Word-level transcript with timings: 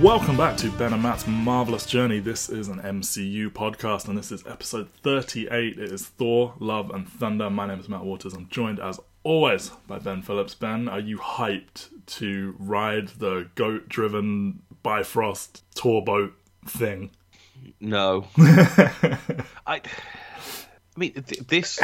Welcome 0.00 0.38
back 0.38 0.56
to 0.56 0.70
Ben 0.72 0.94
and 0.94 1.02
Matt's 1.02 1.26
Marvelous 1.26 1.84
Journey. 1.84 2.20
This 2.20 2.48
is 2.48 2.68
an 2.68 2.80
MCU 2.80 3.50
podcast, 3.50 4.08
and 4.08 4.16
this 4.16 4.32
is 4.32 4.46
episode 4.46 4.88
38. 5.02 5.78
It 5.78 5.92
is 5.92 6.06
Thor, 6.06 6.54
Love, 6.58 6.90
and 6.90 7.06
Thunder. 7.06 7.50
My 7.50 7.66
name 7.66 7.78
is 7.80 7.86
Matt 7.86 8.02
Waters. 8.02 8.32
I'm 8.32 8.48
joined, 8.48 8.80
as 8.80 8.98
always, 9.24 9.68
by 9.86 9.98
Ben 9.98 10.22
Phillips. 10.22 10.54
Ben, 10.54 10.88
are 10.88 11.00
you 11.00 11.18
hyped 11.18 11.88
to 12.06 12.54
ride 12.58 13.08
the 13.08 13.50
goat 13.56 13.90
driven 13.90 14.62
Bifrost 14.82 15.64
tour 15.74 16.00
boat 16.00 16.32
thing? 16.66 17.10
No. 17.78 18.26
I, 18.38 19.50
I 19.66 19.80
mean, 20.96 21.12
th- 21.12 21.46
this 21.46 21.78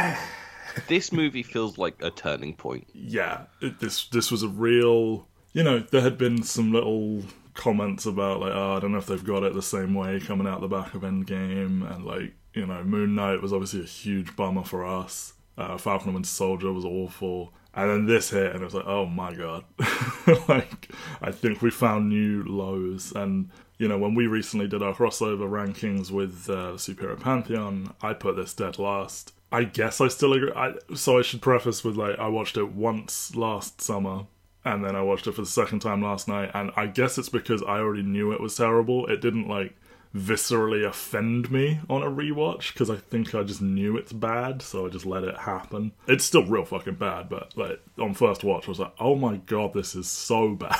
this 0.87 1.11
movie 1.11 1.43
feels 1.43 1.77
like 1.77 2.01
a 2.01 2.09
turning 2.09 2.55
point. 2.55 2.87
Yeah, 2.95 3.43
it, 3.61 3.79
this 3.79 4.07
this 4.07 4.31
was 4.31 4.41
a 4.41 4.49
real. 4.49 5.27
You 5.53 5.63
know, 5.63 5.79
there 5.79 6.01
had 6.01 6.17
been 6.17 6.41
some 6.41 6.71
little 6.71 7.23
comments 7.57 8.05
about 8.05 8.39
like, 8.39 8.53
oh, 8.53 8.75
I 8.77 8.79
don't 8.79 8.93
know 8.93 8.99
if 8.99 9.07
they've 9.07 9.23
got 9.23 9.43
it 9.43 9.53
the 9.53 9.61
same 9.61 9.93
way 9.93 10.19
coming 10.21 10.47
out 10.47 10.61
the 10.61 10.67
back 10.69 10.93
of 10.93 11.01
Endgame, 11.01 11.91
and 11.93 12.05
like, 12.05 12.33
you 12.53 12.65
know, 12.65 12.83
Moon 12.83 13.15
Knight 13.15 13.41
was 13.41 13.51
obviously 13.51 13.81
a 13.81 13.85
huge 13.85 14.35
bummer 14.37 14.63
for 14.63 14.85
us. 14.85 15.33
Uh, 15.57 15.77
Falcon 15.77 16.15
and 16.15 16.25
Soldier 16.25 16.71
was 16.71 16.85
awful, 16.85 17.51
and 17.73 17.89
then 17.89 18.05
this 18.05 18.29
hit, 18.29 18.53
and 18.53 18.61
it 18.61 18.65
was 18.65 18.75
like, 18.75 18.85
oh 18.85 19.07
my 19.07 19.33
god, 19.33 19.65
like 20.47 20.89
I 21.21 21.31
think 21.31 21.61
we 21.61 21.71
found 21.71 22.09
new 22.09 22.43
lows. 22.43 23.11
And 23.11 23.49
you 23.79 23.87
know, 23.87 23.97
when 23.97 24.13
we 24.15 24.27
recently 24.27 24.67
did 24.67 24.83
our 24.83 24.93
crossover 24.93 25.49
rankings 25.49 26.11
with 26.11 26.49
uh, 26.49 26.77
Superior 26.77 27.17
Pantheon, 27.17 27.93
I 28.01 28.13
put 28.13 28.35
this 28.35 28.53
dead 28.53 28.79
last. 28.79 29.33
I 29.51 29.63
guess 29.63 29.99
I 29.99 30.09
still 30.09 30.33
agree. 30.33 30.51
I, 30.55 30.73
so 30.93 31.17
I 31.17 31.21
should 31.23 31.41
preface 31.41 31.83
with 31.83 31.95
like 31.97 32.19
I 32.19 32.27
watched 32.27 32.57
it 32.57 32.71
once 32.71 33.35
last 33.35 33.81
summer 33.81 34.27
and 34.73 34.83
then 34.83 34.95
I 34.95 35.01
watched 35.01 35.27
it 35.27 35.33
for 35.33 35.41
the 35.41 35.47
second 35.47 35.79
time 35.79 36.01
last 36.01 36.27
night, 36.27 36.51
and 36.53 36.71
I 36.75 36.87
guess 36.87 37.17
it's 37.17 37.29
because 37.29 37.61
I 37.63 37.79
already 37.79 38.03
knew 38.03 38.31
it 38.31 38.41
was 38.41 38.55
terrible. 38.55 39.05
It 39.07 39.21
didn't 39.21 39.47
like 39.47 39.75
viscerally 40.15 40.85
offend 40.85 41.51
me 41.51 41.79
on 41.89 42.01
a 42.01 42.09
rewatch 42.09 42.73
because 42.73 42.89
I 42.89 42.95
think 42.95 43.35
I 43.35 43.43
just 43.43 43.61
knew 43.61 43.97
it's 43.97 44.13
bad, 44.13 44.61
so 44.61 44.85
I 44.85 44.89
just 44.89 45.05
let 45.05 45.23
it 45.23 45.37
happen. 45.37 45.91
It's 46.07 46.25
still 46.25 46.45
real 46.45 46.65
fucking 46.65 46.95
bad, 46.95 47.29
but 47.29 47.55
like 47.57 47.81
on 47.99 48.13
first 48.13 48.43
watch, 48.43 48.67
I 48.67 48.71
was 48.71 48.79
like, 48.79 48.93
oh 48.99 49.15
my 49.15 49.37
god, 49.37 49.73
this 49.73 49.95
is 49.95 50.07
so 50.07 50.55
bad. 50.55 50.75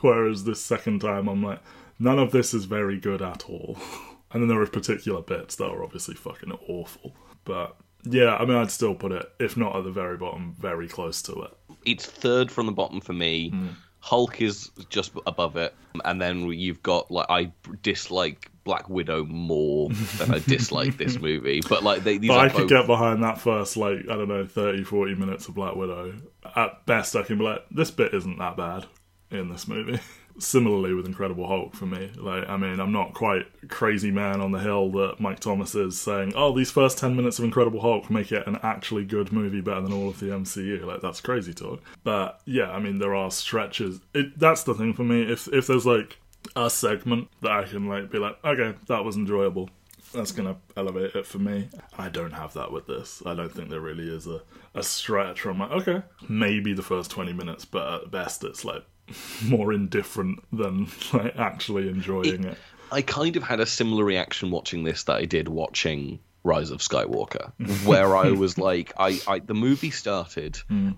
Whereas 0.00 0.44
this 0.44 0.60
second 0.60 1.00
time, 1.00 1.28
I'm 1.28 1.42
like, 1.42 1.60
none 1.98 2.18
of 2.18 2.32
this 2.32 2.54
is 2.54 2.64
very 2.64 2.98
good 2.98 3.22
at 3.22 3.48
all. 3.48 3.78
and 4.32 4.42
then 4.42 4.48
there 4.48 4.60
are 4.60 4.66
particular 4.66 5.22
bits 5.22 5.56
that 5.56 5.70
are 5.70 5.84
obviously 5.84 6.14
fucking 6.14 6.52
awful, 6.68 7.14
but 7.44 7.76
yeah, 8.04 8.36
I 8.36 8.44
mean, 8.44 8.56
I'd 8.56 8.70
still 8.70 8.94
put 8.94 9.12
it, 9.12 9.30
if 9.38 9.56
not 9.56 9.76
at 9.76 9.84
the 9.84 9.90
very 9.90 10.16
bottom, 10.16 10.54
very 10.58 10.88
close 10.88 11.22
to 11.22 11.42
it. 11.42 11.50
It's 11.84 12.06
third 12.06 12.50
from 12.50 12.66
the 12.66 12.72
bottom 12.72 13.00
for 13.00 13.12
me. 13.12 13.50
Hmm. 13.50 13.68
Hulk 14.00 14.40
is 14.40 14.70
just 14.88 15.12
above 15.26 15.56
it, 15.56 15.74
and 16.04 16.20
then 16.20 16.46
you've 16.46 16.82
got 16.82 17.10
like 17.12 17.26
I 17.28 17.52
dislike 17.82 18.50
Black 18.64 18.88
Widow 18.88 19.24
more 19.26 19.90
than 20.18 20.34
I 20.34 20.38
dislike 20.40 20.96
this 20.96 21.18
movie. 21.20 21.60
But 21.68 21.84
like 21.84 22.02
they, 22.02 22.18
these 22.18 22.28
But 22.28 22.38
are 22.38 22.46
I 22.46 22.48
could 22.48 22.68
get 22.68 22.86
behind 22.86 23.22
that 23.22 23.40
first, 23.40 23.76
like, 23.76 24.00
I 24.10 24.16
don't 24.16 24.28
know, 24.28 24.44
30, 24.44 24.82
40 24.84 25.14
minutes 25.14 25.48
of 25.48 25.54
Black 25.54 25.76
Widow. 25.76 26.14
At 26.56 26.84
best, 26.86 27.14
I 27.14 27.22
can 27.22 27.38
be 27.38 27.44
like, 27.44 27.64
this 27.70 27.92
bit 27.92 28.12
isn't 28.12 28.38
that 28.38 28.56
bad 28.56 28.86
in 29.30 29.48
this 29.48 29.68
movie. 29.68 30.00
Similarly 30.38 30.94
with 30.94 31.06
Incredible 31.06 31.46
Hulk 31.46 31.74
for 31.74 31.86
me. 31.86 32.10
Like, 32.16 32.48
I 32.48 32.56
mean, 32.56 32.80
I'm 32.80 32.92
not 32.92 33.14
quite 33.14 33.46
crazy 33.68 34.10
man 34.10 34.40
on 34.40 34.52
the 34.52 34.58
hill 34.58 34.90
that 34.92 35.20
Mike 35.20 35.40
Thomas 35.40 35.74
is 35.74 36.00
saying, 36.00 36.32
oh, 36.36 36.56
these 36.56 36.70
first 36.70 36.98
10 36.98 37.14
minutes 37.16 37.38
of 37.38 37.44
Incredible 37.44 37.80
Hulk 37.80 38.10
make 38.10 38.32
it 38.32 38.46
an 38.46 38.58
actually 38.62 39.04
good 39.04 39.32
movie 39.32 39.60
better 39.60 39.80
than 39.80 39.92
all 39.92 40.08
of 40.08 40.20
the 40.20 40.26
MCU. 40.26 40.84
Like, 40.84 41.00
that's 41.00 41.20
crazy 41.20 41.54
talk. 41.54 41.82
But 42.04 42.40
yeah, 42.44 42.70
I 42.70 42.78
mean, 42.78 42.98
there 42.98 43.14
are 43.14 43.30
stretches. 43.30 44.00
It, 44.14 44.38
that's 44.38 44.64
the 44.64 44.74
thing 44.74 44.94
for 44.94 45.04
me. 45.04 45.22
If, 45.22 45.48
if 45.48 45.66
there's 45.66 45.86
like 45.86 46.18
a 46.56 46.68
segment 46.68 47.28
that 47.40 47.52
I 47.52 47.64
can 47.64 47.88
like 47.88 48.10
be 48.10 48.18
like, 48.18 48.36
okay, 48.44 48.74
that 48.88 49.04
was 49.04 49.16
enjoyable 49.16 49.70
that's 50.12 50.32
gonna 50.32 50.56
elevate 50.76 51.14
it 51.14 51.26
for 51.26 51.38
me. 51.38 51.68
I 51.98 52.08
don't 52.08 52.32
have 52.32 52.54
that 52.54 52.72
with 52.72 52.86
this. 52.86 53.22
I 53.26 53.34
don't 53.34 53.52
think 53.52 53.70
there 53.70 53.80
really 53.80 54.08
is 54.08 54.26
a, 54.26 54.42
a 54.74 54.82
stretch 54.82 55.44
where 55.44 55.52
I'm 55.52 55.60
like, 55.60 55.70
okay, 55.72 56.02
maybe 56.28 56.72
the 56.72 56.82
first 56.82 57.10
twenty 57.10 57.32
minutes, 57.32 57.64
but 57.64 58.04
at 58.04 58.10
best 58.10 58.44
it's 58.44 58.64
like 58.64 58.84
more 59.44 59.72
indifferent 59.72 60.40
than 60.52 60.88
like 61.12 61.36
actually 61.36 61.88
enjoying 61.88 62.44
it. 62.44 62.58
I 62.90 63.02
kind 63.02 63.36
of 63.36 63.42
had 63.42 63.60
a 63.60 63.66
similar 63.66 64.04
reaction 64.04 64.50
watching 64.50 64.84
this 64.84 65.04
that 65.04 65.16
I 65.16 65.24
did 65.24 65.48
watching 65.48 66.20
Rise 66.44 66.70
of 66.70 66.80
Skywalker, 66.80 67.52
where 67.86 68.16
I 68.16 68.30
was 68.32 68.58
like, 68.58 68.92
I, 68.98 69.18
I 69.26 69.38
the 69.38 69.54
movie 69.54 69.90
started, 69.90 70.56
hmm. 70.68 70.90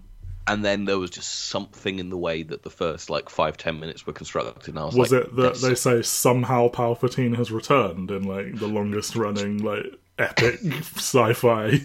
And 0.47 0.65
then 0.65 0.85
there 0.85 0.99
was 0.99 1.11
just 1.11 1.47
something 1.47 1.99
in 1.99 2.11
the 2.11 2.17
way 2.19 2.43
that 2.43 2.63
the 2.63 2.71
first 2.71 3.11
like 3.11 3.29
five 3.29 3.57
ten 3.57 3.81
minutes 3.81 4.07
were 4.07 4.13
constructed, 4.13 4.69
and 4.69 4.79
I 4.79 4.85
was, 4.85 4.95
Was 4.95 5.13
like, 5.13 5.25
it 5.25 5.37
that 5.37 5.55
they 5.57 5.75
say 5.75 6.03
somehow 6.03 6.69
Palpatine 6.69 7.37
has 7.37 7.51
returned 7.51 8.11
in 8.11 8.25
like 8.25 8.59
the 8.59 8.67
longest 8.69 9.17
running 9.17 9.63
like 9.63 9.87
epic 10.19 10.61
sci-fi 10.97 11.81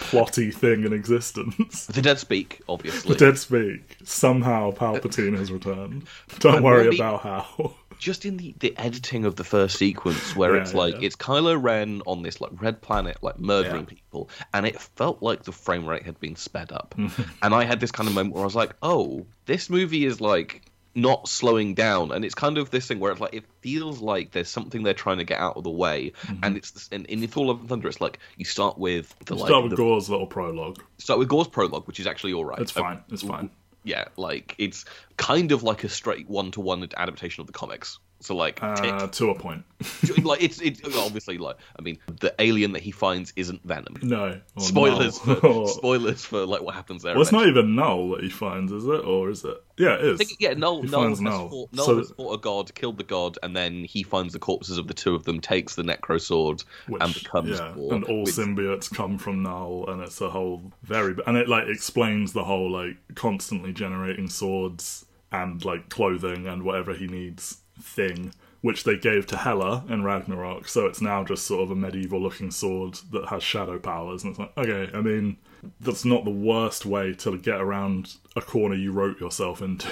plotty 0.00 0.52
thing 0.54 0.84
in 0.84 0.92
existence? 0.92 1.86
the 1.86 2.02
dead 2.02 2.18
speak, 2.18 2.60
obviously. 2.68 3.12
The 3.14 3.18
dead 3.26 3.38
speak. 3.38 3.96
Somehow 4.04 4.70
Palpatine 4.72 5.36
has 5.36 5.52
returned. 5.52 6.06
Don't 6.38 6.56
I'm 6.56 6.62
worry 6.62 6.84
really- 6.86 6.96
about 6.98 7.20
how. 7.20 7.74
Just 7.98 8.24
in 8.24 8.36
the, 8.36 8.54
the 8.60 8.76
editing 8.78 9.24
of 9.24 9.36
the 9.36 9.44
first 9.44 9.76
sequence 9.78 10.34
where 10.36 10.54
Yeah, 10.56 10.62
it's 10.62 10.74
like 10.74 10.94
yeah. 10.94 11.00
it's 11.06 11.16
Kylo 11.16 11.60
Ren 11.62 12.00
on 12.06 12.22
this 12.22 12.40
like 12.40 12.50
red 12.60 12.80
planet 12.80 13.18
like 13.22 13.38
murdering 13.38 13.82
Yeah. 13.82 13.88
people 13.96 14.30
and 14.54 14.66
it 14.66 14.80
felt 14.80 15.22
like 15.22 15.42
the 15.42 15.52
frame 15.52 15.86
rate 15.86 16.04
had 16.04 16.18
been 16.20 16.36
sped 16.36 16.72
up 16.72 16.94
and 17.42 17.54
I 17.54 17.64
had 17.64 17.80
this 17.80 17.90
kind 17.90 18.08
of 18.08 18.14
moment 18.14 18.34
where 18.34 18.42
I 18.42 18.46
was 18.46 18.54
like 18.54 18.74
oh 18.82 19.26
this 19.46 19.68
movie 19.68 20.04
is 20.04 20.20
like 20.20 20.62
not 20.94 21.28
slowing 21.28 21.74
down 21.74 22.10
and 22.10 22.24
it's 22.24 22.34
kind 22.34 22.58
of 22.58 22.70
this 22.70 22.86
thing 22.88 22.98
where 22.98 23.12
it's 23.12 23.20
like 23.20 23.34
it 23.34 23.44
feels 23.60 24.00
like 24.00 24.32
there's 24.32 24.48
something 24.48 24.82
they're 24.82 24.94
trying 24.94 25.18
to 25.18 25.24
get 25.24 25.38
out 25.38 25.56
of 25.56 25.62
the 25.62 25.70
way 25.70 26.12
and 26.42 26.56
it's 26.56 26.70
this, 26.72 26.88
and 26.90 27.06
in 27.06 27.24
Thor 27.28 27.46
Love 27.46 27.60
and 27.60 27.68
Thunder 27.68 27.86
it's 27.88 28.00
like 28.00 28.18
you 28.36 28.44
start 28.44 28.78
with 28.78 29.14
the 29.26 29.34
like 29.36 29.46
Start 29.48 29.62
with 29.64 29.70
the, 29.70 29.76
Gore's 29.76 30.08
little 30.10 30.26
prologue. 30.26 30.82
start 30.98 31.18
with 31.20 31.28
Gore's 31.28 31.46
prologue 31.48 31.86
which 31.86 32.00
is 32.00 32.06
actually 32.06 32.32
all 32.32 32.44
right 32.44 32.58
It's 32.58 32.76
Uh, 32.76 32.80
fine. 32.80 33.00
It's 33.10 33.22
fine. 33.22 33.50
Yeah 33.84 34.04
like 34.16 34.54
it's 34.58 34.84
kind 35.16 35.52
of 35.52 35.62
like 35.62 35.84
a 35.84 35.88
straight 35.88 36.28
one-to-one 36.28 36.88
adaptation 36.96 37.40
of 37.40 37.46
the 37.46 37.52
comics 37.52 37.98
so 38.20 38.34
like 38.34 38.58
Uh, 38.62 39.06
to 39.06 39.30
a 39.30 39.34
point. 39.34 39.64
like 40.24 40.42
it's 40.42 40.60
it's 40.60 40.80
obviously 40.96 41.38
like 41.38 41.56
I 41.78 41.82
mean 41.82 41.98
the 42.20 42.34
alien 42.40 42.72
that 42.72 42.82
he 42.82 42.90
finds 42.90 43.32
isn't 43.36 43.62
Venom. 43.64 43.96
No. 44.02 44.40
Spoilers 44.58 45.24
null. 45.24 45.36
for 45.36 45.68
spoilers 45.78 46.24
for 46.24 46.44
like 46.46 46.62
what 46.62 46.74
happens 46.74 47.02
there. 47.04 47.14
well, 47.14 47.22
it's 47.22 47.30
not 47.30 47.46
even 47.46 47.76
Knull 47.76 48.10
that 48.10 48.24
he 48.24 48.28
finds, 48.28 48.72
is 48.72 48.84
it? 48.84 49.04
Or 49.04 49.30
is 49.30 49.44
it? 49.44 49.56
Yeah, 49.76 49.94
it 49.94 50.04
is. 50.04 50.18
Think, 50.18 50.30
yeah, 50.40 50.54
Knull, 50.54 50.82
He 50.82 50.88
Knull, 50.88 51.02
finds 51.02 51.18
has 51.20 51.24
Knull. 51.24 51.48
Fought, 51.48 51.72
Knull 51.72 51.86
So- 51.86 51.98
has 51.98 52.10
fought 52.10 52.32
a 52.32 52.38
god, 52.38 52.74
killed 52.74 52.98
the 52.98 53.04
god, 53.04 53.38
and 53.44 53.54
then 53.54 53.84
he 53.84 54.02
finds 54.02 54.32
the 54.32 54.40
corpses 54.40 54.78
of 54.78 54.88
the 54.88 54.94
two 54.94 55.14
of 55.14 55.22
them, 55.24 55.40
takes 55.40 55.76
the 55.76 55.84
Necro 55.84 56.20
Sword, 56.20 56.64
Which, 56.88 57.00
and 57.00 57.14
becomes 57.14 57.50
yeah, 57.60 57.72
and 57.74 58.02
all 58.04 58.24
which- 58.24 58.34
symbiotes 58.34 58.92
come 58.92 59.16
from 59.18 59.44
Knull, 59.44 59.88
and 59.88 60.02
it's 60.02 60.20
a 60.20 60.28
whole 60.30 60.72
very 60.82 61.14
and 61.28 61.36
it 61.36 61.48
like 61.48 61.68
explains 61.68 62.32
the 62.32 62.42
whole 62.42 62.68
like 62.72 62.96
constantly 63.14 63.72
generating 63.72 64.28
swords 64.28 65.04
and 65.30 65.64
like 65.64 65.88
clothing 65.90 66.46
and 66.48 66.62
whatever 66.64 66.94
he 66.94 67.06
needs 67.06 67.58
thing, 67.80 68.32
which 68.60 68.84
they 68.84 68.96
gave 68.96 69.26
to 69.26 69.36
Hela 69.36 69.84
in 69.88 70.02
Ragnarok. 70.02 70.68
So 70.68 70.86
it's 70.86 71.00
now 71.00 71.24
just 71.24 71.46
sort 71.46 71.62
of 71.62 71.70
a 71.70 71.76
medieval 71.76 72.20
looking 72.20 72.50
sword 72.50 72.98
that 73.12 73.26
has 73.28 73.42
shadow 73.42 73.78
powers, 73.78 74.24
and 74.24 74.30
it's 74.30 74.38
like 74.38 74.56
okay, 74.58 74.90
I 74.96 75.00
mean 75.00 75.36
that's 75.80 76.04
not 76.04 76.24
the 76.24 76.30
worst 76.30 76.86
way 76.86 77.12
to 77.12 77.36
get 77.36 77.60
around 77.60 78.14
a 78.36 78.40
corner 78.40 78.74
you 78.74 78.92
wrote 78.92 79.20
yourself 79.20 79.60
into. 79.60 79.88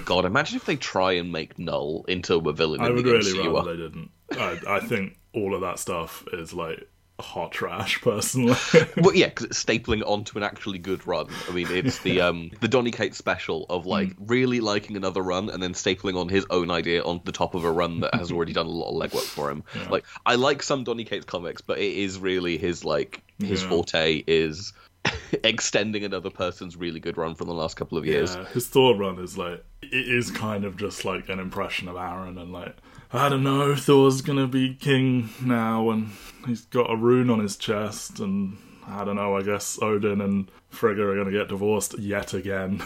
God, 0.04 0.24
imagine 0.24 0.56
if 0.56 0.64
they 0.64 0.76
try 0.76 1.12
and 1.12 1.32
make 1.32 1.58
Knull 1.58 2.04
into 2.08 2.36
a 2.36 2.52
villain. 2.52 2.80
I 2.80 2.86
in 2.86 2.94
would 2.94 3.04
the 3.04 3.12
really 3.12 3.32
MCU. 3.32 3.54
rather 3.54 3.76
they 3.76 3.82
didn't. 3.82 4.10
I, 4.32 4.76
I 4.76 4.80
think 4.80 5.18
all 5.34 5.54
of 5.54 5.60
that 5.62 5.78
stuff 5.78 6.24
is 6.32 6.52
like 6.54 6.88
hot 7.20 7.52
trash, 7.52 8.00
personally. 8.00 8.56
Well, 8.96 9.14
yeah, 9.14 9.26
because 9.26 9.46
it's 9.46 9.62
stapling 9.64 10.02
onto 10.06 10.36
an 10.38 10.44
actually 10.44 10.78
good 10.78 11.06
run. 11.06 11.28
I 11.48 11.52
mean, 11.52 11.66
it's 11.70 11.98
the 12.00 12.20
um 12.20 12.50
the 12.60 12.68
Donny 12.68 12.90
Cates 12.90 13.16
special 13.18 13.66
of 13.70 13.86
like 13.86 14.16
Hmm. 14.16 14.24
really 14.26 14.60
liking 14.60 14.96
another 14.96 15.22
run 15.22 15.50
and 15.50 15.62
then 15.62 15.72
stapling 15.74 16.16
on 16.18 16.28
his 16.28 16.46
own 16.50 16.70
idea 16.70 17.02
on 17.02 17.20
the 17.24 17.32
top 17.32 17.54
of 17.54 17.64
a 17.64 17.70
run 17.70 18.00
that 18.00 18.14
has 18.14 18.30
already 18.32 18.52
done 18.60 18.66
a 18.66 18.70
lot 18.70 18.90
of 18.90 19.10
legwork 19.10 19.30
for 19.30 19.50
him. 19.50 19.64
Like, 19.90 20.04
I 20.26 20.34
like 20.36 20.62
some 20.62 20.84
Donny 20.84 21.04
Cates 21.04 21.24
comics, 21.24 21.60
but 21.60 21.78
it 21.78 21.92
is 21.96 22.18
really 22.18 22.58
his 22.58 22.84
like 22.84 23.22
his 23.38 23.62
Yeah. 23.62 23.68
forte 23.68 24.24
is 24.26 24.72
extending 25.44 26.04
another 26.04 26.30
person's 26.30 26.76
really 26.76 27.00
good 27.00 27.16
run 27.16 27.34
from 27.34 27.46
the 27.48 27.54
last 27.54 27.76
couple 27.76 27.98
of 27.98 28.06
years. 28.06 28.34
Yeah, 28.36 28.44
his 28.46 28.66
Thor 28.68 28.96
run 28.96 29.18
is 29.18 29.36
like 29.38 29.64
it 29.82 30.08
is 30.08 30.30
kind 30.30 30.64
of 30.64 30.76
just 30.76 31.04
like 31.04 31.28
an 31.28 31.38
impression 31.38 31.88
of 31.88 31.96
Aaron 31.96 32.38
and 32.38 32.52
like 32.52 32.76
I 33.12 33.28
don't 33.28 33.44
know, 33.44 33.74
Thor's 33.74 34.20
gonna 34.20 34.46
be 34.48 34.74
king 34.74 35.30
now 35.42 35.90
and 35.90 36.10
he's 36.48 36.64
got 36.66 36.90
a 36.90 36.96
rune 36.96 37.30
on 37.30 37.40
his 37.40 37.56
chest 37.56 38.20
and 38.20 38.56
I 38.86 39.04
don't 39.04 39.16
know, 39.16 39.36
I 39.36 39.42
guess 39.42 39.78
Odin 39.82 40.20
and 40.20 40.50
Frigga 40.70 41.02
are 41.02 41.16
gonna 41.16 41.36
get 41.36 41.48
divorced 41.48 41.98
yet 41.98 42.32
again. 42.32 42.82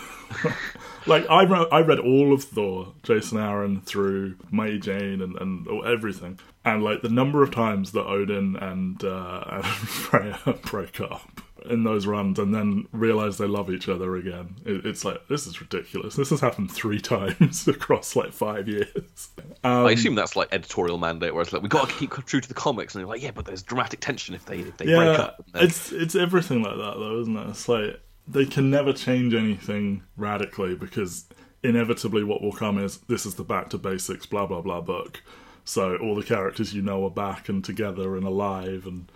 like 1.07 1.29
I 1.31 1.45
read, 1.45 1.69
I 1.71 1.81
read 1.81 2.01
all 2.01 2.33
of 2.33 2.43
Thor, 2.45 2.95
Jason 3.03 3.39
Aaron 3.39 3.81
through 3.83 4.37
Mighty 4.51 4.79
Jane 4.79 5.23
and, 5.23 5.37
and 5.37 5.67
everything. 5.85 6.39
And 6.65 6.83
like 6.83 7.03
the 7.03 7.09
number 7.09 7.43
of 7.43 7.53
times 7.53 7.93
that 7.93 8.07
Odin 8.07 8.57
and 8.57 9.03
uh, 9.05 9.45
and 9.49 9.65
Freya 9.67 10.41
break 10.63 11.01
up 11.01 11.42
in 11.69 11.85
those 11.85 12.07
runs 12.07 12.39
and 12.39 12.55
then 12.55 12.87
realize 12.93 13.39
they 13.39 13.47
love 13.47 13.71
each 13.71 13.89
other 13.89 14.17
again. 14.17 14.57
It, 14.65 14.85
it's 14.87 15.05
like 15.05 15.29
this 15.29 15.47
is 15.47 15.61
ridiculous. 15.61 16.17
This 16.17 16.31
has 16.31 16.41
happened 16.41 16.71
three 16.71 17.01
times 17.15 17.67
across 17.69 18.17
like 18.17 18.33
five 18.33 18.69
years. 18.69 19.31
Um, 19.65 19.87
I 19.87 19.93
assume 19.93 20.15
that's 20.15 20.37
like 20.37 20.49
editorial 20.53 20.99
mandate, 20.99 21.35
where 21.35 21.43
it's 21.43 21.53
like 21.53 21.63
we 21.63 21.69
got 21.69 21.89
to 21.89 21.95
keep 21.95 22.13
true 22.27 22.41
to 22.41 22.49
the 22.49 22.55
comics, 22.55 22.95
and 22.95 23.01
they're 23.01 23.09
like, 23.09 23.23
yeah, 23.23 23.31
but 23.31 23.45
there's 23.45 23.63
dramatic 23.63 24.01
tension 24.01 24.35
if 24.35 24.45
they 24.47 24.59
if 24.59 24.77
they 24.77 24.87
break 24.87 25.19
up. 25.19 25.45
Then- 25.53 25.65
it's 25.65 25.93
it's 25.93 26.15
everything 26.15 26.63
like 26.63 26.77
that 26.77 26.95
though, 26.99 27.21
isn't 27.21 27.37
it? 27.37 27.49
It's 27.51 27.69
like 27.69 28.01
they 28.29 28.45
can 28.47 28.71
never 28.71 28.93
change 28.93 29.35
anything 29.35 30.03
radically 30.17 30.75
because 30.75 31.27
inevitably 31.63 32.25
what 32.25 32.43
will 32.43 32.53
come 32.53 32.79
is 32.79 32.99
this 33.09 33.25
is 33.27 33.35
the 33.37 33.45
back 33.45 33.71
to 33.71 33.79
basics 33.79 34.27
blah 34.27 34.47
blah 34.47 34.61
blah 34.61 34.81
book. 34.81 35.23
So 35.65 35.97
all 35.99 36.17
the 36.17 36.25
characters 36.25 36.75
you 36.75 36.83
know 36.83 37.05
are 37.05 37.11
back 37.11 37.49
and 37.49 37.65
together 37.65 38.17
and 38.17 38.27
alive 38.27 38.85
and 38.87 39.11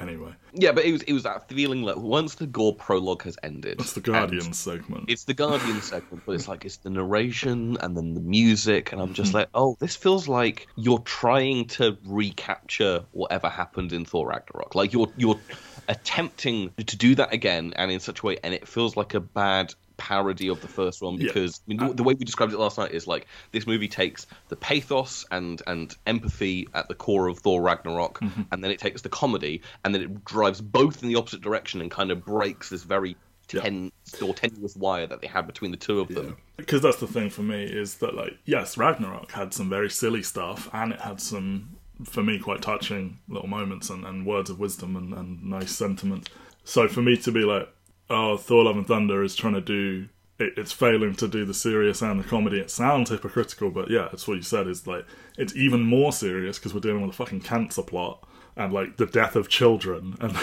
anyway. 0.00 0.34
Yeah, 0.52 0.72
but 0.72 0.84
it 0.84 0.92
was 0.92 1.02
it 1.02 1.12
was 1.12 1.22
that 1.24 1.48
feeling 1.48 1.82
like 1.82 1.96
once 1.96 2.34
the 2.36 2.46
Gore 2.46 2.74
prologue 2.76 3.22
has 3.24 3.36
ended, 3.42 3.84
It's 3.84 3.94
the 3.94 4.02
Guardian 4.02 4.52
segment. 4.52 5.08
It's 5.08 5.24
the 5.24 5.34
Guardian 5.34 5.80
segment, 5.82 6.24
but 6.26 6.32
it's 6.34 6.48
like 6.48 6.64
it's 6.64 6.78
the 6.78 6.90
narration 6.90 7.78
and 7.80 7.96
then 7.96 8.14
the 8.14 8.20
music, 8.20 8.92
and 8.92 9.00
I'm 9.02 9.14
Mm-hmm. 9.14 9.14
just 9.14 9.34
like, 9.34 9.48
oh, 9.54 9.76
this 9.80 9.96
feels 9.96 10.28
like 10.28 10.68
you're 10.76 11.00
trying 11.00 11.66
to 11.68 11.98
recapture 12.04 13.06
whatever 13.12 13.48
happened 13.48 13.92
in 13.92 14.04
Thor 14.04 14.28
Ragnarok. 14.28 14.74
Like 14.74 14.92
you're 14.92 15.12
you're 15.16 15.44
attempting 15.88 16.74
to 16.78 16.96
do 16.96 17.14
that 17.16 17.32
again, 17.32 17.72
and 17.76 17.90
in 17.90 18.00
such 18.00 18.22
a 18.22 18.26
way, 18.26 18.38
and 18.44 18.54
it 18.54 18.68
feels 18.68 18.96
like 18.96 19.14
a 19.14 19.20
bad 19.20 19.74
parody 19.98 20.48
of 20.48 20.60
the 20.62 20.68
first 20.68 21.02
one 21.02 21.14
Yeah. 21.18 21.26
because 21.26 21.60
I 21.60 21.68
mean, 21.68 21.78
the, 21.78 21.92
the 21.94 22.02
way 22.02 22.14
we 22.14 22.24
described 22.24 22.52
it 22.54 22.58
last 22.58 22.78
night 22.78 22.92
is 22.92 23.06
like 23.06 23.26
this 23.52 23.66
movie 23.66 23.88
takes 23.88 24.26
the 24.48 24.56
pathos 24.56 25.26
and 25.30 25.60
and 25.66 25.94
empathy 26.06 26.66
at 26.74 26.88
the 26.88 26.94
core 26.94 27.28
of 27.28 27.38
Thor 27.40 27.60
Ragnarok, 27.60 28.20
Mm-hmm. 28.20 28.42
and 28.52 28.64
then 28.64 28.70
it 28.70 28.78
takes 28.80 29.02
the 29.02 29.08
comedy, 29.10 29.60
and 29.84 29.94
then 29.94 30.02
it 30.02 30.24
drives 30.24 30.60
both 30.60 31.02
in 31.02 31.08
the 31.08 31.16
opposite 31.16 31.40
direction 31.42 31.80
and 31.82 31.90
kind 31.90 32.10
of 32.10 32.24
breaks 32.24 32.70
this 32.70 32.84
very 32.84 33.16
Yeah. 33.52 33.62
tense 33.62 34.22
or 34.22 34.34
tenuous 34.34 34.76
wire 34.76 35.06
that 35.06 35.20
they 35.20 35.26
had 35.26 35.46
between 35.46 35.70
the 35.70 35.76
two 35.76 36.00
of 36.00 36.08
them. 36.08 36.36
because 36.56 36.80
that's 36.82 36.98
the 37.00 37.06
thing 37.06 37.30
for 37.30 37.42
me 37.42 37.62
is 37.64 37.94
that 37.96 38.14
like 38.14 38.34
yes 38.44 38.76
ragnarok 38.76 39.32
had 39.32 39.52
some 39.54 39.68
very 39.70 39.88
silly 39.90 40.22
stuff 40.22 40.68
and 40.72 40.92
it 40.92 41.00
had 41.00 41.18
some 41.20 41.70
for 42.04 42.22
me 42.22 42.38
quite 42.38 42.60
touching 42.62 43.18
little 43.28 43.48
moments 43.48 43.88
and, 43.90 44.04
and 44.04 44.26
words 44.26 44.50
of 44.50 44.58
wisdom 44.60 44.96
and, 44.96 45.12
and 45.14 45.42
nice 45.42 45.70
sentiments 45.74 46.28
so 46.64 46.86
for 46.88 47.00
me 47.02 47.16
to 47.16 47.32
be 47.32 47.40
like 47.40 47.68
oh 48.10 48.36
thor 48.36 48.64
love 48.64 48.76
and 48.76 48.86
thunder 48.86 49.22
is 49.22 49.34
trying 49.34 49.54
to 49.54 49.60
do 49.60 50.08
it, 50.38 50.52
it's 50.56 50.72
failing 50.72 51.14
to 51.14 51.28
do 51.28 51.44
the 51.44 51.54
serious 51.54 52.00
and 52.02 52.20
the 52.20 52.28
comedy 52.28 52.58
it 52.58 52.70
sounds 52.70 53.10
hypocritical 53.10 53.70
but 53.70 53.90
yeah 53.90 54.08
it's 54.12 54.26
what 54.28 54.34
you 54.34 54.42
said 54.42 54.66
is 54.66 54.86
like 54.86 55.04
it's 55.36 55.54
even 55.56 55.82
more 55.82 56.12
serious 56.12 56.58
because 56.58 56.72
we're 56.74 56.80
dealing 56.80 57.02
with 57.02 57.10
a 57.10 57.16
fucking 57.16 57.40
cancer 57.40 57.82
plot 57.82 58.24
and 58.58 58.72
like 58.72 58.96
the 58.96 59.06
death 59.06 59.36
of 59.36 59.48
children 59.48 60.16
and, 60.20 60.36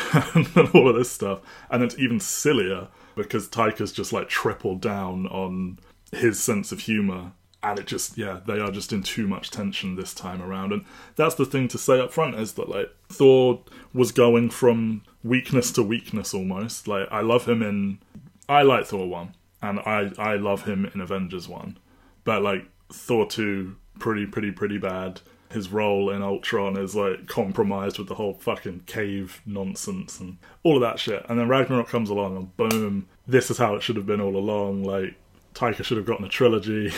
and 0.56 0.70
all 0.74 0.90
of 0.90 0.96
this 0.96 1.12
stuff. 1.12 1.42
And 1.70 1.84
it's 1.84 2.00
even 2.00 2.20
sillier 2.20 2.88
because 3.16 3.48
Taika's 3.48 3.92
just 3.92 4.14
like 4.14 4.30
tripled 4.30 4.82
down 4.82 5.28
on 5.28 5.78
his 6.12 6.42
sense 6.42 6.72
of 6.72 6.80
humor. 6.80 7.34
And 7.62 7.80
it 7.80 7.88
just, 7.88 8.18
yeah, 8.18 8.40
they 8.46 8.60
are 8.60 8.72
just 8.72 8.94
in 8.94 9.04
too 9.04 9.28
much 9.28 9.52
tension 9.52 9.96
this 9.96 10.14
time 10.14 10.42
around. 10.42 10.72
And 10.72 10.86
that's 11.16 11.36
the 11.36 11.46
thing 11.46 11.68
to 11.70 11.78
say 11.78 12.00
up 12.00 12.14
front 12.14 12.36
is 12.36 12.54
that 12.54 12.70
like 12.70 12.90
Thor 13.10 13.62
was 13.94 14.12
going 14.12 14.50
from 14.50 15.04
weakness 15.26 15.72
to 15.74 15.84
weakness 15.84 16.34
almost. 16.34 16.88
Like 16.88 17.08
I 17.12 17.22
love 17.22 17.48
him 17.48 17.62
in, 17.62 18.00
I 18.48 18.62
like 18.62 18.86
Thor 18.86 19.08
1 19.08 19.34
and 19.62 19.80
I, 19.80 20.12
I 20.18 20.36
love 20.36 20.64
him 20.66 20.90
in 20.94 21.02
Avengers 21.02 21.48
1. 21.50 21.78
But 22.24 22.42
like 22.42 22.66
Thor 22.94 23.28
2, 23.28 23.76
pretty, 24.00 24.26
pretty, 24.26 24.52
pretty 24.52 24.78
bad 24.78 25.22
his 25.52 25.72
role 25.72 26.10
in 26.10 26.22
Ultron 26.22 26.78
is 26.78 26.96
like 26.96 27.28
compromised 27.28 27.98
with 27.98 28.08
the 28.08 28.16
whole 28.16 28.34
fucking 28.34 28.82
cave 28.86 29.42
nonsense 29.46 30.20
and 30.20 30.38
all 30.64 30.76
of 30.76 30.82
that 30.82 31.00
shit. 31.00 31.26
And 31.30 31.40
then 31.40 31.48
Ragnarok 31.48 31.88
comes 31.88 32.10
along 32.10 32.36
and 32.36 32.58
boom, 32.58 33.08
this 33.28 33.50
is 33.50 33.58
how 33.58 33.76
it 33.76 33.82
should 33.82 33.96
have 33.96 34.06
been 34.06 34.22
all 34.22 34.36
along. 34.36 34.84
Like 34.84 35.16
Taika 35.54 35.84
should 35.84 35.98
have 35.98 36.06
gotten 36.06 36.26
a 36.26 36.30
trilogy, 36.30 36.92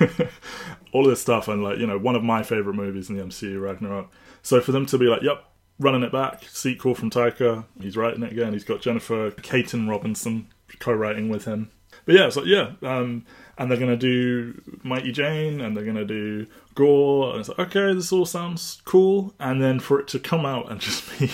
all 0.92 1.04
of 1.04 1.10
this 1.10 1.22
stuff, 1.22 1.48
and 1.48 1.62
like 1.62 1.78
you 1.78 1.86
know 1.86 1.98
one 1.98 2.16
of 2.16 2.24
my 2.24 2.42
favorite 2.42 2.74
movies 2.74 3.08
in 3.08 3.16
the 3.16 3.22
MCU, 3.22 3.62
Ragnarok. 3.62 4.10
So 4.42 4.60
for 4.60 4.72
them 4.72 4.86
to 4.86 4.98
be 4.98 5.06
like, 5.06 5.22
yep. 5.22 5.44
Running 5.80 6.02
it 6.02 6.12
back, 6.12 6.44
sequel 6.44 6.94
from 6.94 7.08
Taika. 7.08 7.64
He's 7.80 7.96
writing 7.96 8.22
it 8.22 8.32
again. 8.32 8.52
He's 8.52 8.64
got 8.64 8.82
Jennifer 8.82 9.30
Kaytin 9.30 9.88
Robinson 9.88 10.48
co-writing 10.78 11.30
with 11.30 11.46
him. 11.46 11.70
But 12.04 12.14
yeah, 12.14 12.28
so 12.28 12.44
yeah, 12.44 12.72
um, 12.82 13.24
and 13.56 13.70
they're 13.70 13.78
gonna 13.78 13.96
do 13.96 14.60
Mighty 14.82 15.10
Jane, 15.10 15.62
and 15.62 15.74
they're 15.74 15.84
gonna 15.84 16.04
do 16.04 16.46
Gore, 16.74 17.30
and 17.30 17.40
it's 17.40 17.48
like 17.48 17.58
okay, 17.58 17.94
this 17.94 18.12
all 18.12 18.26
sounds 18.26 18.82
cool. 18.84 19.34
And 19.40 19.62
then 19.62 19.80
for 19.80 19.98
it 19.98 20.08
to 20.08 20.18
come 20.18 20.44
out 20.44 20.70
and 20.70 20.80
just 20.82 21.18
be 21.18 21.30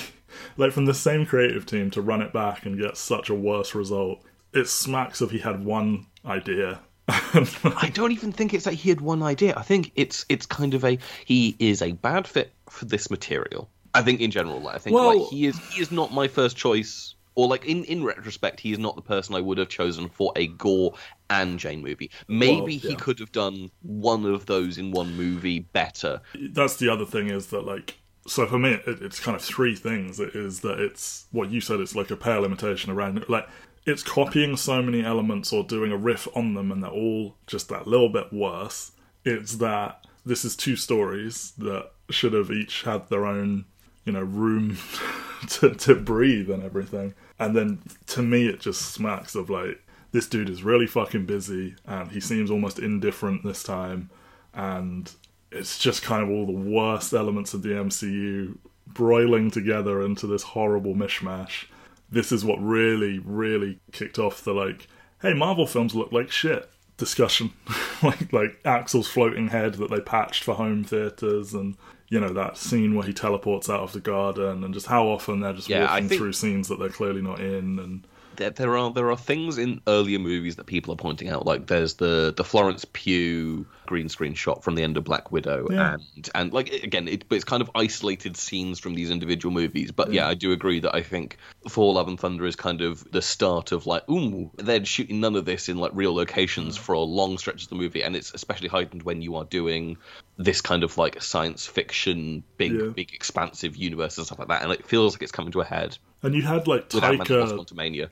like 0.57 0.71
from 0.71 0.87
the 0.87 0.95
same 0.95 1.27
creative 1.27 1.67
team 1.67 1.91
to 1.91 2.01
run 2.01 2.23
it 2.23 2.33
back 2.33 2.67
and 2.67 2.81
get 2.81 2.97
such 2.97 3.29
a 3.29 3.35
worse 3.35 3.75
result, 3.75 4.23
it 4.53 4.69
smacks 4.69 5.21
of 5.21 5.33
he 5.33 5.39
had 5.39 5.65
one 5.65 6.07
idea. 6.25 6.81
I 7.09 7.91
don't 7.93 8.13
even 8.13 8.33
think 8.33 8.55
it's 8.55 8.65
that 8.65 8.75
he 8.75 8.89
had 8.89 9.01
one 9.01 9.23
idea. 9.23 9.55
I 9.57 9.63
think 9.63 9.93
it's 9.97 10.25
it's 10.29 10.47
kind 10.47 10.75
of 10.75 10.85
a 10.85 10.99
he 11.25 11.57
is 11.59 11.83
a 11.83 11.93
bad 11.93 12.27
fit 12.27 12.53
for 12.69 12.85
this 12.85 13.11
material. 13.11 13.69
I 13.97 14.03
think 14.03 14.21
in 14.21 14.31
general, 14.31 14.61
like, 14.61 14.75
I 14.77 14.79
think 14.79 14.95
Well- 14.95 15.19
like 15.21 15.29
he 15.31 15.47
is 15.47 15.59
he 15.71 15.81
is 15.83 15.91
not 15.91 16.13
my 16.13 16.29
first 16.29 16.57
choice. 16.57 17.15
Or 17.39 17.47
like 17.49 17.67
in, 17.67 17.85
in 17.85 18.03
retrospect, 18.03 18.61
he 18.61 18.73
is 18.73 18.79
not 18.79 18.97
the 18.97 19.03
person 19.03 19.35
I 19.35 19.43
would 19.43 19.59
have 19.59 19.69
chosen 19.69 20.09
for 20.09 20.33
a 20.37 20.47
Gore 20.47 20.95
and 21.29 21.59
Jane 21.59 21.83
movie. 21.83 22.11
Maybe 22.29 22.81
Well, 22.83 22.91
he 22.91 22.97
could 22.97 23.19
have 23.19 23.31
done 23.31 23.71
one 23.83 24.25
of 24.25 24.47
those 24.47 24.79
in 24.79 24.91
one 24.91 25.15
movie 25.15 25.59
better. 25.59 26.23
that's 26.53 26.77
the 26.77 26.89
other 26.89 27.05
thing 27.05 27.29
is 27.29 27.49
that 27.49 27.67
like 27.67 27.99
so 28.27 28.47
for 28.47 28.59
me 28.59 28.71
it, 28.87 29.03
it's 29.03 29.21
kind 29.21 29.37
of 29.37 29.43
three 29.43 29.77
things 29.77 30.19
it 30.19 30.35
is 30.35 30.61
that 30.61 30.81
it's 30.81 31.27
what 31.31 31.51
you 31.51 31.61
said 31.61 31.79
it's 31.79 31.95
like 31.95 32.11
a 32.11 32.17
pale 32.17 32.43
imitation 32.45 32.91
around 32.91 33.23
like 33.29 33.47
it's 33.85 34.03
copying 34.03 34.57
so 34.57 34.81
many 34.83 35.05
elements 35.05 35.53
or 35.53 35.63
doing 35.63 35.93
a 35.93 35.97
riff 35.97 36.27
on 36.35 36.55
them 36.55 36.73
and 36.73 36.83
they're 36.83 36.91
all 36.91 37.37
just 37.47 37.69
that 37.69 37.87
little 37.87 38.09
bit 38.09 38.33
worse 38.33 38.93
it's 39.25 39.57
that 39.59 40.05
this 40.25 40.43
is 40.45 40.57
two 40.57 40.75
stories 40.75 41.53
that 41.59 41.91
should 42.11 42.33
have 42.33 42.51
each 42.51 42.83
had 42.83 43.09
their 43.11 43.27
own 43.27 43.67
you 44.07 44.13
know 44.13 44.23
room 44.23 44.79
to, 45.49 45.75
to 45.75 45.95
breathe 45.95 46.51
and 46.51 46.63
everything 46.63 47.15
and 47.39 47.55
then 47.55 47.79
to 48.07 48.23
me 48.23 48.49
it 48.49 48.61
just 48.61 48.81
smacks 48.81 49.35
of 49.35 49.51
like 49.51 49.83
this 50.13 50.27
dude 50.27 50.49
is 50.49 50.63
really 50.63 50.87
fucking 50.87 51.27
busy 51.27 51.75
and 51.85 52.11
he 52.11 52.21
seems 52.21 52.51
almost 52.51 52.79
indifferent 52.79 53.45
this 53.45 53.63
time 53.63 54.09
and 54.55 55.13
it's 55.53 55.79
just 55.79 56.03
kind 56.03 56.23
of 56.23 56.31
all 56.31 56.47
the 56.47 56.53
worst 56.53 57.13
elements 57.13 57.55
of 57.55 57.63
the 57.63 57.71
MCU 57.71 58.57
broiling 58.87 59.51
together 59.51 60.03
into 60.03 60.27
this 60.27 60.43
horrible 60.43 60.95
mishmash. 60.95 61.67
This 62.11 62.33
is 62.33 62.45
what 62.45 62.63
really, 62.63 63.19
really 63.19 63.79
kicked 63.93 64.19
off 64.19 64.43
the 64.43 64.53
like, 64.53 64.87
hey, 65.23 65.35
Marvel 65.35 65.67
films 65.67 65.95
look 65.95 66.13
like 66.13 66.31
shit 66.31 66.69
discussion. 66.97 67.53
like 68.03 68.33
like 68.33 68.63
Axl's 68.65 69.09
floating 69.09 69.49
head 69.49 69.75
that 69.75 69.91
they 69.91 70.01
patched 70.01 70.45
for 70.45 70.55
home 70.55 70.85
theaters 70.85 71.55
and 71.55 71.77
you 72.09 72.21
know 72.21 72.33
that 72.33 72.57
scene 72.57 72.95
where 72.95 73.07
he 73.07 73.13
teleports 73.13 73.69
out 73.69 73.81
of 73.81 73.93
the 73.93 74.01
garden 74.01 74.63
and 74.65 74.73
just 74.75 74.87
how 74.87 75.07
often 75.07 75.41
they're 75.41 75.53
just 75.53 75.69
Yeah, 75.69 75.87
walking 75.91 76.09
think- 76.09 76.21
through 76.21 76.33
scenes 76.35 76.69
that 76.69 76.79
they're 76.79 76.89
clearly 76.89 77.23
not 77.23 77.41
in 77.41 77.79
and 77.79 78.07
there, 78.37 78.51
there 78.51 78.77
are 78.77 78.91
there 78.93 79.11
are 79.11 79.17
things 79.17 79.57
in 79.59 79.81
earlier 79.87 80.19
movies 80.19 80.57
that 80.57 80.67
people 80.67 80.93
are 80.93 80.97
pointing 80.99 81.29
out. 81.31 81.47
Like 81.47 81.67
there's 81.69 81.95
the 81.95 82.35
the 82.37 82.45
Florence 82.45 82.85
Pugh 82.93 83.67
green 83.87 84.09
screen 84.09 84.35
shot 84.35 84.63
from 84.65 84.75
the 84.75 84.83
end 84.83 84.97
of 84.97 85.05
Black 85.05 85.31
Widow, 85.33 85.69
Yeah. 85.71 85.95
and 85.95 86.31
and 86.35 86.53
like 86.53 86.69
again, 86.71 87.09
it, 87.09 87.29
but 87.29 87.37
it's 87.37 87.45
kind 87.45 87.63
of 87.63 87.71
isolated 87.75 88.37
scenes 88.37 88.79
from 88.79 88.95
these 88.95 89.11
individual 89.11 89.53
movies. 89.55 89.93
But 89.93 90.13
yeah, 90.13 90.27
I 90.29 90.35
do 90.35 90.53
agree 90.53 90.81
that 90.81 90.95
I 90.95 91.03
think 91.03 91.37
Thor: 91.69 91.95
Love 91.95 92.09
and 92.09 92.19
Thunder 92.19 92.47
is 92.47 92.57
kind 92.57 92.83
of 92.83 93.05
the 93.11 93.23
start 93.23 93.73
of 93.73 93.87
like, 93.87 94.09
ooh, 94.11 94.51
they're 94.57 94.85
shooting 94.85 95.21
none 95.21 95.37
of 95.37 95.45
this 95.45 95.69
in 95.69 95.79
like 95.79 95.93
real 95.95 96.15
locations 96.15 96.77
for 96.77 96.93
a 96.95 97.01
long 97.01 97.39
stretch 97.39 97.63
of 97.63 97.69
the 97.69 97.77
movie, 97.77 98.03
and 98.03 98.15
it's 98.17 98.33
especially 98.35 98.69
heightened 98.69 99.03
when 99.03 99.23
you 99.23 99.37
are 99.37 99.45
doing 99.45 99.97
this 100.39 100.61
kind 100.61 100.85
of 100.85 100.99
like 100.99 101.23
science 101.23 101.67
fiction, 101.67 102.43
big 102.59 102.73
Yeah. 102.73 102.89
big 102.89 103.15
expansive 103.15 103.77
universe 103.77 104.19
and 104.19 104.27
stuff 104.27 104.39
like 104.39 104.49
that, 104.49 104.63
and 104.63 104.73
it 104.73 104.87
feels 104.87 105.15
like 105.15 105.23
it's 105.23 105.33
coming 105.33 105.53
to 105.53 105.61
a 105.61 105.65
head 105.65 105.97
and 106.23 106.35
you 106.35 106.43
had 106.43 106.67
like 106.67 106.93
with 106.93 107.05
Ant-Man 107.05 107.21
and 107.21 107.51
the 107.59 107.65
Taika. 107.65 108.11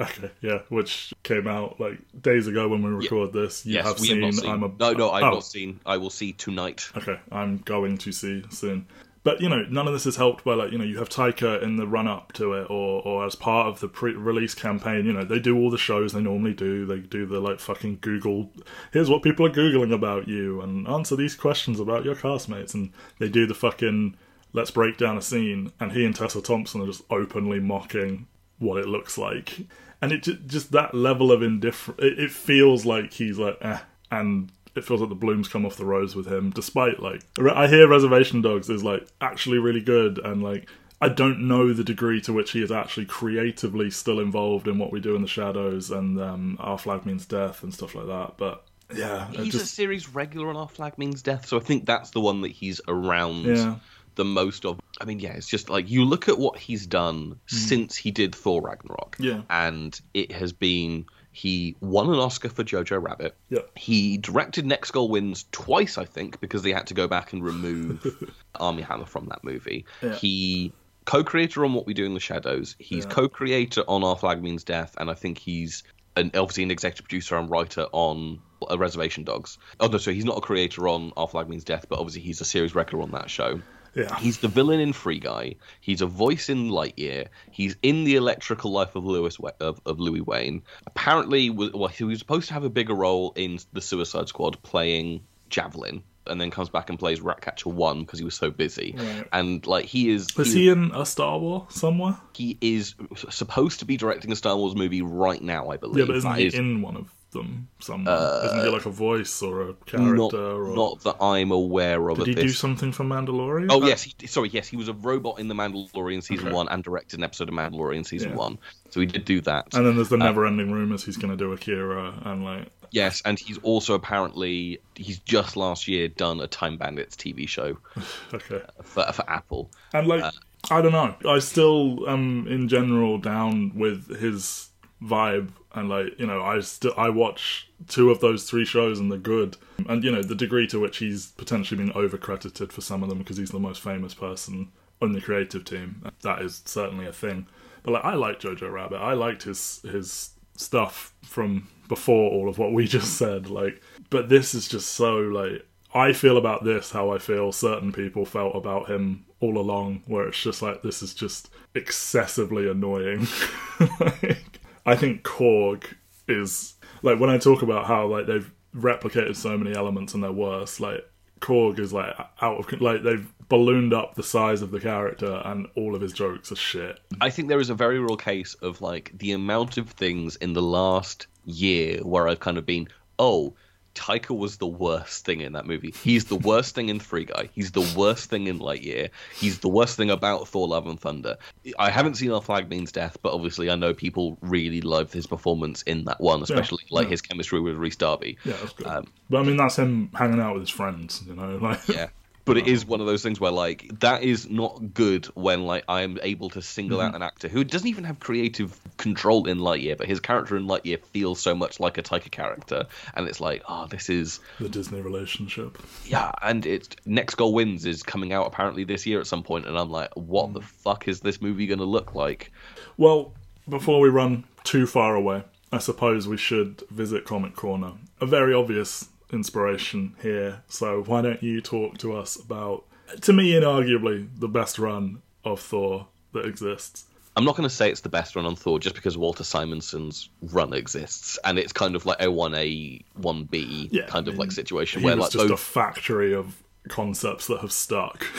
Okay, 0.00 0.30
yeah, 0.40 0.60
which 0.68 1.12
came 1.22 1.48
out 1.48 1.80
like 1.80 1.98
days 2.20 2.46
ago 2.46 2.68
when 2.68 2.82
we 2.82 2.90
record 2.90 3.32
this. 3.32 3.66
You 3.66 3.74
Yes, 3.74 3.86
have 3.86 4.00
we 4.00 4.08
seen, 4.08 4.22
have 4.22 4.34
not 4.34 4.42
seen. 4.42 4.50
I'm 4.50 4.62
a 4.62 4.68
No, 4.78 4.92
no, 4.92 5.10
I've 5.10 5.24
oh, 5.24 5.30
not 5.30 5.44
seen. 5.44 5.80
I 5.84 5.96
will 5.96 6.10
see 6.10 6.32
tonight. 6.32 6.88
Okay, 6.96 7.18
I'm 7.32 7.58
going 7.58 7.98
to 7.98 8.12
see 8.12 8.44
soon. 8.50 8.86
But 9.24 9.40
you 9.40 9.48
know, 9.48 9.64
none 9.68 9.86
of 9.86 9.92
this 9.92 10.06
is 10.06 10.16
helped 10.16 10.44
by 10.44 10.54
like 10.54 10.70
you 10.70 10.78
know 10.78 10.84
you 10.84 10.98
have 10.98 11.08
Taika 11.08 11.60
in 11.62 11.76
the 11.76 11.86
run 11.86 12.06
up 12.06 12.32
to 12.34 12.54
it, 12.54 12.70
or 12.70 13.02
or 13.02 13.26
as 13.26 13.34
part 13.34 13.66
of 13.66 13.80
the 13.80 13.88
pre-release 13.88 14.54
campaign. 14.54 15.04
You 15.04 15.12
know, 15.12 15.24
they 15.24 15.40
do 15.40 15.58
all 15.58 15.70
the 15.70 15.78
shows 15.78 16.12
they 16.12 16.22
normally 16.22 16.54
do. 16.54 16.86
They 16.86 17.00
do 17.00 17.26
the 17.26 17.40
like 17.40 17.58
fucking 17.58 17.98
Google. 18.00 18.52
Here's 18.92 19.10
what 19.10 19.22
people 19.22 19.46
are 19.46 19.50
googling 19.50 19.92
about 19.92 20.28
you, 20.28 20.60
and 20.60 20.86
answer 20.86 21.16
these 21.16 21.34
questions 21.34 21.80
about 21.80 22.04
your 22.04 22.14
castmates. 22.14 22.72
And 22.72 22.92
they 23.18 23.28
do 23.28 23.46
the 23.46 23.54
fucking 23.54 24.16
let's 24.52 24.70
break 24.70 24.96
down 24.96 25.18
a 25.18 25.22
scene. 25.22 25.72
And 25.80 25.92
he 25.92 26.04
and 26.04 26.14
Tessa 26.14 26.40
Thompson 26.40 26.82
are 26.82 26.86
just 26.86 27.02
openly 27.10 27.60
mocking 27.60 28.28
what 28.58 28.78
it 28.78 28.88
looks 28.88 29.18
like, 29.18 29.60
and 30.00 30.12
it 30.12 30.22
ju- 30.22 30.38
just 30.46 30.72
that 30.72 30.94
level 30.94 31.32
of 31.32 31.42
indifference. 31.42 32.00
It, 32.02 32.18
it 32.18 32.30
feels 32.30 32.84
like 32.86 33.12
he's 33.12 33.38
like, 33.38 33.58
eh, 33.60 33.78
and 34.10 34.50
it 34.74 34.84
feels 34.84 35.00
like 35.00 35.08
the 35.08 35.14
blooms 35.14 35.48
come 35.48 35.66
off 35.66 35.76
the 35.76 35.84
rose 35.84 36.14
with 36.14 36.26
him. 36.26 36.50
Despite 36.50 37.00
like, 37.00 37.22
I 37.38 37.66
hear 37.66 37.88
Reservation 37.88 38.40
Dogs 38.40 38.70
is 38.70 38.84
like 38.84 39.06
actually 39.20 39.58
really 39.58 39.82
good, 39.82 40.18
and 40.18 40.42
like 40.42 40.68
I 41.00 41.08
don't 41.08 41.46
know 41.46 41.72
the 41.72 41.84
degree 41.84 42.20
to 42.22 42.32
which 42.32 42.52
he 42.52 42.62
is 42.62 42.72
actually 42.72 43.06
creatively 43.06 43.90
still 43.90 44.18
involved 44.18 44.66
in 44.66 44.78
what 44.78 44.92
we 44.92 45.00
do 45.00 45.14
in 45.14 45.22
the 45.22 45.28
shadows 45.28 45.90
and 45.90 46.20
um, 46.20 46.56
Our 46.60 46.78
Flag 46.78 47.06
Means 47.06 47.26
Death 47.26 47.62
and 47.62 47.72
stuff 47.72 47.94
like 47.94 48.06
that. 48.06 48.34
But 48.36 48.64
yeah, 48.94 49.30
He's 49.30 49.52
just, 49.52 49.64
a 49.64 49.68
series 49.68 50.08
regular 50.08 50.48
on 50.48 50.56
Our 50.56 50.68
Flag 50.68 50.98
Means 50.98 51.22
Death, 51.22 51.46
so 51.46 51.56
I 51.56 51.60
think 51.60 51.86
that's 51.86 52.10
the 52.10 52.20
one 52.20 52.40
that 52.42 52.52
he's 52.52 52.80
around 52.88 53.44
yeah, 53.44 53.76
the 54.18 54.24
most 54.26 54.66
of. 54.66 54.78
I 55.00 55.06
mean, 55.06 55.20
yeah, 55.20 55.32
it's 55.32 55.46
just 55.48 55.70
like 55.70 55.88
you 55.88 56.04
look 56.04 56.28
at 56.28 56.38
what 56.38 56.58
he's 56.58 56.86
done 56.86 57.38
since 57.46 57.96
he 57.96 58.10
did 58.10 58.34
Thor 58.34 58.60
Ragnarok, 58.60 59.16
Yeah. 59.18 59.42
and 59.48 59.98
it 60.12 60.32
has 60.32 60.52
been 60.52 61.06
he 61.32 61.76
won 61.80 62.08
an 62.12 62.18
Oscar 62.18 62.48
for 62.48 62.64
Jojo 62.64 63.00
Rabbit. 63.02 63.36
yeah, 63.48 63.60
He 63.76 64.18
directed 64.18 64.66
Next 64.66 64.90
Goal 64.90 65.08
Wins 65.08 65.44
twice, 65.52 65.96
I 65.96 66.04
think, 66.04 66.40
because 66.40 66.62
they 66.62 66.72
had 66.72 66.88
to 66.88 66.94
go 66.94 67.06
back 67.06 67.32
and 67.32 67.44
remove 67.44 68.04
Armie 68.56 68.82
Hammer 68.82 69.06
from 69.06 69.26
that 69.26 69.44
movie. 69.44 69.84
Yeah. 70.02 70.14
He 70.16 70.72
co-creator 71.04 71.64
on 71.64 71.74
What 71.74 71.86
We 71.86 71.94
Do 71.94 72.04
in 72.04 72.14
the 72.14 72.20
Shadows. 72.20 72.74
He's 72.80 73.04
Yeah. 73.04 73.10
co-creator 73.10 73.84
on 73.86 74.02
Our 74.04 74.16
Flag 74.16 74.42
Means 74.42 74.64
Death, 74.64 74.94
and 74.98 75.08
I 75.10 75.14
think 75.14 75.38
he's 75.38 75.84
an, 76.16 76.32
obviously 76.34 76.64
an 76.64 76.72
executive 76.72 77.04
producer 77.04 77.36
and 77.38 77.48
writer 77.48 77.86
on 77.92 78.40
uh, 78.68 78.76
Reservation 78.76 79.22
Dogs. 79.22 79.58
Oh 79.78 79.86
no, 79.86 79.98
so 79.98 80.10
he's 80.10 80.24
not 80.24 80.38
a 80.38 80.40
creator 80.40 80.88
on 80.88 81.12
Our 81.16 81.28
Flag 81.28 81.48
Means 81.48 81.62
Death, 81.62 81.86
but 81.88 82.00
obviously 82.00 82.22
he's 82.22 82.40
a 82.40 82.44
series 82.44 82.74
regular 82.74 83.04
on 83.04 83.12
that 83.12 83.30
show. 83.30 83.60
Yeah. 83.94 84.14
He's 84.18 84.38
the 84.38 84.48
villain 84.48 84.80
in 84.80 84.92
Free 84.92 85.18
Guy. 85.18 85.56
He's 85.80 86.00
a 86.00 86.06
voice 86.06 86.48
in 86.48 86.70
Lightyear. 86.70 87.28
He's 87.50 87.76
in 87.82 88.04
the 88.04 88.16
Electrical 88.16 88.70
Life 88.70 88.96
of 88.96 89.04
Lewis 89.04 89.36
of, 89.60 89.80
of 89.84 90.00
Louis 90.00 90.20
Wain. 90.20 90.62
Apparently, 90.86 91.50
well, 91.50 91.88
he 91.88 92.04
was 92.04 92.18
supposed 92.18 92.48
to 92.48 92.54
have 92.54 92.64
a 92.64 92.70
bigger 92.70 92.94
role 92.94 93.32
in 93.36 93.58
the 93.72 93.80
Suicide 93.80 94.28
Squad, 94.28 94.62
playing 94.62 95.22
Javelin, 95.48 96.02
and 96.26 96.40
then 96.40 96.50
comes 96.50 96.68
back 96.68 96.90
and 96.90 96.98
plays 96.98 97.20
Ratcatcher 97.20 97.70
One 97.70 98.00
because 98.00 98.18
he 98.18 98.24
was 98.24 98.34
so 98.34 98.50
busy. 98.50 98.94
Right. 98.96 99.26
And 99.32 99.66
like 99.66 99.86
he 99.86 100.10
is, 100.10 100.36
Was 100.36 100.52
he 100.52 100.68
in 100.68 100.92
a 100.94 101.06
Star 101.06 101.38
Wars 101.38 101.64
somewhere? 101.70 102.18
he 102.34 102.56
is 102.60 102.94
supposed 103.30 103.80
to 103.80 103.84
be 103.84 103.96
directing 103.96 104.30
a 104.32 104.36
Star 104.36 104.56
Wars 104.56 104.74
movie 104.76 105.02
right 105.02 105.42
now, 105.42 105.70
I 105.70 105.76
believe. 105.76 105.98
Yeah, 106.00 106.04
but 106.06 106.16
isn't 106.16 106.30
That 106.30 106.38
he 106.38 106.46
is 106.46 106.54
in 106.54 106.82
one 106.82 106.96
of 106.96 107.10
them 107.30 107.68
somewhere? 107.80 108.40
isn't 108.44 108.64
he 108.64 108.68
like 108.70 108.86
a 108.86 108.90
voice 108.90 109.42
or 109.42 109.62
a 109.70 109.74
character? 109.74 110.14
not, 110.14 110.34
or 110.34 110.74
not 110.74 111.00
that 111.04 111.16
I'm 111.22 111.50
aware 111.50 112.08
of. 112.10 112.18
did 112.18 112.26
he 112.28 112.34
this 112.34 112.44
do 112.44 112.48
something 112.50 112.92
for 112.92 113.04
Mandalorian? 113.04 113.68
Oh 113.70 113.82
Uh, 113.82 113.86
yes, 113.86 114.02
he, 114.02 114.26
sorry, 114.26 114.48
yes, 114.50 114.66
he 114.68 114.76
was 114.76 114.88
a 114.88 114.94
robot 114.94 115.38
in 115.38 115.48
the 115.48 115.54
Mandalorian 115.54 116.22
season 116.22 116.46
Okay. 116.48 116.54
one 116.54 116.68
and 116.68 116.82
directed 116.82 117.18
an 117.20 117.24
episode 117.24 117.48
of 117.48 117.54
Mandalorian 117.54 118.06
season 118.06 118.30
Yeah. 118.30 118.36
one. 118.36 118.58
So 118.90 119.00
he 119.00 119.06
did 119.06 119.24
do 119.24 119.40
that. 119.42 119.74
And 119.74 119.84
then 119.86 119.96
there's 119.96 120.08
the 120.08 120.16
Uh, 120.16 120.24
never-ending 120.24 120.72
rumors 120.72 121.04
he's 121.04 121.16
going 121.18 121.30
to 121.30 121.36
do 121.36 121.52
Akira 121.52 122.14
and 122.24 122.44
like 122.44 122.68
yes, 122.90 123.20
and 123.26 123.38
he's 123.38 123.58
also 123.58 123.92
apparently 123.94 124.80
he's 124.94 125.18
just 125.20 125.56
last 125.56 125.86
year 125.88 126.08
done 126.08 126.40
a 126.40 126.46
Time 126.46 126.76
Bandits 126.78 127.14
TV 127.16 127.46
show 127.46 127.76
okay. 128.34 128.62
for 128.82 129.04
for 129.12 129.28
Apple. 129.28 129.70
And 129.92 130.06
like, 130.06 130.24
I 130.70 130.80
don't 130.80 130.92
know. 130.92 131.14
I 131.30 131.38
still 131.40 132.08
am 132.08 132.46
in 132.48 132.68
general 132.68 133.18
down 133.18 133.72
with 133.74 134.18
his 134.18 134.70
vibe, 135.02 135.50
and 135.74 135.88
like, 135.88 136.18
you 136.18 136.26
know, 136.26 136.42
I 136.42 136.60
still 136.60 136.94
I 136.96 137.10
watch 137.10 137.70
two 137.88 138.10
of 138.10 138.20
those 138.20 138.44
three 138.48 138.64
shows 138.64 138.98
and 138.98 139.10
they're 139.10 139.18
good. 139.18 139.56
And 139.88 140.02
you 140.02 140.10
know, 140.10 140.22
the 140.22 140.34
degree 140.34 140.66
to 140.68 140.80
which 140.80 140.98
he's 140.98 141.26
potentially 141.32 141.82
been 141.82 141.94
overcredited 141.94 142.72
for 142.72 142.80
some 142.80 143.02
of 143.02 143.08
them 143.08 143.18
because 143.18 143.36
he's 143.36 143.50
the 143.50 143.58
most 143.58 143.80
famous 143.80 144.14
person 144.14 144.72
on 145.00 145.12
the 145.12 145.20
creative 145.20 145.64
team. 145.64 146.02
That 146.22 146.42
is 146.42 146.62
certainly 146.64 147.06
a 147.06 147.12
thing. 147.12 147.46
But 147.82 147.92
like, 147.92 148.04
I 148.04 148.14
like 148.14 148.40
Jojo 148.40 148.70
Rabbit. 148.72 148.98
I 148.98 149.12
liked 149.12 149.44
his 149.44 149.80
his 149.82 150.30
stuff 150.56 151.14
from 151.22 151.68
before 151.88 152.30
all 152.30 152.48
of 152.48 152.58
what 152.58 152.72
we 152.72 152.86
just 152.88 153.14
said. 153.16 153.50
Like, 153.50 153.82
but 154.10 154.28
this 154.28 154.54
is 154.54 154.68
just 154.68 154.90
so 154.90 155.16
like. 155.18 155.64
I 155.94 156.12
feel 156.12 156.36
about 156.36 156.64
this 156.64 156.90
how 156.90 157.12
I 157.12 157.18
feel 157.18 157.50
certain 157.50 157.92
people 157.92 158.26
felt 158.26 158.54
about 158.54 158.90
him 158.90 159.24
all 159.40 159.56
along, 159.56 160.02
where 160.06 160.28
it's 160.28 160.40
just 160.40 160.60
like 160.60 160.82
this 160.82 161.02
is 161.02 161.14
just 161.14 161.48
excessively 161.74 162.68
annoying. 162.68 163.26
like, 164.00 164.57
I 164.88 164.96
think 164.96 165.22
Korg 165.22 165.84
is 166.26 166.74
like 167.02 167.20
when 167.20 167.30
I 167.30 167.38
talk 167.38 167.62
about 167.62 167.86
how 167.86 168.06
like 168.06 168.26
they've 168.26 168.50
replicated 168.74 169.36
so 169.36 169.56
many 169.56 169.76
elements 169.76 170.14
and 170.14 170.22
they're 170.22 170.32
worse. 170.32 170.80
Like 170.80 171.04
Korg 171.40 171.78
is 171.78 171.92
like 171.92 172.14
out 172.40 172.58
of 172.58 172.80
like 172.80 173.02
they've 173.02 173.26
ballooned 173.48 173.92
up 173.92 174.14
the 174.14 174.22
size 174.22 174.62
of 174.62 174.70
the 174.70 174.80
character 174.80 175.42
and 175.44 175.66
all 175.76 175.94
of 175.94 176.00
his 176.00 176.12
jokes 176.12 176.52
are 176.52 176.56
shit. 176.56 177.00
I 177.20 177.30
think 177.30 177.48
there 177.48 177.60
is 177.60 177.70
a 177.70 177.74
very 177.74 177.98
real 177.98 178.16
case 178.16 178.54
of 178.54 178.80
like 178.80 179.12
the 179.18 179.32
amount 179.32 179.78
of 179.78 179.90
things 179.90 180.36
in 180.36 180.52
the 180.52 180.62
last 180.62 181.26
year 181.44 182.00
where 182.02 182.28
I've 182.28 182.40
kind 182.40 182.58
of 182.58 182.66
been, 182.66 182.88
oh, 183.18 183.54
Taika 183.98 184.36
was 184.36 184.58
the 184.58 184.66
worst 184.66 185.24
thing 185.24 185.40
in 185.40 185.52
that 185.54 185.66
movie. 185.66 185.92
He's 186.02 186.26
the 186.26 186.36
worst 186.36 186.74
thing 186.74 186.88
in 186.88 187.00
Free 187.00 187.24
Guy. 187.24 187.50
He's 187.52 187.72
the 187.72 187.86
worst 187.96 188.30
thing 188.30 188.46
in 188.46 188.60
Lightyear. 188.60 189.10
He's 189.34 189.58
the 189.58 189.68
worst 189.68 189.96
thing 189.96 190.10
about 190.10 190.46
Thor: 190.46 190.68
Love 190.68 190.86
and 190.86 191.00
Thunder. 191.00 191.36
I 191.78 191.90
haven't 191.90 192.14
seen 192.14 192.30
Our 192.30 192.40
Flag 192.40 192.70
Means 192.70 192.92
Death, 192.92 193.18
but 193.22 193.34
obviously 193.34 193.70
I 193.70 193.74
know 193.74 193.92
people 193.92 194.38
really 194.40 194.80
loved 194.80 195.12
his 195.12 195.26
performance 195.26 195.82
in 195.82 196.04
that 196.04 196.20
one, 196.20 196.42
especially 196.42 196.84
like 196.90 197.06
yeah. 197.06 197.10
his 197.10 197.22
chemistry 197.22 197.60
with 197.60 197.74
Rhys 197.76 197.96
Darby. 197.96 198.38
Yeah, 198.44 198.54
that's 198.60 198.72
good. 198.72 198.86
Um, 198.86 199.06
but 199.28 199.38
I 199.38 199.42
mean, 199.42 199.56
that's 199.56 199.76
him 199.76 200.10
hanging 200.14 200.40
out 200.40 200.54
with 200.54 200.62
his 200.62 200.70
friends, 200.70 201.22
you 201.26 201.34
know. 201.34 201.58
Like, 201.68 201.88
Yeah. 201.88 202.08
But 202.48 202.58
it 202.58 202.66
is 202.66 202.84
one 202.86 203.00
of 203.00 203.06
those 203.06 203.22
things 203.22 203.40
where, 203.40 203.52
like, 203.52 203.88
that 204.00 204.22
is 204.22 204.48
not 204.48 204.94
good 204.94 205.26
when, 205.34 205.64
like, 205.64 205.84
I 205.88 206.02
am 206.02 206.18
able 206.22 206.50
to 206.50 206.62
single 206.62 207.00
out 207.00 207.08
mm-hmm. 207.08 207.16
an 207.16 207.22
actor 207.22 207.48
who 207.48 207.64
doesn't 207.64 207.88
even 207.88 208.04
have 208.04 208.20
creative 208.20 208.78
control 208.96 209.46
in 209.46 209.58
Lightyear, 209.58 209.96
but 209.96 210.06
his 210.06 210.20
character 210.20 210.56
in 210.56 210.66
Lightyear 210.66 211.00
feels 211.12 211.40
so 211.40 211.54
much 211.54 211.78
like 211.78 211.98
a 211.98 212.02
Taika 212.02 212.30
character, 212.30 212.86
and 213.14 213.28
it's 213.28 213.40
like, 213.40 213.62
oh, 213.68 213.86
this 213.86 214.08
is, 214.08 214.40
the 214.58 214.68
Disney 214.68 215.00
relationship. 215.00 215.78
yeah. 216.04 216.32
And 216.42 216.66
it's 216.66 216.88
Next 217.04 217.34
Goal 217.36 217.54
Wins 217.54 217.86
is 217.86 218.02
coming 218.02 218.32
out 218.32 218.46
apparently 218.46 218.84
this 218.84 219.06
year 219.06 219.20
at 219.20 219.26
some 219.26 219.42
point, 219.42 219.66
and 219.66 219.78
I'm 219.78 219.90
like, 219.90 220.10
what 220.14 220.52
the 220.52 220.60
mm. 220.60 220.64
fuck 220.64 221.08
is 221.08 221.20
this 221.20 221.40
movie 221.40 221.66
going 221.66 221.78
to 221.78 221.84
look 221.84 222.14
like? 222.14 222.52
Well, 222.96 223.34
before 223.68 224.00
we 224.00 224.08
run 224.08 224.44
too 224.64 224.86
far 224.86 225.14
away, 225.14 225.44
I 225.70 225.78
suppose 225.78 226.26
we 226.26 226.36
should 226.36 226.82
visit 226.90 227.24
Comic 227.24 227.54
Corner. 227.54 227.92
A 228.20 228.26
very 228.26 228.54
obvious 228.54 229.08
inspiration 229.32 230.14
here. 230.22 230.62
So 230.68 231.02
why 231.04 231.22
don't 231.22 231.42
you 231.42 231.60
talk 231.60 231.98
to 231.98 232.16
us 232.16 232.36
about, 232.36 232.84
to 233.22 233.32
me, 233.32 233.52
inarguably 233.52 234.28
the 234.38 234.48
best 234.48 234.78
run 234.78 235.22
of 235.44 235.60
Thor 235.60 236.08
that 236.32 236.44
exists? 236.44 237.04
I'm 237.36 237.44
not 237.44 237.56
going 237.56 237.68
to 237.68 237.74
say 237.74 237.88
it's 237.88 238.00
the 238.00 238.08
best 238.08 238.34
run 238.34 238.46
on 238.46 238.56
Thor 238.56 238.80
just 238.80 238.96
because 238.96 239.16
Walter 239.16 239.44
Simonson's 239.44 240.28
run 240.42 240.72
exists, 240.72 241.38
and 241.44 241.56
it's 241.56 241.72
kind 241.72 241.94
of 241.94 242.04
like 242.04 242.20
a 242.20 242.26
1A, 242.26 243.04
1B 243.20 243.88
Yeah, 243.92 244.06
kind 244.06 244.28
I 244.28 244.32
of 244.32 244.38
like 244.38 244.50
situation 244.50 245.00
He 245.00 245.06
where 245.06 245.14
like 245.14 245.30
just 245.30 245.46
both 245.46 245.52
a 245.52 245.56
factory 245.56 246.34
of 246.34 246.60
concepts 246.88 247.46
that 247.48 247.60
have 247.60 247.72
stuck. 247.72 248.26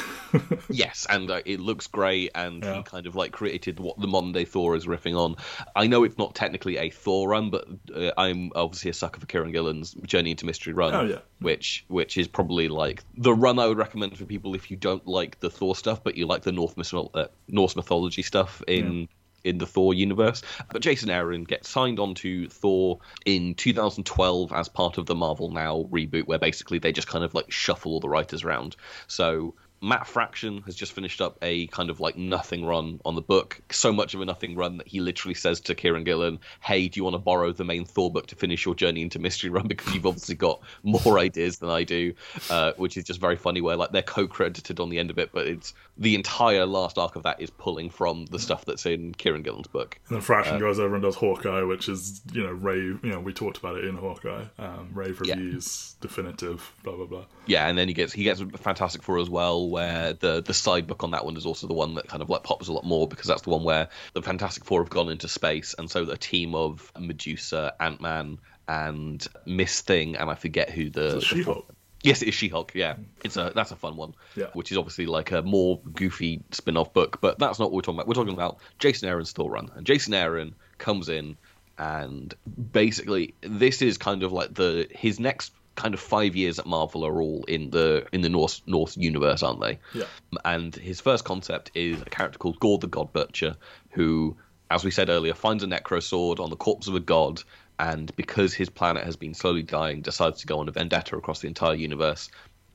Yes, 0.70 1.08
and 1.10 1.32
uh, 1.32 1.42
it 1.46 1.60
looks 1.60 1.88
great, 1.88 2.30
and 2.36 2.64
Yeah. 2.64 2.76
he 2.78 2.84
kind 2.84 3.08
of 3.08 3.16
like 3.16 3.32
created 3.32 3.80
what 3.80 4.00
the 4.00 4.06
modern 4.06 4.32
day 4.32 4.46
Thor 4.46 4.76
is 4.76 4.86
riffing 4.86 5.18
on. 5.18 5.36
I 5.76 5.88
know 5.88 6.04
it's 6.04 6.20
not 6.20 6.36
technically 6.36 6.78
a 6.78 6.92
Thor 6.92 7.30
run, 7.30 7.50
but 7.50 7.68
uh, 7.96 8.12
I'm 8.16 8.52
obviously 8.54 8.92
a 8.92 8.94
sucker 8.94 9.20
for 9.20 9.26
Kieron 9.26 9.52
Gillen's 9.52 9.94
Journey 10.06 10.30
into 10.32 10.46
Mystery 10.46 10.74
Run, 10.74 10.94
Oh, 10.94 11.04
yeah. 11.04 11.20
which 11.40 11.84
which 11.88 12.16
is 12.18 12.28
probably 12.28 12.68
like 12.68 13.04
the 13.18 13.34
run 13.34 13.58
I 13.58 13.66
would 13.66 13.80
recommend 13.80 14.16
for 14.18 14.26
people 14.26 14.54
if 14.54 14.70
you 14.70 14.78
don't 14.78 15.08
like 15.08 15.40
the 15.40 15.50
Thor 15.50 15.76
stuff, 15.76 16.04
but 16.04 16.16
you 16.16 16.28
like 16.28 16.44
the 16.44 16.52
North 16.52 16.76
uh, 16.94 17.26
Norse 17.48 17.76
mythology 17.76 18.22
stuff 18.22 18.62
in. 18.68 19.08
In 19.44 19.58
the 19.58 19.66
Thor 19.66 19.94
universe, 19.94 20.42
but 20.72 20.82
Jason 20.82 21.10
Aaron 21.10 21.44
gets 21.44 21.70
signed 21.70 22.00
on 22.00 22.14
to 22.16 22.48
Thor 22.50 23.00
in 23.26 23.56
2012 23.56 24.52
as 24.52 24.68
part 24.68 24.98
of 24.98 25.06
the 25.06 25.16
Marvel 25.16 25.52
Now 25.52 25.88
reboot, 25.90 26.28
where 26.28 26.40
basically 26.40 26.80
they 26.80 26.92
just 26.92 27.08
kind 27.08 27.24
of 27.24 27.34
like 27.34 27.52
shuffle 27.52 27.94
all 27.94 28.00
the 28.00 28.10
writers 28.10 28.44
around. 28.44 28.76
So 29.08 29.56
Matt 29.82 30.08
Fraction 30.08 30.62
has 30.64 30.76
just 30.76 30.92
finished 30.94 31.22
up 31.22 31.38
a 31.42 31.68
kind 31.68 31.90
of 31.90 32.00
like 32.00 32.18
nothing 32.18 32.66
run 32.66 33.00
on 33.06 33.16
the 33.16 33.22
book. 33.22 33.62
So 33.72 33.94
much 33.94 34.14
of 34.14 34.22
a 34.22 34.26
nothing 34.26 34.56
run 34.56 34.78
that 34.78 34.88
he 34.88 35.00
literally 35.00 35.34
says 35.36 35.60
to 35.62 35.76
Kieron 35.76 36.04
Gillen, 36.06 36.40
Hey, 36.62 36.88
do 36.88 37.00
you 37.00 37.04
want 37.04 37.14
to 37.14 37.20
borrow 37.20 37.52
the 37.54 37.64
main 37.64 37.86
Thor 37.86 38.12
book 38.12 38.28
to 38.28 38.36
finish 38.36 38.66
your 38.66 38.76
journey 38.76 39.02
into 39.02 39.20
Mystery 39.20 39.50
Run? 39.50 39.68
Because 39.80 39.94
you've 39.94 40.06
obviously 40.06 40.36
got 40.36 40.62
more 40.84 41.18
ideas 41.20 41.60
than 41.60 41.70
I 41.70 41.84
do, 41.84 42.14
uh, 42.50 42.74
which 42.78 42.98
is 42.98 43.04
just 43.06 43.22
very 43.22 43.36
funny 43.36 43.62
where 43.62 43.76
like 43.78 43.92
they're 43.92 44.02
co 44.02 44.28
credited 44.28 44.80
on 44.80 44.90
the 44.90 45.00
end 45.00 45.10
of 45.12 45.18
it, 45.20 45.30
but 45.32 45.48
it's 45.48 45.74
the 45.98 46.16
entire 46.16 46.66
last 46.66 46.98
arc 46.98 47.16
of 47.16 47.24
that 47.24 47.40
is 47.42 47.50
pulling 47.50 47.90
from 47.90 48.26
the 48.28 48.40
stuff 48.40 48.66
that's 48.66 48.86
in 48.86 49.14
Kieron 49.14 49.44
Gillen's 49.44 49.68
book. 49.68 50.00
And 50.10 50.16
then 50.16 50.22
Fraction 50.22 50.60
goes 50.60 50.80
over 50.80 50.96
and 50.96 51.04
does 51.04 51.16
Hawkeye, 51.16 51.64
which 51.64 51.88
is, 51.88 52.22
you 52.34 52.44
know, 52.44 52.52
rave, 52.52 53.00
you 53.04 53.12
know, 53.12 53.20
we 53.20 53.32
talked 53.34 53.58
about 53.58 53.76
it 53.78 53.86
in 53.86 53.96
Hawkeye. 53.96 54.46
Um, 54.58 54.90
rave 54.94 55.22
Yeah. 55.24 55.36
reviews, 55.36 55.96
definitive, 56.02 56.72
blah, 56.84 56.96
blah, 56.96 57.06
blah. 57.06 57.26
Yeah, 57.46 57.68
and 57.68 57.78
then 57.78 57.88
he 57.88 57.94
gets 57.94 58.12
he 58.14 58.24
gets 58.24 58.42
Fantastic 58.58 59.04
Four 59.04 59.20
as 59.20 59.30
well, 59.30 59.69
where 59.70 60.14
the 60.14 60.42
the 60.42 60.54
side 60.54 60.88
book 60.88 61.04
on 61.04 61.12
that 61.12 61.26
one 61.26 61.38
is 61.38 61.46
also 61.46 61.68
the 61.68 61.74
one 61.74 61.96
that 61.96 62.08
kind 62.08 62.22
of 62.22 62.30
like 62.30 62.44
pops 62.44 62.68
a 62.68 62.74
lot 62.74 62.86
more 62.86 63.08
because 63.08 63.28
that's 63.28 63.44
the 63.44 63.50
one 63.50 63.64
where 63.64 63.90
the 64.14 64.22
Fantastic 64.22 64.66
Four 64.66 64.82
have 64.84 64.90
gone 64.90 65.10
into 65.10 65.28
space, 65.28 65.76
and 65.78 65.90
so 65.90 66.06
the 66.06 66.18
team 66.18 66.56
of 66.56 66.92
Medusa, 67.00 67.74
Ant 67.80 68.02
Man, 68.02 68.40
and 68.68 69.26
Miss 69.46 69.82
Thing, 69.82 70.16
and 70.16 70.30
I 70.30 70.36
forget 70.36 70.70
who 70.70 70.90
the, 70.90 71.22
She 71.22 71.44
Hulk. 71.44 71.74
Yes, 72.02 72.22
it 72.22 72.30
is 72.30 72.36
She-Hulk. 72.36 72.72
Yeah, 72.76 72.96
it's 73.26 73.36
a 73.36 73.52
that's 73.54 73.72
a 73.72 73.76
fun 73.76 73.98
one. 73.98 74.14
Yeah. 74.36 74.48
which 74.54 74.72
is 74.72 74.78
obviously 74.78 75.06
like 75.06 75.32
a 75.32 75.42
more 75.42 75.82
goofy 75.94 76.42
spin-off 76.52 76.94
book, 76.94 77.20
but 77.20 77.40
that's 77.40 77.60
not 77.60 77.66
what 77.66 77.74
we're 77.74 77.82
talking 77.82 77.98
about. 77.98 78.08
We're 78.08 78.14
talking 78.14 78.34
about 78.34 78.60
Jason 78.78 79.10
Aaron's 79.10 79.32
Thor 79.32 79.52
run, 79.52 79.70
and 79.76 79.86
Jason 79.86 80.14
Aaron 80.14 80.56
comes 80.78 81.10
in, 81.10 81.36
and 81.78 82.34
basically 82.72 83.34
this 83.42 83.82
is 83.82 83.98
kind 83.98 84.24
of 84.24 84.32
like 84.32 84.54
the 84.54 84.88
his 84.92 85.20
next 85.20 85.52
kind 85.80 85.94
of 85.94 86.00
five 86.00 86.36
years 86.36 86.60
at 86.60 86.66
Marvel 86.66 87.06
are 87.06 87.22
all 87.22 87.44
in 87.46 87.70
the 87.70 88.06
in 88.12 88.22
the 88.22 88.30
North 88.30 88.62
North 88.68 88.98
universe, 88.98 89.42
aren't 89.42 89.62
they? 89.62 89.80
Yeah. 89.94 90.06
And 90.44 90.76
his 90.76 91.00
first 91.00 91.24
concept 91.24 91.72
is 91.74 92.02
a 92.02 92.06
character 92.06 92.38
called 92.38 92.60
Gore 92.60 92.78
the 92.78 92.88
God 92.88 93.14
Butcher, 93.14 93.56
who, 93.92 94.36
as 94.70 94.84
we 94.84 94.92
said 94.92 95.10
earlier, 95.10 95.34
finds 95.34 95.64
a 95.64 95.68
necro 95.68 96.04
sword 96.04 96.40
on 96.40 96.50
the 96.50 96.58
corpse 96.58 96.88
of 96.88 96.96
a 96.96 97.00
god, 97.00 97.42
and 97.80 98.14
because 98.18 98.54
his 98.54 98.70
planet 98.70 99.06
has 99.06 99.16
been 99.16 99.34
slowly 99.34 99.64
dying, 99.64 100.02
decides 100.02 100.42
to 100.42 100.48
go 100.48 100.60
on 100.60 100.68
a 100.68 100.72
vendetta 100.72 101.16
across 101.16 101.40
the 101.40 101.48
entire 101.48 101.76
universe 101.76 102.30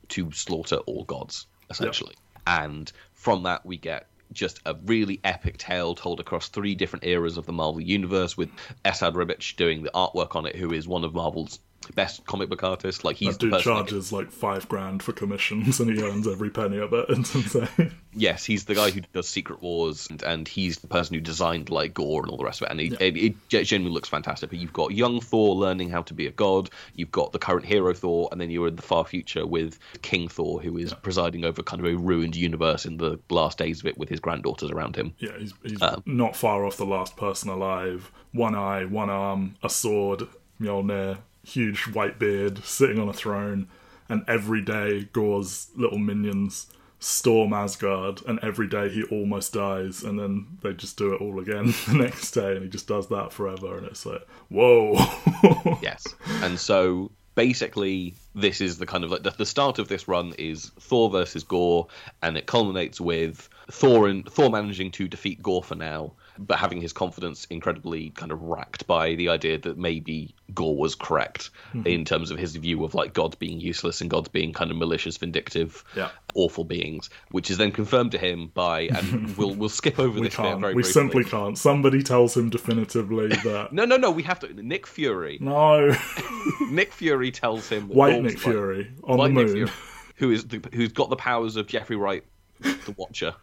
to 0.09 0.31
slaughter 0.31 0.77
all 0.77 1.03
gods, 1.03 1.45
essentially. 1.69 2.15
And 2.47 2.91
from 3.13 3.43
that, 3.43 3.65
we 3.65 3.77
get 3.77 4.07
just 4.33 4.59
a 4.65 4.75
really 4.85 5.19
epic 5.23 5.57
tale 5.57 5.93
told 5.93 6.19
across 6.19 6.49
three 6.49 6.73
different 6.75 7.05
eras 7.05 7.37
of 7.37 7.45
the 7.45 7.53
Marvel 7.53 7.81
universe, 7.81 8.35
with 8.35 8.49
Esad 8.83 9.13
Ribic 9.13 9.55
doing 9.55 9.83
the 9.83 9.91
artwork 9.93 10.35
on 10.35 10.47
it, 10.47 10.55
who 10.55 10.73
is 10.73 10.87
one 10.87 11.03
of 11.03 11.13
Marvel's 11.13 11.59
best 11.93 12.25
comic 12.25 12.49
book 12.49 12.63
artist. 12.63 13.03
Like 13.03 13.15
he's 13.17 13.37
That 13.37 13.51
dude 13.51 13.59
charges 13.61 14.11
like 14.11 14.31
five 14.31 14.67
grand 14.69 15.03
for 15.03 15.11
commissions 15.13 15.79
and 15.79 15.89
he 15.91 16.01
earns 16.03 16.27
every 16.27 16.49
penny 16.49 16.77
of 16.77 16.93
it. 16.93 17.05
It's 17.09 17.33
insane. 17.35 17.91
Yes, 18.17 18.45
he's 18.45 18.63
the 18.65 18.75
guy 18.75 18.91
who 18.91 19.01
does 19.11 19.27
Secret 19.27 19.61
Wars, 19.61 20.07
and, 20.09 20.23
and 20.23 20.47
he's 20.47 20.79
the 20.79 20.87
person 20.87 21.15
who 21.15 21.19
designed 21.19 21.69
like 21.69 21.93
Gore 21.93 22.21
and 22.21 22.31
all 22.31 22.37
the 22.37 22.45
rest 22.45 22.61
of 22.61 22.67
it. 22.67 22.71
And 22.71 22.79
it, 22.79 23.01
it, 23.01 23.17
it 23.17 23.65
genuinely 23.65 23.93
looks 23.93 24.07
fantastic. 24.07 24.49
But 24.49 24.59
you've 24.59 24.71
got 24.71 24.91
young 24.91 25.19
Thor 25.19 25.53
learning 25.53 25.89
how 25.89 26.01
to 26.03 26.13
be 26.13 26.25
a 26.25 26.31
god. 26.31 26.69
You've 26.95 27.11
got 27.11 27.33
the 27.33 27.39
current 27.39 27.65
hero 27.65 27.93
Thor, 27.93 28.29
and 28.31 28.39
then 28.39 28.49
you're 28.51 28.69
in 28.69 28.77
the 28.77 28.81
far 28.81 29.03
future 29.03 29.45
with 29.45 29.79
King 30.01 30.29
Thor, 30.29 30.61
who 30.61 30.77
is 30.77 30.93
presiding 30.93 31.43
over 31.43 31.61
kind 31.61 31.85
of 31.85 31.91
a 31.91 31.97
ruined 31.97 32.37
universe 32.37 32.85
in 32.85 32.95
the 32.97 33.19
last 33.29 33.57
days 33.57 33.81
of 33.81 33.87
it 33.87 33.97
with 33.97 34.07
his 34.07 34.21
granddaughters 34.21 34.71
around 34.71 34.95
him. 34.95 35.13
Yeah, 35.19 35.37
he's, 35.37 35.53
he's 35.63 35.81
Um, 35.81 36.01
not 36.05 36.37
far 36.37 36.65
off 36.65 36.77
the 36.77 36.85
last 36.85 37.17
person 37.17 37.49
alive. 37.49 38.11
One 38.31 38.55
eye, 38.55 38.85
one 38.85 39.09
arm, 39.09 39.55
a 39.61 39.69
sword, 39.69 40.23
Mjolnir, 40.61 41.17
huge 41.45 41.87
white 41.87 42.19
beard, 42.19 42.63
sitting 42.63 42.99
on 42.99 43.09
a 43.09 43.13
throne, 43.13 43.67
and 44.09 44.23
every 44.27 44.61
day 44.61 45.07
Gore's 45.13 45.69
little 45.75 45.99
minions 45.99 46.67
storm 46.99 47.53
Asgard, 47.53 48.21
and 48.27 48.39
every 48.41 48.67
day 48.67 48.89
he 48.89 49.03
almost 49.03 49.53
dies, 49.53 50.03
and 50.03 50.19
then 50.19 50.47
they 50.61 50.73
just 50.73 50.97
do 50.97 51.13
it 51.13 51.21
all 51.21 51.39
again 51.39 51.65
the 51.87 51.93
next 51.93 52.31
day, 52.31 52.55
and 52.55 52.63
he 52.63 52.69
just 52.69 52.87
does 52.87 53.07
that 53.09 53.31
forever, 53.31 53.77
and 53.77 53.85
it's 53.87 54.05
like, 54.05 54.25
whoa. 54.49 54.97
Yes. 55.81 56.15
And 56.41 56.59
so 56.59 57.11
basically, 57.35 58.15
this 58.33 58.61
is 58.61 58.77
the 58.77 58.85
kind 58.85 59.03
of 59.03 59.11
like 59.11 59.23
the, 59.23 59.45
start 59.45 59.77
of 59.77 59.87
this 59.87 60.07
run 60.07 60.33
is 60.37 60.71
Thor 60.79 61.09
versus 61.09 61.43
Gore, 61.43 61.87
and 62.23 62.37
it 62.37 62.47
culminates 62.47 62.99
with 62.99 63.49
Thor 63.69 64.07
and 64.07 64.27
Thor 64.27 64.49
managing 64.49 64.91
to 64.91 65.07
defeat 65.07 65.43
Gore 65.43 65.63
for 65.63 65.75
now, 65.75 66.13
but 66.37 66.57
having 66.59 66.81
his 66.81 66.93
confidence 66.93 67.45
incredibly 67.49 68.09
kind 68.11 68.31
of 68.31 68.41
racked 68.41 68.85
by 68.87 69.15
the 69.15 69.29
idea 69.29 69.57
that 69.59 69.77
maybe 69.77 70.35
Gore 70.53 70.75
was 70.77 70.95
correct 70.95 71.49
mm-hmm. 71.73 71.87
in 71.87 72.05
terms 72.05 72.31
of 72.31 72.37
his 72.37 72.55
view 72.55 72.83
of 72.83 72.93
like 72.93 73.13
gods 73.13 73.35
being 73.35 73.59
useless 73.59 74.01
and 74.01 74.09
gods 74.09 74.27
being 74.29 74.53
kind 74.53 74.71
of 74.71 74.77
malicious, 74.77 75.17
vindictive, 75.17 75.83
Yeah. 75.95 76.09
awful 76.33 76.63
beings, 76.63 77.09
which 77.31 77.49
is 77.49 77.57
then 77.57 77.71
confirmed 77.71 78.11
to 78.11 78.17
him 78.17 78.51
by 78.53 78.81
and 78.81 79.35
we'll 79.37 79.55
we'll 79.55 79.69
skip 79.69 79.99
over 79.99 80.19
we 80.19 80.27
this 80.27 80.35
bit 80.35 80.43
can't. 80.43 80.61
very 80.61 80.73
We 80.73 80.83
briefly. 80.83 80.91
simply 80.93 81.23
can't. 81.23 81.57
Somebody 81.57 82.03
tells 82.03 82.35
him 82.37 82.49
definitively 82.49 83.27
that. 83.43 83.69
No, 83.71 83.85
no, 83.85 83.97
no. 83.97 84.11
We 84.11 84.23
have 84.23 84.39
to. 84.41 84.53
Nick 84.53 84.85
Fury. 84.87 85.37
no. 85.41 85.95
Nick 86.69 86.93
Fury 86.93 87.31
tells 87.31 87.67
him 87.69 87.87
White 87.89 88.21
Nick. 88.21 88.39
Fury 88.39 88.91
on 89.03 89.17
the 89.17 89.29
moon. 89.29 89.47
Fury, 89.47 89.71
who 90.17 90.31
is 90.31 90.45
the, 90.47 90.61
who's 90.73 90.91
got 90.93 91.09
the 91.09 91.15
powers 91.15 91.55
of 91.55 91.67
Jeffrey 91.67 91.95
Wright, 91.95 92.23
the 92.59 92.93
Watcher, 92.97 93.35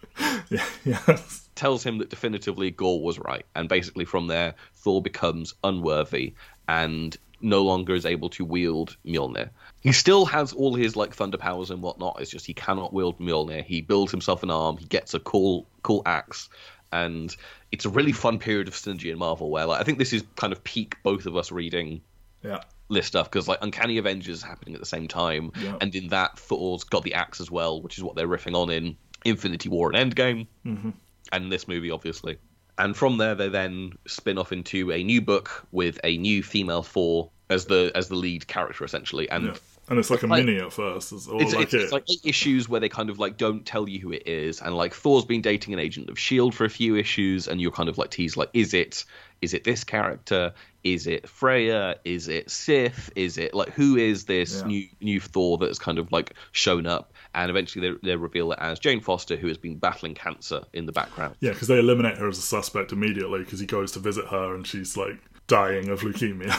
yes. 0.85 1.49
tells 1.54 1.85
him 1.85 1.99
that 1.99 2.11
definitively 2.11 2.71
Gore 2.71 3.02
was 3.02 3.19
right, 3.19 3.47
and 3.54 3.69
basically 3.69 4.04
from 4.04 4.26
there 4.26 4.54
Thor 4.75 5.02
becomes 5.02 5.54
unworthy 5.62 6.35
and 6.69 7.16
no 7.42 7.64
longer 7.64 7.95
is 7.95 8.07
able 8.07 8.31
to 8.31 8.45
wield 8.45 8.97
Mjolnir. 9.04 9.50
He 9.81 9.92
still 9.92 10.25
has 10.26 10.52
all 10.52 10.75
his 10.75 10.97
like 10.97 11.14
thunder 11.14 11.37
powers 11.37 11.71
and 11.71 11.83
whatnot. 11.83 12.19
It's 12.21 12.31
just 12.31 12.47
he 12.47 12.54
cannot 12.54 12.92
wield 12.92 13.19
Mjolnir. 13.19 13.64
He 13.64 13.81
builds 13.83 14.12
himself 14.12 14.42
an 14.42 14.50
arm. 14.50 14.76
He 14.76 14.87
gets 14.87 15.14
a 15.14 15.21
cool 15.21 15.66
cool 15.83 16.02
axe. 16.07 16.49
And 16.92 17.35
it's 17.73 17.85
a 17.85 17.88
really 17.90 18.12
fun 18.12 18.38
period 18.38 18.69
of 18.69 18.75
synergy 18.75 19.11
in 19.11 19.19
Marvel 19.19 19.50
where 19.50 19.66
like 19.66 19.81
I 19.81 19.85
think 19.85 19.99
this 19.99 20.12
is 20.12 20.23
kind 20.37 20.52
of 20.52 20.62
peak 20.62 20.97
both 21.02 21.26
of 21.26 21.37
us 21.37 21.50
reading 21.50 22.00
Yeah. 22.42 22.61
This 22.92 23.06
stuff 23.06 23.30
because 23.30 23.48
like 23.48 23.59
Uncanny 23.62 23.98
Avengers 23.98 24.38
is 24.38 24.42
happening 24.42 24.74
at 24.74 24.81
the 24.81 24.87
same 24.87 25.09
time, 25.09 25.52
Yeah. 25.61 25.76
and 25.81 25.94
in 25.94 26.09
that 26.09 26.38
Thor's 26.38 26.85
got 26.85 27.02
the 27.02 27.14
axe 27.14 27.40
as 27.40 27.50
well, 27.50 27.83
which 27.83 27.98
is 27.98 28.05
what 28.05 28.16
they're 28.16 28.28
riffing 28.28 28.55
on 28.55 28.70
in 28.70 28.96
Infinity 29.24 29.68
War 29.68 29.92
and 29.92 30.12
Endgame, 30.12 30.46
mm-hmm. 30.66 30.90
and 31.33 31.52
this 31.52 31.68
movie, 31.68 31.90
obviously. 31.90 32.38
And 32.78 32.96
from 32.96 33.18
there, 33.18 33.35
they 33.35 33.48
then 33.48 33.92
spin 34.07 34.38
off 34.38 34.50
into 34.52 34.90
a 34.90 35.02
new 35.05 35.20
book 35.20 35.66
with 35.72 36.00
a 36.05 36.16
new 36.16 36.42
female 36.42 36.83
Thor 36.83 37.31
as 37.50 37.66
the 37.66 37.92
as 37.94 38.09
the 38.09 38.16
lead 38.16 38.46
character 38.46 38.85
essentially, 38.85 39.28
and. 39.28 39.46
Yeah. 39.46 39.55
And 39.92 39.98
it's 39.98 40.09
like 40.09 40.22
a 40.22 40.26
like- 40.26 40.46
mini 40.46 40.59
at 40.59 40.72
first. 40.72 41.12
It's, 41.12 41.28
It's, 41.31 41.52
like 41.55 41.64
it's, 41.64 41.74
it. 41.74 41.81
it's 41.83 41.92
like 41.92 42.05
eight 42.11 42.22
issues 42.24 42.66
where 42.66 42.81
they 42.81 42.88
kind 42.88 43.11
of 43.11 43.18
like 43.18 43.37
don't 43.37 43.66
tell 43.66 43.87
you 43.87 44.00
who 44.00 44.11
it 44.11 44.26
is, 44.26 44.62
and 44.62 44.74
like 44.74 44.94
Thor's 44.94 45.26
been 45.26 45.42
dating 45.42 45.74
an 45.74 45.81
agent 45.81 46.09
of 46.09 46.18
Shield 46.18 46.55
for 46.55 46.64
a 46.64 46.70
few 46.70 46.96
issues, 46.96 47.46
and 47.46 47.61
you're 47.61 47.70
kind 47.72 47.90
of 47.90 47.98
like 47.98 48.11
teased 48.11 48.38
like, 48.38 48.48
is 48.55 48.72
it 48.72 49.05
is 49.42 49.52
it 49.52 49.64
this 49.64 49.85
character? 49.85 50.55
Is 50.83 51.07
it 51.07 51.28
Freya? 51.28 51.96
Is 52.07 52.28
it 52.28 52.50
Sif? 52.50 53.11
Is 53.16 53.37
it 53.37 53.52
like 53.52 53.68
who 53.74 53.96
is 53.96 54.24
this 54.24 54.61
Yeah. 54.62 54.66
new 54.66 54.88
new 55.02 55.20
Thor 55.20 55.59
that's 55.59 55.78
kind 55.78 55.98
of 55.98 56.11
like 56.11 56.33
shown 56.52 56.87
up? 56.87 57.12
And 57.35 57.50
eventually 57.50 57.90
they, 57.90 57.96
they 58.11 58.16
reveal 58.16 58.52
it 58.52 58.59
as 58.62 58.78
Jane 58.78 59.00
Foster, 59.02 59.37
who 59.37 59.48
has 59.48 59.59
been 59.59 59.76
battling 59.76 60.14
cancer 60.14 60.62
in 60.72 60.87
the 60.87 60.92
background. 60.92 61.35
Yeah, 61.40 61.50
because 61.52 61.68
they 61.68 61.78
eliminate 61.78 62.16
her 62.16 62.28
as 62.28 62.38
a 62.38 62.42
suspect 62.42 62.92
immediately 62.92 63.40
because 63.40 63.61
he 63.61 63.66
goes 63.66 63.92
to 63.92 63.98
visit 63.98 64.26
her 64.28 64.55
and 64.55 64.66
she's 64.66 64.96
like 64.96 65.18
dying 65.48 65.88
of 65.90 66.00
leukemia. 66.00 66.55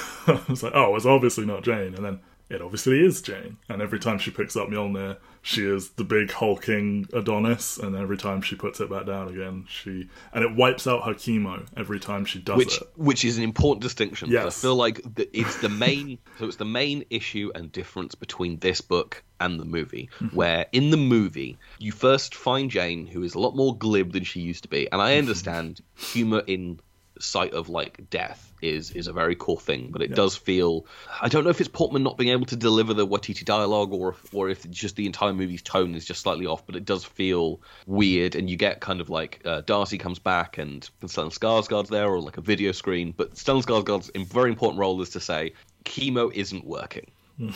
it's 0.51 0.61
like, 0.61 0.73
oh, 0.75 0.95
it's 0.95 1.05
obviously 1.05 1.45
not 1.47 1.63
Jane. 1.63 1.95
And 1.95 2.05
then 2.05 2.19
it 2.53 2.61
obviously 2.61 3.03
is 3.03 3.21
Jane. 3.21 3.57
And 3.67 3.81
every 3.81 3.99
time 3.99 4.19
she 4.19 4.31
picks 4.31 4.55
up 4.55 4.69
Mjolnir, 4.69 5.17
she 5.41 5.65
is 5.65 5.89
the 5.91 6.03
big 6.03 6.31
hulking 6.31 7.07
Adonis. 7.13 7.77
And 7.77 7.95
every 7.95 8.17
time 8.17 8.41
she 8.41 8.55
puts 8.55 8.79
it 8.79 8.89
back 8.89 9.05
down 9.05 9.27
again, 9.29 9.65
she. 9.67 10.09
And 10.31 10.43
it 10.43 10.55
wipes 10.55 10.87
out 10.87 11.05
her 11.05 11.13
chemo 11.13 11.65
every 11.75 11.99
time 11.99 12.25
she 12.25 12.39
does 12.39 12.57
which 12.57 12.81
it. 12.81 12.87
which 12.95 13.25
is 13.25 13.37
an 13.37 13.43
important 13.43 13.81
distinction. 13.81 14.29
Yes. 14.29 14.45
I 14.45 14.49
feel 14.61 14.75
like 14.75 15.01
the, 15.15 15.29
it's 15.37 15.57
the 15.57 15.69
main 15.69 16.19
so 16.39 16.45
it's 16.45 16.57
the 16.57 16.65
main 16.65 17.05
issue 17.09 17.51
and 17.55 17.71
difference 17.71 18.15
between 18.15 18.59
this 18.59 18.81
book 18.81 19.23
and 19.39 19.59
the 19.59 19.65
movie. 19.65 20.09
Mm-hmm. 20.19 20.35
Where 20.35 20.65
in 20.71 20.91
the 20.91 20.97
movie 20.97 21.57
you 21.79 21.91
first 21.91 22.35
find 22.35 22.71
Jane, 22.71 23.07
who 23.07 23.23
is 23.23 23.35
a 23.35 23.39
lot 23.39 23.55
more 23.55 23.75
glib 23.75 24.13
than 24.13 24.23
she 24.23 24.41
used 24.41 24.63
to 24.63 24.69
be, 24.69 24.89
and 24.91 25.01
I 25.01 25.17
understand 25.17 25.81
humor 25.95 26.43
in 26.45 26.79
sight 27.19 27.53
of 27.53 27.69
like 27.69 28.09
death 28.09 28.52
is 28.63 28.91
is 28.91 29.07
a 29.07 29.13
very 29.13 29.35
core 29.35 29.59
thing, 29.59 29.89
but 29.91 30.01
it 30.01 30.15
does 30.15 30.35
feel 30.35 30.85
I 31.21 31.27
don't 31.29 31.43
know 31.43 31.49
if 31.49 31.59
it's 31.59 31.69
Portman 31.69 32.03
not 32.03 32.17
being 32.17 32.31
able 32.31 32.45
to 32.47 32.55
deliver 32.55 32.93
the 32.93 33.05
Waititi 33.05 33.43
dialogue 33.45 33.91
or 33.93 34.09
if, 34.09 34.33
or 34.33 34.49
if 34.49 34.69
just 34.71 34.95
the 34.95 35.05
entire 35.05 35.33
movie's 35.33 35.61
tone 35.61 35.95
is 35.95 36.05
just 36.05 36.21
slightly 36.21 36.45
off, 36.45 36.65
but 36.65 36.75
it 36.75 36.85
does 36.85 37.03
feel 37.03 37.61
weird, 37.85 38.35
and 38.35 38.49
you 38.49 38.55
get 38.55 38.79
kind 38.79 39.01
of 39.01 39.09
like 39.09 39.41
uh, 39.45 39.61
Darcy 39.61 39.97
comes 39.97 40.19
back 40.19 40.57
and 40.57 40.89
Stellan 41.01 41.37
Skarsgård's 41.37 41.89
there, 41.89 42.07
or 42.07 42.21
like 42.21 42.37
a 42.37 42.41
video 42.41 42.71
screen, 42.71 43.13
but 43.15 43.35
Stellan 43.35 43.63
Skarsgård's 43.63 44.09
in- 44.09 44.25
very 44.25 44.49
important 44.49 44.79
role 44.79 45.01
is 45.01 45.09
to 45.11 45.19
say 45.19 45.53
chemo 45.85 46.31
isn't 46.33 46.65
working. 46.65 47.11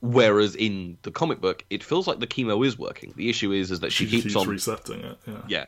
Whereas 0.00 0.56
in 0.56 0.98
the 1.02 1.12
comic 1.12 1.40
book, 1.40 1.64
it 1.70 1.84
feels 1.84 2.08
like 2.08 2.18
the 2.18 2.26
chemo 2.26 2.66
is 2.66 2.76
working. 2.76 3.12
The 3.16 3.30
issue 3.30 3.52
is 3.52 3.70
is 3.70 3.80
that 3.80 3.92
she, 3.92 4.04
She 4.04 4.10
keeps 4.10 4.22
keeps 4.24 4.36
on 4.36 4.48
resetting 4.48 5.00
it. 5.00 5.18
Yeah. 5.28 5.42
yeah. 5.46 5.66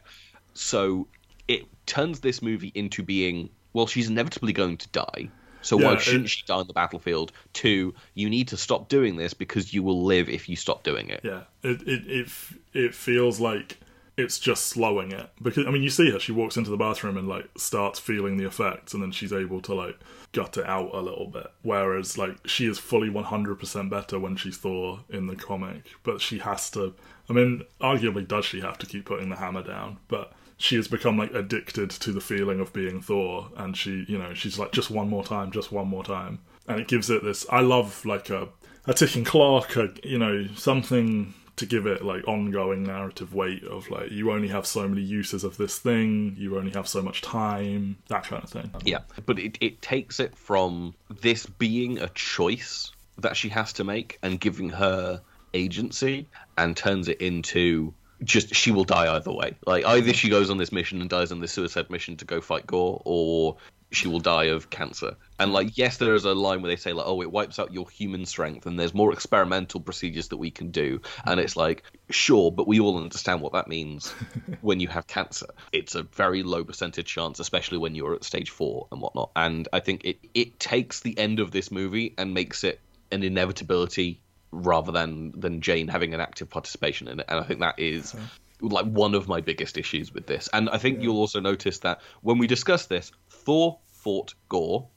So 0.54 1.06
it 1.46 1.66
turns 1.86 2.20
this 2.20 2.42
movie 2.42 2.72
into 2.74 3.02
being 3.04 3.50
well, 3.74 3.86
she's 3.86 4.08
inevitably 4.08 4.54
going 4.54 4.78
to 4.78 4.88
die. 4.88 5.28
So 5.60 5.78
Yeah, 5.78 5.86
why 5.86 5.96
shouldn't 5.96 6.28
she 6.28 6.44
die 6.46 6.56
on 6.56 6.66
the 6.66 6.72
battlefield? 6.72 7.32
Two, 7.52 7.94
you 8.14 8.28
need 8.28 8.48
to 8.48 8.56
stop 8.56 8.88
doing 8.88 9.16
this 9.16 9.34
because 9.34 9.72
you 9.72 9.82
will 9.82 10.04
live 10.04 10.28
if 10.28 10.48
you 10.48 10.56
stop 10.56 10.84
doing 10.84 11.08
it. 11.08 11.20
Yeah, 11.22 11.42
it 11.62 11.82
it 11.86 12.06
it 12.06 12.28
it 12.72 12.94
feels 12.94 13.40
like 13.40 13.78
it's 14.16 14.38
just 14.38 14.68
slowing 14.68 15.10
it 15.10 15.28
because 15.42 15.66
I 15.66 15.70
mean 15.70 15.82
you 15.82 15.90
see 15.90 16.10
her 16.12 16.20
she 16.20 16.30
walks 16.30 16.56
into 16.56 16.70
the 16.70 16.76
bathroom 16.76 17.16
and 17.16 17.26
like 17.26 17.48
starts 17.56 17.98
feeling 17.98 18.36
the 18.36 18.46
effects 18.46 18.94
and 18.94 19.02
then 19.02 19.10
she's 19.10 19.32
able 19.32 19.60
to 19.62 19.74
like 19.74 19.98
gut 20.32 20.56
it 20.56 20.66
out 20.66 20.94
a 20.94 21.00
little 21.00 21.26
bit 21.26 21.48
whereas 21.62 22.16
like 22.16 22.46
she 22.46 22.66
is 22.66 22.78
fully 22.78 23.08
100% 23.08 23.90
better 23.90 24.18
when 24.20 24.36
she's 24.36 24.56
Thor 24.56 25.00
in 25.08 25.26
the 25.26 25.34
comic 25.34 25.82
but 26.04 26.20
she 26.20 26.38
has 26.38 26.70
to 26.70 26.94
I 27.28 27.32
mean 27.32 27.62
arguably 27.80 28.26
does 28.26 28.44
she 28.44 28.60
have 28.60 28.78
to 28.78 28.86
keep 28.86 29.04
putting 29.04 29.30
the 29.30 29.36
hammer 29.36 29.64
down 29.64 29.98
but 30.06 30.32
she 30.64 30.76
has 30.76 30.88
become 30.88 31.18
like 31.18 31.34
addicted 31.34 31.90
to 31.90 32.10
the 32.10 32.20
feeling 32.20 32.58
of 32.58 32.72
being 32.72 33.02
Thor 33.02 33.50
and 33.56 33.76
she 33.76 34.04
you 34.08 34.16
know 34.16 34.32
she's 34.34 34.58
like 34.58 34.72
just 34.72 34.90
one 34.90 35.08
more 35.08 35.24
time 35.24 35.50
just 35.50 35.70
one 35.70 35.88
more 35.88 36.04
time 36.04 36.38
and 36.66 36.80
it 36.80 36.88
gives 36.88 37.10
it 37.10 37.22
this 37.22 37.46
I 37.50 37.60
love 37.60 38.04
like 38.06 38.30
a 38.30 38.48
a 38.86 38.94
ticking 38.94 39.24
clock, 39.24 39.76
a, 39.76 39.90
you 40.02 40.18
know, 40.18 40.46
something 40.54 41.34
to 41.56 41.66
give 41.66 41.86
it 41.86 42.04
like 42.04 42.26
ongoing 42.26 42.82
narrative 42.82 43.32
weight 43.32 43.62
of 43.64 43.88
like 43.88 44.10
you 44.10 44.32
only 44.32 44.48
have 44.48 44.66
so 44.66 44.88
many 44.88 45.02
uses 45.02 45.44
of 45.44 45.56
this 45.56 45.78
thing, 45.78 46.34
you 46.36 46.58
only 46.58 46.72
have 46.72 46.88
so 46.88 47.00
much 47.00 47.22
time, 47.22 47.96
that 48.08 48.24
kind 48.24 48.42
of 48.42 48.50
thing. 48.50 48.70
Yeah, 48.84 48.98
but 49.24 49.38
it, 49.38 49.56
it 49.60 49.80
takes 49.80 50.18
it 50.18 50.36
from 50.36 50.94
this 51.20 51.46
being 51.46 51.98
a 51.98 52.08
choice 52.08 52.92
that 53.18 53.36
she 53.36 53.48
has 53.50 53.72
to 53.74 53.84
make 53.84 54.18
and 54.22 54.40
giving 54.40 54.68
her 54.70 55.22
agency 55.54 56.26
and 56.58 56.76
turns 56.76 57.08
it 57.08 57.20
into 57.20 57.94
just 58.24 58.54
she 58.54 58.70
will 58.70 58.84
die 58.84 59.14
either 59.14 59.32
way. 59.32 59.54
Like 59.66 59.84
either 59.84 60.12
she 60.12 60.28
goes 60.28 60.50
on 60.50 60.58
this 60.58 60.72
mission 60.72 61.00
and 61.00 61.10
dies 61.10 61.32
on 61.32 61.40
this 61.40 61.52
suicide 61.52 61.90
mission 61.90 62.16
to 62.18 62.24
go 62.24 62.40
fight 62.40 62.66
Gore, 62.66 63.00
or 63.04 63.56
she 63.94 64.08
will 64.08 64.20
die 64.20 64.44
of 64.44 64.70
cancer. 64.70 65.16
And 65.38 65.52
like, 65.52 65.76
yes, 65.76 65.98
there 65.98 66.14
is 66.14 66.24
a 66.24 66.34
line 66.34 66.62
where 66.62 66.70
they 66.70 66.76
say 66.76 66.92
like, 66.92 67.06
"Oh, 67.06 67.22
it 67.22 67.30
wipes 67.30 67.58
out 67.58 67.72
your 67.72 67.88
human 67.88 68.26
strength," 68.26 68.66
and 68.66 68.78
there's 68.78 68.94
more 68.94 69.12
experimental 69.12 69.80
procedures 69.80 70.28
that 70.28 70.36
we 70.36 70.50
can 70.50 70.70
do. 70.70 71.00
And 71.24 71.40
it's 71.40 71.56
like, 71.56 71.84
sure, 72.10 72.50
but 72.50 72.66
we 72.66 72.80
all 72.80 72.96
understand 72.96 73.40
what 73.40 73.52
that 73.52 73.68
means 73.68 74.10
when 74.60 74.80
you 74.80 74.88
have 74.88 75.06
cancer. 75.06 75.46
It's 75.72 75.94
a 75.94 76.02
very 76.02 76.42
low 76.42 76.64
percentage 76.64 77.06
chance, 77.06 77.40
especially 77.40 77.78
when 77.78 77.94
you're 77.94 78.14
at 78.14 78.24
stage 78.24 78.50
four 78.50 78.88
and 78.92 79.00
whatnot. 79.00 79.30
And 79.36 79.68
I 79.72 79.80
think 79.80 80.04
it 80.04 80.18
it 80.34 80.58
takes 80.58 81.00
the 81.00 81.16
end 81.18 81.40
of 81.40 81.50
this 81.50 81.70
movie 81.70 82.14
and 82.18 82.34
makes 82.34 82.64
it 82.64 82.80
an 83.12 83.22
inevitability 83.22 84.20
rather 84.54 84.92
than 84.92 85.32
than 85.38 85.60
Jane 85.60 85.88
having 85.88 86.14
an 86.14 86.20
active 86.20 86.48
participation 86.50 87.08
in 87.08 87.20
it. 87.20 87.26
And 87.28 87.40
I 87.40 87.42
think 87.44 87.60
that 87.60 87.78
is 87.78 88.14
like 88.60 88.86
one 88.86 89.14
of 89.14 89.28
my 89.28 89.40
biggest 89.40 89.76
issues 89.76 90.12
with 90.14 90.26
this. 90.26 90.48
And 90.52 90.70
I 90.70 90.78
think 90.78 91.02
you'll 91.02 91.18
also 91.18 91.40
notice 91.40 91.78
that 91.80 92.00
when 92.22 92.38
we 92.38 92.46
discuss 92.46 92.86
this, 92.86 93.12
Thor 93.28 93.78
fought 93.86 94.34
Gore, 94.48 94.88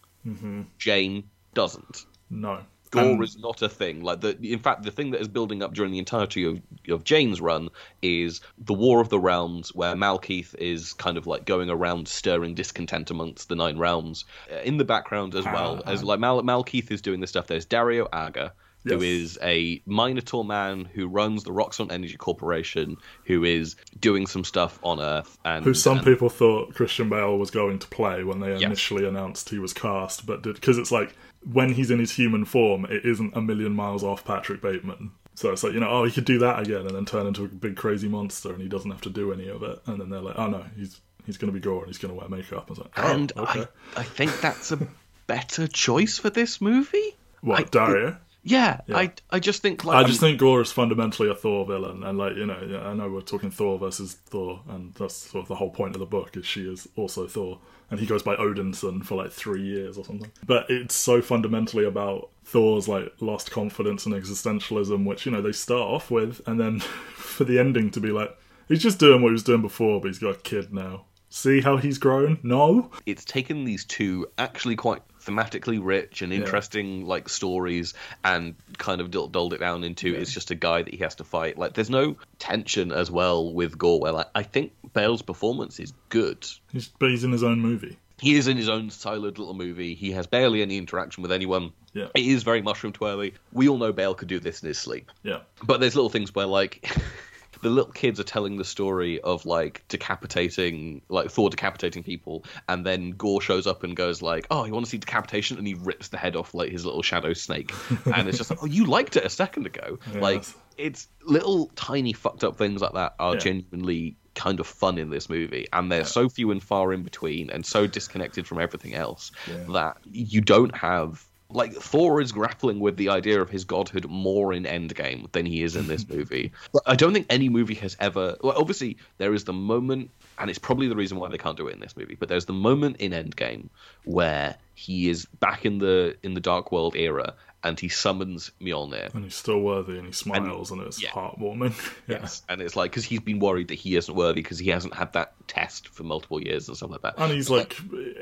Jane 0.77 1.29
doesn't. 1.53 2.05
No. 2.29 2.59
Gore 2.91 3.21
is 3.21 3.37
not 3.37 3.61
a 3.61 3.67
thing. 3.67 4.01
Like 4.01 4.21
the, 4.21 4.37
in 4.41 4.59
fact, 4.59 4.83
the 4.83 4.91
thing 4.91 5.11
that 5.11 5.19
is 5.19 5.27
building 5.27 5.61
up 5.61 5.73
during 5.73 5.91
the 5.91 5.99
entirety 5.99 6.45
of, 6.45 6.61
of 6.89 7.03
Jane's 7.03 7.41
run 7.41 7.67
is 8.01 8.39
the 8.57 8.73
War 8.73 9.01
of 9.01 9.09
the 9.09 9.19
Realms, 9.19 9.75
where 9.75 9.93
Malekith 9.95 10.55
is 10.55 10.93
kind 10.93 11.17
of 11.17 11.27
like 11.27 11.43
going 11.45 11.69
around 11.69 12.07
stirring 12.07 12.55
discontent 12.55 13.11
amongst 13.11 13.49
the 13.49 13.55
Nine 13.55 13.77
Realms. 13.77 14.23
Uh, 14.49 14.61
in 14.61 14.77
the 14.77 14.85
background 14.85 15.35
as 15.35 15.43
well 15.43 15.81
Ah. 15.85 15.91
as 15.91 16.01
like 16.03 16.19
Mal- 16.19 16.41
Malekith 16.43 16.89
is 16.91 17.01
doing 17.01 17.19
this 17.19 17.29
stuff. 17.31 17.47
There's 17.47 17.65
Dario 17.65 18.07
Agger. 18.13 18.53
Who 18.83 18.93
Yes. 18.93 19.01
is 19.03 19.39
a 19.41 19.81
Minotaur 19.85 20.45
man 20.45 20.85
who 20.85 21.07
runs 21.07 21.43
the 21.43 21.51
Roxxon 21.51 21.91
Energy 21.91 22.15
Corporation, 22.15 22.95
who 23.25 23.43
is 23.43 23.75
doing 23.99 24.27
some 24.27 24.43
stuff 24.43 24.79
on 24.83 24.99
Earth, 25.01 25.37
and 25.43 25.65
Who 25.65 25.73
some 25.73 25.97
and- 25.97 26.05
people 26.05 26.29
thought 26.29 26.73
Christian 26.75 27.09
Bale 27.09 27.37
was 27.37 27.51
going 27.51 27.79
to 27.79 27.87
play 27.87 28.23
when 28.23 28.39
they 28.39 28.53
initially 28.63 29.05
announced 29.05 29.49
he 29.49 29.59
was 29.59 29.73
cast, 29.73 30.25
but 30.25 30.41
because 30.43 30.77
it's 30.77 30.91
like 30.91 31.15
when 31.51 31.73
he's 31.73 31.91
in 31.91 31.99
his 31.99 32.11
human 32.11 32.45
form, 32.45 32.85
it 32.85 33.03
isn't 33.05 33.35
a 33.35 33.41
million 33.41 33.73
miles 33.73 34.03
off 34.03 34.23
Patrick 34.23 34.61
Bateman. 34.61 35.11
So 35.35 35.51
it's 35.51 35.63
like 35.63 35.73
you 35.73 35.79
know, 35.79 35.89
oh, 35.89 36.03
he 36.05 36.11
could 36.11 36.25
do 36.25 36.39
that 36.39 36.59
again 36.61 36.81
and 36.81 36.91
then 36.91 37.05
turn 37.05 37.27
into 37.27 37.43
a 37.45 37.47
big 37.47 37.75
crazy 37.75 38.07
monster, 38.07 38.51
and 38.53 38.61
he 38.61 38.67
doesn't 38.67 38.89
have 38.89 39.01
to 39.01 39.09
do 39.09 39.31
any 39.33 39.47
of 39.49 39.61
it. 39.63 39.79
And 39.85 39.99
then 40.01 40.09
they're 40.09 40.21
like, 40.21 40.37
oh 40.37 40.47
no, 40.47 40.65
he's 40.75 40.99
he's 41.25 41.37
going 41.37 41.51
to 41.51 41.53
be 41.53 41.59
Gore 41.63 41.79
and 41.79 41.87
he's 41.87 41.97
going 41.97 42.13
to 42.13 42.19
wear 42.19 42.29
makeup. 42.29 42.65
I 42.67 42.71
was 42.71 42.79
like, 42.79 42.91
oh, 42.97 43.11
and 43.13 43.31
okay. 43.37 43.65
I, 43.95 43.99
I 43.99 44.03
think 44.03 44.39
that's 44.39 44.71
a 44.71 44.79
better 45.27 45.67
choice 45.67 46.17
for 46.17 46.29
this 46.29 46.59
movie. 46.61 47.15
what 47.41 47.59
I- 47.59 47.63
Dario? 47.65 48.17
Yeah, 48.47 48.79
I 48.93 49.12
I 49.29 49.39
just 49.39 49.62
think 49.62 49.83
like 49.83 49.97
I 49.97 50.07
just 50.07 50.21
think 50.21 50.39
Gore 50.39 50.62
is 50.62 50.71
fundamentally 50.71 51.29
a 51.29 51.36
Thor 51.36 51.65
villain, 51.65 52.03
and 52.03 52.17
like 52.17 52.36
you 52.38 52.45
know, 52.45 52.81
I 52.86 52.93
know 52.93 53.10
we're 53.10 53.21
talking 53.21 53.51
Thor 53.51 53.77
versus 53.77 54.13
Thor, 54.13 54.62
and 54.69 54.93
that's 54.93 55.15
sort 55.15 55.43
of 55.43 55.49
the 55.49 55.55
whole 55.55 55.69
point 55.69 55.95
of 55.95 55.99
the 55.99 56.05
book 56.05 56.38
is 56.38 56.45
she 56.45 56.62
is 56.62 56.88
also 56.95 57.27
Thor, 57.27 57.60
and 57.91 57.99
he 57.99 58.05
goes 58.05 58.23
by 58.23 58.38
Odinson 58.38 59.03
for 59.03 59.15
like 59.15 59.31
three 59.31 59.62
years 59.62 59.97
or 59.97 60.05
something. 60.05 60.31
But 60.45 60.65
it's 60.69 60.95
so 60.95 61.21
fundamentally 61.21 61.83
about 61.83 62.29
Thor's 62.45 62.88
like 62.88 63.12
lost 63.19 63.51
confidence 63.51 64.05
and 64.05 64.15
existentialism, 64.15 65.05
which 65.05 65.25
you 65.25 65.31
know 65.33 65.41
they 65.41 65.51
start 65.51 65.81
off 65.81 66.10
with, 66.10 66.41
and 66.47 66.57
then 66.57 66.79
for 67.15 67.43
the 67.43 67.60
ending 67.60 67.91
to 67.91 67.99
be 67.99 68.12
like 68.12 68.38
he's 68.69 68.81
just 68.81 68.99
doing 68.99 69.21
what 69.21 69.29
he 69.29 69.33
was 69.33 69.43
doing 69.43 69.62
before, 69.62 69.99
but 69.99 70.07
he's 70.07 70.19
got 70.19 70.36
a 70.36 70.39
kid 70.39 70.73
now. 70.73 71.03
See 71.29 71.60
how 71.60 71.75
he's 71.75 71.97
grown? 71.97 72.39
No, 72.41 72.91
it's 73.05 73.25
taken 73.25 73.65
these 73.65 73.83
two 73.83 74.27
actually 74.38 74.77
quite 74.77 75.01
thematically 75.27 75.79
rich 75.83 76.21
and 76.21 76.31
interesting 76.31 77.05
like 77.05 77.27
stories 77.29 77.93
and 78.23 78.55
kind 78.77 79.01
of 79.01 79.11
dulled 79.11 79.53
it 79.53 79.59
down 79.59 79.83
into 79.83 80.15
it's 80.15 80.31
just 80.33 80.49
a 80.51 80.55
guy 80.55 80.81
that 80.81 80.93
he 80.93 80.99
has 81.01 81.15
to 81.15 81.23
fight. 81.23 81.57
Like 81.57 81.73
there's 81.73 81.89
no 81.89 82.15
tension 82.39 82.91
as 82.91 83.11
well 83.11 83.53
with 83.53 83.77
Gore. 83.77 83.99
Where 83.99 84.11
like 84.13 84.27
I 84.33 84.43
think 84.43 84.71
Bale's 84.93 85.21
performance 85.21 85.79
is 85.79 85.93
good. 86.09 86.47
he's 86.71 86.87
but 86.87 87.09
he's 87.09 87.23
in 87.23 87.31
his 87.31 87.43
own 87.43 87.59
movie. 87.59 87.97
He 88.19 88.35
is 88.35 88.47
in 88.47 88.57
his 88.57 88.67
own 88.67 88.89
siloed 88.89 89.37
little 89.37 89.53
movie. 89.53 89.93
He 89.93 90.11
has 90.13 90.25
barely 90.25 90.63
any 90.63 90.77
interaction 90.77 91.21
with 91.21 91.31
anyone. 91.31 91.71
Yeah. 91.93 92.07
It 92.15 92.25
is 92.25 92.41
very 92.41 92.63
mushroom 92.63 92.91
twirly. 92.93 93.35
We 93.53 93.69
all 93.69 93.77
know 93.77 93.93
Bale 93.93 94.15
could 94.15 94.27
do 94.27 94.39
this 94.39 94.63
in 94.63 94.67
his 94.67 94.79
sleep. 94.79 95.11
Yeah, 95.21 95.41
But 95.63 95.79
there's 95.81 95.95
little 95.95 96.09
things 96.09 96.33
where 96.33 96.47
like 96.47 96.89
the 97.61 97.69
little 97.69 97.91
kids 97.91 98.19
are 98.19 98.23
telling 98.23 98.57
the 98.57 98.63
story 98.65 99.19
of 99.21 99.45
like 99.45 99.83
decapitating 99.87 101.01
like 101.09 101.29
Thor 101.29 101.49
decapitating 101.49 102.03
people 102.03 102.45
and 102.69 102.85
then 102.85 103.11
Gore 103.11 103.41
shows 103.41 103.67
up 103.67 103.83
and 103.83 103.95
goes 103.95 104.21
like, 104.21 104.47
"Oh, 104.51 104.65
you 104.65 104.73
want 104.73 104.85
to 104.85 104.89
see 104.89 104.97
decapitation?" 104.97 105.57
and 105.57 105.65
he 105.67 105.73
rips 105.75 106.09
the 106.09 106.17
head 106.17 106.35
off 106.35 106.53
like 106.53 106.71
his 106.71 106.85
little 106.85 107.01
shadow 107.01 107.33
snake. 107.33 107.71
and 108.13 108.27
it's 108.27 108.37
just 108.37 108.49
like, 108.49 108.59
"Oh, 108.61 108.65
you 108.65 108.85
liked 108.85 109.15
it 109.15 109.25
a 109.25 109.29
second 109.29 109.65
ago." 109.65 109.97
Like 110.15 110.43
it's 110.77 111.07
little 111.25 111.71
tiny 111.75 112.13
fucked 112.13 112.43
up 112.43 112.55
things 112.57 112.81
like 112.81 112.93
that 112.93 113.15
are 113.19 113.33
Yeah. 113.33 113.39
genuinely 113.39 114.15
kind 114.35 114.59
of 114.59 114.67
fun 114.67 114.99
in 114.99 115.09
this 115.09 115.27
movie 115.29 115.65
and 115.73 115.91
they're 115.91 116.05
so 116.05 116.29
few 116.29 116.51
and 116.51 116.61
far 116.61 116.93
in 116.93 117.01
between 117.01 117.49
and 117.49 117.65
so 117.65 117.87
disconnected 117.87 118.45
from 118.45 118.59
everything 118.61 118.93
else 118.93 119.31
Yeah. 119.47 119.55
that 119.73 119.97
you 120.05 120.41
don't 120.41 120.75
have 120.75 121.27
like 121.49 121.73
Thor 121.73 122.19
is 122.21 122.31
grappling 122.31 122.79
with 122.79 122.97
the 122.97 123.10
idea 123.10 123.41
of 123.41 123.49
his 123.49 123.63
godhood 123.63 124.05
more 124.10 124.53
in 124.53 124.63
Endgame 124.63 125.31
than 125.31 125.45
he 125.45 125.63
is 125.63 125.75
in 125.75 125.88
this 125.88 126.07
movie. 126.10 126.51
But 126.73 126.83
I 126.86 126.95
don't 126.95 127.13
think 127.13 127.27
any 127.29 127.49
movie 127.49 127.75
has 127.75 127.95
ever. 127.99 128.36
Well, 128.41 128.53
obviously 128.57 128.97
there 129.17 129.33
is 129.33 129.45
the 129.45 129.53
moment, 129.53 130.12
and 130.38 130.49
it's 130.49 130.60
probably 130.60 130.88
the 130.88 130.95
reason 130.95 131.19
why 131.19 131.29
they 131.29 131.38
can't 131.38 131.57
do 131.57 131.67
it 131.67 131.73
in 131.73 131.79
this 131.79 131.95
movie. 131.95 132.15
But 132.15 132.29
there's 132.29 132.45
the 132.45 132.53
moment 132.53 132.97
in 132.97 133.12
Endgame 133.12 133.69
where 134.03 134.57
he 134.75 135.10
is 135.10 135.25
back 135.25 135.65
in 135.65 135.77
the 135.79 136.17
in 136.21 136.33
the 136.33 136.41
Dark 136.41 136.71
World 136.71 136.95
era, 136.95 137.33
and 137.67 137.80
he 137.80 137.89
summons 137.89 138.51
Mjolnir. 138.62 139.13
and 139.13 139.23
he's 139.23 139.36
still 139.36 139.60
worthy, 139.60 139.97
and 139.97 140.08
he 140.08 140.13
smiles, 140.13 140.71
and, 140.71 140.82
it's 140.82 141.01
yeah. 141.01 141.10
heartwarming. 141.10 141.75
yeah. 142.08 142.19
Yes, 142.21 142.43
and 142.47 142.62
it's 142.62 142.75
like 142.75 142.91
because 142.91 143.06
he's 143.06 143.19
been 143.19 143.39
worried 143.39 143.67
that 143.67 143.75
he 143.75 143.95
isn't 143.95 144.13
worthy 144.13 144.41
because 144.41 144.60
he 144.60 144.69
hasn't 144.69 144.93
had 144.93 145.13
that 145.13 145.34
test 145.47 145.89
for 145.89 146.03
multiple 146.03 146.41
years 146.41 146.67
and 146.67 146.77
stuff 146.77 146.91
like 146.91 147.01
that. 147.01 147.15
And 147.17 147.32
he's 147.32 147.49
like, 147.49 147.75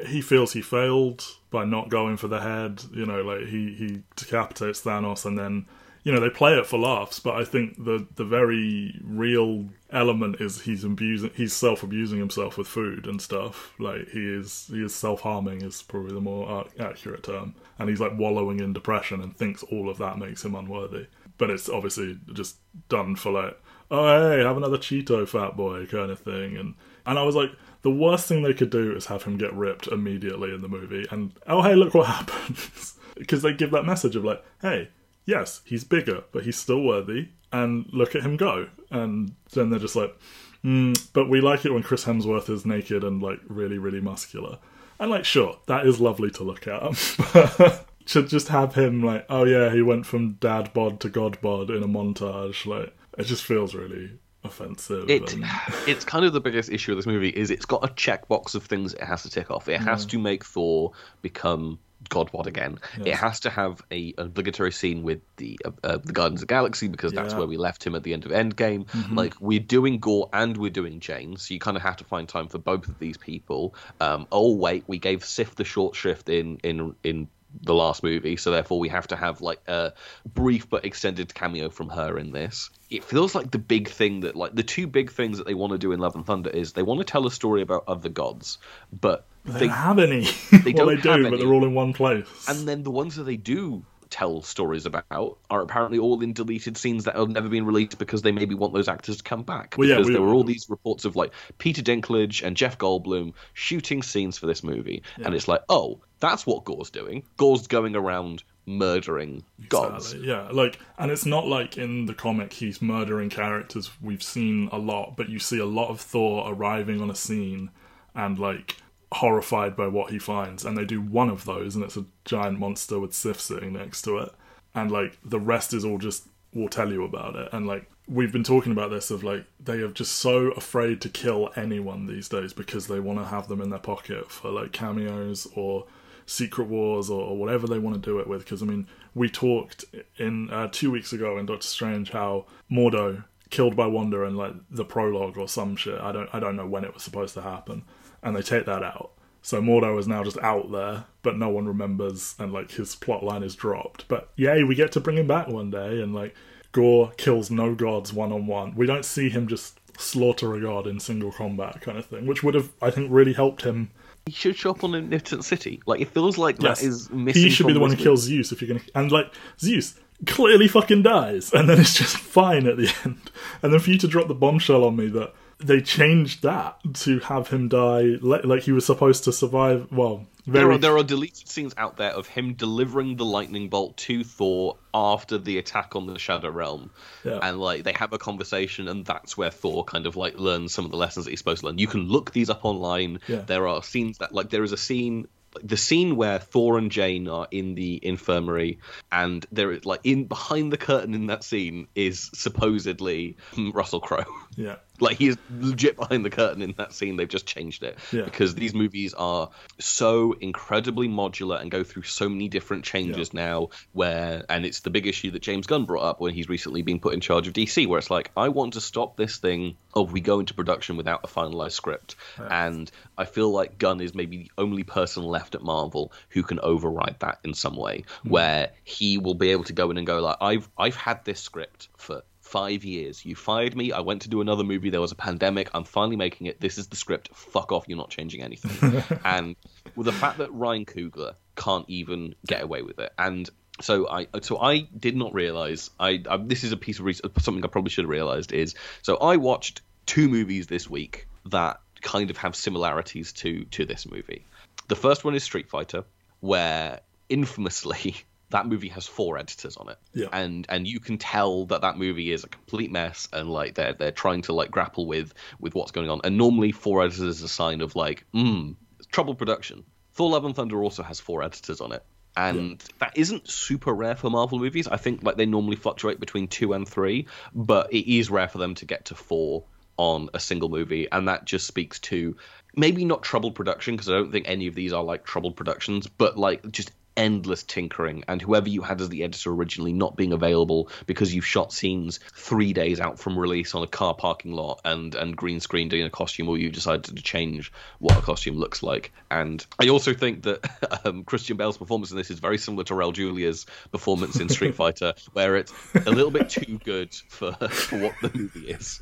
he 0.08 0.21
feels 0.21 0.53
he 0.53 0.62
failed 0.62 1.25
by 1.51 1.65
not 1.65 1.89
going 1.89 2.17
for 2.17 2.27
the 2.27 2.41
head. 2.41 2.84
You 2.93 3.05
know, 3.05 3.21
like 3.21 3.47
he 3.47 3.73
he 3.73 4.01
decapitates 4.15 4.81
Thanos, 4.81 5.25
and 5.25 5.38
then 5.38 5.65
you 6.05 6.11
know 6.11 6.19
they 6.19 6.29
play 6.29 6.53
it 6.53 6.67
for 6.67 6.77
laughs. 6.77 7.19
But 7.19 7.35
I 7.35 7.43
think 7.43 7.83
the 7.83 8.07
the 8.15 8.23
very 8.23 8.97
real 9.03 9.65
element 9.89 10.39
is 10.39 10.61
he's 10.61 10.83
abusing, 10.83 11.31
he's 11.35 11.51
self 11.51 11.81
abusing 11.81 12.19
himself 12.19 12.57
with 12.57 12.67
food 12.67 13.07
and 13.07 13.21
stuff. 13.21 13.73
Like 13.79 14.09
he 14.09 14.23
is 14.23 14.67
he 14.71 14.83
is 14.83 14.93
self 14.95 15.21
harming 15.21 15.63
is 15.63 15.81
probably 15.81 16.13
the 16.13 16.21
more 16.21 16.65
accurate 16.79 17.23
term, 17.23 17.55
and 17.79 17.89
he's 17.89 17.99
like 17.99 18.17
wallowing 18.17 18.59
in 18.59 18.71
depression 18.71 19.19
and 19.19 19.35
thinks 19.35 19.63
all 19.63 19.89
of 19.89 19.97
that 19.97 20.19
makes 20.19 20.45
him 20.45 20.55
unworthy. 20.55 21.07
But 21.39 21.49
it's 21.49 21.67
obviously 21.67 22.17
just 22.33 22.57
done 22.87 23.15
for 23.15 23.31
like, 23.31 23.59
oh 23.89 24.29
hey, 24.29 24.43
have 24.43 24.57
another 24.57 24.77
Cheeto 24.77 25.27
fat 25.27 25.57
boy 25.57 25.87
kind 25.87 26.11
of 26.11 26.19
thing, 26.19 26.55
and 26.55 26.75
and 27.07 27.17
I 27.17 27.23
was 27.23 27.35
like, 27.35 27.49
the 27.81 27.91
worst 27.91 28.27
thing 28.27 28.43
they 28.43 28.53
could 28.53 28.69
do 28.69 28.95
is 28.95 29.07
have 29.07 29.23
him 29.23 29.39
get 29.39 29.53
ripped 29.55 29.87
immediately 29.87 30.53
in 30.53 30.61
the 30.61 30.69
movie, 30.69 31.07
and 31.09 31.31
oh 31.47 31.63
hey, 31.63 31.73
look 31.73 31.95
what 31.95 32.05
happens, 32.27 32.93
because 33.15 33.41
they 33.41 33.53
give 33.53 33.71
that 33.71 33.85
message 33.85 34.15
of 34.15 34.23
like, 34.23 34.45
hey, 34.61 34.89
yes, 35.25 35.61
he's 35.65 35.83
bigger, 35.83 36.23
but 36.31 36.43
he's 36.43 36.57
still 36.57 36.81
worthy, 36.81 37.29
and 37.51 37.88
look 37.91 38.15
at 38.15 38.23
him 38.23 38.38
go, 38.38 38.67
and 38.91 39.35
then 39.53 39.69
they're 39.69 39.79
just 39.79 39.95
like, 39.95 40.15
mm, 40.63 40.95
but 41.13 41.29
we 41.29 41.41
like 41.41 41.65
it 41.65 41.73
when 41.73 41.83
Chris 41.83 42.05
Hemsworth 42.05 42.49
is 42.49 42.65
naked 42.65 43.03
and 43.03 43.21
like 43.21 43.39
really 43.47 43.77
really 43.77 44.01
muscular, 44.01 44.59
and 44.99 45.11
like 45.11 45.25
sure, 45.25 45.57
that 45.67 45.85
is 45.85 45.99
lovely 45.99 46.31
to 46.31 46.43
look 46.43 46.67
at, 46.67 47.83
should 48.05 48.29
just 48.29 48.49
have 48.49 48.75
him 48.75 49.03
like, 49.03 49.25
oh 49.29 49.45
yeah, 49.45 49.71
he 49.71 49.81
went 49.81 50.05
from 50.05 50.33
dad 50.33 50.73
bod 50.73 50.99
to 51.01 51.09
god 51.09 51.39
bod 51.41 51.69
in 51.69 51.83
a 51.83 51.88
montage, 51.88 52.65
like 52.65 52.95
it 53.17 53.23
just 53.23 53.43
feels 53.43 53.73
really 53.73 54.11
offensive. 54.43 55.09
it 55.09 55.33
and- 55.33 55.43
it's 55.88 56.05
kind 56.05 56.25
of 56.25 56.33
the 56.33 56.39
biggest 56.39 56.69
issue 56.69 56.91
of 56.91 56.97
this 56.97 57.07
movie 57.07 57.29
is 57.29 57.49
it's 57.49 57.65
got 57.65 57.83
a 57.83 57.91
checkbox 57.93 58.55
of 58.55 58.63
things 58.65 58.93
it 58.93 59.03
has 59.03 59.23
to 59.23 59.29
tick 59.29 59.51
off. 59.51 59.67
It 59.67 59.81
has 59.81 60.05
to 60.07 60.19
make 60.19 60.45
Thor 60.45 60.91
become 61.21 61.79
Godwad 62.09 62.47
again. 62.47 62.79
It 63.05 63.15
has 63.15 63.41
to 63.41 63.49
have 63.49 63.81
a 63.91 64.13
an 64.17 64.27
obligatory 64.27 64.71
scene 64.71 65.03
with 65.03 65.21
the 65.37 65.59
uh, 65.65 65.71
uh, 65.83 65.97
the 65.97 66.13
Guardians 66.13 66.41
of 66.41 66.47
the 66.47 66.53
Galaxy 66.53 66.87
because 66.87 67.13
that's 67.13 67.33
Yeah. 67.33 67.39
where 67.39 67.47
we 67.47 67.57
left 67.57 67.85
him 67.85 67.95
at 67.95 68.03
the 68.03 68.13
end 68.13 68.25
of 68.25 68.31
Endgame. 68.31 68.87
Like 69.11 69.35
we're 69.39 69.59
doing 69.59 69.99
Gore 69.99 70.29
and 70.33 70.55
we're 70.57 70.69
doing 70.69 70.99
Jane, 70.99 71.37
so 71.37 71.53
you 71.53 71.59
kind 71.59 71.77
of 71.77 71.83
have 71.83 71.97
to 71.97 72.03
find 72.03 72.27
time 72.27 72.47
for 72.47 72.57
both 72.57 72.87
of 72.89 72.97
these 72.99 73.17
people. 73.17 73.75
Um, 73.99 74.27
oh 74.31 74.55
wait, 74.55 74.83
we 74.87 74.99
gave 74.99 75.23
Sif 75.25 75.55
the 75.55 75.63
short 75.65 75.95
shrift 75.95 76.29
in 76.29 76.57
in 76.63 76.95
in 77.03 77.27
the 77.61 77.73
last 77.73 78.03
movie, 78.03 78.35
so 78.37 78.51
therefore 78.51 78.79
we 78.79 78.89
have 78.89 79.07
to 79.07 79.15
have 79.15 79.41
like 79.41 79.61
a 79.67 79.93
brief 80.33 80.69
but 80.69 80.85
extended 80.85 81.33
cameo 81.33 81.69
from 81.69 81.89
her 81.89 82.17
in 82.17 82.31
this. 82.31 82.69
It 82.89 83.03
feels 83.03 83.33
like 83.35 83.51
the 83.51 83.57
big 83.59 83.89
thing 83.89 84.21
that 84.21 84.35
like 84.35 84.53
the 84.55 84.63
two 84.63 84.87
big 84.87 85.11
things 85.11 85.37
that 85.37 85.47
they 85.47 85.53
want 85.53 85.71
to 85.71 85.77
do 85.77 85.91
in 85.91 85.99
Love 85.99 86.15
and 86.15 86.25
Thunder 86.25 86.49
is 86.49 86.73
they 86.73 86.83
want 86.83 86.99
to 86.99 87.05
tell 87.05 87.25
a 87.25 87.31
story 87.31 87.61
about 87.61 87.83
other 87.87 88.09
gods, 88.09 88.57
but 88.91 89.25
They 89.45 89.51
they 89.53 89.59
don't 89.67 89.69
have 89.69 89.99
any. 89.99 90.27
They 90.63 90.71
well, 90.73 90.85
don't 90.85 90.95
they 90.95 91.01
do, 91.01 91.09
but 91.23 91.33
any. 91.33 91.37
they're 91.37 91.53
all 91.53 91.65
in 91.65 91.73
one 91.73 91.93
place. 91.93 92.27
and 92.47 92.67
then 92.67 92.83
the 92.83 92.91
ones 92.91 93.15
that 93.15 93.23
they 93.23 93.37
do 93.37 93.83
tell 94.09 94.41
stories 94.41 94.85
about 94.85 95.37
are 95.49 95.61
apparently 95.61 95.97
all 95.99 96.21
in 96.21 96.33
deleted 96.33 96.77
scenes 96.77 97.03
that 97.05 97.15
have 97.15 97.29
never 97.29 97.49
been 97.49 97.65
released 97.65 97.97
because 97.97 98.21
they 98.21 98.31
maybe 98.31 98.55
want 98.55 98.73
those 98.73 98.87
actors 98.87 99.17
to 99.17 99.23
come 99.23 99.43
back. 99.43 99.75
Well, 99.77 99.87
yeah, 99.87 99.95
because 99.95 100.07
we- 100.07 100.13
there 100.13 100.21
were 100.21 100.33
all 100.33 100.43
these 100.43 100.69
reports 100.69 101.05
of 101.05 101.15
like 101.15 101.31
Peter 101.57 101.81
Dinklage 101.81 102.43
and 102.43 102.55
Jeff 102.57 102.77
Goldblum 102.77 103.33
shooting 103.53 104.01
scenes 104.03 104.37
for 104.37 104.45
this 104.45 104.63
movie, 104.63 105.03
and 105.17 105.33
it's 105.33 105.47
like, 105.47 105.61
oh, 105.69 105.99
that's 106.19 106.45
what 106.45 106.63
Gore's 106.63 106.89
doing. 106.89 107.23
Gore's 107.37 107.67
going 107.67 107.95
around 107.95 108.43
murdering 108.67 109.43
gods. 109.69 110.13
Exactly, 110.13 110.27
Yeah, 110.27 110.49
like, 110.51 110.79
and 110.97 111.11
it's 111.11 111.25
not 111.25 111.47
like 111.47 111.77
in 111.77 112.05
the 112.07 112.13
comic 112.15 112.51
he's 112.53 112.81
murdering 112.81 113.29
characters 113.29 113.91
we've 114.01 114.23
seen 114.23 114.69
a 114.71 114.77
lot, 114.77 115.15
but 115.17 115.29
you 115.29 115.39
see 115.39 115.59
a 115.59 115.65
lot 115.65 115.89
of 115.89 116.01
Thor 116.01 116.45
arriving 116.51 116.99
on 117.01 117.09
a 117.09 117.15
scene 117.15 117.69
and 118.15 118.39
like 118.39 118.77
horrified 119.15 119.75
by 119.75 119.88
what 119.88 120.12
he 120.12 120.19
finds, 120.19 120.65
and 120.65 120.78
they 120.78 120.86
do 120.86 121.01
one 121.01 121.30
of 121.30 121.45
those, 121.45 121.75
and 121.75 121.84
it's 121.84 121.97
a 121.97 122.06
giant 122.25 122.60
monster 122.60 122.99
with 122.99 123.13
Sif 123.13 123.39
sitting 123.39 123.73
next 123.73 124.01
to 124.04 124.17
it, 124.17 124.32
and 124.73 124.91
like 124.91 125.17
the 125.23 125.39
rest 125.39 125.73
is 125.73 125.86
all 125.86 125.97
just 125.97 126.28
will 126.54 126.67
tell 126.67 126.91
you 126.91 127.04
about 127.04 127.36
it, 127.36 127.49
and 127.54 127.65
like 127.65 127.89
we've 128.08 128.34
been 128.34 128.43
talking 128.43 128.71
about 128.71 128.91
this 128.91 129.10
of 129.12 129.23
like 129.23 129.45
they 129.60 129.80
are 129.80 129.91
just 129.91 130.17
so 130.17 130.51
afraid 130.51 131.01
to 131.01 131.10
kill 131.10 131.49
anyone 131.56 132.06
these 132.06 132.30
days 132.30 132.54
because 132.54 132.88
they 132.88 132.99
want 132.99 133.17
to 133.17 133.25
have 133.25 133.47
them 133.47 133.62
in 133.62 133.69
their 133.69 133.80
pocket 133.80 134.30
for 134.30 134.51
like 134.51 134.71
cameos 134.71 135.47
or 135.56 135.86
secret 136.28 136.67
wars 136.67 137.10
or, 137.10 137.21
or 137.21 137.38
whatever 137.38 137.67
they 137.67 137.80
want 137.80 137.95
to 137.95 138.10
do 138.10 138.19
it 138.19 138.28
with. 138.28 138.43
Because 138.43 138.62
i 138.62 138.65
mean 138.65 138.86
we 139.15 139.30
talked 139.30 139.86
in 140.17 140.49
uh, 140.51 140.67
two 140.71 140.91
weeks 140.91 141.13
ago 141.13 141.38
in 141.38 141.45
doctor 141.45 141.65
strange 141.65 142.12
how 142.12 142.45
mordo 142.69 143.23
killed 143.49 143.75
by 143.75 143.88
wanda 143.88 144.21
in 144.23 144.36
like 144.36 144.54
the 144.69 144.86
prologue 144.86 145.38
or 145.38 145.47
some 145.47 145.75
shit. 145.75 145.99
I 145.99 146.12
don't 146.12 146.30
i 146.34 146.39
don't 146.39 146.56
know 146.56 146.67
when 146.67 146.84
it 146.84 146.93
was 146.93 147.01
supposed 147.01 147.34
to 147.36 147.41
happen 147.41 147.84
and 148.25 148.35
they 148.35 148.41
take 148.41 148.65
that 148.65 148.83
out 148.83 149.11
so 149.41 149.61
mordo 149.61 149.97
is 149.97 150.07
now 150.07 150.23
just 150.23 150.38
out 150.39 150.71
there 150.71 151.05
but 151.21 151.38
no 151.38 151.47
one 151.47 151.65
remembers 151.65 152.35
and 152.39 152.51
like 152.51 152.71
his 152.71 152.95
plot 152.95 153.23
line 153.23 153.43
is 153.43 153.55
dropped 153.55 154.05
but 154.09 154.29
yay 154.35 154.63
we 154.63 154.75
get 154.75 154.91
to 154.91 154.99
bring 154.99 155.17
him 155.17 155.27
back 155.27 155.47
one 155.47 155.71
day 155.71 156.01
and 156.01 156.13
like 156.13 156.35
Gore 156.73 157.13
kills 157.15 157.49
no 157.49 157.73
gods 157.73 158.11
one 158.11 158.33
on 158.33 158.47
one. 158.47 158.75
We 158.75 158.85
don't 158.85 159.05
see 159.05 159.29
him 159.29 159.47
just 159.47 159.79
slaughter 159.97 160.53
a 160.55 160.59
god 160.59 160.88
in 160.88 160.99
single 160.99 161.31
combat 161.31 161.79
kind 161.79 161.97
of 161.97 162.05
thing, 162.05 162.25
which 162.27 162.43
would 162.43 162.53
have, 162.53 162.69
I 162.81 162.89
think, 162.91 163.07
really 163.09 163.31
helped 163.31 163.61
him. 163.63 163.91
He 164.25 164.33
should 164.33 164.57
show 164.57 164.71
up 164.71 164.83
on 164.83 164.93
Omnipotent 164.93 165.45
City. 165.45 165.81
Like 165.85 166.01
it 166.01 166.09
feels 166.09 166.38
like 166.38 166.61
Yes. 166.61 166.81
that 166.81 166.85
is 166.85 167.09
missing. 167.11 167.43
He 167.43 167.49
should 167.49 167.67
be 167.67 167.71
the 167.71 167.79
one 167.79 167.91
who 167.91 167.95
kills 167.95 168.23
Zeus 168.23 168.51
if 168.51 168.61
you're 168.61 168.67
gonna. 168.67 168.81
And 168.93 169.09
like 169.09 169.33
Zeus 169.57 169.97
clearly 170.25 170.67
fucking 170.67 171.03
dies, 171.03 171.53
and 171.53 171.69
then 171.69 171.79
it's 171.79 171.93
just 171.93 172.17
fine 172.35 172.67
at 172.67 172.75
the 172.75 172.93
end. 173.05 173.31
And 173.63 173.71
then 173.71 173.79
for 173.79 173.91
you 173.91 173.97
to 173.99 174.07
drop 174.09 174.27
the 174.27 174.35
bombshell 174.35 174.83
on 174.83 174.97
me 174.97 175.07
that 175.07 175.33
they 175.59 175.81
changed 175.81 176.43
that 176.43 176.77
to 176.93 177.19
have 177.19 177.47
him 177.47 177.69
die 177.69 178.17
like, 178.21 178.43
like 178.43 178.63
he 178.63 178.71
was 178.71 178.85
supposed 178.85 179.23
to 179.25 179.31
survive. 179.31 179.87
Well, 179.91 180.25
There 180.47 180.69
are, 180.71 180.77
there 180.77 180.97
are 180.97 181.03
deleted 181.03 181.47
scenes 181.47 181.73
out 181.77 181.97
there 181.97 182.11
of 182.11 182.27
him 182.27 182.53
delivering 182.53 183.15
the 183.15 183.25
lightning 183.25 183.69
bolt 183.69 183.97
to 183.97 184.23
Thor 184.23 184.77
after 184.93 185.37
the 185.37 185.57
attack 185.57 185.95
on 185.95 186.05
the 186.07 186.19
Shadow 186.19 186.49
Realm, 186.49 186.91
Yeah. 187.23 187.39
and 187.41 187.59
like 187.59 187.83
they 187.83 187.93
have 187.93 188.13
a 188.13 188.17
conversation, 188.17 188.87
and 188.87 189.05
that's 189.05 189.37
where 189.37 189.49
Thor 189.49 189.83
kind 189.85 190.05
of 190.05 190.15
like 190.15 190.37
learns 190.37 190.73
some 190.73 190.85
of 190.85 190.91
the 190.91 190.97
lessons 190.97 191.25
that 191.25 191.31
he's 191.31 191.39
supposed 191.39 191.61
to 191.61 191.67
learn. 191.67 191.77
You 191.79 191.87
can 191.87 192.07
look 192.07 192.31
these 192.31 192.49
up 192.49 192.65
online. 192.65 193.19
Yeah. 193.27 193.41
There 193.41 193.67
are 193.67 193.81
scenes 193.81 194.17
that 194.19 194.33
like 194.33 194.49
there 194.49 194.63
is 194.63 194.71
a 194.73 194.77
scene. 194.77 195.27
The 195.63 195.77
scene 195.77 196.17
where 196.17 196.37
Thor 196.37 196.77
and 196.77 196.91
Jane 196.91 197.29
are 197.29 197.47
in 197.49 197.75
the 197.75 197.97
infirmary, 198.05 198.79
and 199.09 199.45
there 199.53 199.71
is 199.71 199.85
like 199.85 200.01
in 200.03 200.25
behind 200.25 200.73
the 200.73 200.77
curtain 200.77 201.13
in 201.13 201.27
that 201.27 201.45
scene 201.45 201.87
is 201.95 202.29
supposedly 202.33 203.37
Russell 203.73 204.01
Crowe. 204.01 204.25
yeah. 204.57 204.75
Like 204.99 205.17
he 205.17 205.27
is 205.27 205.38
legit 205.51 205.97
behind 205.97 206.23
the 206.25 206.29
curtain 206.29 206.62
in 206.62 206.73
that 206.77 206.93
scene. 206.93 207.17
They've 207.17 207.27
just 207.27 207.45
changed 207.45 207.84
it 207.84 207.97
Yeah. 208.12 208.23
because 208.23 208.55
these 208.55 208.73
movies 208.73 209.13
are 209.13 209.49
so 209.79 210.34
incredibly 210.34 211.08
modular 211.08 211.60
and 211.62 211.69
go 211.69 211.84
through 211.84 212.03
so 212.03 212.29
many 212.29 212.47
different 212.47 212.86
changes 212.86 213.34
now. 213.34 213.69
Where 213.93 214.45
and 214.49 214.65
it's 214.65 214.81
the 214.81 214.89
big 214.89 215.08
issue 215.08 215.31
that 215.31 215.41
James 215.41 215.67
Gunn 215.67 215.86
brought 215.86 216.03
up 216.03 216.19
when 216.19 216.34
he's 216.34 216.49
recently 216.49 216.81
been 216.81 216.99
put 216.99 217.13
in 217.13 217.21
charge 217.21 217.47
of 217.47 217.53
DC, 217.53 217.88
where 217.88 217.99
it's 217.99 218.10
like 218.10 218.31
I 218.36 218.49
want 218.49 218.73
to 218.73 218.81
stop 218.81 219.17
this 219.17 219.38
thing 219.38 219.77
of 219.93 220.12
we 220.12 220.21
go 220.21 220.39
into 220.39 220.53
production 220.53 220.97
without 220.97 221.21
a 221.23 221.27
finalized 221.27 221.71
script, 221.71 222.15
and 222.38 222.89
I 223.17 223.25
feel 223.25 223.49
like 223.49 223.77
Gunn 223.77 224.01
is 224.01 224.13
maybe 224.13 224.38
the 224.38 224.51
only 224.58 224.84
person 224.84 225.23
left 225.23 225.55
at 225.55 225.62
Marvel 225.62 226.12
who 226.29 226.43
can 226.43 226.60
override 226.60 227.15
that 227.19 227.39
in 227.43 227.53
some 227.53 227.75
way, 227.75 228.03
hmm. 228.23 228.29
where 228.29 228.71
he 228.84 229.17
will 229.17 229.36
be 229.36 229.51
able 229.51 229.63
to 229.65 229.73
go 229.73 229.91
in 229.91 229.97
and 229.97 230.08
go 230.08 230.21
like 230.21 230.38
I've 230.41 230.69
I've 230.77 230.95
had 230.95 231.23
this 231.25 231.39
script 231.39 231.89
for 231.97 232.23
five 232.55 232.85
years. 232.85 233.25
You 233.25 233.35
fired 233.35 233.75
me. 233.75 233.91
I 233.91 233.99
went 233.99 234.21
to 234.21 234.29
do 234.29 234.39
another 234.39 234.63
movie. 234.63 234.89
There 234.89 235.01
was 235.01 235.11
a 235.11 235.15
pandemic. 235.15 235.69
I'm 235.73 235.83
finally 235.83 236.15
making 236.15 236.47
it. 236.47 236.61
This 236.61 236.77
is 236.77 236.87
the 236.87 236.95
script. 236.95 237.35
Fuck 237.35 237.73
off. 237.73 237.83
You're 237.89 237.97
not 237.97 238.11
changing 238.11 238.41
anything. 238.41 239.03
and 239.25 239.57
with 239.93 240.05
the 240.05 240.13
fact 240.13 240.37
that 240.37 240.53
Ryan 240.53 240.85
Coogler 240.85 241.33
can't 241.57 241.83
even 241.89 242.33
get 242.47 242.61
away 242.61 242.81
with 242.81 242.97
it, 242.99 243.11
and 243.19 243.49
so 243.81 244.07
I 244.07 244.27
so 244.41 244.57
I 244.57 244.87
did 244.97 245.17
not 245.17 245.33
realize. 245.33 245.89
I, 245.99 246.23
I 246.29 246.37
this 246.37 246.63
is 246.63 246.71
a 246.71 246.77
piece 246.77 246.99
of 246.99 247.05
research. 247.05 247.29
Something 247.39 247.65
I 247.65 247.67
probably 247.67 247.89
should 247.89 248.05
have 248.05 248.09
realized 248.09 248.53
is 248.53 248.73
so 249.01 249.17
I 249.17 249.35
watched 249.35 249.81
two 250.05 250.29
movies 250.29 250.67
this 250.67 250.89
week 250.89 251.27
that 251.47 251.81
kind 252.01 252.29
of 252.29 252.37
have 252.37 252.55
similarities 252.55 253.33
to 253.33 253.65
to 253.65 253.83
this 253.83 254.09
movie. 254.09 254.45
The 254.87 254.95
first 254.95 255.25
one 255.25 255.35
is 255.35 255.43
Street 255.43 255.67
Fighter, 255.67 256.05
where 256.39 257.01
infamously 257.27 258.15
that 258.55 258.65
movie 258.65 258.87
has 258.87 259.05
four 259.05 259.37
editors 259.37 259.75
on 259.75 259.89
it. 259.89 259.97
Yeah. 260.13 260.27
and 260.31 260.65
and 260.69 260.87
you 260.87 261.01
can 261.01 261.17
tell 261.17 261.65
that 261.65 261.81
that 261.81 261.97
movie 261.97 262.31
is 262.31 262.45
a 262.45 262.47
complete 262.47 262.89
mess 262.89 263.27
and 263.33 263.49
like 263.49 263.75
they're 263.75 263.93
they're 263.93 264.11
trying 264.11 264.43
to 264.43 264.53
like 264.53 264.71
grapple 264.71 265.05
with 265.05 265.33
with 265.59 265.75
what's 265.75 265.91
going 265.91 266.09
on. 266.09 266.21
And 266.23 266.37
normally 266.37 266.71
four 266.71 267.03
editors 267.03 267.19
is 267.19 267.43
a 267.43 267.49
sign 267.49 267.81
of 267.81 267.97
like 267.97 268.25
mm, 268.33 268.75
troubled 269.11 269.37
production. 269.37 269.83
Thor 270.13 270.29
love 270.29 270.45
and 270.45 270.55
thunder 270.55 270.81
also 270.81 271.03
has 271.03 271.19
four 271.19 271.43
editors 271.43 271.81
on 271.81 271.91
it. 271.91 272.03
And 272.37 272.81
that 272.99 273.17
isn't 273.17 273.49
super 273.49 273.93
rare 273.93 274.15
for 274.15 274.29
marvel 274.29 274.59
movies. 274.59 274.87
I 274.87 274.97
think 274.97 275.23
like 275.23 275.35
they 275.35 275.45
normally 275.45 275.75
fluctuate 275.75 276.21
between 276.21 276.47
two 276.47 276.71
and 276.73 276.87
three 276.87 277.27
but 277.53 277.91
it 277.93 278.09
is 278.09 278.29
rare 278.29 278.47
for 278.47 278.57
them 278.57 278.75
to 278.75 278.85
get 278.85 279.05
to 279.05 279.15
four 279.15 279.65
on 279.97 280.29
a 280.33 280.39
single 280.39 280.69
movie. 280.69 281.09
And 281.11 281.27
that 281.27 281.43
just 281.43 281.67
speaks 281.67 281.99
to 282.11 282.37
maybe 282.77 283.03
not 283.03 283.23
troubled 283.23 283.55
production 283.55 283.95
because 283.95 284.09
i 284.09 284.11
don't 284.11 284.33
think 284.33 284.49
any 284.49 284.67
of 284.67 284.75
these 284.75 284.91
are 284.91 285.01
like 285.01 285.23
troubled 285.23 285.55
productions 285.55 286.07
but 286.07 286.37
like 286.37 286.69
just 286.71 286.91
endless 287.17 287.63
tinkering 287.63 288.23
and 288.28 288.41
whoever 288.41 288.67
you 288.67 288.82
had 288.82 288.99
as 289.01 289.10
the 289.10 289.23
editor 289.23 289.51
originally 289.51 289.93
not 289.93 290.15
being 290.15 290.34
available 290.34 290.89
because 291.06 291.34
you've 291.34 291.45
shot 291.45 291.71
scenes 291.71 292.19
three 292.34 292.73
days 292.73 292.99
out 292.99 293.19
from 293.19 293.38
release 293.38 293.73
on 293.73 293.84
a 293.84 293.88
car 293.88 294.13
parking 294.13 294.51
lot 294.51 294.82
and 294.84 295.15
and 295.15 295.36
green 295.36 295.60
screen 295.60 295.88
doing 295.88 296.04
a 296.04 296.10
costume 296.10 296.49
or 296.49 296.58
you 296.58 296.69
decided 296.69 297.04
to 297.04 297.23
change 297.23 297.71
what 297.99 298.17
a 298.17 298.21
costume 298.21 298.58
looks 298.58 298.84
like 298.84 299.12
and 299.32 299.65
i 299.80 299.88
also 299.88 300.13
think 300.13 300.43
that 300.43 300.60
um, 301.06 301.23
christian 301.23 301.58
bale's 301.58 301.78
performance 301.78 302.12
in 302.12 302.17
this 302.17 302.30
is 302.30 302.39
very 302.39 302.58
similar 302.58 302.84
to 302.84 302.93
raul 302.93 303.13
julia's 303.13 303.65
performance 303.91 304.39
in 304.39 304.49
street 304.49 304.75
fighter 304.75 305.13
where 305.34 305.56
it's 305.56 305.73
a 306.06 306.12
little 306.12 306.32
bit 306.32 306.49
too 306.49 306.80
good 306.84 307.13
for, 307.30 307.54
for 307.69 307.99
what 307.99 308.15
the 308.21 308.32
movie 308.34 308.69
is 308.69 309.01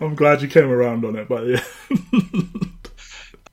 I'm 0.00 0.14
glad 0.14 0.42
you 0.42 0.48
came 0.48 0.70
around 0.70 1.06
on 1.06 1.16
it, 1.16 1.26
but 1.26 1.46
yeah. 1.46 1.62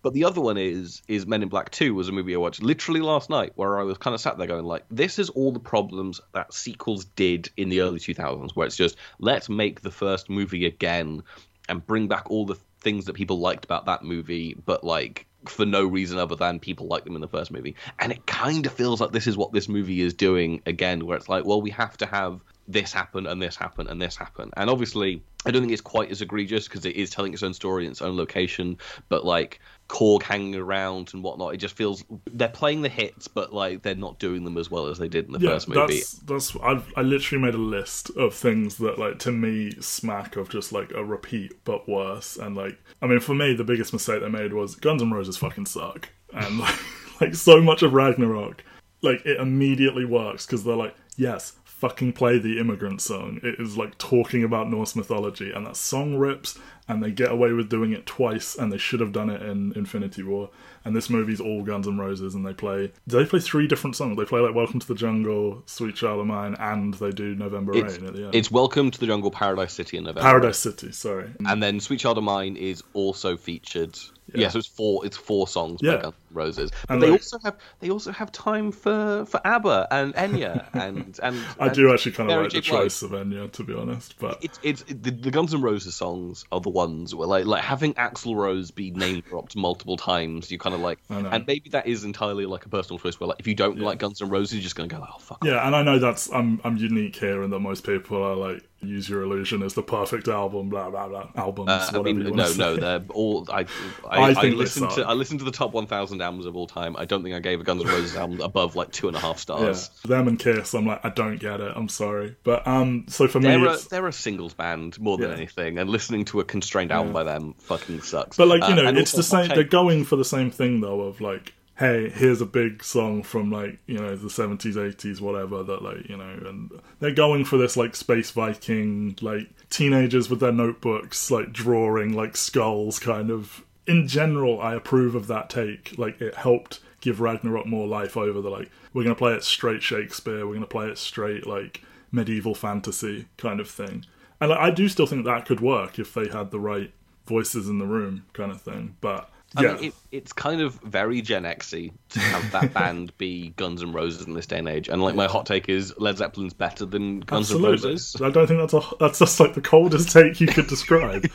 But 0.02 0.14
the 0.14 0.24
other 0.26 0.42
one 0.42 0.58
is 0.58 1.02
is 1.08 1.28
Men 1.28 1.44
in 1.44 1.50
Black 1.50 1.70
Two 1.72 1.94
was 1.94 2.10
a 2.10 2.12
movie 2.12 2.34
I 2.34 2.38
watched 2.38 2.64
literally 2.64 3.02
last 3.02 3.30
night, 3.30 3.54
where 3.56 3.80
I 3.80 3.84
was 3.84 3.98
kind 3.98 4.14
of 4.14 4.22
sat 4.22 4.38
there 4.38 4.48
going 4.48 4.66
like, 4.66 4.84
this 4.90 5.20
is 5.20 5.30
all 5.30 5.52
the 5.52 5.60
problems 5.60 6.22
that 6.34 6.54
sequels 6.54 7.06
did 7.06 7.50
in 7.58 7.70
the 7.70 7.82
early 7.82 8.00
2000s, 8.00 8.52
where 8.56 8.68
it's 8.68 8.76
just 8.76 8.98
let's 9.20 9.50
make 9.50 9.82
the 9.82 9.92
first 9.92 10.30
movie 10.30 10.66
again 10.66 11.24
and 11.70 11.86
bring 11.86 12.08
back 12.08 12.30
all 12.30 12.46
the 12.46 12.58
things 12.82 13.06
that 13.06 13.14
people 13.14 13.40
liked 13.40 13.64
about 13.64 13.86
that 13.86 14.04
movie, 14.04 14.56
but 14.66 14.84
like 14.84 15.28
for 15.46 15.66
no 15.66 15.86
reason 15.86 16.18
other 16.18 16.36
than 16.36 16.60
people 16.60 16.88
liked 16.88 17.06
them 17.06 17.16
in 17.16 17.22
the 17.22 17.28
first 17.28 17.52
movie. 17.52 17.76
And 18.00 18.12
it 18.12 18.26
kind 18.26 18.66
of 18.66 18.74
feels 18.74 19.02
like 19.02 19.12
this 19.12 19.28
is 19.28 19.38
what 19.38 19.54
this 19.54 19.70
movie 19.70 20.02
is 20.02 20.14
doing 20.14 20.62
again, 20.66 21.06
where 21.06 21.18
it's 21.18 21.30
like, 21.30 21.46
well, 21.46 21.62
we 21.62 21.72
have 21.72 21.98
to 21.98 22.06
have 22.06 22.42
this 22.72 22.94
happened 22.94 23.28
and 23.28 23.42
this 23.42 23.56
happened 23.56 23.90
and 23.90 24.02
this 24.02 24.16
happened. 24.16 24.54
And 24.58 24.70
obviously, 24.70 25.22
I 25.46 25.52
don't 25.52 25.62
think 25.62 25.74
it's 25.74 25.82
quite 25.82 26.12
as 26.12 26.22
egregious 26.22 26.68
because 26.68 26.86
it 26.86 26.96
is 26.96 27.10
telling 27.10 27.34
its 27.34 27.44
own 27.44 27.54
story 27.54 27.86
in 27.86 27.92
its 27.92 28.02
own 28.02 28.16
location, 28.16 28.78
but 29.10 29.26
like 29.26 29.60
Korg 29.88 30.24
hanging 30.24 30.56
around 30.56 31.14
and 31.14 31.24
whatnot, 31.24 31.54
it 31.54 31.58
just 31.58 31.76
feels 31.76 32.04
they're 32.32 32.48
playing 32.48 32.82
the 32.82 32.90
hits, 32.90 33.28
but 33.28 33.54
like 33.54 33.82
they're 33.82 33.96
not 33.96 34.20
doing 34.20 34.44
them 34.44 34.58
as 34.58 34.72
well 34.72 34.88
as 34.88 34.98
they 34.98 35.08
did 35.08 35.26
in 35.26 35.34
the 35.34 35.40
yeah, 35.40 35.50
first 35.50 35.68
movie. 35.68 35.96
that's 35.96 36.14
that's 36.20 36.56
I 36.58 36.82
I 36.96 37.02
literally 37.02 37.44
made 37.44 37.56
a 37.56 37.60
list 37.60 38.10
of 38.12 38.34
things 38.34 38.78
that 38.78 39.00
like 39.00 39.20
to 39.20 39.32
me 39.32 39.72
smack 39.82 40.36
of 40.36 40.50
just 40.50 40.72
like 40.72 40.92
a 40.94 41.04
repeat 41.04 41.64
but 41.66 41.90
worse. 41.90 42.38
And 42.38 42.56
like 42.56 42.78
I 43.02 43.08
mean, 43.08 43.20
for 43.20 43.34
me, 43.34 43.54
the 43.54 43.64
biggest 43.64 43.94
mistake 43.94 44.22
they 44.22 44.30
made 44.30 44.54
was 44.54 44.76
Guns 44.76 45.02
N' 45.02 45.12
Roses 45.12 45.38
fucking 45.38 45.66
suck, 45.66 46.10
and 46.34 46.60
like, 46.60 46.80
like 47.22 47.36
so 47.36 47.62
much 47.62 47.82
of 47.82 47.94
Ragnarok, 47.94 48.64
like 49.02 49.26
it 49.26 49.40
immediately 49.40 50.06
works 50.06 50.46
because 50.46 50.64
they're 50.64 50.76
like, 50.76 50.96
yes. 51.18 51.54
Fucking 51.82 52.14
play 52.14 52.38
the 52.38 52.60
immigrant 52.60 53.02
song. 53.02 53.40
It 53.42 53.60
is 53.60 53.76
like 53.76 53.98
talking 53.98 54.44
about 54.44 54.70
Norse 54.70 54.96
mythology, 54.96 55.52
and 55.52 55.66
that 55.66 55.76
song 55.76 56.16
rips, 56.16 56.60
and 56.88 57.04
they 57.04 57.12
get 57.12 57.32
away 57.32 57.54
with 57.54 57.70
doing 57.70 57.92
it 57.92 58.06
twice, 58.06 58.56
and 58.56 58.72
they 58.72 58.78
should 58.78 59.00
have 59.00 59.12
done 59.12 59.30
it 59.30 59.42
in 59.42 59.74
Infinity 59.76 60.24
War. 60.24 60.50
And 60.84 60.96
this 60.96 61.12
movie's 61.12 61.40
all 61.40 61.64
Guns 61.64 61.88
N' 61.88 62.00
Roses, 62.00 62.34
and 62.34 62.44
they 62.46 62.54
play. 62.54 62.92
Do 63.08 63.18
they 63.18 63.26
play 63.26 63.40
three 63.40 63.68
different 63.68 63.96
songs? 63.96 64.18
They 64.18 64.26
play 64.26 64.40
like 64.42 64.56
"Welcome 64.56 64.80
to 64.80 64.88
the 64.88 64.96
Jungle," 64.96 65.62
"Sweet 65.68 65.96
Child 65.96 66.22
of 66.22 66.26
Mine," 66.28 66.56
and 66.60 66.96
they 66.96 67.12
do 67.12 67.36
"November 67.36 67.76
It's, 67.78 67.98
Rain" 67.98 68.08
at 68.08 68.16
the 68.16 68.26
end. 68.26 68.36
it's 68.36 68.50
Welcome 68.50 68.90
to 68.90 69.00
the 69.00 69.06
Jungle, 69.06 69.30
Paradise 69.32 69.74
City 69.74 69.98
in 69.98 70.06
November. 70.06 70.22
Paradise 70.22 70.58
City. 70.58 70.92
Sorry. 70.92 71.30
And 71.46 71.62
then 71.62 71.80
Sweet 71.80 72.00
Child 72.00 72.18
of 72.18 72.24
Mine 72.24 72.56
is 72.58 72.84
also 72.94 73.38
featured. 73.38 73.98
Yeah, 74.34 74.48
so 74.48 74.60
it's 74.60 74.68
four. 74.68 75.06
It's 75.06 75.18
four 75.18 75.46
songs 75.46 75.82
Yeah. 75.84 75.98
by 75.98 76.02
Guns 76.04 76.14
N' 76.32 76.36
Roses. 76.38 76.72
But 76.88 76.94
And 76.94 77.04
they 77.04 77.12
also 77.12 77.38
have 77.44 77.58
they 77.80 77.90
also 77.90 78.12
have 78.14 78.32
time 78.32 78.72
for 78.72 79.26
for 79.26 79.42
ABBA 79.46 79.88
and 79.92 80.14
Enya 80.16 80.66
and 80.74 81.20
and. 81.22 81.38
I 81.60 81.66
and 81.68 81.76
do 81.76 81.94
actually 81.94 82.14
kind 82.14 82.32
of 82.32 82.42
like 82.42 82.54
the 82.54 82.62
J. 82.62 82.72
Choice 82.72 83.02
of 83.04 83.12
Enya, 83.12 83.52
to 83.52 83.64
be 83.64 83.74
honest. 83.76 84.16
But 84.20 84.40
It's 84.42 84.58
it's 84.64 84.84
the, 84.84 85.12
the 85.12 85.30
Guns 85.32 85.54
N' 85.54 85.62
Roses 85.62 85.94
songs 85.96 86.46
are 86.52 86.62
the 86.62 86.70
ones 86.72 87.14
where 87.14 87.28
like 87.28 87.46
like 87.46 87.64
having 87.64 87.94
Axl 87.96 88.36
Rose 88.36 88.72
be 88.72 88.92
name 88.92 89.22
dropped 89.28 89.56
multiple 89.56 89.98
times. 89.98 90.52
You 90.52 90.58
kind 90.58 90.76
of 90.76 90.82
like, 90.82 91.00
and 91.10 91.46
maybe 91.46 91.70
that 91.72 91.88
is 91.88 92.04
entirely 92.04 92.46
like 92.46 92.66
a 92.66 92.70
personal 92.70 93.00
choice. 93.00 93.20
Where 93.20 93.28
like 93.28 93.40
if 93.40 93.48
you 93.48 93.56
don't 93.56 93.80
like 93.80 94.00
Guns 94.00 94.22
N' 94.22 94.30
Roses, 94.30 94.56
you're 94.56 94.64
just 94.64 94.76
gonna 94.76 94.88
go, 94.88 95.00
like, 95.00 95.10
oh 95.14 95.20
fuck. 95.20 95.40
off." 95.42 95.48
yeah, 95.48 95.66
and 95.66 95.76
I 95.76 95.84
know 95.84 96.00
that's 96.00 96.32
I'm 96.32 96.60
I'm 96.64 96.78
unique 96.78 97.16
here, 97.16 97.44
and 97.44 97.52
that 97.54 97.60
most 97.60 97.86
people 97.86 98.22
are 98.22 98.36
like 98.36 98.64
Use 98.82 99.08
Your 99.10 99.22
Illusion 99.22 99.62
is 99.62 99.74
the 99.76 99.84
perfect 99.84 100.28
album, 100.28 100.70
blah 100.70 100.90
blah 100.90 101.08
blah 101.08 101.30
albums. 101.36 101.70
Uh, 101.70 101.90
I 101.94 101.98
whatever 101.98 102.04
mean, 102.18 102.28
you 102.28 102.34
no, 102.36 102.52
no, 102.54 102.76
they're 102.76 103.04
all. 103.10 103.48
I, 103.52 103.62
I 103.62 103.66
I, 104.10 104.34
I, 104.34 104.44
listened 104.50 104.90
to. 104.92 105.04
I 105.08 105.14
listened 105.14 105.40
to 105.40 105.46
the 105.46 105.52
top 105.52 105.72
1,000 105.74 106.22
albums 106.22 106.46
of 106.48 106.56
all 106.56 106.66
time. 106.68 106.96
I 106.98 107.06
don't 107.06 107.22
think 107.24 107.36
I 107.36 107.40
gave 107.40 107.60
a 107.62 107.64
Guns 107.64 107.84
N' 107.84 107.88
Roses 107.88 108.16
album 108.16 108.42
above 108.42 108.76
like 108.76 108.92
two 108.92 109.08
and 109.08 109.16
a 109.16 109.20
half 109.20 109.36
Yeah, 109.36 109.42
stars. 109.42 109.90
them 110.04 110.28
and 110.28 110.40
Kiss. 110.40 110.74
I'm 110.74 110.88
like, 110.88 111.06
I 111.06 111.10
don't 111.10 111.38
get 111.40 111.60
it. 111.62 111.72
I'm 111.76 111.90
sorry, 111.90 112.36
but 112.44 112.66
um, 112.68 113.06
so 113.08 113.28
for 113.28 113.40
me, 113.40 113.50
They're 113.50 113.66
a, 113.66 113.74
it's, 113.74 113.86
they're 113.86 114.08
a 114.08 114.14
singles 114.14 114.54
band 114.56 115.00
more 115.00 115.18
than 115.18 115.30
Yeah. 115.30 115.36
anything, 115.38 115.78
and 115.78 115.90
listening 115.90 116.26
to 116.26 116.40
a 116.40 116.44
constrained 116.44 116.92
album 116.92 117.10
Yeah. 117.10 117.14
by 117.14 117.24
them 117.24 117.54
fucking 117.60 118.02
sucks. 118.02 118.38
But 118.38 118.48
like 118.48 118.62
you 118.62 118.74
Uh, 118.74 118.76
know, 118.76 118.86
and 118.88 118.98
it's 118.98 119.12
the 119.12 119.24
same. 119.24 119.50
They're 119.50 119.64
going 119.64 120.06
for 120.06 120.16
the 120.16 120.26
same 120.26 120.50
thing 120.50 120.82
though. 120.82 121.02
Of 121.02 121.22
like, 121.22 121.54
hey, 121.82 122.10
here's 122.10 122.42
a 122.42 122.46
big 122.46 122.84
song 122.84 123.24
from 123.24 123.52
like 123.52 123.80
you 123.88 123.98
know 123.98 124.16
the 124.16 124.30
seventies, 124.30 124.78
eighties, 124.78 125.20
whatever. 125.20 125.64
That 125.64 125.82
like 125.82 126.08
you 126.08 126.16
know, 126.16 126.40
and 126.46 126.72
they're 127.00 127.12
going 127.12 127.44
for 127.44 127.58
this 127.58 127.76
like 127.76 127.96
space 127.96 128.30
Viking, 128.32 129.18
like 129.20 129.50
teenagers 129.70 130.30
with 130.30 130.40
their 130.40 130.52
notebooks, 130.52 131.32
like 131.32 131.52
drawing 131.52 132.14
like 132.14 132.38
skulls, 132.38 133.00
kind 133.00 133.30
of. 133.30 133.66
In 133.88 134.08
general, 134.08 134.62
I 134.62 134.76
approve 134.76 135.16
of 135.16 135.26
that 135.28 135.50
take. 135.50 135.96
Like 135.98 136.22
it 136.22 136.36
helped 136.36 136.80
give 137.02 137.20
Ragnarok 137.20 137.66
more 137.66 137.88
life 137.88 138.16
over 138.16 138.40
the 138.40 138.50
like 138.50 138.70
we're 138.94 139.04
gonna 139.04 139.16
play 139.16 139.34
it 139.34 139.44
straight 139.44 139.82
Shakespeare, 139.82 140.46
we're 140.46 140.54
gonna 140.54 140.68
play 140.68 140.88
it 140.88 141.00
straight 141.00 141.48
like 141.48 141.82
medieval 142.12 142.54
fantasy 142.54 143.26
kind 143.38 143.60
of 143.60 143.70
thing. 143.70 144.06
And 144.40 144.52
like, 144.52 144.60
I 144.60 144.70
do 144.70 144.88
still 144.88 145.08
think 145.08 145.26
that 145.26 145.46
could 145.46 145.60
work 145.60 145.98
if 145.98 146.14
they 146.14 146.28
had 146.28 146.52
the 146.52 146.60
right 146.60 146.94
voices 147.26 147.68
in 147.68 147.80
the 147.80 147.88
room 147.88 148.26
kind 148.34 148.52
of 148.52 148.62
thing. 148.62 148.98
But 149.02 149.32
I 149.56 149.64
yeah, 149.64 149.74
mean, 149.74 149.84
it, 149.86 149.94
it's 150.12 150.32
kind 150.32 150.62
of 150.62 150.76
very 150.76 151.22
Gen 151.22 151.44
Xy 151.44 151.92
to 152.10 152.20
have 152.20 152.52
that 152.54 152.74
band 152.74 153.16
be 153.18 153.50
Guns 153.58 153.84
N' 153.84 153.92
Roses 153.92 154.26
in 154.26 154.34
this 154.34 154.46
day 154.48 154.60
and 154.60 154.70
age. 154.70 154.88
And 154.88 155.02
like 155.02 155.14
my 155.14 155.28
hot 155.28 155.46
take 155.46 155.68
is 155.68 155.94
Led 155.98 156.18
Zeppelin's 156.18 156.54
better 156.54 156.86
than 156.86 157.20
Guns 157.20 157.52
N' 157.52 157.62
Roses. 157.62 158.16
I 158.22 158.30
don't 158.30 158.48
think 158.48 158.62
that's 158.62 158.74
a 158.74 158.82
that's 159.00 159.20
just 159.20 159.40
like 159.42 159.54
the 159.54 159.62
coldest 159.62 160.10
take 160.14 160.40
you 160.40 160.48
could 160.48 160.68
describe. 160.68 161.30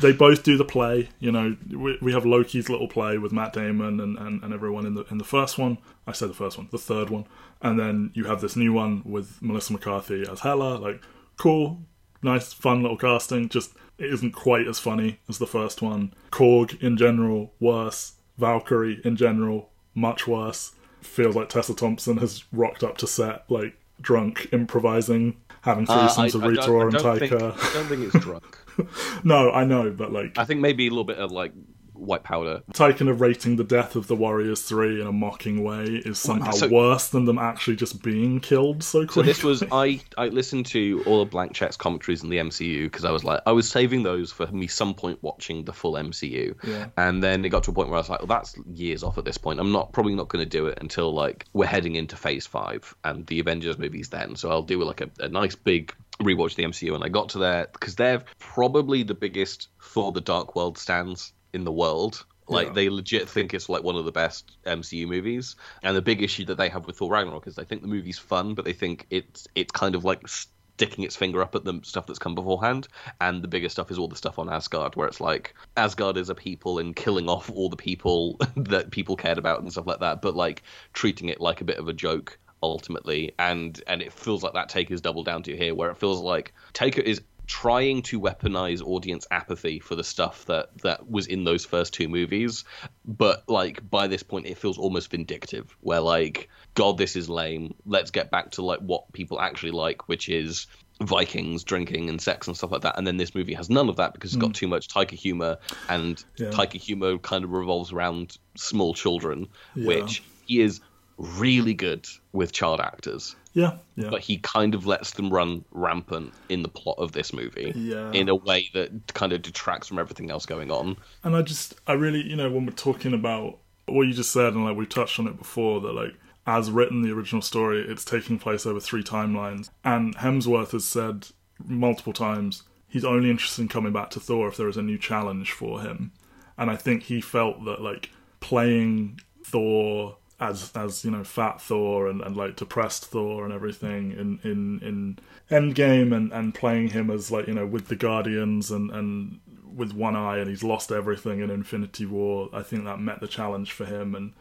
they 0.00 0.12
both 0.12 0.42
do 0.42 0.56
the 0.56 0.64
play. 0.64 1.08
You 1.20 1.30
know, 1.30 1.56
we, 1.70 1.96
we 2.02 2.12
have 2.12 2.24
Loki's 2.24 2.68
little 2.68 2.88
play 2.88 3.18
with 3.18 3.30
Matt 3.30 3.52
Damon 3.52 4.00
and, 4.00 4.18
and, 4.18 4.42
and 4.42 4.52
everyone 4.52 4.84
in 4.84 4.94
the 4.94 5.04
in 5.04 5.18
the 5.18 5.24
first 5.24 5.56
one. 5.56 5.78
I 6.08 6.12
said 6.12 6.28
the 6.28 6.34
first 6.34 6.58
one, 6.58 6.68
the 6.72 6.78
third 6.78 7.08
one, 7.08 7.26
and 7.62 7.78
then 7.78 8.10
you 8.14 8.24
have 8.24 8.40
this 8.40 8.56
new 8.56 8.72
one 8.72 9.02
with 9.04 9.40
Melissa 9.40 9.72
McCarthy 9.72 10.24
as 10.28 10.40
Hela. 10.40 10.76
Like, 10.76 11.02
cool, 11.36 11.82
nice, 12.20 12.52
fun 12.52 12.82
little 12.82 12.96
casting. 12.96 13.48
Just 13.48 13.74
it 14.00 14.12
isn't 14.12 14.32
quite 14.32 14.66
as 14.66 14.78
funny 14.80 15.20
as 15.28 15.38
the 15.38 15.46
first 15.46 15.82
one. 15.82 16.12
Korg 16.32 16.82
in 16.82 16.96
general 16.96 17.52
worse. 17.60 18.14
Valkyrie 18.38 19.00
in 19.04 19.14
general 19.16 19.70
much 19.94 20.26
worse. 20.26 20.72
Feels 21.02 21.36
like 21.36 21.48
Tessa 21.50 21.74
Thompson 21.74 22.16
has 22.16 22.44
rocked 22.52 22.82
up 22.82 22.98
to 22.98 23.06
set 23.06 23.44
like 23.50 23.74
drunk, 24.00 24.48
improvising, 24.52 25.36
having 25.62 25.86
Uh, 25.88 26.08
threesomes 26.08 26.34
with 26.34 26.44
Rita 26.44 26.70
Ora 26.70 26.86
and 26.86 26.96
Taika. 26.96 27.52
I 27.54 27.74
don't 27.74 27.86
think 27.86 28.02
it's 28.14 28.24
drunk. 28.24 28.56
No, 29.24 29.50
I 29.50 29.64
know, 29.64 29.90
but 29.90 30.10
like 30.10 30.38
I 30.38 30.44
think 30.46 30.60
maybe 30.60 30.86
a 30.86 30.90
little 30.90 31.04
bit 31.04 31.18
of 31.18 31.30
like 31.30 31.52
white 32.00 32.22
powder. 32.22 32.62
Taika 32.74 33.02
narrating 33.04 33.56
the 33.56 33.64
death 33.64 33.96
of 33.96 34.06
the 34.06 34.16
Warriors 34.16 34.62
Three 34.62 35.00
in 35.00 35.06
a 35.06 35.12
mocking 35.12 35.62
way 35.62 35.84
is 35.84 36.18
somehow 36.18 36.50
so- 36.52 36.68
worse 36.68 37.08
than 37.08 37.24
them 37.24 37.38
actually 37.38 37.76
just 37.76 38.02
being 38.02 38.40
killed 38.40 38.82
so 38.82 39.00
So 39.02 39.06
quickly. 39.06 39.22
this 39.24 39.42
was 39.44 39.62
I 39.72 40.00
I 40.18 40.28
listened 40.28 40.66
to 40.66 41.02
all 41.06 41.22
of 41.22 41.30
Blank 41.30 41.52
Check's 41.54 41.76
commentaries 41.76 42.22
in 42.22 42.30
the 42.30 42.38
MCU 42.38 42.84
because 42.84 43.04
I 43.04 43.10
was 43.10 43.24
like 43.24 43.40
I 43.46 43.52
was 43.52 43.68
saving 43.68 44.02
those 44.02 44.32
for 44.32 44.46
me 44.48 44.66
some 44.66 44.94
point 44.94 45.18
watching 45.22 45.64
the 45.64 45.72
full 45.72 45.94
MCU. 45.94 46.54
Yeah. 46.66 46.86
And 46.96 47.22
then 47.22 47.44
it 47.44 47.48
got 47.50 47.64
to 47.64 47.70
a 47.70 47.74
point 47.74 47.88
where 47.88 47.96
I 47.96 48.00
was 48.00 48.08
like, 48.08 48.20
well, 48.20 48.26
that's 48.26 48.56
years 48.74 49.02
off 49.02 49.18
at 49.18 49.24
this 49.24 49.38
point. 49.38 49.60
I'm 49.60 49.72
not 49.72 49.92
probably 49.92 50.14
not 50.14 50.28
going 50.28 50.44
to 50.44 50.48
do 50.48 50.66
it 50.66 50.78
until 50.80 51.12
like 51.12 51.46
we're 51.52 51.66
heading 51.66 51.96
into 51.96 52.16
Phase 52.16 52.46
Five 52.46 52.94
and 53.04 53.26
the 53.26 53.40
Avengers 53.40 53.78
movies 53.78 54.08
then. 54.08 54.36
So 54.36 54.50
I'll 54.50 54.62
do 54.62 54.82
like 54.84 55.00
a, 55.00 55.10
a 55.20 55.28
nice 55.28 55.54
big 55.54 55.94
rewatch 56.22 56.54
the 56.54 56.64
MCU. 56.64 56.94
And 56.94 57.02
I 57.02 57.08
got 57.08 57.30
to 57.30 57.38
there 57.38 57.68
because 57.72 57.96
they're 57.96 58.22
probably 58.38 59.02
the 59.02 59.14
biggest 59.14 59.68
for 59.78 60.12
The 60.12 60.20
Dark 60.20 60.54
World 60.54 60.76
stands 60.78 61.32
in 61.52 61.64
the 61.64 61.72
world. 61.72 62.24
Like 62.48 62.68
Yeah. 62.68 62.72
they 62.72 62.88
legit 62.88 63.28
think 63.28 63.54
it's 63.54 63.68
like 63.68 63.82
one 63.84 63.96
of 63.96 64.04
the 64.04 64.12
best 64.12 64.56
MCU 64.66 65.06
movies. 65.06 65.56
And 65.82 65.96
the 65.96 66.02
big 66.02 66.22
issue 66.22 66.44
that 66.46 66.56
they 66.56 66.68
have 66.68 66.86
with 66.86 66.96
Thor 66.98 67.10
Ragnarok 67.10 67.46
is 67.46 67.54
they 67.54 67.64
think 67.64 67.82
the 67.82 67.88
movie's 67.88 68.18
fun, 68.18 68.54
but 68.54 68.64
they 68.64 68.72
think 68.72 69.06
it's 69.10 69.46
it's 69.54 69.70
kind 69.70 69.94
of 69.94 70.04
like 70.04 70.26
sticking 70.26 71.04
its 71.04 71.14
finger 71.14 71.42
up 71.42 71.54
at 71.54 71.62
the 71.62 71.78
stuff 71.84 72.06
that's 72.06 72.18
come 72.18 72.34
beforehand. 72.34 72.88
And 73.20 73.42
the 73.42 73.48
biggest 73.48 73.74
stuff 73.74 73.90
is 73.90 73.98
all 73.98 74.08
the 74.08 74.16
stuff 74.16 74.38
on 74.38 74.48
Asgard, 74.48 74.96
where 74.96 75.06
it's 75.06 75.20
like 75.20 75.54
Asgard 75.76 76.16
is 76.16 76.28
a 76.30 76.34
people 76.34 76.78
and 76.78 76.96
killing 76.96 77.28
off 77.28 77.50
all 77.50 77.68
the 77.68 77.76
people 77.76 78.38
that 78.56 78.90
people 78.90 79.14
cared 79.14 79.38
about 79.38 79.60
and 79.60 79.70
stuff 79.70 79.86
like 79.86 80.00
that, 80.00 80.20
but 80.22 80.34
like 80.34 80.62
treating 80.92 81.28
it 81.28 81.40
like 81.40 81.60
a 81.60 81.64
bit 81.64 81.78
of 81.78 81.88
a 81.88 81.92
joke 81.92 82.38
ultimately. 82.62 83.32
And 83.38 83.80
and 83.86 84.02
it 84.02 84.12
feels 84.12 84.42
like 84.42 84.54
that 84.54 84.68
take 84.68 84.90
is 84.90 85.00
double 85.00 85.22
down 85.22 85.42
to 85.44 85.56
here, 85.56 85.74
where 85.74 85.90
it 85.90 85.96
feels 85.98 86.20
like 86.20 86.52
Taika 86.74 86.98
is 86.98 87.20
trying 87.50 88.00
to 88.00 88.20
weaponize 88.20 88.80
audience 88.80 89.26
apathy 89.28 89.80
for 89.80 89.96
the 89.96 90.04
stuff 90.04 90.44
that 90.44 90.68
that 90.82 91.10
was 91.10 91.26
in 91.26 91.42
those 91.42 91.64
first 91.64 91.92
two 91.92 92.08
movies. 92.08 92.64
But 93.04 93.42
like 93.48 93.90
by 93.90 94.06
this 94.06 94.22
point 94.22 94.46
it 94.46 94.56
feels 94.56 94.78
almost 94.78 95.10
vindictive 95.10 95.76
where 95.80 95.98
like 95.98 96.48
god 96.74 96.96
this 96.96 97.16
is 97.16 97.28
lame. 97.28 97.74
Let's 97.84 98.12
get 98.12 98.30
back 98.30 98.52
to 98.52 98.62
like 98.62 98.78
what 98.78 99.12
people 99.12 99.40
actually 99.40 99.72
like 99.72 100.08
which 100.08 100.28
is 100.28 100.68
vikings 101.02 101.64
drinking 101.64 102.08
and 102.08 102.22
sex 102.22 102.46
and 102.46 102.56
stuff 102.56 102.70
like 102.70 102.82
that. 102.82 102.96
And 102.96 103.04
then 103.04 103.16
this 103.16 103.34
movie 103.34 103.54
has 103.54 103.68
none 103.68 103.88
of 103.88 103.96
that 103.96 104.12
because 104.12 104.32
it's 104.32 104.40
got 104.40 104.50
mm. 104.50 104.54
too 104.54 104.68
much 104.68 104.86
taika 104.86 105.14
humor. 105.14 105.58
And 105.88 106.22
Yeah. 106.36 106.50
taika 106.50 106.80
humor 106.80 107.18
kind 107.18 107.42
of 107.42 107.50
revolves 107.50 107.90
around 107.90 108.38
small 108.56 108.94
children 108.94 109.48
Yeah. 109.74 109.86
which 109.86 110.22
he 110.46 110.60
is 110.60 110.80
really 111.16 111.74
good 111.74 112.06
with 112.32 112.52
child 112.52 112.80
actors 112.80 113.34
yeah, 113.52 113.78
yeah. 113.96 114.10
but 114.10 114.20
he 114.20 114.38
kind 114.38 114.74
of 114.74 114.86
lets 114.86 115.12
them 115.12 115.30
run 115.30 115.64
rampant 115.72 116.32
in 116.48 116.62
the 116.62 116.68
plot 116.68 116.96
of 116.98 117.12
this 117.12 117.32
movie 117.32 117.72
Yeah. 117.74 118.12
in 118.12 118.28
a 118.28 118.34
way 118.34 118.68
that 118.74 119.14
kind 119.14 119.32
of 119.32 119.42
detracts 119.42 119.88
from 119.88 119.98
everything 119.98 120.30
else 120.30 120.46
going 120.46 120.70
on. 120.70 120.96
And 121.24 121.36
I 121.36 121.42
just, 121.42 121.74
I 121.86 121.94
really, 121.94 122.22
you 122.22 122.36
know, 122.36 122.50
when 122.50 122.66
we're 122.66 122.72
talking 122.72 123.12
about 123.14 123.58
what 123.86 124.06
you 124.06 124.12
just 124.12 124.32
said, 124.32 124.54
and 124.54 124.64
like 124.64 124.76
we 124.76 124.86
touched 124.86 125.18
on 125.18 125.26
it 125.26 125.36
before, 125.38 125.80
that 125.80 125.92
like 125.92 126.14
as 126.46 126.70
written, 126.70 127.02
the 127.02 127.12
original 127.12 127.42
story, 127.42 127.80
it's 127.86 128.04
taking 128.04 128.38
place 128.38 128.66
over 128.66 128.80
three 128.80 129.02
timelines. 129.02 129.70
And 129.84 130.16
Hemsworth 130.16 130.70
has 130.72 130.84
said 130.84 131.28
multiple 131.64 132.12
times 132.12 132.62
he's 132.88 133.04
only 133.04 133.30
interested 133.30 133.62
in 133.62 133.68
coming 133.68 133.92
back 133.92 134.10
to 134.10 134.20
Thor 134.20 134.48
if 134.48 134.56
there 134.56 134.68
is 134.68 134.76
a 134.76 134.82
new 134.82 134.98
challenge 134.98 135.52
for 135.52 135.80
him. 135.80 136.12
And 136.58 136.70
I 136.70 136.76
think 136.76 137.04
he 137.04 137.20
felt 137.20 137.64
that 137.64 137.80
like 137.80 138.10
playing 138.40 139.20
Thor 139.44 140.16
as 140.40 140.72
as 140.74 141.04
you 141.04 141.10
know 141.10 141.22
fat 141.22 141.60
Thor 141.60 142.08
and, 142.08 142.22
and 142.22 142.36
like 142.36 142.56
depressed 142.56 143.06
Thor 143.06 143.44
and 143.44 143.52
everything 143.52 144.12
in 144.12 144.40
in 144.42 144.80
in 144.80 145.18
Endgame 145.50 146.14
and 146.14 146.32
and 146.32 146.54
playing 146.54 146.88
him 146.88 147.10
as 147.10 147.30
like 147.30 147.46
you 147.46 147.54
know 147.54 147.66
with 147.66 147.88
the 147.88 147.96
Guardians 147.96 148.70
and 148.70 148.90
and 148.90 149.40
with 149.76 149.92
one 149.92 150.16
eye 150.16 150.38
and 150.38 150.48
he's 150.48 150.64
lost 150.64 150.90
everything 150.90 151.40
in 151.40 151.50
Infinity 151.50 152.06
War. 152.06 152.48
I 152.52 152.62
think 152.62 152.84
that 152.84 153.00
met 153.00 153.20
the 153.20 153.28
challenge 153.28 153.72
for 153.72 153.84
him 153.84 154.14
and. 154.14 154.32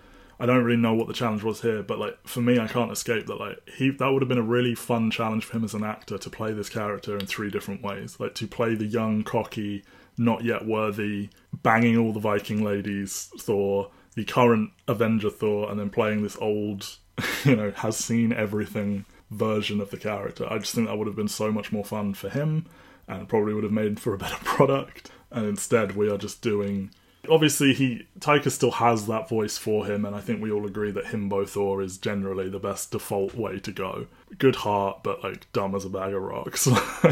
I 0.41 0.45
don't 0.45 0.63
really 0.63 0.79
know 0.79 0.93
what 0.93 1.07
the 1.07 1.13
challenge 1.13 1.43
was 1.43 1.59
here, 1.59 1.83
but 1.83 1.99
like 1.99 2.17
for 2.25 2.39
me, 2.39 2.59
I 2.59 2.67
can't 2.67 2.93
escape 2.93 3.25
that. 3.27 3.41
Like 3.41 3.57
he, 3.75 3.89
that 3.89 4.07
would 4.09 4.21
have 4.21 4.29
been 4.29 4.37
a 4.37 4.41
really 4.41 4.73
fun 4.73 5.11
challenge 5.11 5.43
for 5.43 5.57
him 5.57 5.65
as 5.65 5.73
an 5.73 5.83
actor 5.83 6.17
to 6.17 6.29
play 6.29 6.53
this 6.53 6.69
character 6.69 7.17
in 7.17 7.25
three 7.25 7.51
different 7.51 7.83
ways. 7.83 8.21
Like 8.21 8.35
to 8.35 8.47
play 8.47 8.73
the 8.73 8.85
young, 8.85 9.23
cocky, 9.23 9.83
not 10.17 10.45
yet 10.45 10.65
worthy, 10.65 11.29
banging 11.61 11.97
all 11.97 12.13
the 12.13 12.21
Viking 12.21 12.63
ladies 12.63 13.29
Thor, 13.37 13.91
the 14.15 14.25
current 14.25 14.71
Avenger 14.87 15.29
Thor, 15.29 15.69
and 15.69 15.79
then 15.79 15.89
playing 15.89 16.23
this 16.23 16.37
old, 16.39 16.97
you 17.45 17.55
know, 17.55 17.71
has 17.71 17.97
seen 17.97 18.33
everything 18.33 19.05
version 19.29 19.79
of 19.79 19.91
the 19.91 19.97
character. 19.97 20.51
I 20.51 20.57
just 20.57 20.73
think 20.73 20.87
that 20.87 20.97
would 20.97 21.07
have 21.07 21.15
been 21.15 21.27
so 21.27 21.51
much 21.51 21.71
more 21.71 21.85
fun 21.85 22.13
for 22.13 22.29
him, 22.29 22.65
and 23.07 23.27
probably 23.27 23.53
would 23.53 23.63
have 23.63 23.73
made 23.73 23.99
for 23.99 24.13
a 24.13 24.17
better 24.17 24.37
product. 24.43 25.11
And 25.31 25.45
instead, 25.45 25.95
we 25.95 26.09
are 26.09 26.17
just 26.17 26.41
doing. 26.41 26.91
Obviously, 27.29 27.73
he 27.73 28.07
Taika 28.19 28.49
still 28.49 28.71
has 28.71 29.05
that 29.07 29.29
voice 29.29 29.57
for 29.57 29.85
him, 29.85 30.05
and 30.05 30.15
I 30.15 30.21
think 30.21 30.41
we 30.41 30.51
all 30.51 30.65
agree 30.65 30.91
that 30.91 31.05
himbo 31.05 31.47
Thor 31.47 31.81
is 31.81 31.97
generally 31.97 32.49
the 32.49 32.59
best 32.59 32.91
default 32.91 33.35
way 33.35 33.59
to 33.59 33.71
go. 33.71 34.07
Good 34.37 34.55
heart, 34.55 35.03
but 35.03 35.23
like 35.23 35.51
dumb 35.51 35.75
as 35.75 35.85
a 35.85 35.89
bag 35.89 36.13
of 36.13 36.21
rocks. 36.21 36.67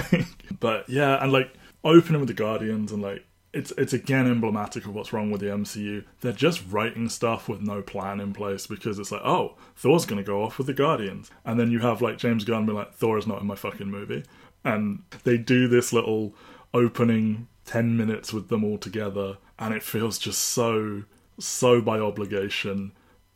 but 0.60 0.90
yeah, 0.90 1.22
and 1.22 1.32
like 1.32 1.54
opening 1.84 2.22
with 2.22 2.30
the 2.30 2.34
Guardians, 2.34 2.92
and 2.92 3.02
like 3.04 3.27
it's 3.54 3.72
it's 3.78 3.94
again 3.94 4.28
emblematic 4.28 4.86
of 4.86 4.94
what's 4.94 5.14
wrong 5.14 5.32
with 5.32 5.42
the 5.42 5.48
MCU. 5.48 6.04
They're 6.22 6.32
just 6.32 6.64
writing 6.70 7.10
stuff 7.10 7.48
with 7.48 7.62
no 7.62 7.82
plan 7.82 8.20
in 8.20 8.34
place 8.34 8.68
because 8.68 9.00
it's 9.00 9.12
like, 9.12 9.22
oh, 9.24 9.56
Thor's 9.76 10.06
gonna 10.06 10.24
go 10.24 10.44
off 10.44 10.58
with 10.58 10.68
the 10.68 10.74
Guardians, 10.74 11.32
and 11.46 11.60
then 11.60 11.72
you 11.72 11.80
have 11.80 12.02
like 12.02 12.18
James 12.18 12.44
Gunn 12.44 12.66
be 12.66 12.74
like, 12.74 12.94
Thor 12.94 13.18
is 13.18 13.28
not 13.28 13.42
in 13.42 13.48
my 13.48 13.56
fucking 13.56 13.90
movie, 13.90 14.24
and 14.64 15.04
they 15.24 15.38
do 15.38 15.68
this 15.68 15.94
little 15.94 16.36
opening 16.74 17.48
ten 17.66 17.98
minutes 17.98 18.34
with 18.34 18.50
them 18.50 18.64
all 18.64 18.78
together, 18.78 19.38
and 19.60 19.74
it 19.74 19.84
feels 19.84 20.18
just 20.20 20.42
so 20.42 21.04
so 21.40 21.82
by 21.82 22.00
obligation, 22.00 22.92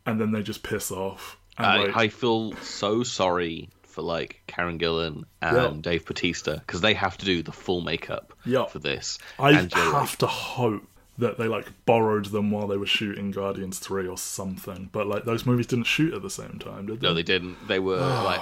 and 0.06 0.20
then 0.20 0.32
they 0.32 0.44
just 0.44 0.64
piss 0.64 0.92
off. 0.92 1.38
And 1.58 1.68
I, 1.68 1.78
like, 1.78 1.96
I 1.96 2.08
feel 2.08 2.54
so 2.58 3.04
sorry 3.04 3.70
for 3.84 4.02
like 4.02 4.42
Karen 4.48 4.80
Gillan 4.80 5.24
and 5.42 5.56
Yeah. 5.58 5.74
Dave 5.82 6.06
Bautista 6.06 6.62
because 6.66 6.82
they 6.82 6.94
have 6.94 7.18
to 7.18 7.26
do 7.26 7.44
the 7.44 7.52
full 7.52 7.82
makeup 7.82 8.31
Yeah. 8.46 8.66
for 8.66 8.80
this. 8.80 9.18
I 9.40 9.54
have 9.54 9.74
like, 9.74 10.18
to 10.18 10.28
hope 10.28 10.88
that 11.18 11.38
they 11.38 11.48
like 11.48 11.68
borrowed 11.86 12.26
them 12.26 12.52
while 12.52 12.68
they 12.68 12.78
were 12.78 12.86
shooting 12.86 13.32
Guardians 13.32 13.80
3 13.80 14.08
or 14.08 14.18
something. 14.18 14.90
But 14.92 15.08
like 15.08 15.24
those 15.24 15.46
movies 15.46 15.68
didn't 15.68 15.86
shoot 15.86 16.14
at 16.14 16.22
the 16.22 16.30
same 16.30 16.60
time, 16.60 16.88
did 16.88 17.00
they? 17.00 17.08
No, 17.08 17.14
they 17.14 17.24
didn't. 17.24 17.68
They 17.68 17.80
were 17.80 17.98
like, 18.00 18.42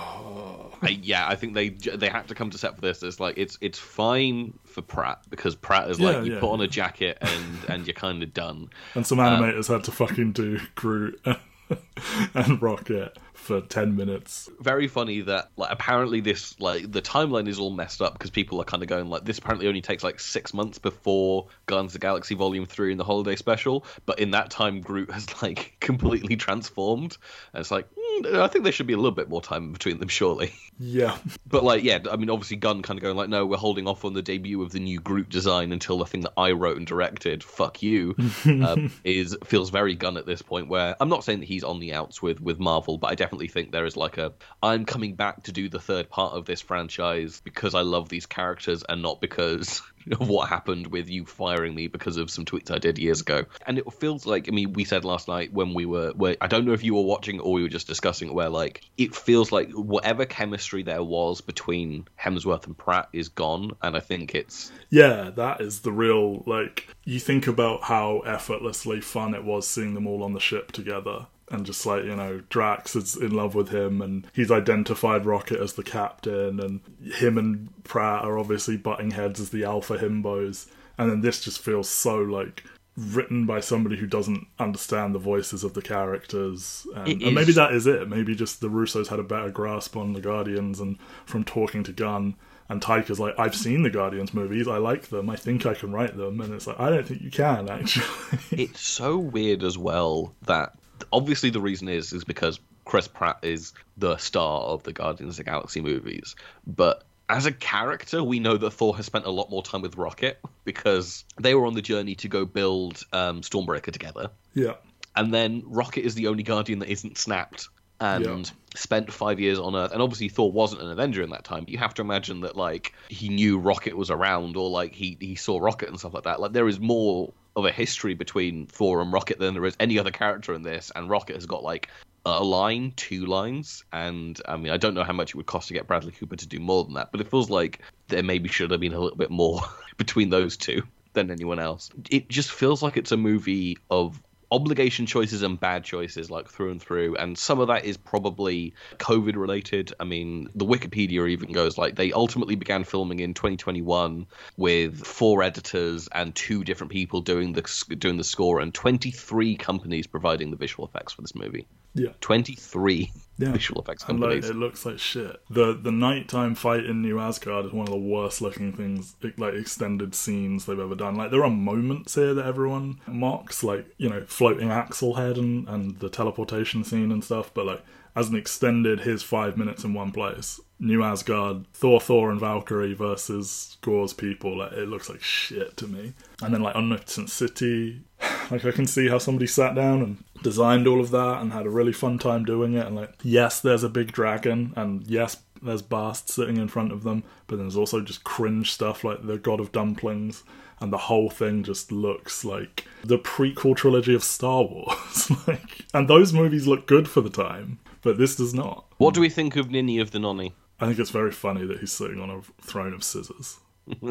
I, 0.82 1.00
yeah, 1.02 1.28
I 1.28 1.36
think 1.36 1.54
they 1.54 1.70
they 1.70 2.10
had 2.10 2.28
to 2.30 2.36
come 2.36 2.50
to 2.52 2.58
set 2.58 2.76
for 2.76 2.82
this. 2.82 3.04
It's 3.04 3.20
like 3.20 3.38
it's 3.38 3.58
it's 3.62 3.78
fine 3.78 4.58
for 4.66 4.82
Pratt 4.82 5.20
because 5.30 5.56
Pratt 5.56 5.90
is 5.90 6.00
like 6.00 6.26
you 6.26 6.34
yeah, 6.34 6.40
put 6.40 6.52
on 6.52 6.60
yeah. 6.60 6.66
a 6.66 6.70
jacket 6.70 7.18
and 7.22 7.58
and 7.68 7.88
you're 7.88 7.94
kind 7.94 8.24
of 8.24 8.34
done. 8.34 8.70
And 8.96 9.06
some 9.06 9.20
uh, 9.20 9.30
animators 9.30 9.68
had 9.68 9.84
to 9.86 9.92
fucking 9.92 10.32
do 10.32 10.60
Groot 10.76 11.22
and 12.34 12.62
Rocket 12.62 13.18
for 13.50 13.62
10 13.62 13.96
minutes. 13.96 14.48
Very 14.60 14.88
funny 14.88 15.22
that 15.22 15.50
like 15.58 15.72
apparently 15.72 16.22
this 16.22 16.60
like 16.60 16.92
the 16.92 17.02
timeline 17.02 17.48
is 17.48 17.58
all 17.58 17.72
messed 17.72 18.00
up 18.00 18.14
because 18.14 18.30
people 18.30 18.62
are 18.62 18.64
kind 18.64 18.84
of 18.84 18.90
going 18.90 19.10
like 19.10 19.26
this 19.26 19.40
apparently 19.40 19.68
only 19.68 19.82
takes 19.82 20.04
like 20.04 20.20
six 20.20 20.54
months 20.54 20.78
before 20.78 21.48
Guardians 21.66 21.90
of 21.90 21.94
the 21.94 22.06
Galaxy 22.06 22.36
Volume 22.36 22.68
Three 22.68 22.92
and 22.92 23.00
the 23.00 23.04
holiday 23.04 23.36
special, 23.36 23.86
but 24.06 24.20
in 24.20 24.30
that 24.32 24.52
time 24.52 24.82
Groot 24.82 25.10
has 25.10 25.42
like 25.42 25.76
completely 25.80 26.36
transformed. 26.36 27.18
And 27.54 27.62
it's 27.62 27.72
like 27.72 27.88
I 28.34 28.48
think 28.48 28.64
there 28.64 28.74
should 28.74 28.88
be 28.88 28.94
a 28.94 28.98
little 28.98 29.12
bit 29.12 29.30
more 29.30 29.42
time 29.42 29.72
between 29.72 30.00
them, 30.00 30.08
surely. 30.08 30.54
Yeah. 30.80 31.18
But 31.50 31.64
like, 31.64 31.84
yeah, 31.84 31.98
I 32.12 32.16
mean, 32.16 32.30
obviously, 32.30 32.58
Gunn 32.58 32.84
kind 32.84 33.00
of 33.00 33.02
going 33.02 33.18
like, 33.18 33.28
no, 33.28 33.44
we're 33.44 33.58
holding 33.58 33.88
off 33.88 34.06
on 34.06 34.14
the 34.14 34.22
debut 34.22 34.62
of 34.62 34.72
the 34.72 34.80
new 34.80 35.00
Groot 35.00 35.30
design 35.30 35.72
until 35.72 35.98
the 35.98 36.06
thing 36.06 36.22
that 36.22 36.34
I 36.38 36.52
wrote 36.52 36.78
and 36.78 36.86
directed, 36.86 37.44
fuck 37.44 37.82
you, 37.82 38.16
um, 38.46 38.92
is 39.04 39.36
feels 39.44 39.72
very 39.72 39.96
Gunn 39.96 40.16
at 40.16 40.28
this 40.28 40.44
point. 40.44 40.68
Where 40.68 40.96
I'm 41.00 41.10
not 41.10 41.24
saying 41.24 41.40
that 41.40 41.48
he's 41.48 41.64
on 41.64 41.80
the 41.80 41.96
outs 41.96 42.22
with 42.22 42.40
with 42.40 42.60
Marvel, 42.60 43.00
but 43.00 43.08
I 43.08 43.16
definitely 43.16 43.48
think 43.48 43.72
there 43.72 43.86
is 43.86 43.98
like 43.98 44.20
a 44.20 44.32
I'm 44.62 44.86
coming 44.86 45.16
back 45.16 45.42
to 45.44 45.52
do 45.52 45.70
the 45.70 45.80
third 45.80 46.08
part 46.08 46.34
of 46.34 46.46
this 46.46 46.62
franchise 46.62 47.42
because 47.44 47.74
I 47.74 47.82
love 47.82 48.10
these 48.10 48.28
characters 48.28 48.84
and 48.88 49.02
not 49.02 49.22
because 49.22 49.82
of 50.20 50.30
what 50.30 50.50
happened 50.50 50.88
with 50.88 51.10
you 51.10 51.26
firing 51.26 51.76
me 51.76 51.88
because 51.88 52.18
of 52.18 52.30
some 52.30 52.46
tweets 52.46 52.72
I 52.72 52.78
did 52.78 52.98
years 52.98 53.22
ago. 53.22 53.46
And 53.66 53.78
it 53.78 53.94
feels 53.94 54.26
like, 54.26 54.48
I 54.48 54.52
mean, 54.52 54.74
we 54.74 54.84
said 54.84 55.06
last 55.06 55.28
night 55.28 55.54
when 55.54 55.74
we 55.74 55.86
were, 55.86 56.12
where 56.12 56.36
I 56.42 56.48
don't 56.48 56.66
know 56.66 56.74
if 56.74 56.84
you 56.84 56.96
were 56.96 57.04
watching 57.04 57.40
or 57.40 57.54
we 57.54 57.62
were 57.62 57.70
just 57.70 57.88
discussing, 57.88 58.30
it, 58.30 58.34
where 58.34 58.50
like 58.50 58.84
it 58.98 59.16
feels 59.16 59.52
like 59.52 59.72
whatever 59.72 60.26
chemistry 60.26 60.84
there 60.84 61.04
was 61.04 61.42
between 61.42 62.08
Hemsworth 62.20 62.66
and 62.66 62.78
Pratt 62.78 63.10
is 63.14 63.30
gone, 63.30 63.72
and 63.82 63.96
I 63.96 64.00
think 64.00 64.36
it's 64.36 64.72
Yeah, 64.90 65.30
that 65.36 65.62
is 65.62 65.82
the 65.82 65.92
real, 65.92 66.44
like, 66.46 66.88
you 67.06 67.20
think 67.20 67.48
about 67.48 67.84
how 67.84 68.20
effortlessly 68.20 69.02
fun 69.02 69.34
it 69.34 69.44
was 69.44 69.68
seeing 69.68 69.94
them 69.94 70.08
all 70.08 70.24
on 70.24 70.34
the 70.34 70.40
ship 70.40 70.72
together. 70.72 71.28
And 71.52 71.66
just 71.66 71.86
like, 71.86 72.04
you 72.04 72.16
know, 72.16 72.42
Drax 72.50 72.96
is 72.96 73.16
in 73.16 73.32
love 73.32 73.56
with 73.56 73.70
him 73.70 74.02
and 74.02 74.28
he's 74.34 74.52
identified 74.52 75.26
Rocket 75.26 75.60
as 75.60 75.74
the 75.74 75.84
captain 75.84 76.60
and 76.60 76.82
him 77.16 77.38
and 77.38 77.84
Pratt 77.84 78.24
are 78.24 78.38
obviously 78.38 78.78
butting 78.78 79.12
heads 79.12 79.40
as 79.40 79.50
the 79.50 79.64
alpha 79.64 79.98
himbos. 79.98 80.68
And 80.98 81.10
then 81.10 81.22
this 81.22 81.42
just 81.42 81.60
feels 81.60 81.90
so 81.90 82.18
like 82.18 82.64
written 82.96 83.46
by 83.46 83.62
somebody 83.62 83.98
who 83.98 84.06
doesn't 84.06 84.46
understand 84.60 85.16
the 85.16 85.20
voices 85.20 85.64
of 85.64 85.74
the 85.74 85.82
characters. 85.82 86.86
And, 86.96 87.22
and 87.22 87.36
maybe 87.36 87.54
that 87.54 87.74
is 87.74 87.88
it. 87.88 88.08
Maybe 88.10 88.36
just 88.36 88.62
the 88.62 88.70
Russos 88.70 89.08
had 89.08 89.20
a 89.20 89.24
better 89.24 89.50
grasp 89.50 89.96
on 89.96 90.14
the 90.14 90.22
Guardians 90.22 90.80
and 90.80 91.00
from 91.26 91.44
talking 91.44 91.84
to 91.84 91.92
Gunn 91.92 92.36
and 92.70 92.82
Taika's 92.82 93.20
like, 93.20 93.34
I've 93.38 93.56
seen 93.56 93.82
the 93.82 93.90
Guardians 93.90 94.34
movies, 94.34 94.68
I 94.68 94.78
like 94.78 95.10
them, 95.10 95.30
I 95.30 95.36
think 95.36 95.66
I 95.66 95.74
can 95.74 95.92
write 95.92 96.16
them, 96.16 96.40
and 96.40 96.54
it's 96.54 96.68
like, 96.68 96.80
I 96.80 96.92
don't 96.92 97.06
think 97.06 97.22
you 97.22 97.32
can 97.32 97.68
actually. 97.68 98.06
it's 98.52 98.80
so 98.80 99.18
weird 99.18 99.64
as 99.64 99.78
well 99.78 100.36
that 100.44 100.78
obviously 101.12 101.50
the 101.50 101.62
reason 101.62 101.88
is 101.90 102.14
is 102.14 102.24
because 102.24 102.60
Chris 102.86 103.08
Pratt 103.08 103.40
is 103.44 103.74
the 103.98 104.18
star 104.18 104.62
of 104.62 104.84
the 104.84 104.94
Guardians 104.94 105.34
of 105.40 105.46
the 105.46 105.52
Galaxy 105.52 105.82
movies, 105.82 106.36
but 106.66 107.04
as 107.30 107.46
a 107.46 107.52
character, 107.52 108.24
we 108.24 108.40
know 108.40 108.58
that 108.58 108.72
Thor 108.72 108.96
has 108.96 109.06
spent 109.06 109.26
a 109.26 109.30
lot 109.30 109.52
more 109.52 109.62
time 109.62 109.84
with 109.84 109.96
Rocket 109.98 110.40
because 110.66 111.24
they 111.40 111.54
were 111.54 111.68
on 111.68 111.76
the 111.76 111.82
journey 111.82 112.16
to 112.16 112.28
go 112.28 112.44
build 112.46 113.04
um, 113.14 113.42
Stormbreaker 113.42 113.92
together, 113.92 114.32
yeah, 114.56 114.74
and 115.16 115.34
then 115.34 115.62
Rocket 115.66 116.06
is 116.06 116.16
the 116.16 116.28
only 116.28 116.44
Guardian 116.44 116.80
that 116.80 116.90
isn't 116.90 117.18
snapped 117.18 117.68
and 118.02 118.26
Yeah. 118.26 118.44
spent 118.76 119.12
five 119.12 119.40
years 119.42 119.60
on 119.60 119.76
Earth. 119.76 119.92
And 119.92 120.02
obviously, 120.02 120.30
Thor 120.30 120.52
wasn't 120.52 120.82
an 120.82 120.90
Avenger 120.90 121.22
in 121.22 121.32
that 121.32 121.44
time. 121.44 121.66
But 121.66 121.70
you 121.70 121.78
have 121.80 121.94
to 121.96 122.02
imagine 122.02 122.42
that 122.42 122.56
like 122.56 122.94
he 123.10 123.28
knew 123.28 123.60
Rocket 123.60 123.96
was 123.98 124.10
around, 124.10 124.56
or 124.56 124.70
like 124.70 124.94
he 124.94 125.18
he 125.20 125.36
saw 125.36 125.60
Rocket 125.60 125.90
and 125.90 126.00
stuff 126.00 126.14
like 126.14 126.24
that. 126.24 126.40
Like 126.40 126.54
there 126.54 126.68
is 126.68 126.80
more 126.80 127.34
of 127.60 127.66
a 127.66 127.72
history 127.72 128.14
between 128.14 128.66
Thor 128.68 129.02
and 129.02 129.14
Rocket 129.14 129.40
than 129.40 129.54
there 129.54 129.66
is 129.66 129.76
any 129.80 130.00
other 130.00 130.12
character 130.12 130.54
in 130.54 130.64
this. 130.64 130.92
And 130.96 131.10
Rocket 131.10 131.36
has 131.36 131.46
got 131.46 131.64
like 131.64 131.90
a 132.26 132.44
line, 132.44 132.94
two 132.96 133.26
lines, 133.26 133.84
and 133.94 134.40
I 134.48 134.58
mean 134.58 134.72
I 134.72 134.78
don't 134.78 134.94
know 134.94 135.04
how 135.04 135.14
much 135.14 135.30
it 135.30 135.36
would 135.36 135.46
cost 135.46 135.68
to 135.70 135.74
get 135.74 135.88
Bradley 135.88 136.12
Cooper 136.12 136.36
to 136.36 136.48
do 136.48 136.60
more 136.60 136.84
than 136.84 136.94
that, 136.96 137.12
but 137.12 137.22
it 137.22 137.30
feels 137.30 137.50
like 137.50 137.82
there 138.08 138.24
maybe 138.24 138.50
should 138.50 138.72
have 138.72 138.80
been 138.80 138.94
a 138.94 139.00
little 139.00 139.18
bit 139.18 139.32
more 139.32 139.62
between 139.98 140.30
those 140.30 140.58
two 140.58 140.84
than 141.14 141.32
anyone 141.32 141.60
else. 141.60 141.90
It 142.10 142.30
just 142.30 142.52
feels 142.52 142.84
like 142.84 142.98
it's 142.98 143.12
a 143.12 143.18
movie 143.18 143.78
of 143.90 144.22
obligation 144.52 145.06
choices 145.06 145.44
and 145.44 145.60
bad 145.60 145.84
choices 145.84 146.32
like 146.32 146.50
through 146.50 146.72
and 146.72 146.82
through. 146.82 147.16
And 147.16 147.38
some 147.38 147.60
of 147.60 147.68
that 147.68 147.86
is 147.86 147.98
probably 147.98 148.74
covid 148.98 149.36
related. 149.36 149.94
I 150.00 150.04
mean 150.06 150.50
the 150.56 150.66
wikipedia 150.66 151.30
even 151.30 151.52
goes 151.52 151.78
like 151.78 151.96
they 151.96 152.12
ultimately 152.12 152.56
began 152.56 152.84
filming 152.84 153.20
in 153.20 153.34
2021 153.34 154.28
with 154.58 155.06
four 155.06 155.44
editors 155.44 156.08
and 156.12 156.34
two 156.34 156.64
different 156.64 156.92
people 156.92 157.22
doing 157.22 157.54
the 157.54 157.96
doing 157.98 158.18
the 158.18 158.24
score 158.24 158.60
and 158.60 158.74
23 158.74 159.56
companies 159.58 160.08
providing 160.08 160.52
the 160.52 160.58
visual 160.58 160.88
effects 160.88 161.14
for 161.14 161.22
this 161.22 161.36
movie 161.36 161.68
yeah. 161.94 162.10
23 162.22 163.12
Yeah. 163.38 163.52
visual 163.52 163.82
effects 163.82 164.04
And 164.08 164.20
like, 164.20 164.44
it 164.44 164.56
looks 164.56 164.86
like 164.86 165.00
shit. 165.00 165.42
The 165.50 165.74
the 165.74 165.92
nighttime 165.92 166.56
fight 166.56 166.86
in 166.86 167.02
New 167.02 167.20
Asgard 167.20 167.66
is 167.66 167.72
one 167.74 167.88
of 167.88 167.92
the 167.94 167.98
worst 167.98 168.42
looking 168.42 168.74
things, 168.74 169.16
like 169.38 169.54
extended 169.54 170.14
scenes 170.16 170.66
they've 170.66 170.80
ever 170.80 170.96
done. 170.96 171.16
Like 171.16 171.32
there 171.32 171.44
are 171.44 171.50
moments 171.50 172.16
here 172.16 172.34
that 172.34 172.46
everyone 172.46 173.00
mocks, 173.08 173.64
like 173.64 173.86
you 173.98 174.10
know, 174.10 174.24
floating 174.28 174.70
Axl 174.70 175.18
head 175.18 175.38
and 175.38 175.68
and 175.68 176.00
the 176.00 176.10
teleportation 176.10 176.84
scene 176.84 177.12
and 177.12 177.24
stuff. 177.24 177.52
But 177.54 177.66
like 177.66 177.84
as 178.20 178.30
an 178.30 178.36
extended, 178.36 179.00
his 179.00 179.24
five 179.24 179.58
minutes 179.58 179.86
in 179.86 179.94
one 179.94 180.12
place. 180.12 180.60
New 180.78 181.04
Asgard, 181.04 181.66
Thor, 181.74 182.02
Thor, 182.02 182.30
and 182.30 182.40
Valkyrie 182.40 182.94
versus 182.94 183.78
Gorr's 183.82 184.14
people. 184.14 184.58
Like 184.58 184.74
it 184.74 184.90
looks 184.90 185.10
like 185.10 185.22
shit 185.22 185.78
to 185.78 185.88
me. 185.88 186.14
And 186.42 186.54
then 186.54 186.62
like 186.62 186.76
Omnipotent 186.76 187.30
City, 187.30 188.02
like 188.52 188.66
I 188.66 188.72
can 188.72 188.88
see 188.88 189.08
how 189.08 189.18
somebody 189.18 189.48
sat 189.48 189.74
down 189.74 190.02
and 190.02 190.24
designed 190.44 190.88
all 190.88 191.00
of 191.00 191.12
that 191.12 191.42
and 191.42 191.54
had 191.54 191.66
a 191.66 191.70
really 191.70 191.94
fun 191.94 192.20
time 192.20 192.44
doing 192.44 192.74
it. 192.74 192.86
And 192.86 192.96
like, 192.96 193.14
yes, 193.24 193.62
there's 193.62 193.84
a 193.84 193.90
big 193.90 194.12
dragon, 194.12 194.74
and 194.76 195.08
yes, 195.08 195.38
there's 195.62 195.82
Bast 195.82 196.30
sitting 196.30 196.58
in 196.58 196.68
front 196.68 196.92
of 196.92 197.04
them, 197.04 197.24
but 197.48 197.58
there's 197.58 197.78
also 197.78 198.02
just 198.02 198.24
cringe 198.24 198.72
stuff 198.72 199.04
like 199.04 199.26
the 199.26 199.38
God 199.38 199.60
of 199.60 199.72
Dumplings. 199.72 200.44
And 200.82 200.94
the 200.94 200.98
whole 200.98 201.30
thing 201.30 201.64
just 201.64 201.92
looks 201.92 202.46
like 202.46 202.86
the 203.04 203.20
prequel 203.20 203.76
trilogy 203.76 204.14
of 204.16 204.24
Star 204.24 204.64
Wars. 204.64 205.30
like, 205.48 205.86
and 205.94 206.10
those 206.10 206.32
movies 206.32 206.68
look 206.68 206.88
good 206.88 207.10
for 207.10 207.20
the 207.20 207.30
time, 207.30 207.80
but 208.02 208.18
this 208.18 208.36
does 208.36 208.54
not. 208.54 208.86
what 208.98 209.14
do 209.14 209.22
we 209.22 209.30
think 209.30 209.56
of 209.56 209.72
Ninny 209.72 210.00
of 210.00 210.12
the 210.12 210.20
Nonny 210.20 210.54
I 210.82 210.88
think 210.88 211.00
it's 211.00 211.10
very 211.10 211.32
funny 211.32 211.66
that 211.66 211.80
he's 211.80 211.92
sitting 211.92 212.22
on 212.22 212.30
a 212.30 212.42
throne 212.62 212.94
of 212.94 213.04
scissors. 213.04 213.60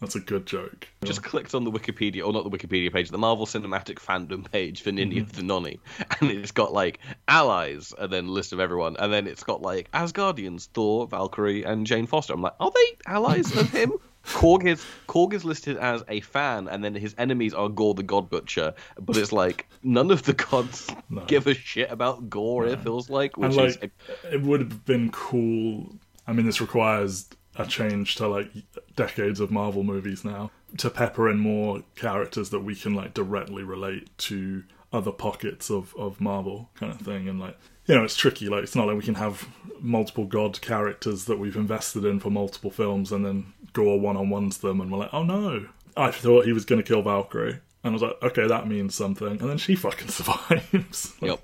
That's 0.00 0.16
a 0.16 0.20
good 0.20 0.44
joke. 0.44 0.88
just 1.04 1.22
clicked 1.22 1.54
on 1.54 1.64
the 1.64 1.70
Wikipedia, 1.70 2.26
or 2.26 2.32
not 2.32 2.44
the 2.44 2.50
Wikipedia 2.50 2.92
page, 2.92 3.10
the 3.10 3.18
Marvel 3.18 3.46
Cinematic 3.46 3.96
fandom 3.96 4.50
page 4.50 4.82
for 4.82 4.92
Ninny 4.92 5.20
of 5.20 5.32
the 5.32 5.38
mm-hmm. 5.38 5.46
Nonny, 5.46 5.80
and 6.20 6.30
it's 6.30 6.50
got 6.50 6.72
like 6.72 6.98
allies, 7.28 7.94
and 7.96 8.12
then 8.12 8.28
list 8.28 8.52
of 8.52 8.60
everyone, 8.60 8.96
and 8.98 9.12
then 9.12 9.26
it's 9.26 9.44
got 9.44 9.62
like 9.62 9.90
Asgardians, 9.92 10.66
Thor, 10.74 11.06
Valkyrie, 11.06 11.62
and 11.62 11.86
Jane 11.86 12.06
Foster. 12.06 12.34
I'm 12.34 12.42
like, 12.42 12.54
are 12.60 12.72
they 12.74 12.96
allies 13.06 13.56
of 13.56 13.70
him? 13.70 13.92
Korg 14.24 14.66
is 14.66 14.84
Korg 15.08 15.32
is 15.32 15.44
listed 15.44 15.76
as 15.78 16.02
a 16.08 16.20
fan, 16.20 16.68
and 16.68 16.84
then 16.84 16.94
his 16.94 17.14
enemies 17.18 17.54
are 17.54 17.68
Gorr 17.68 17.94
the 17.94 18.02
God 18.02 18.28
Butcher. 18.30 18.74
But 19.00 19.16
it's 19.16 19.32
like 19.32 19.68
none 19.82 20.10
of 20.10 20.22
the 20.24 20.34
gods 20.34 20.88
No. 21.08 21.24
give 21.24 21.46
a 21.46 21.54
shit 21.54 21.90
about 21.90 22.28
Gorr. 22.30 22.66
It 22.66 22.80
feels 22.80 23.08
like, 23.10 23.36
which 23.36 23.56
and 23.56 23.66
is 23.66 23.80
like 23.80 23.90
it 24.30 24.42
would 24.42 24.60
have 24.60 24.84
been 24.84 25.10
cool 25.10 25.92
i 26.26 26.32
mean 26.32 26.46
this 26.46 26.60
requires 26.60 27.28
a 27.56 27.66
change 27.66 28.14
to 28.16 28.28
like 28.28 28.50
decades 28.94 29.40
of 29.40 29.50
marvel 29.50 29.82
movies 29.82 30.24
now 30.24 30.50
to 30.76 30.90
pepper 30.90 31.28
in 31.28 31.38
more 31.38 31.82
characters 31.96 32.50
that 32.50 32.60
we 32.60 32.74
can 32.74 32.94
like 32.94 33.14
directly 33.14 33.64
relate 33.64 34.16
to 34.18 34.62
other 34.92 35.10
pockets 35.10 35.70
of 35.70 35.94
of 35.96 36.20
marvel 36.20 36.68
kind 36.74 36.92
of 36.92 37.00
thing 37.00 37.28
and 37.28 37.40
like 37.40 37.56
you 37.90 37.96
know 37.96 38.04
it's 38.04 38.16
tricky 38.16 38.48
like 38.48 38.62
it's 38.62 38.76
not 38.76 38.86
like 38.86 38.96
we 38.96 39.02
can 39.02 39.16
have 39.16 39.48
multiple 39.80 40.24
god 40.24 40.60
characters 40.60 41.24
that 41.24 41.38
we've 41.38 41.56
invested 41.56 42.04
in 42.04 42.20
for 42.20 42.30
multiple 42.30 42.70
films 42.70 43.12
and 43.12 43.24
then 43.24 43.52
gorr 43.72 43.98
one-on-ones 43.98 44.58
to 44.58 44.68
them 44.68 44.80
and 44.80 44.90
we're 44.90 44.98
like 44.98 45.12
oh 45.12 45.22
no 45.22 45.66
i 45.96 46.10
thought 46.10 46.44
he 46.44 46.52
was 46.52 46.64
going 46.64 46.80
to 46.80 46.86
kill 46.86 47.02
valkyrie 47.02 47.52
and 47.52 47.60
i 47.84 47.90
was 47.90 48.02
like 48.02 48.16
okay 48.22 48.46
that 48.46 48.68
means 48.68 48.94
something 48.94 49.40
and 49.40 49.50
then 49.50 49.58
she 49.58 49.74
fucking 49.76 50.08
survives 50.08 51.14
Yep. 51.22 51.40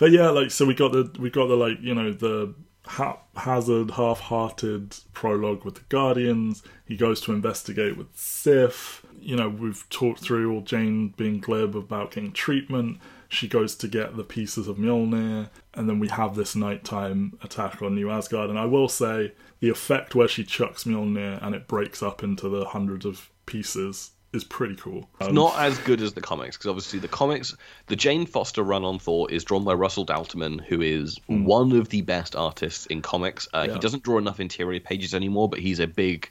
But 0.00 0.12
yeah, 0.12 0.30
like 0.30 0.50
so 0.50 0.64
we 0.64 0.74
got 0.74 0.92
the 0.92 1.10
we 1.18 1.28
got 1.28 1.48
the 1.48 1.56
like 1.56 1.76
you 1.82 1.94
know 1.94 2.10
the 2.10 2.54
haphazard, 2.86 3.90
half-hearted 3.90 4.96
prologue 5.12 5.62
with 5.62 5.74
the 5.74 5.84
Guardians. 5.90 6.62
He 6.86 6.96
goes 6.96 7.20
to 7.22 7.34
investigate 7.34 7.98
with 7.98 8.08
Sif. 8.14 9.04
You 9.20 9.36
know 9.36 9.50
we've 9.50 9.86
talked 9.90 10.20
through 10.20 10.54
all 10.54 10.62
Jane 10.62 11.12
being 11.18 11.38
glib 11.38 11.76
about 11.76 12.12
getting 12.12 12.32
treatment. 12.32 12.98
She 13.32 13.46
goes 13.48 13.74
to 13.76 13.88
get 13.88 14.16
the 14.16 14.24
pieces 14.24 14.66
of 14.68 14.76
Mjolnir, 14.76 15.48
and 15.74 15.88
then 15.88 15.98
we 16.00 16.08
have 16.08 16.34
this 16.34 16.54
nighttime 16.56 17.38
attack 17.42 17.80
on 17.80 17.94
New 17.94 18.10
Asgard. 18.10 18.50
And 18.50 18.58
I 18.58 18.64
will 18.64 18.88
say 18.88 19.32
the 19.60 19.68
effect 19.68 20.14
where 20.16 20.28
she 20.28 20.42
chucks 20.44 20.82
Mjolnir 20.84 21.38
and 21.40 21.54
it 21.54 21.68
breaks 21.68 22.02
up 22.02 22.22
into 22.24 22.48
the 22.48 22.64
hundreds 22.64 23.06
of 23.06 23.30
pieces 23.46 24.10
is 24.32 24.44
pretty 24.44 24.76
cool. 24.76 25.08
Um, 25.20 25.28
It's 25.28 25.32
not 25.34 25.58
as 25.58 25.76
good 25.78 26.00
as 26.00 26.12
the 26.12 26.20
comics 26.20 26.56
because 26.56 26.68
obviously 26.70 26.98
the 27.00 27.08
comics, 27.08 27.56
the 27.88 27.96
Jane 27.96 28.26
Foster 28.26 28.62
run 28.62 28.84
on 28.84 28.98
Thor 29.00 29.28
is 29.30 29.42
drawn 29.42 29.64
by 29.64 29.74
Russell 29.74 30.06
Dauterman, 30.06 30.60
who 30.64 30.80
is 30.80 31.18
one 31.26 31.72
of 31.72 31.88
the 31.88 32.02
best 32.02 32.36
artists 32.36 32.86
in 32.86 33.00
comics. 33.02 33.48
Uh, 33.52 33.64
Yeah. 33.66 33.74
He 33.74 33.78
doesn't 33.80 34.02
draw 34.04 34.18
enough 34.18 34.38
interior 34.38 34.78
pages 34.80 35.14
anymore, 35.14 35.48
but 35.48 35.58
he's 35.58 35.80
a 35.80 35.86
big 35.88 36.30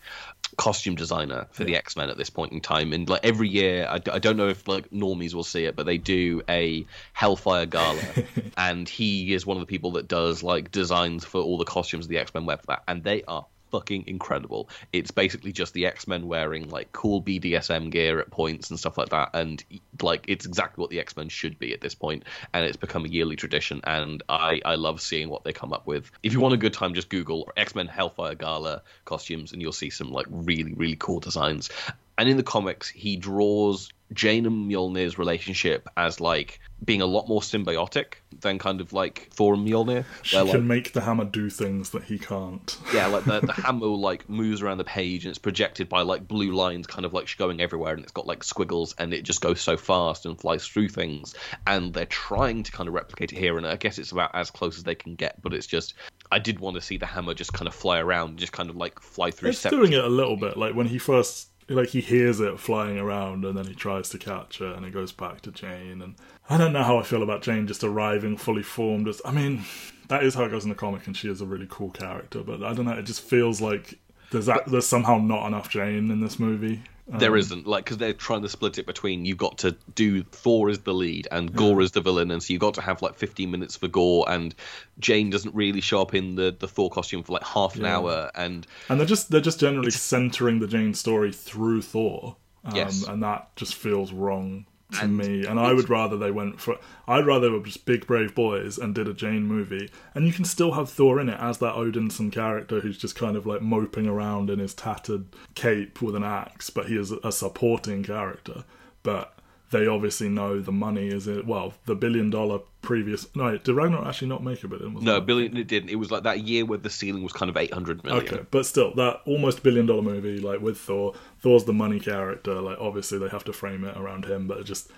costume 0.57 0.95
designer 0.95 1.47
for 1.51 1.63
the 1.63 1.75
X 1.75 1.95
Men 1.95 2.09
at 2.09 2.17
this 2.17 2.29
point 2.29 2.51
in 2.53 2.61
time. 2.61 2.93
And 2.93 3.07
like 3.07 3.21
every 3.23 3.49
year, 3.49 3.87
I 3.89 3.99
don't 3.99 4.37
know 4.37 4.49
if 4.49 4.67
like 4.67 4.89
normies 4.91 5.33
will 5.33 5.43
see 5.43 5.65
it, 5.65 5.75
but 5.75 5.85
they 5.85 5.97
do 5.97 6.41
a 6.49 6.85
Hellfire 7.13 7.65
Gala, 7.65 8.01
and 8.57 8.87
he 8.87 9.33
is 9.33 9.45
one 9.45 9.57
of 9.57 9.61
the 9.61 9.67
people 9.67 9.91
that 9.93 10.07
does 10.07 10.43
like 10.43 10.71
designs 10.71 11.25
for 11.25 11.41
all 11.41 11.57
the 11.57 11.65
costumes 11.65 12.07
the 12.07 12.17
X 12.17 12.33
Men 12.33 12.45
wear 12.45 12.57
for 12.57 12.67
that, 12.67 12.83
and 12.87 13.03
they 13.03 13.23
are 13.23 13.45
fucking 13.71 14.05
incredible. 14.07 14.69
It's 14.93 15.11
basically 15.11 15.51
just 15.51 15.73
the 15.73 15.85
X 15.85 16.07
Men 16.07 16.27
wearing 16.27 16.69
like 16.69 16.91
cool 16.91 17.21
BDSM 17.21 17.89
gear 17.89 18.19
at 18.19 18.31
points 18.31 18.69
and 18.69 18.79
stuff 18.79 18.97
like 18.97 19.09
that, 19.09 19.31
and 19.33 19.63
like 20.01 20.25
it's 20.27 20.45
exactly 20.45 20.81
what 20.81 20.89
the 20.89 20.99
X 20.99 21.15
Men 21.15 21.29
should 21.29 21.59
be 21.59 21.73
at 21.73 21.81
this 21.81 21.95
point, 21.95 22.23
and 22.53 22.65
it's 22.65 22.77
become 22.77 23.05
a 23.05 23.09
yearly 23.09 23.35
tradition. 23.35 23.81
And 23.83 24.23
I 24.29 24.61
I 24.65 24.75
love 24.75 25.01
seeing 25.01 25.29
what 25.29 25.43
they 25.43 25.53
come 25.53 25.73
up 25.73 25.87
with. 25.87 26.11
If 26.23 26.33
you 26.33 26.39
want 26.39 26.53
a 26.53 26.57
good 26.57 26.73
time, 26.73 26.93
just 26.93 27.09
Google 27.09 27.49
X 27.57 27.75
Men 27.75 27.87
Hellfire 27.87 28.35
Gala 28.35 28.81
costumes, 29.05 29.53
and 29.53 29.61
you'll 29.61 29.71
see 29.71 29.89
some 29.89 30.11
like 30.11 30.27
really 30.29 30.73
really 30.73 30.97
cool 30.97 31.19
designs. 31.19 31.69
And 32.17 32.27
in 32.27 32.35
the 32.35 32.43
comics, 32.43 32.89
he 32.89 33.15
draws 33.15 33.93
Jane 34.13 34.45
and 34.45 34.69
Mjolnir's 34.69 35.17
relationship 35.17 35.87
as 35.95 36.19
like 36.19 36.59
being 36.83 37.01
a 37.01 37.05
lot 37.05 37.27
more 37.27 37.41
symbiotic 37.41 38.15
than 38.39 38.57
kind 38.57 38.79
of 38.79 38.93
like 38.93 39.29
Thor 39.31 39.53
and 39.53 39.67
Mjolnir. 39.67 40.05
she 40.21 40.37
where, 40.37 40.45
can 40.45 40.53
like, 40.53 40.63
make 40.63 40.93
the 40.93 41.01
hammer 41.01 41.25
do 41.25 41.49
things 41.49 41.89
that 41.91 42.03
he 42.03 42.17
can't. 42.17 42.77
yeah, 42.93 43.07
like 43.07 43.25
the, 43.25 43.41
the 43.41 43.53
hammer 43.53 43.87
like 43.87 44.29
moves 44.29 44.61
around 44.61 44.77
the 44.77 44.83
page 44.83 45.25
and 45.25 45.29
it's 45.29 45.39
projected 45.39 45.89
by 45.89 46.01
like 46.01 46.27
blue 46.27 46.51
lines, 46.51 46.87
kind 46.87 47.05
of 47.05 47.13
like 47.13 47.35
going 47.37 47.61
everywhere, 47.61 47.93
and 47.93 48.03
it's 48.03 48.11
got 48.11 48.25
like 48.25 48.43
squiggles, 48.43 48.95
and 48.97 49.13
it 49.13 49.23
just 49.23 49.41
goes 49.41 49.61
so 49.61 49.77
fast 49.77 50.25
and 50.25 50.39
flies 50.39 50.65
through 50.65 50.89
things. 50.89 51.35
And 51.67 51.93
they're 51.93 52.05
trying 52.05 52.63
to 52.63 52.71
kind 52.71 52.87
of 52.87 52.93
replicate 52.93 53.33
it 53.33 53.37
here, 53.37 53.57
and 53.57 53.67
I 53.67 53.75
guess 53.75 53.97
it's 53.97 54.11
about 54.11 54.31
as 54.33 54.49
close 54.49 54.77
as 54.77 54.83
they 54.83 54.95
can 54.95 55.15
get. 55.15 55.41
But 55.41 55.53
it's 55.53 55.67
just, 55.67 55.93
I 56.31 56.39
did 56.39 56.59
want 56.59 56.75
to 56.75 56.81
see 56.81 56.97
the 56.97 57.05
hammer 57.05 57.33
just 57.33 57.53
kind 57.53 57.67
of 57.67 57.75
fly 57.75 57.99
around, 57.99 58.37
just 58.39 58.53
kind 58.53 58.69
of 58.69 58.75
like 58.75 58.99
fly 58.99 59.31
through. 59.31 59.49
It's 59.49 59.63
doing 59.63 59.93
it 59.93 60.03
a 60.03 60.09
little 60.09 60.37
bit. 60.37 60.57
Like 60.57 60.75
when 60.75 60.87
he 60.87 60.97
first, 60.97 61.49
like 61.75 61.89
he 61.89 62.01
hears 62.01 62.39
it 62.39 62.59
flying 62.59 62.97
around, 62.97 63.45
and 63.45 63.57
then 63.57 63.67
he 63.67 63.75
tries 63.75 64.09
to 64.09 64.17
catch 64.17 64.61
it, 64.61 64.75
and 64.75 64.85
it 64.85 64.91
goes 64.91 65.11
back 65.11 65.41
to 65.41 65.51
Jane. 65.51 66.01
And 66.01 66.15
I 66.49 66.57
don't 66.57 66.73
know 66.73 66.83
how 66.83 66.97
I 66.97 67.03
feel 67.03 67.23
about 67.23 67.41
Jane 67.41 67.67
just 67.67 67.83
arriving 67.83 68.37
fully 68.37 68.63
formed. 68.63 69.07
As 69.07 69.21
I 69.23 69.31
mean, 69.31 69.63
that 70.07 70.23
is 70.23 70.35
how 70.35 70.43
it 70.45 70.49
goes 70.49 70.63
in 70.63 70.69
the 70.69 70.75
comic, 70.75 71.07
and 71.07 71.15
she 71.15 71.29
is 71.29 71.41
a 71.41 71.45
really 71.45 71.67
cool 71.69 71.91
character. 71.91 72.41
But 72.41 72.63
I 72.63 72.73
don't 72.73 72.85
know. 72.85 72.93
It 72.93 73.03
just 73.03 73.21
feels 73.21 73.61
like 73.61 73.99
there's 74.31 74.47
that, 74.47 74.65
there's 74.67 74.87
somehow 74.87 75.17
not 75.17 75.47
enough 75.47 75.69
Jane 75.69 76.11
in 76.11 76.21
this 76.21 76.39
movie. 76.39 76.81
There 77.11 77.31
Um, 77.33 77.39
isn't 77.39 77.65
like 77.65 77.85
because 77.85 77.97
they're 77.97 78.13
trying 78.13 78.43
to 78.43 78.49
split 78.49 78.77
it 78.77 78.85
between 78.85 79.25
you've 79.25 79.37
got 79.39 79.57
to 79.59 79.75
do 79.95 80.21
Thor 80.23 80.69
as 80.69 80.79
the 80.79 80.93
lead 80.93 81.27
and 81.31 81.55
Gorr 81.55 81.81
is 81.81 81.91
the 81.91 82.01
villain, 82.01 82.29
and 82.29 82.41
so 82.43 82.53
you've 82.53 82.61
got 82.61 82.75
to 82.75 82.81
have 82.81 83.01
like 83.01 83.15
15 83.15 83.49
minutes 83.49 83.75
for 83.75 83.87
Gorr, 83.87 84.25
and 84.29 84.53
Jane 84.99 85.29
doesn't 85.31 85.55
really 85.55 85.81
show 85.81 86.01
up 86.01 86.13
in 86.13 86.35
the 86.35 86.55
the 86.57 86.67
Thor 86.67 86.89
costume 86.89 87.23
for 87.23 87.33
like 87.33 87.43
half 87.43 87.79
an 87.79 87.85
Yeah. 87.85 87.97
hour, 87.97 88.31
and 88.35 88.67
and 88.89 88.99
they're 88.99 89.07
just 89.07 89.31
they're 89.31 89.41
just 89.41 89.59
generally 89.59 89.91
centering 89.91 90.59
the 90.59 90.67
Jane 90.67 90.93
story 90.93 91.31
through 91.31 91.81
Thor. 91.81 92.37
Um, 92.65 92.75
Yes. 92.75 93.03
and 93.07 93.23
that 93.23 93.55
just 93.55 93.73
feels 93.75 94.11
wrong 94.13 94.65
to 94.93 95.03
And 95.03 95.17
me. 95.17 95.45
And 95.45 95.59
I 95.59 95.73
would 95.73 95.89
rather 95.89 96.17
they 96.17 96.31
went 96.31 96.59
for 96.59 96.77
I'd 97.07 97.25
rather 97.25 97.49
they 97.49 97.55
were 97.55 97.63
just 97.63 97.85
big 97.85 98.07
brave 98.07 98.35
boys 98.35 98.77
and 98.77 98.93
did 98.95 99.07
a 99.07 99.13
Jane 99.13 99.43
movie, 99.43 99.89
and 100.13 100.25
you 100.25 100.33
can 100.33 100.45
still 100.45 100.73
have 100.73 100.89
Thor 100.89 101.19
in 101.19 101.29
it 101.29 101.39
as 101.39 101.59
that 101.59 101.75
Odinson 101.75 102.31
character 102.31 102.79
who's 102.81 102.97
just 102.97 103.15
kind 103.15 103.35
of 103.35 103.45
like 103.45 103.61
moping 103.61 104.07
around 104.07 104.49
in 104.49 104.59
his 104.59 104.73
tattered 104.73 105.25
cape 105.55 106.01
with 106.01 106.15
an 106.15 106.23
axe, 106.23 106.69
but 106.69 106.87
he 106.87 106.97
is 106.97 107.11
a 107.11 107.31
supporting 107.31 108.03
character. 108.03 108.63
But 109.03 109.38
they 109.71 109.87
obviously 109.87 110.29
know 110.29 110.59
the 110.59 110.71
money 110.71 111.07
is 111.07 111.27
it. 111.27 111.45
Well, 111.45 111.73
the 111.85 111.95
billion 111.95 112.29
dollar 112.29 112.59
previous. 112.81 113.27
No, 113.35 113.57
did 113.57 113.73
Ragnarok 113.73 114.07
actually 114.07 114.29
not 114.29 114.43
make 114.43 114.63
a 114.63 114.67
billion? 114.67 114.93
No, 114.95 115.17
it? 115.17 115.25
billion 115.25 115.57
it 115.57 115.67
didn't. 115.67 115.89
It 115.89 115.95
was 115.95 116.11
like 116.11 116.23
that 116.23 116.41
year 116.41 116.65
where 116.65 116.77
the 116.77 116.89
ceiling 116.89 117.23
was 117.23 117.33
kind 117.33 117.49
of 117.49 117.57
800 117.57 118.03
million. 118.03 118.25
Okay, 118.25 118.45
but 118.49 118.65
still, 118.65 118.93
that 118.95 119.21
almost 119.25 119.61
billion 119.61 119.85
dollar 119.85 120.01
movie, 120.01 120.39
like 120.39 120.61
with 120.61 120.77
Thor, 120.77 121.13
Thor's 121.39 121.65
the 121.65 121.73
money 121.73 121.99
character. 121.99 122.55
Like, 122.61 122.77
obviously, 122.79 123.19
they 123.19 123.29
have 123.29 123.43
to 123.45 123.53
frame 123.53 123.83
it 123.83 123.95
around 123.95 124.25
him, 124.25 124.47
but 124.47 124.59
it 124.59 124.63
just 124.63 124.91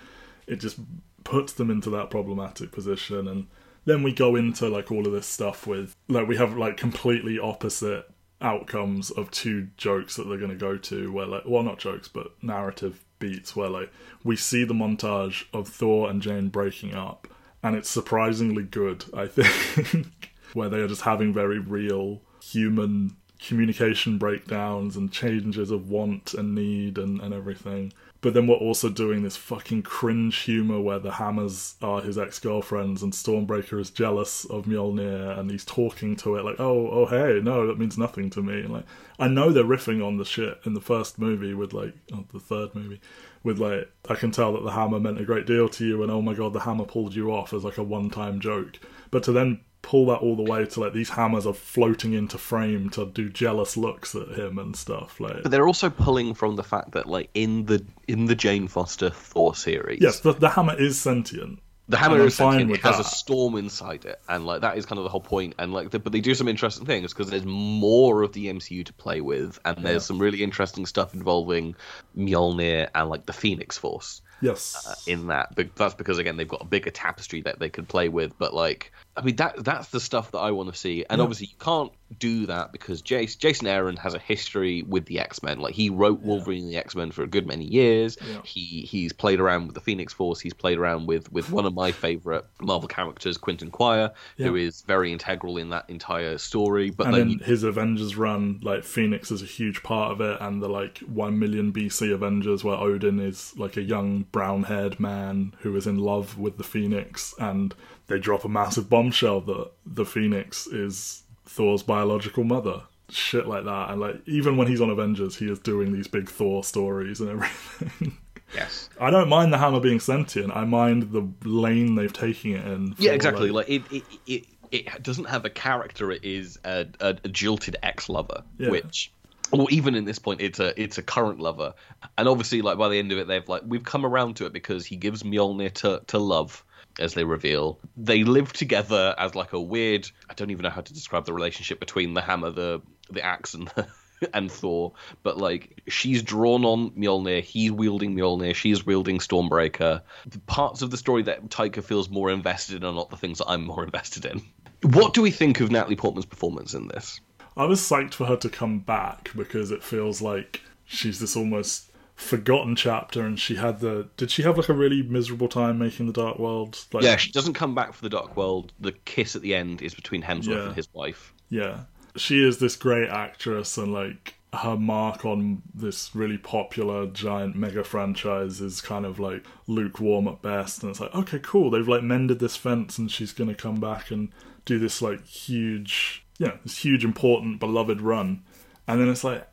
it 0.46 0.56
just 0.56 0.78
puts 1.24 1.52
them 1.52 1.70
into 1.70 1.90
that 1.90 2.10
problematic 2.10 2.72
position. 2.72 3.28
And 3.28 3.46
then 3.84 4.02
we 4.02 4.12
go 4.12 4.36
into 4.36 4.68
like 4.68 4.90
all 4.90 5.06
of 5.06 5.12
this 5.12 5.26
stuff 5.26 5.66
with 5.66 5.94
like 6.08 6.28
we 6.28 6.36
have 6.36 6.56
like 6.56 6.76
completely 6.76 7.38
opposite 7.38 8.08
outcomes 8.40 9.10
of 9.10 9.30
two 9.30 9.68
jokes 9.76 10.16
that 10.16 10.24
they're 10.28 10.38
going 10.38 10.50
to 10.50 10.56
go 10.56 10.76
to 10.76 11.12
where 11.12 11.26
like 11.26 11.44
well 11.46 11.62
not 11.62 11.78
jokes 11.78 12.08
but 12.08 12.32
narrative 12.42 13.04
beats 13.22 13.54
where 13.54 13.68
like 13.68 13.90
we 14.24 14.36
see 14.36 14.64
the 14.64 14.74
montage 14.74 15.44
of 15.54 15.68
Thor 15.68 16.10
and 16.10 16.20
Jane 16.20 16.48
breaking 16.48 16.92
up 16.94 17.28
and 17.62 17.76
it's 17.76 17.88
surprisingly 17.88 18.64
good 18.64 19.04
I 19.14 19.28
think 19.28 20.34
where 20.52 20.68
they 20.68 20.78
are 20.78 20.88
just 20.88 21.02
having 21.02 21.32
very 21.32 21.60
real 21.60 22.20
human 22.42 23.16
communication 23.46 24.18
breakdowns 24.18 24.96
and 24.96 25.10
changes 25.10 25.70
of 25.70 25.90
want 25.90 26.34
and 26.34 26.54
need 26.54 26.98
and, 26.98 27.20
and 27.20 27.34
everything. 27.34 27.92
But 28.20 28.34
then 28.34 28.46
we're 28.46 28.54
also 28.54 28.88
doing 28.88 29.24
this 29.24 29.36
fucking 29.36 29.82
cringe 29.82 30.36
humor 30.36 30.80
where 30.80 31.00
the 31.00 31.10
Hammers 31.10 31.74
are 31.82 32.00
his 32.00 32.16
ex 32.16 32.38
girlfriends 32.38 33.02
and 33.02 33.12
Stormbreaker 33.12 33.80
is 33.80 33.90
jealous 33.90 34.44
of 34.44 34.66
Mjolnir 34.66 35.36
and 35.36 35.50
he's 35.50 35.64
talking 35.64 36.14
to 36.16 36.36
it 36.36 36.44
like, 36.44 36.60
oh, 36.60 36.88
oh, 36.88 37.06
hey, 37.06 37.40
no, 37.42 37.66
that 37.66 37.80
means 37.80 37.98
nothing 37.98 38.30
to 38.30 38.42
me. 38.42 38.60
And 38.60 38.72
like, 38.72 38.86
I 39.18 39.26
know 39.26 39.50
they're 39.50 39.64
riffing 39.64 40.06
on 40.06 40.18
the 40.18 40.24
shit 40.24 40.60
in 40.64 40.74
the 40.74 40.80
first 40.80 41.18
movie 41.18 41.52
with 41.52 41.72
like, 41.72 41.94
oh, 42.14 42.24
the 42.32 42.38
third 42.38 42.76
movie, 42.76 43.00
with 43.42 43.58
like, 43.58 43.90
I 44.08 44.14
can 44.14 44.30
tell 44.30 44.52
that 44.52 44.62
the 44.62 44.70
hammer 44.70 45.00
meant 45.00 45.20
a 45.20 45.24
great 45.24 45.46
deal 45.46 45.68
to 45.70 45.84
you 45.84 46.04
and 46.04 46.12
oh 46.12 46.22
my 46.22 46.34
god, 46.34 46.52
the 46.52 46.60
hammer 46.60 46.84
pulled 46.84 47.16
you 47.16 47.32
off 47.32 47.52
as 47.52 47.64
like 47.64 47.78
a 47.78 47.82
one 47.82 48.08
time 48.08 48.38
joke. 48.38 48.78
But 49.10 49.24
to 49.24 49.32
then 49.32 49.62
pull 49.82 50.06
that 50.06 50.18
all 50.18 50.36
the 50.36 50.42
way 50.44 50.64
to 50.64 50.80
like 50.80 50.92
these 50.92 51.10
hammers 51.10 51.44
are 51.44 51.52
floating 51.52 52.12
into 52.14 52.38
frame 52.38 52.88
to 52.90 53.04
do 53.06 53.28
jealous 53.28 53.76
looks 53.76 54.14
at 54.14 54.28
him 54.28 54.58
and 54.58 54.76
stuff 54.76 55.18
like 55.20 55.42
But 55.42 55.50
they're 55.50 55.66
also 55.66 55.90
pulling 55.90 56.34
from 56.34 56.54
the 56.56 56.62
fact 56.62 56.92
that 56.92 57.06
like 57.06 57.30
in 57.34 57.66
the 57.66 57.84
in 58.06 58.26
the 58.26 58.34
Jane 58.36 58.68
Foster 58.68 59.10
Thor 59.10 59.54
series, 59.54 60.00
yes 60.00 60.20
the, 60.20 60.32
the 60.32 60.48
hammer 60.48 60.78
is 60.78 61.00
sentient 61.00 61.58
the 61.88 61.96
hammer 61.96 62.20
is 62.24 62.36
fine 62.36 62.60
sentient. 62.60 62.78
It 62.78 62.82
has 62.82 63.00
a 63.00 63.04
storm 63.04 63.56
inside 63.56 64.04
it, 64.04 64.18
and 64.28 64.46
like 64.46 64.60
that 64.60 64.78
is 64.78 64.86
kind 64.86 64.98
of 64.98 65.02
the 65.02 65.10
whole 65.10 65.20
point. 65.20 65.54
And 65.58 65.74
like, 65.74 65.90
the, 65.90 65.98
but 65.98 66.12
they 66.12 66.20
do 66.20 66.34
some 66.34 66.46
interesting 66.46 66.86
things 66.86 67.12
because 67.12 67.28
there's 67.28 67.44
more 67.44 68.22
of 68.22 68.32
the 68.32 68.46
MCU 68.46 68.86
to 68.86 68.92
play 68.94 69.20
with, 69.20 69.58
and 69.64 69.76
Yeah. 69.78 69.82
there's 69.90 70.06
some 70.06 70.18
really 70.20 70.42
interesting 70.44 70.86
stuff 70.86 71.12
involving 71.12 71.74
Mjolnir 72.16 72.88
and 72.94 73.08
like 73.10 73.26
the 73.26 73.32
Phoenix 73.32 73.76
Force. 73.76 74.22
yes 74.40 74.86
uh, 74.88 74.94
in 75.10 75.26
that. 75.26 75.54
But 75.56 75.74
that's 75.76 75.94
because 75.94 76.18
again 76.18 76.36
they've 76.36 76.48
got 76.48 76.62
a 76.62 76.66
bigger 76.66 76.90
tapestry 76.90 77.42
that 77.42 77.58
they 77.58 77.68
could 77.68 77.88
play 77.88 78.08
with. 78.08 78.38
But 78.38 78.54
like, 78.54 78.92
I 79.14 79.20
mean 79.22 79.36
that 79.36 79.62
that's 79.62 79.88
the 79.88 80.00
stuff 80.00 80.30
that 80.32 80.38
I 80.38 80.52
want 80.52 80.72
to 80.72 80.78
see. 80.78 81.04
And 81.10 81.18
Yeah. 81.18 81.22
obviously 81.24 81.48
you 81.48 81.56
can't 81.60 81.92
do 82.18 82.46
that 82.46 82.72
because 82.72 83.00
Jace, 83.02 83.38
Jason 83.38 83.66
Aaron 83.66 83.96
has 83.96 84.12
a 84.14 84.18
history 84.18 84.82
with 84.82 85.04
the 85.06 85.18
X 85.18 85.42
Men. 85.42 85.58
Like 85.60 85.74
he 85.74 85.90
wrote 85.90 86.20
Wolverine 86.20 86.64
and 86.64 86.72
the 86.72 86.76
X 86.76 86.94
Men 86.94 87.10
for 87.10 87.22
a 87.22 87.26
good 87.26 87.46
many 87.46 87.64
years. 87.64 88.16
Yeah. 88.26 88.40
He 88.44 88.82
he's 88.82 89.12
played 89.12 89.38
around 89.40 89.66
with 89.66 89.74
the 89.74 89.80
Phoenix 89.82 90.14
Force. 90.14 90.40
He's 90.40 90.54
played 90.54 90.78
around 90.78 91.06
with 91.06 91.30
with 91.30 91.50
one 91.50 91.66
of 91.66 91.74
my 91.74 91.92
favorite 91.92 92.46
Marvel 92.62 92.88
characters, 92.88 93.36
Quentin 93.36 93.70
Quire, 93.70 94.12
who 94.38 94.54
Yeah. 94.56 94.66
is 94.66 94.82
very 94.82 95.12
integral 95.12 95.58
in 95.58 95.68
that 95.70 95.88
entire 95.90 96.38
story. 96.38 96.88
But 96.90 97.08
and 97.08 97.14
then 97.16 97.30
you- 97.30 97.38
his 97.38 97.64
Avengers 97.64 98.16
run, 98.16 98.60
like 98.62 98.82
Phoenix 98.82 99.30
is 99.30 99.42
a 99.42 99.46
huge 99.46 99.82
part 99.82 100.12
of 100.12 100.20
it, 100.22 100.38
and 100.40 100.62
the 100.62 100.68
like 100.68 100.98
one 101.00 101.38
million 101.38 101.70
BC 101.70 102.10
Avengers, 102.12 102.64
where 102.64 102.76
Odin 102.76 103.20
is 103.20 103.52
like 103.58 103.76
a 103.76 103.82
young 103.82 104.24
brown-haired 104.32 104.98
man 104.98 105.54
who 105.60 105.76
is 105.76 105.86
in 105.86 105.98
love 105.98 106.38
with 106.38 106.56
the 106.56 106.64
Phoenix, 106.64 107.34
and 107.38 107.74
they 108.12 108.18
drop 108.18 108.44
a 108.44 108.48
massive 108.48 108.88
bombshell 108.90 109.40
that 109.42 109.70
the 109.86 110.04
Phoenix 110.04 110.66
is 110.66 111.22
Thor's 111.46 111.82
biological 111.82 112.44
mother. 112.44 112.82
Shit 113.08 113.46
like 113.46 113.64
that, 113.64 113.90
and 113.90 114.00
like 114.00 114.16
even 114.26 114.56
when 114.56 114.68
he's 114.68 114.80
on 114.80 114.90
Avengers, 114.90 115.36
he 115.36 115.50
is 115.50 115.58
doing 115.58 115.92
these 115.92 116.06
big 116.08 116.28
Thor 116.28 116.62
stories 116.64 117.20
and 117.20 117.30
everything. 117.30 118.16
yes. 118.54 118.88
I 119.00 119.10
don't 119.10 119.28
mind 119.28 119.52
the 119.52 119.58
hammer 119.58 119.80
being 119.80 120.00
sentient. 120.00 120.54
I 120.54 120.64
mind 120.64 121.10
the 121.12 121.28
lane 121.46 121.94
they've 121.94 122.12
taken 122.12 122.52
it 122.52 122.66
in. 122.66 122.94
Yeah, 122.98 123.12
exactly. 123.12 123.50
Like, 123.50 123.68
it, 123.68 123.82
it, 123.90 124.02
it, 124.26 124.46
it 124.70 125.02
doesn't 125.02 125.26
have 125.26 125.44
a 125.44 125.50
character. 125.50 126.10
It 126.10 126.24
is 126.24 126.58
a, 126.64 126.86
a, 127.00 127.16
a 127.24 127.28
jilted 127.28 127.76
ex-lover, 127.82 128.42
Yeah. 128.58 128.70
which, 128.70 129.12
or 129.50 129.66
even 129.70 129.94
in 129.94 130.06
this 130.06 130.18
point, 130.18 130.40
it's 130.40 130.58
a 130.60 130.72
it's 130.82 130.96
a 130.96 131.02
current 131.02 131.38
lover. 131.38 131.74
And 132.16 132.26
obviously, 132.28 132.62
like 132.62 132.78
by 132.78 132.88
the 132.88 132.98
end 132.98 133.12
of 133.12 133.18
it, 133.18 133.26
they've 133.26 133.46
like 133.46 133.62
we've 133.66 133.84
come 133.84 134.06
around 134.06 134.36
to 134.36 134.46
it 134.46 134.54
because 134.54 134.86
he 134.86 134.96
gives 134.96 135.22
Mjolnir 135.22 135.72
to 135.74 136.02
to 136.06 136.18
love. 136.18 136.64
As 136.98 137.14
they 137.14 137.24
reveal, 137.24 137.78
they 137.96 138.24
live 138.24 138.52
together 138.52 139.14
as 139.18 139.34
like 139.34 139.52
a 139.52 139.60
weird. 139.60 140.10
I 140.28 140.34
don't 140.34 140.50
even 140.50 140.64
know 140.64 140.70
how 140.70 140.82
to 140.82 140.92
describe 140.92 141.24
the 141.24 141.32
relationship 141.32 141.80
between 141.80 142.14
the 142.14 142.20
hammer, 142.20 142.50
the 142.50 142.82
the 143.10 143.24
axe, 143.24 143.54
and 143.54 143.68
the, 143.68 143.86
and 144.34 144.50
Thor. 144.50 144.92
But 145.22 145.38
like, 145.38 145.82
she's 145.88 146.22
drawn 146.22 146.64
on 146.64 146.90
Mjolnir. 146.92 147.42
He's 147.42 147.72
wielding 147.72 148.14
Mjolnir. 148.14 148.54
She's 148.54 148.84
wielding 148.84 149.18
Stormbreaker. 149.18 150.02
The 150.26 150.38
parts 150.40 150.82
of 150.82 150.90
the 150.90 150.96
story 150.96 151.22
that 151.24 151.48
Taika 151.48 151.82
feels 151.82 152.08
more 152.08 152.30
invested 152.30 152.76
in 152.76 152.84
are 152.84 152.92
not 152.92 153.10
the 153.10 153.16
things 153.16 153.38
that 153.38 153.48
I'm 153.48 153.64
more 153.64 153.84
invested 153.84 154.24
in. 154.24 154.42
What 154.82 155.14
do 155.14 155.22
we 155.22 155.30
think 155.30 155.60
of 155.60 155.70
Natalie 155.70 155.96
Portman's 155.96 156.26
performance 156.26 156.74
in 156.74 156.88
this? 156.88 157.20
I 157.56 157.64
was 157.64 157.80
psyched 157.80 158.14
for 158.14 158.26
her 158.26 158.36
to 158.36 158.48
come 158.48 158.80
back 158.80 159.30
because 159.36 159.70
it 159.70 159.82
feels 159.82 160.22
like 160.22 160.62
she's 160.84 161.20
this 161.20 161.36
almost 161.36 161.91
forgotten 162.22 162.76
chapter, 162.76 163.24
and 163.26 163.38
she 163.38 163.56
had 163.56 163.80
the. 163.80 164.08
Did 164.16 164.30
she 164.30 164.42
have 164.42 164.56
like 164.56 164.68
a 164.68 164.74
really 164.74 165.02
miserable 165.02 165.48
time 165.48 165.78
making 165.78 166.06
the 166.06 166.12
Dark 166.12 166.38
World? 166.38 166.78
Like, 166.92 167.04
Yeah, 167.04 167.16
she 167.16 167.30
doesn't 167.32 167.54
come 167.54 167.74
back 167.74 167.92
for 167.92 168.02
the 168.02 168.08
Dark 168.10 168.36
World. 168.36 168.72
The 168.80 168.92
kiss 168.92 169.36
at 169.36 169.42
the 169.42 169.54
end 169.54 169.82
is 169.82 169.94
between 169.94 170.22
Hemsworth 170.22 170.46
Yeah. 170.56 170.66
and 170.66 170.76
his 170.76 170.88
wife. 170.94 171.34
Yeah. 171.50 171.80
She 172.16 172.42
is 172.46 172.58
this 172.58 172.76
great 172.76 173.08
actress, 173.08 173.76
and 173.78 173.92
like 173.92 174.34
her 174.54 174.76
mark 174.76 175.24
on 175.24 175.62
this 175.74 176.14
really 176.14 176.36
popular 176.36 177.06
giant 177.06 177.56
mega 177.56 177.82
franchise 177.82 178.60
is 178.60 178.82
kind 178.82 179.06
of 179.06 179.18
like 179.18 179.46
lukewarm 179.66 180.28
at 180.28 180.42
best. 180.42 180.82
And 180.82 180.90
it's 180.90 181.00
like, 181.00 181.14
okay, 181.14 181.38
cool. 181.42 181.70
They've 181.70 181.88
like 181.88 182.02
mended 182.02 182.38
this 182.38 182.56
fence, 182.56 182.98
and 182.98 183.10
she's 183.10 183.32
going 183.32 183.48
to 183.48 183.56
come 183.56 183.80
back 183.80 184.10
and 184.10 184.30
do 184.66 184.78
this 184.78 185.00
like 185.00 185.26
huge, 185.26 186.24
yeah, 186.38 186.56
this 186.64 186.78
huge, 186.78 187.02
important, 187.04 187.60
beloved 187.60 188.00
run. 188.02 188.42
And 188.86 189.00
then 189.00 189.08
it's 189.08 189.24
like, 189.24 189.46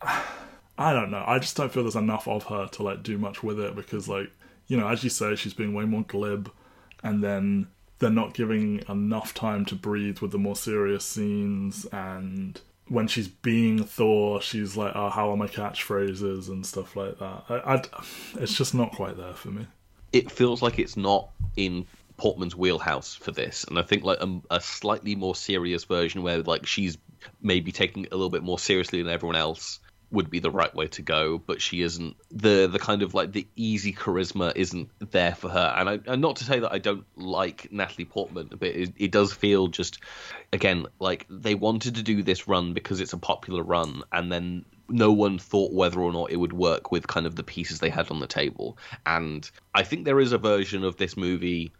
I 0.79 0.93
don't 0.93 1.11
know. 1.11 1.25
I 1.27 1.39
just 1.39 1.57
don't 1.57 1.71
feel 1.71 1.83
there's 1.83 1.97
enough 1.97 2.25
of 2.25 2.45
her 2.45 2.67
to 2.69 2.83
like 2.83 3.03
do 3.03 3.17
much 3.17 3.43
with 3.43 3.59
it 3.59 3.75
because, 3.75 4.07
like, 4.07 4.31
you 4.67 4.77
know, 4.77 4.87
as 4.87 5.03
you 5.03 5.09
say, 5.09 5.35
she's 5.35 5.53
being 5.53 5.73
way 5.73 5.83
more 5.83 6.03
glib, 6.03 6.49
and 7.03 7.21
then 7.21 7.67
they're 7.99 8.09
not 8.09 8.33
giving 8.33 8.81
enough 8.87 9.33
time 9.33 9.65
to 9.65 9.75
breathe 9.75 10.19
with 10.19 10.31
the 10.31 10.37
more 10.37 10.55
serious 10.55 11.03
scenes. 11.03 11.85
And 11.91 12.61
when 12.87 13.09
she's 13.09 13.27
being 13.27 13.83
Thor, 13.83 14.41
she's 14.41 14.77
like, 14.77 14.93
"Oh, 14.95 15.09
how 15.09 15.29
are 15.31 15.35
my 15.35 15.47
catchphrases 15.47 16.47
and 16.47 16.65
stuff 16.65 16.95
like 16.95 17.19
that." 17.19 17.43
I, 17.49 17.55
I, 17.55 17.83
it's 18.39 18.55
just 18.55 18.73
not 18.73 18.93
quite 18.93 19.17
there 19.17 19.33
for 19.33 19.49
me. 19.49 19.67
It 20.13 20.31
feels 20.31 20.61
like 20.61 20.79
it's 20.79 20.95
not 20.95 21.29
in 21.57 21.87
Portman's 22.15 22.55
wheelhouse 22.55 23.15
for 23.15 23.31
this, 23.31 23.65
and 23.65 23.77
I 23.77 23.81
think 23.81 24.05
like 24.05 24.21
a, 24.21 24.39
a 24.49 24.61
slightly 24.61 25.15
more 25.15 25.35
serious 25.35 25.83
version 25.83 26.23
where 26.23 26.41
like 26.41 26.65
she's 26.65 26.97
maybe 27.41 27.73
taking 27.73 28.05
it 28.05 28.13
a 28.13 28.15
little 28.15 28.29
bit 28.29 28.43
more 28.43 28.57
seriously 28.57 29.03
than 29.03 29.11
everyone 29.11 29.35
else 29.35 29.81
would 30.11 30.29
be 30.29 30.39
the 30.39 30.51
right 30.51 30.73
way 30.73 30.87
to 30.87 31.01
go, 31.01 31.37
but 31.37 31.61
she 31.61 31.81
isn't 31.81 32.15
the 32.31 32.67
the 32.67 32.79
kind 32.79 33.03
of 33.03 33.13
like 33.13 33.31
the 33.31 33.47
easy 33.55 33.93
charisma 33.93 34.51
isn't 34.55 34.89
there 35.11 35.35
for 35.35 35.49
her. 35.49 35.73
And 35.77 35.89
I 35.89 35.99
and 36.07 36.21
not 36.21 36.37
to 36.37 36.43
say 36.43 36.59
that 36.59 36.71
I 36.71 36.79
don't 36.79 37.05
like 37.15 37.71
Natalie 37.71 38.05
Portman, 38.05 38.49
but 38.51 38.69
it, 38.69 38.93
it 38.97 39.11
does 39.11 39.31
feel 39.33 39.67
just 39.67 39.99
again 40.51 40.87
like 40.99 41.25
they 41.29 41.55
wanted 41.55 41.95
to 41.95 42.03
do 42.03 42.23
this 42.23 42.47
run 42.47 42.73
because 42.73 43.01
it's 43.01 43.13
a 43.13 43.17
popular 43.17 43.63
run, 43.63 44.03
and 44.11 44.31
then 44.31 44.65
no 44.89 45.11
one 45.11 45.37
thought 45.37 45.71
whether 45.71 45.99
or 45.99 46.11
not 46.11 46.31
it 46.31 46.37
would 46.37 46.53
work 46.53 46.91
with 46.91 47.07
kind 47.07 47.27
of 47.27 47.35
the 47.35 47.43
pieces 47.43 47.79
they 47.79 47.89
had 47.89 48.09
on 48.09 48.19
the 48.19 48.27
table. 48.27 48.77
And 49.05 49.49
I 49.73 49.83
think 49.83 50.05
there 50.05 50.19
is 50.19 50.31
a 50.31 50.37
version 50.39 50.83
of 50.83 50.97
this 50.97 51.15
movie 51.15 51.71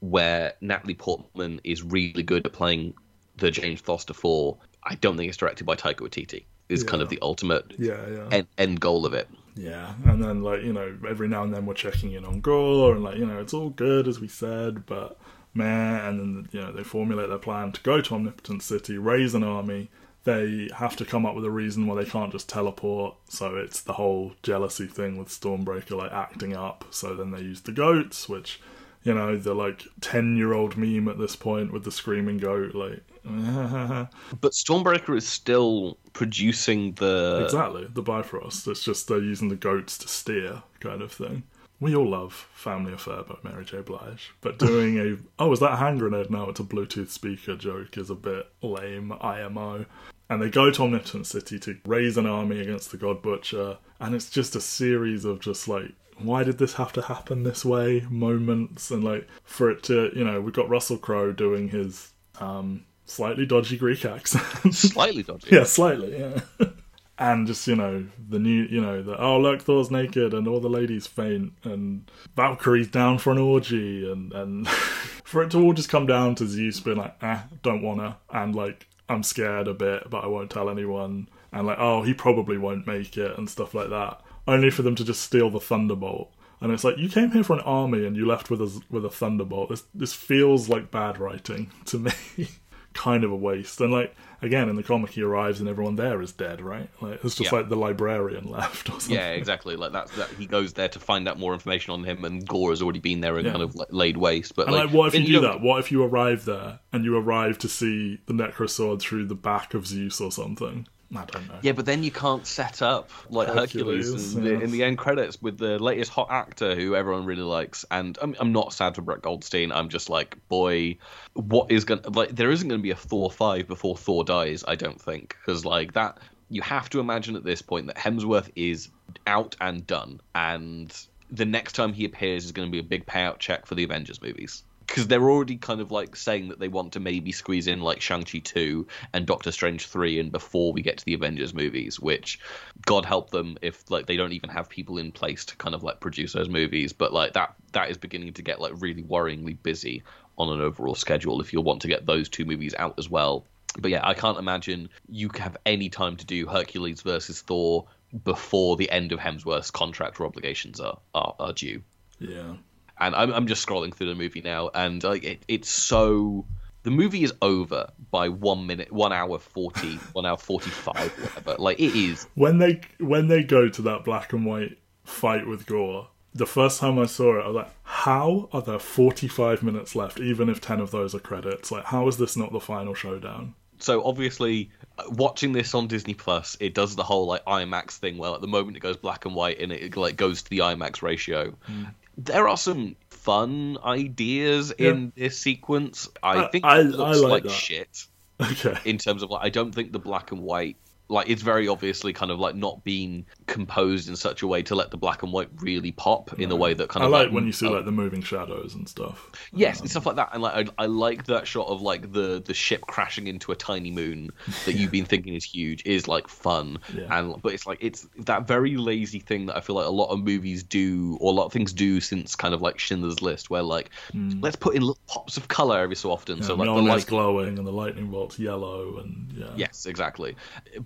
where 0.00 0.54
Natalie 0.60 0.94
Portman 0.94 1.60
is 1.64 1.82
really 1.82 2.22
good 2.22 2.46
at 2.46 2.52
playing 2.52 2.94
the 3.36 3.50
Jane 3.50 3.76
Foster 3.76 4.14
Thor. 4.14 4.58
I 4.82 4.94
don't 4.94 5.16
think 5.16 5.28
it's 5.28 5.36
directed 5.36 5.64
by 5.64 5.76
Taika 5.76 6.00
Waititi. 6.00 6.44
Is 6.68 6.82
kind 6.82 7.02
of 7.02 7.10
the 7.10 7.18
ultimate 7.20 7.74
Yeah, 7.78 8.06
yeah. 8.08 8.28
end, 8.30 8.46
end 8.56 8.80
goal 8.80 9.04
of 9.04 9.12
it. 9.14 9.28
Yeah, 9.56 9.94
and 10.06 10.22
then 10.22 10.42
like 10.42 10.62
you 10.62 10.72
know, 10.72 10.96
every 11.08 11.28
now 11.28 11.42
and 11.44 11.54
then 11.54 11.66
we're 11.66 11.74
checking 11.74 12.12
in 12.12 12.24
on 12.24 12.40
Gorr, 12.40 12.94
and 12.94 13.04
like 13.04 13.16
you 13.18 13.26
know, 13.26 13.38
it's 13.40 13.54
all 13.54 13.70
good 13.70 14.08
as 14.08 14.18
we 14.20 14.28
said, 14.28 14.86
but 14.86 15.18
man, 15.52 16.04
and 16.04 16.20
then 16.20 16.48
you 16.52 16.60
know 16.60 16.72
they 16.72 16.82
formulate 16.82 17.28
their 17.28 17.38
plan 17.38 17.70
to 17.72 17.80
go 17.82 18.00
to 18.00 18.14
Omnipotent 18.14 18.62
City, 18.62 18.98
raise 18.98 19.34
an 19.34 19.44
army. 19.44 19.90
They 20.24 20.70
have 20.76 20.96
to 20.96 21.04
come 21.04 21.26
up 21.26 21.34
with 21.34 21.44
a 21.44 21.50
reason 21.50 21.86
why 21.86 21.96
they 22.02 22.08
can't 22.10 22.32
just 22.32 22.48
teleport, 22.48 23.14
so 23.28 23.56
it's 23.56 23.82
the 23.82 23.92
whole 23.92 24.32
jealousy 24.42 24.86
thing 24.86 25.18
with 25.18 25.28
Stormbreaker 25.28 25.96
like 25.98 26.12
acting 26.12 26.56
up. 26.56 26.86
So 26.90 27.14
then 27.14 27.30
they 27.30 27.42
use 27.42 27.60
the 27.60 27.72
goats, 27.72 28.26
which 28.28 28.60
you 29.02 29.12
know 29.14 29.36
the 29.36 29.54
like 29.54 29.82
ten 30.00 30.36
year 30.36 30.54
old 30.54 30.76
meme 30.76 31.08
at 31.08 31.18
this 31.18 31.36
point 31.36 31.72
with 31.72 31.84
the 31.84 31.92
screaming 31.92 32.38
goat, 32.38 32.74
like 32.74 33.02
But 34.40 34.52
Stormbreaker 34.52 35.16
is 35.16 35.26
still 35.26 35.96
producing 36.12 36.92
the. 36.92 37.40
Exactly, 37.44 37.86
the 37.92 38.02
Bifrost. 38.02 38.68
It's 38.68 38.84
just 38.84 39.08
they're 39.08 39.18
using 39.18 39.48
the 39.48 39.56
goats 39.56 39.96
to 39.98 40.08
steer, 40.08 40.62
kind 40.80 41.00
of 41.00 41.12
thing. 41.12 41.44
We 41.80 41.96
all 41.96 42.08
love 42.08 42.48
Family 42.52 42.92
Affair 42.92 43.22
by 43.22 43.36
Mary 43.42 43.64
J. 43.64 43.80
Blige, 43.80 44.32
but 44.40 44.58
doing 44.58 44.98
a 44.98 45.16
oh, 45.38 45.52
is 45.52 45.60
that 45.60 45.72
a 45.72 45.76
hand 45.76 46.00
grenade? 46.00 46.30
now? 46.30 46.50
it's 46.50 46.60
a 46.60 46.64
Bluetooth 46.64 47.10
speaker 47.10 47.56
joke 47.56 47.96
is 47.96 48.10
a 48.10 48.14
bit 48.14 48.46
lame. 48.62 49.12
IMO. 49.20 49.86
And 50.30 50.40
they 50.40 50.48
go 50.48 50.70
to 50.70 50.82
Omnipotent 50.82 51.26
City 51.26 51.58
to 51.60 51.78
raise 51.84 52.16
an 52.16 52.26
army 52.26 52.60
against 52.60 52.90
the 52.90 52.96
God 52.96 53.20
Butcher, 53.20 53.76
and 54.00 54.14
it's 54.14 54.30
just 54.30 54.56
a 54.56 54.60
series 54.60 55.26
of 55.26 55.40
just 55.40 55.68
like, 55.68 55.92
why 56.16 56.44
did 56.44 56.56
this 56.56 56.74
have 56.74 56.92
to 56.94 57.02
happen 57.02 57.42
this 57.42 57.64
way? 57.64 58.06
Moments, 58.08 58.90
and 58.90 59.04
like 59.04 59.28
for 59.44 59.70
it 59.70 59.82
to, 59.84 60.10
you 60.16 60.24
know, 60.24 60.40
we've 60.40 60.54
got 60.54 60.68
Russell 60.68 60.96
Crowe 60.96 61.32
doing 61.32 61.68
his 61.68 62.12
um, 62.40 62.84
slightly 63.06 63.46
dodgy 63.46 63.76
Greek 63.76 64.04
accent. 64.04 64.44
Slightly 64.74 65.22
dodgy. 65.22 65.48
Yeah, 65.50 65.64
slightly, 65.64 66.18
yeah. 66.18 66.40
and 67.18 67.46
just, 67.46 67.66
you 67.66 67.76
know, 67.76 68.06
the 68.28 68.38
new, 68.38 68.64
you 68.64 68.80
know, 68.80 69.02
the, 69.02 69.20
oh, 69.20 69.38
look, 69.38 69.62
Thor's 69.62 69.90
naked 69.90 70.34
and 70.34 70.48
all 70.48 70.60
the 70.60 70.68
ladies 70.68 71.06
faint 71.06 71.52
and 71.62 72.10
Valkyrie's 72.36 72.88
down 72.88 73.18
for 73.18 73.32
an 73.32 73.38
orgy 73.38 74.10
and, 74.10 74.32
and 74.32 74.68
for 75.24 75.42
it 75.42 75.50
to 75.52 75.62
all 75.62 75.72
just 75.72 75.88
come 75.88 76.06
down 76.06 76.34
to 76.36 76.46
Zeus 76.46 76.80
being 76.80 76.96
like, 76.96 77.16
eh, 77.22 77.40
don't 77.62 77.82
wanna. 77.82 78.18
And, 78.30 78.54
like, 78.54 78.86
I'm 79.08 79.22
scared 79.22 79.68
a 79.68 79.74
bit, 79.74 80.08
but 80.10 80.24
I 80.24 80.26
won't 80.26 80.50
tell 80.50 80.70
anyone. 80.70 81.28
And, 81.52 81.66
like, 81.66 81.78
oh, 81.78 82.02
he 82.02 82.14
probably 82.14 82.58
won't 82.58 82.86
make 82.86 83.16
it 83.16 83.38
and 83.38 83.48
stuff 83.48 83.74
like 83.74 83.90
that. 83.90 84.20
Only 84.46 84.70
for 84.70 84.82
them 84.82 84.94
to 84.96 85.04
just 85.04 85.22
steal 85.22 85.50
the 85.50 85.60
Thunderbolt. 85.60 86.34
And 86.60 86.72
it's 86.72 86.82
like 86.82 86.96
you 86.96 87.10
came 87.10 87.30
here 87.30 87.44
for 87.44 87.52
an 87.52 87.60
army 87.60 88.06
and 88.06 88.16
you 88.16 88.26
left 88.26 88.48
with 88.48 88.62
a 88.62 88.82
with 88.88 89.04
a 89.04 89.10
thunderbolt. 89.10 89.68
This 89.68 89.84
this 89.94 90.14
feels 90.14 90.66
like 90.66 90.90
bad 90.90 91.18
writing 91.18 91.70
to 91.86 91.98
me. 91.98 92.48
Kind 92.94 93.24
of 93.24 93.30
a 93.32 93.36
waste. 93.36 93.80
And 93.80 93.92
like 93.92 94.14
again, 94.40 94.68
in 94.68 94.76
the 94.76 94.82
comic, 94.82 95.10
he 95.10 95.22
arrives 95.22 95.58
and 95.60 95.68
everyone 95.68 95.96
there 95.96 96.22
is 96.22 96.32
dead, 96.32 96.60
right? 96.60 96.88
Like 97.00 97.24
it's 97.24 97.34
just 97.34 97.50
Yeah. 97.52 97.58
like 97.58 97.68
the 97.68 97.76
librarian 97.76 98.44
left 98.50 98.88
or 98.88 98.92
something. 98.92 99.16
Yeah, 99.16 99.30
exactly. 99.30 99.74
Like 99.76 99.92
that's 99.92 100.14
that 100.16 100.28
he 100.38 100.46
goes 100.46 100.74
there 100.74 100.88
to 100.88 100.98
find 101.00 101.26
out 101.28 101.38
more 101.38 101.52
information 101.54 101.92
on 101.92 102.04
him, 102.04 102.24
and 102.24 102.46
Gorr 102.46 102.70
has 102.70 102.80
already 102.82 103.00
been 103.00 103.20
there 103.20 103.36
and 103.36 103.44
Yeah. 103.46 103.52
kind 103.52 103.62
of 103.64 103.74
like, 103.74 103.88
laid 103.90 104.16
waste. 104.16 104.54
But 104.54 104.66
And 104.68 104.76
like, 104.76 104.86
like, 104.86 104.94
what 104.94 105.14
if 105.14 105.20
you 105.20 105.26
do 105.26 105.40
that? 105.40 105.60
What 105.60 105.80
if 105.80 105.90
you 105.90 106.02
arrive 106.04 106.44
there 106.44 106.78
and 106.92 107.04
you 107.04 107.16
arrive 107.16 107.58
to 107.58 107.68
see 107.68 108.20
the 108.26 108.32
Necrosword 108.32 109.00
through 109.00 109.26
the 109.26 109.34
back 109.34 109.74
of 109.74 109.86
Zeus 109.86 110.20
or 110.20 110.30
something? 110.30 110.86
I 111.16 111.24
don't 111.24 111.48
know. 111.48 111.58
Yeah, 111.62 111.72
but 111.72 111.86
then 111.86 112.02
you 112.02 112.10
can't 112.10 112.46
set 112.46 112.82
up 112.82 113.10
like 113.30 113.48
Hercules, 113.48 114.06
Hercules, 114.06 114.34
in, 114.34 114.44
the, 114.44 114.60
in 114.60 114.70
the 114.70 114.84
end 114.84 114.98
credits 114.98 115.40
with 115.40 115.58
the 115.58 115.78
latest 115.78 116.10
hot 116.10 116.28
actor 116.30 116.74
who 116.74 116.94
everyone 116.96 117.24
really 117.24 117.42
likes. 117.42 117.84
And 117.90 118.18
I'm, 118.20 118.34
I'm 118.38 118.52
not 118.52 118.72
sad 118.72 118.94
for 118.94 119.02
Brett 119.02 119.22
Goldstein. 119.22 119.72
I'm 119.72 119.88
just 119.88 120.10
like, 120.10 120.36
boy, 120.48 120.98
what 121.34 121.70
is 121.70 121.84
going 121.84 122.00
to 122.02 122.10
like? 122.10 122.34
There 122.34 122.50
isn't 122.50 122.68
going 122.68 122.80
to 122.80 122.82
be 122.82 122.90
a 122.90 122.96
Thor 122.96 123.30
five 123.30 123.66
before 123.66 123.96
Thor 123.96 124.24
dies. 124.24 124.64
I 124.66 124.74
don't 124.74 125.00
think 125.00 125.36
because 125.40 125.64
like 125.64 125.92
that. 125.94 126.18
You 126.50 126.60
have 126.62 126.90
to 126.90 127.00
imagine 127.00 127.36
at 127.36 127.44
this 127.44 127.62
point 127.62 127.86
that 127.86 127.96
Hemsworth 127.96 128.50
is 128.54 128.90
out 129.26 129.56
and 129.60 129.84
done, 129.86 130.20
and 130.34 130.94
the 131.30 131.46
next 131.46 131.72
time 131.72 131.92
he 131.92 132.04
appears 132.04 132.44
is 132.44 132.52
going 132.52 132.68
to 132.68 132.72
be 132.72 132.78
a 132.78 132.82
big 132.82 133.06
payout 133.06 133.38
check 133.38 133.66
for 133.66 133.74
the 133.74 133.82
Avengers 133.82 134.20
movies. 134.20 134.62
Because 134.86 135.06
they're 135.06 135.30
already 135.30 135.56
kind 135.56 135.80
of 135.80 135.90
like 135.90 136.16
saying 136.16 136.48
that 136.48 136.58
they 136.58 136.68
want 136.68 136.92
to 136.92 137.00
maybe 137.00 137.32
squeeze 137.32 137.66
in 137.66 137.80
like 137.80 138.00
Shang-Chi 138.00 138.38
2 138.38 138.86
and 139.12 139.26
Doctor 139.26 139.50
Strange 139.50 139.86
3 139.86 140.20
and 140.20 140.32
before 140.32 140.72
we 140.72 140.82
get 140.82 140.98
to 140.98 141.04
the 141.04 141.14
Avengers 141.14 141.54
movies, 141.54 141.98
which 141.98 142.38
God 142.86 143.04
help 143.04 143.30
them 143.30 143.56
if 143.62 143.90
like 143.90 144.06
they 144.06 144.16
don't 144.16 144.32
even 144.32 144.50
have 144.50 144.68
people 144.68 144.98
in 144.98 145.12
place 145.12 145.44
to 145.46 145.56
kind 145.56 145.74
of 145.74 145.82
like 145.82 146.00
produce 146.00 146.32
those 146.32 146.48
movies. 146.48 146.92
But 146.92 147.12
like 147.12 147.32
that 147.34 147.54
that 147.72 147.90
is 147.90 147.96
beginning 147.96 148.32
to 148.34 148.42
get 148.42 148.60
like 148.60 148.72
really 148.76 149.02
worryingly 149.02 149.56
busy 149.62 150.02
on 150.36 150.52
an 150.52 150.60
overall 150.60 150.94
schedule 150.94 151.40
if 151.40 151.52
you'll 151.52 151.64
want 151.64 151.82
to 151.82 151.88
get 151.88 152.06
those 152.06 152.28
two 152.28 152.44
movies 152.44 152.74
out 152.78 152.98
as 152.98 153.08
well. 153.08 153.46
But 153.78 153.90
yeah, 153.90 154.06
I 154.06 154.14
can't 154.14 154.38
imagine 154.38 154.88
you 155.08 155.30
have 155.38 155.56
any 155.66 155.88
time 155.88 156.16
to 156.16 156.26
do 156.26 156.46
Hercules 156.46 157.02
versus 157.02 157.40
Thor 157.40 157.86
before 158.22 158.76
the 158.76 158.90
end 158.90 159.10
of 159.12 159.18
Hemsworth's 159.18 159.72
contract 159.72 160.20
or 160.20 160.26
obligations 160.26 160.78
are, 160.78 160.98
are, 161.14 161.34
are 161.40 161.52
due 161.52 161.82
Yeah. 162.18 162.54
And 162.98 163.14
I'm, 163.14 163.32
I'm 163.32 163.46
just 163.46 163.66
scrolling 163.66 163.94
through 163.94 164.08
the 164.08 164.14
movie 164.14 164.40
now, 164.40 164.70
and 164.74 165.02
like 165.02 165.24
it, 165.24 165.44
it's 165.48 165.68
so 165.68 166.46
the 166.84 166.90
movie 166.90 167.24
is 167.24 167.32
over 167.42 167.90
by 168.10 168.28
one 168.28 168.66
minute, 168.66 168.92
one 168.92 169.12
hour 169.12 169.38
forty, 169.38 169.96
one 170.12 170.24
hour 170.26 170.36
forty 170.36 170.70
five, 170.70 171.10
whatever. 171.18 171.56
Like 171.60 171.80
it 171.80 171.96
is. 171.96 172.26
When 172.34 172.58
they 172.58 172.80
when 173.00 173.28
they 173.28 173.42
go 173.42 173.68
to 173.68 173.82
that 173.82 174.04
black 174.04 174.32
and 174.32 174.46
white 174.46 174.78
fight 175.02 175.46
with 175.46 175.66
Gorr, 175.66 176.08
the 176.34 176.46
first 176.46 176.80
time 176.80 176.98
I 176.98 177.06
saw 177.06 177.38
it, 177.38 177.42
I 177.42 177.46
was 177.46 177.56
like, 177.56 177.70
"How 177.82 178.48
are 178.52 178.62
there 178.62 178.78
forty 178.78 179.28
five 179.28 179.62
minutes 179.62 179.96
left? 179.96 180.20
Even 180.20 180.48
if 180.48 180.60
ten 180.60 180.80
of 180.80 180.90
those 180.90 181.14
are 181.14 181.20
credits, 181.20 181.72
like 181.72 181.84
how 181.84 182.06
is 182.06 182.18
this 182.18 182.36
not 182.36 182.52
the 182.52 182.60
final 182.60 182.94
showdown?" 182.94 183.54
So 183.78 184.04
obviously, 184.04 184.70
watching 185.08 185.52
this 185.52 185.74
on 185.74 185.88
Disney 185.88 186.14
Plus, 186.14 186.56
it 186.60 186.74
does 186.74 186.96
the 186.96 187.02
whole 187.02 187.26
like 187.26 187.44
IMAX 187.44 187.92
thing. 187.92 188.18
Well, 188.18 188.34
at 188.34 188.40
the 188.40 188.46
moment 188.46 188.76
it 188.76 188.80
goes 188.80 188.96
black 188.96 189.24
and 189.24 189.34
white, 189.34 189.58
and 189.60 189.72
it 189.72 189.96
like 189.96 190.16
goes 190.16 190.42
to 190.42 190.50
the 190.50 190.58
IMAX 190.58 191.02
ratio. 191.02 191.54
Mm. 191.68 191.94
There 192.16 192.48
are 192.48 192.56
some 192.56 192.96
fun 193.10 193.78
ideas 193.84 194.70
in 194.70 195.12
this 195.16 195.38
sequence. 195.38 196.08
I 196.22 196.44
I- 196.44 196.48
think 196.48 196.64
I- 196.64 196.80
it 196.80 196.84
looks 196.84 197.18
I 197.18 197.20
like 197.20 197.44
like 197.44 197.52
shit. 197.52 198.06
Okay. 198.40 198.76
in 198.84 198.98
terms 198.98 199.22
of 199.22 199.30
like 199.30 199.44
I 199.44 199.48
don't 199.48 199.72
think 199.72 199.92
the 199.92 200.00
black 200.00 200.32
and 200.32 200.42
white 200.42 200.76
like 201.08 201.28
it's 201.28 201.42
very 201.42 201.68
obviously 201.68 202.12
kind 202.12 202.30
of 202.30 202.38
like 202.38 202.54
not 202.54 202.82
being 202.82 203.26
composed 203.46 204.08
in 204.08 204.16
such 204.16 204.42
a 204.42 204.46
way 204.46 204.62
to 204.62 204.74
let 204.74 204.90
the 204.90 204.96
black 204.96 205.22
and 205.22 205.32
white 205.32 205.50
really 205.56 205.92
pop 205.92 206.38
in 206.40 206.50
a 206.50 206.56
way 206.56 206.72
that 206.72 206.88
kind 206.88 207.02
I 207.02 207.06
of 207.06 207.12
like 207.12 207.30
when 207.30 207.44
you 207.44 207.52
see 207.52 207.66
uh, 207.66 207.72
like 207.72 207.84
the 207.84 207.92
moving 207.92 208.22
shadows 208.22 208.74
and 208.74 208.88
stuff. 208.88 209.30
Yes, 209.52 209.78
um, 209.78 209.82
and 209.82 209.90
stuff 209.90 210.06
like 210.06 210.16
that, 210.16 210.30
and 210.32 210.42
like 210.42 210.70
I, 210.78 210.84
I 210.84 210.86
like 210.86 211.26
that 211.26 211.46
shot 211.46 211.68
of 211.68 211.82
like 211.82 212.12
the 212.12 212.42
the 212.44 212.54
ship 212.54 212.82
crashing 212.82 213.26
into 213.26 213.52
a 213.52 213.56
tiny 213.56 213.90
moon 213.90 214.30
that 214.64 214.74
you've 214.74 214.90
been 214.92 215.04
thinking 215.04 215.34
is 215.34 215.44
huge 215.44 215.82
is 215.84 216.08
like 216.08 216.26
fun, 216.26 216.78
Yeah. 216.94 217.18
and 217.18 217.40
but 217.42 217.52
it's 217.52 217.66
like 217.66 217.78
it's 217.82 218.08
that 218.20 218.46
very 218.46 218.76
lazy 218.76 219.20
thing 219.20 219.46
that 219.46 219.56
I 219.56 219.60
feel 219.60 219.76
like 219.76 219.86
a 219.86 219.90
lot 219.90 220.08
of 220.08 220.20
movies 220.20 220.62
do, 220.62 221.18
or 221.20 221.32
a 221.32 221.36
lot 221.36 221.44
of 221.44 221.52
things 221.52 221.72
do 221.74 222.00
since 222.00 222.34
kind 222.34 222.54
of 222.54 222.62
like 222.62 222.78
Schindler's 222.78 223.20
List, 223.20 223.50
where 223.50 223.62
like 223.62 223.90
hmm. 224.12 224.40
let's 224.40 224.56
put 224.56 224.74
in 224.74 224.82
little 224.82 224.98
pops 225.06 225.36
of 225.36 225.48
color 225.48 225.80
every 225.80 225.96
so 225.96 226.10
often, 226.10 226.42
so 226.42 226.48
So 226.48 226.54
like 226.54 226.66
the 226.66 226.82
light 226.82 227.06
glowing 227.06 227.58
and 227.58 227.66
the 227.66 227.72
lightning 227.72 228.10
bolt's 228.10 228.38
yellow 228.38 228.98
and 228.98 229.32
yeah. 229.36 229.50
Yes, 229.56 229.86
exactly. 229.86 230.36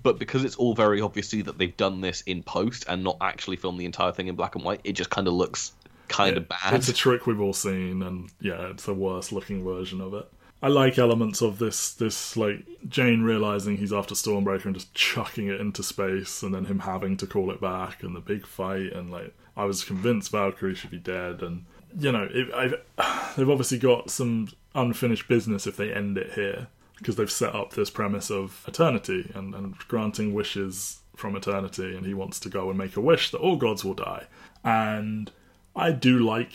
But 0.02 0.07
because 0.16 0.44
it's 0.44 0.56
all 0.56 0.74
very 0.74 1.00
obviously 1.00 1.42
that 1.42 1.58
they've 1.58 1.76
done 1.76 2.00
this 2.00 2.22
in 2.22 2.42
post 2.42 2.84
and 2.88 3.02
not 3.02 3.16
actually 3.20 3.56
filmed 3.56 3.80
the 3.80 3.84
entire 3.84 4.12
thing 4.12 4.28
in 4.28 4.36
black 4.36 4.54
and 4.54 4.64
white, 4.64 4.80
it 4.84 4.92
just 4.92 5.10
kind 5.10 5.26
of 5.26 5.34
looks 5.34 5.72
kind 6.08 6.36
of 6.36 6.48
bad. 6.48 6.74
It's 6.74 6.88
a 6.88 6.92
trick 6.92 7.26
we've 7.26 7.40
all 7.40 7.52
seen, 7.52 8.02
and 8.02 8.30
yeah, 8.40 8.70
it's 8.70 8.88
a 8.88 8.94
worse 8.94 9.32
looking 9.32 9.64
version 9.64 10.00
of 10.00 10.14
it. 10.14 10.26
I 10.60 10.68
like 10.68 10.98
elements 10.98 11.40
of 11.40 11.58
this, 11.58 11.92
this 11.92 12.36
like 12.36 12.66
Jane 12.88 13.22
realizing 13.22 13.76
he's 13.76 13.92
after 13.92 14.14
Stormbreaker 14.14 14.64
and 14.66 14.74
just 14.74 14.92
chucking 14.94 15.48
it 15.48 15.60
into 15.60 15.82
space, 15.82 16.42
and 16.42 16.54
then 16.54 16.64
him 16.64 16.80
having 16.80 17.16
to 17.18 17.26
call 17.26 17.50
it 17.50 17.60
back, 17.60 18.02
and 18.02 18.16
the 18.16 18.20
big 18.20 18.46
fight, 18.46 18.92
and 18.92 19.10
like 19.10 19.34
I 19.56 19.64
was 19.64 19.84
convinced 19.84 20.32
Valkyrie 20.32 20.74
should 20.74 20.90
be 20.90 20.98
dead, 20.98 21.42
and 21.42 21.64
you 21.98 22.12
know, 22.12 22.28
it, 22.30 22.52
I've, 22.52 23.36
they've 23.36 23.50
obviously 23.50 23.78
got 23.78 24.10
some 24.10 24.48
unfinished 24.74 25.28
business 25.28 25.66
if 25.66 25.76
they 25.76 25.92
end 25.92 26.18
it 26.18 26.32
here 26.32 26.68
because 26.98 27.16
they've 27.16 27.30
set 27.30 27.54
up 27.54 27.72
this 27.72 27.90
premise 27.90 28.30
of 28.30 28.64
eternity 28.68 29.30
and, 29.34 29.54
and 29.54 29.78
granting 29.88 30.34
wishes 30.34 31.00
from 31.16 31.36
eternity, 31.36 31.96
and 31.96 32.06
he 32.06 32.14
wants 32.14 32.38
to 32.40 32.48
go 32.48 32.68
and 32.68 32.78
make 32.78 32.96
a 32.96 33.00
wish 33.00 33.30
that 33.30 33.38
all 33.38 33.56
gods 33.56 33.84
will 33.84 33.94
die, 33.94 34.26
and 34.62 35.30
I 35.74 35.92
do 35.92 36.18
like 36.18 36.52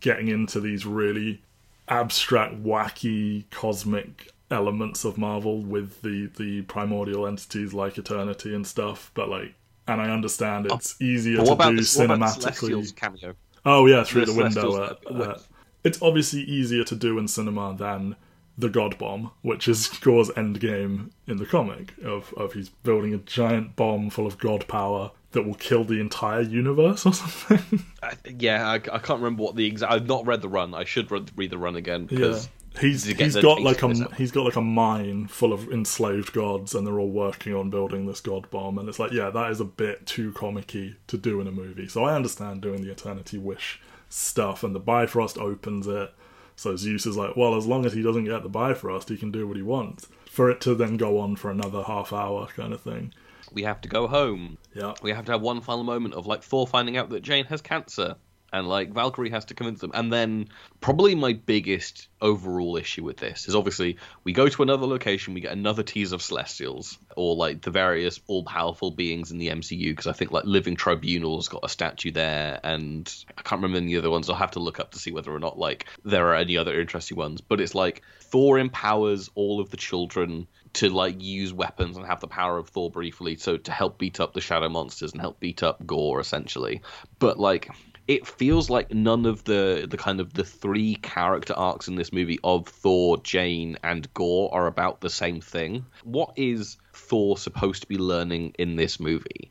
getting 0.00 0.28
into 0.28 0.60
these 0.60 0.84
really 0.84 1.42
abstract, 1.88 2.62
wacky, 2.62 3.44
cosmic 3.50 4.32
elements 4.50 5.04
of 5.04 5.18
Marvel 5.18 5.60
with 5.60 6.02
the 6.02 6.26
the 6.36 6.62
primordial 6.62 7.26
entities 7.26 7.72
like 7.74 7.98
Eternity 7.98 8.54
and 8.54 8.66
stuff. 8.66 9.10
But 9.14 9.28
like, 9.28 9.54
and 9.86 10.00
I 10.00 10.10
understand 10.10 10.66
it's 10.70 11.00
easier 11.00 11.38
to 11.38 11.42
do 11.42 11.44
the, 11.44 11.50
what 11.50 11.54
about 11.54 11.76
the 11.76 11.82
cinematically. 11.82 12.96
Cameo? 12.96 13.34
Oh 13.64 13.86
yeah, 13.86 14.04
through 14.04 14.26
The 14.26 14.32
the, 14.32 14.42
window. 14.42 14.74
Uh, 14.74 14.94
uh, 15.10 15.38
it's 15.84 16.02
obviously 16.02 16.42
easier 16.42 16.84
to 16.84 16.96
do 16.96 17.18
in 17.18 17.28
cinema 17.28 17.74
than 17.76 18.16
the 18.58 18.68
God 18.68 18.98
Bomb, 18.98 19.30
which 19.42 19.68
is 19.68 19.88
Gorr's 19.88 20.30
endgame 20.30 21.10
in 21.26 21.36
the 21.36 21.46
comic. 21.46 21.94
Of 22.02 22.32
of 22.34 22.54
he's 22.54 22.68
building 22.68 23.14
a 23.14 23.18
giant 23.18 23.76
bomb 23.76 24.10
full 24.10 24.26
of 24.26 24.38
God 24.38 24.66
power 24.68 25.10
that 25.32 25.42
will 25.42 25.54
kill 25.54 25.84
the 25.84 26.00
entire 26.00 26.40
universe 26.40 27.04
or 27.04 27.12
something. 27.12 27.84
I, 28.02 28.14
yeah, 28.38 28.68
I, 28.68 28.74
I 28.74 28.98
can't 28.98 29.20
remember 29.20 29.42
what 29.42 29.56
the 29.56 29.66
exact. 29.66 29.92
I've 29.92 30.06
not 30.06 30.26
read 30.26 30.42
the 30.42 30.48
run. 30.48 30.74
I 30.74 30.84
should 30.84 31.10
read, 31.10 31.30
read 31.36 31.50
the 31.50 31.58
run 31.58 31.76
again 31.76 32.02
yeah. 32.02 32.18
because 32.18 32.48
He's 32.80 33.06
get 33.06 33.20
he's 33.20 33.34
the 33.34 33.42
got 33.42 33.62
like 33.62 33.82
a 33.82 34.14
he's 34.16 34.30
got 34.30 34.44
like 34.44 34.56
a 34.56 34.60
mine 34.60 35.28
full 35.28 35.52
of 35.52 35.70
enslaved 35.72 36.32
gods, 36.32 36.74
and 36.74 36.86
they're 36.86 36.98
all 36.98 37.08
working 37.08 37.54
on 37.54 37.70
building 37.70 38.06
this 38.06 38.20
god 38.20 38.50
bomb. 38.50 38.78
And 38.78 38.88
it's 38.88 38.98
like, 38.98 39.12
yeah, 39.12 39.30
that 39.30 39.50
is 39.50 39.60
a 39.60 39.64
bit 39.64 40.06
too 40.06 40.32
comic-y 40.32 40.94
to 41.06 41.16
do 41.16 41.40
in 41.40 41.46
a 41.46 41.52
movie. 41.52 41.88
So 41.88 42.04
I 42.04 42.14
understand 42.14 42.60
doing 42.60 42.82
the 42.82 42.90
Eternity 42.90 43.38
Wish 43.38 43.80
stuff, 44.08 44.62
and 44.62 44.74
the 44.74 44.80
Bifrost 44.80 45.38
opens 45.38 45.86
it. 45.86 46.12
So 46.56 46.74
Zeus 46.76 47.06
is 47.06 47.16
like, 47.16 47.36
well, 47.36 47.54
as 47.54 47.66
long 47.66 47.84
as 47.84 47.92
he 47.92 48.02
doesn't 48.02 48.24
get 48.24 48.42
the 48.42 48.48
Bifrost, 48.48 49.08
he 49.10 49.16
can 49.16 49.30
do 49.30 49.46
what 49.46 49.56
he 49.56 49.62
wants. 49.62 50.08
For 50.30 50.50
it 50.50 50.60
to 50.62 50.74
then 50.74 50.96
go 50.96 51.18
on 51.18 51.36
for 51.36 51.50
another 51.50 51.82
half 51.82 52.12
hour, 52.12 52.46
kind 52.46 52.72
of 52.72 52.80
thing. 52.80 53.12
we 53.52 53.62
have 53.62 53.80
to 53.82 53.88
go 53.88 54.06
home. 54.06 54.58
Yeah, 54.74 54.94
We 55.02 55.10
have 55.12 55.24
to 55.26 55.32
have 55.32 55.40
one 55.42 55.60
final 55.60 55.84
moment 55.84 56.14
of 56.14 56.26
like 56.26 56.42
Thor 56.42 56.66
finding 56.66 56.96
out 56.96 57.10
that 57.10 57.22
Jane 57.22 57.44
has 57.46 57.60
cancer, 57.62 58.16
and 58.52 58.68
like 58.68 58.92
Valkyrie 58.92 59.30
has 59.30 59.44
to 59.46 59.54
convince 59.54 59.80
them. 59.80 59.90
And 59.94 60.12
then 60.12 60.48
probably 60.80 61.14
my 61.14 61.32
biggest 61.32 62.08
overall 62.20 62.76
issue 62.76 63.04
with 63.04 63.16
this 63.16 63.48
is 63.48 63.54
obviously 63.54 63.98
we 64.24 64.32
go 64.32 64.48
to 64.48 64.62
another 64.62 64.86
location, 64.86 65.34
we 65.34 65.40
get 65.40 65.52
another 65.52 65.82
tease 65.82 66.12
of 66.12 66.22
Celestials 66.22 66.98
or 67.16 67.34
like 67.36 67.62
the 67.62 67.70
various 67.70 68.20
all-powerful 68.26 68.92
beings 68.92 69.30
in 69.30 69.38
the 69.38 69.48
MCU 69.48 69.90
because 69.90 70.06
I 70.06 70.12
think 70.12 70.30
like 70.30 70.44
Living 70.44 70.76
Tribunal's 70.76 71.48
got 71.48 71.64
a 71.64 71.68
statue 71.68 72.12
there, 72.12 72.60
and 72.62 73.12
I 73.36 73.42
can't 73.42 73.62
remember 73.62 73.78
any 73.78 73.96
other 73.96 74.10
ones. 74.10 74.28
I'll 74.28 74.36
have 74.36 74.52
to 74.52 74.60
look 74.60 74.80
up 74.80 74.92
to 74.92 74.98
see 74.98 75.12
whether 75.12 75.34
or 75.34 75.40
not 75.40 75.58
like 75.58 75.86
there 76.04 76.28
are 76.28 76.34
any 76.34 76.56
other 76.56 76.78
interesting 76.78 77.16
ones. 77.16 77.40
But 77.40 77.60
it's 77.60 77.74
like 77.74 78.02
Thor 78.20 78.58
empowers 78.58 79.30
all 79.34 79.60
of 79.60 79.70
the 79.70 79.76
children 79.76 80.46
to 80.74 80.90
like 80.90 81.22
use 81.22 81.52
weapons 81.52 81.96
and 81.96 82.06
have 82.06 82.20
the 82.20 82.28
power 82.28 82.58
of 82.58 82.68
Thor 82.68 82.90
briefly, 82.90 83.36
so 83.36 83.56
to 83.56 83.72
help 83.72 83.98
beat 83.98 84.20
up 84.20 84.34
the 84.34 84.40
shadow 84.40 84.68
monsters 84.68 85.12
and 85.12 85.20
help 85.20 85.40
beat 85.40 85.62
up 85.62 85.84
Gorr 85.86 86.20
essentially. 86.20 86.82
But 87.18 87.38
like 87.38 87.70
it 88.08 88.26
feels 88.26 88.70
like 88.70 88.92
none 88.92 89.26
of 89.26 89.44
the 89.44 89.86
the 89.88 89.96
kind 89.96 90.20
of 90.20 90.32
the 90.34 90.44
three 90.44 90.96
character 90.96 91.54
arcs 91.54 91.88
in 91.88 91.96
this 91.96 92.12
movie 92.12 92.38
of 92.44 92.68
Thor, 92.68 93.18
Jane, 93.18 93.78
and 93.82 94.12
Gorr 94.14 94.52
are 94.52 94.66
about 94.66 95.00
the 95.00 95.10
same 95.10 95.40
thing. 95.40 95.84
What 96.04 96.32
is 96.36 96.76
Thor 96.92 97.36
supposed 97.36 97.82
to 97.82 97.88
be 97.88 97.98
learning 97.98 98.54
in 98.58 98.76
this 98.76 99.00
movie? 99.00 99.50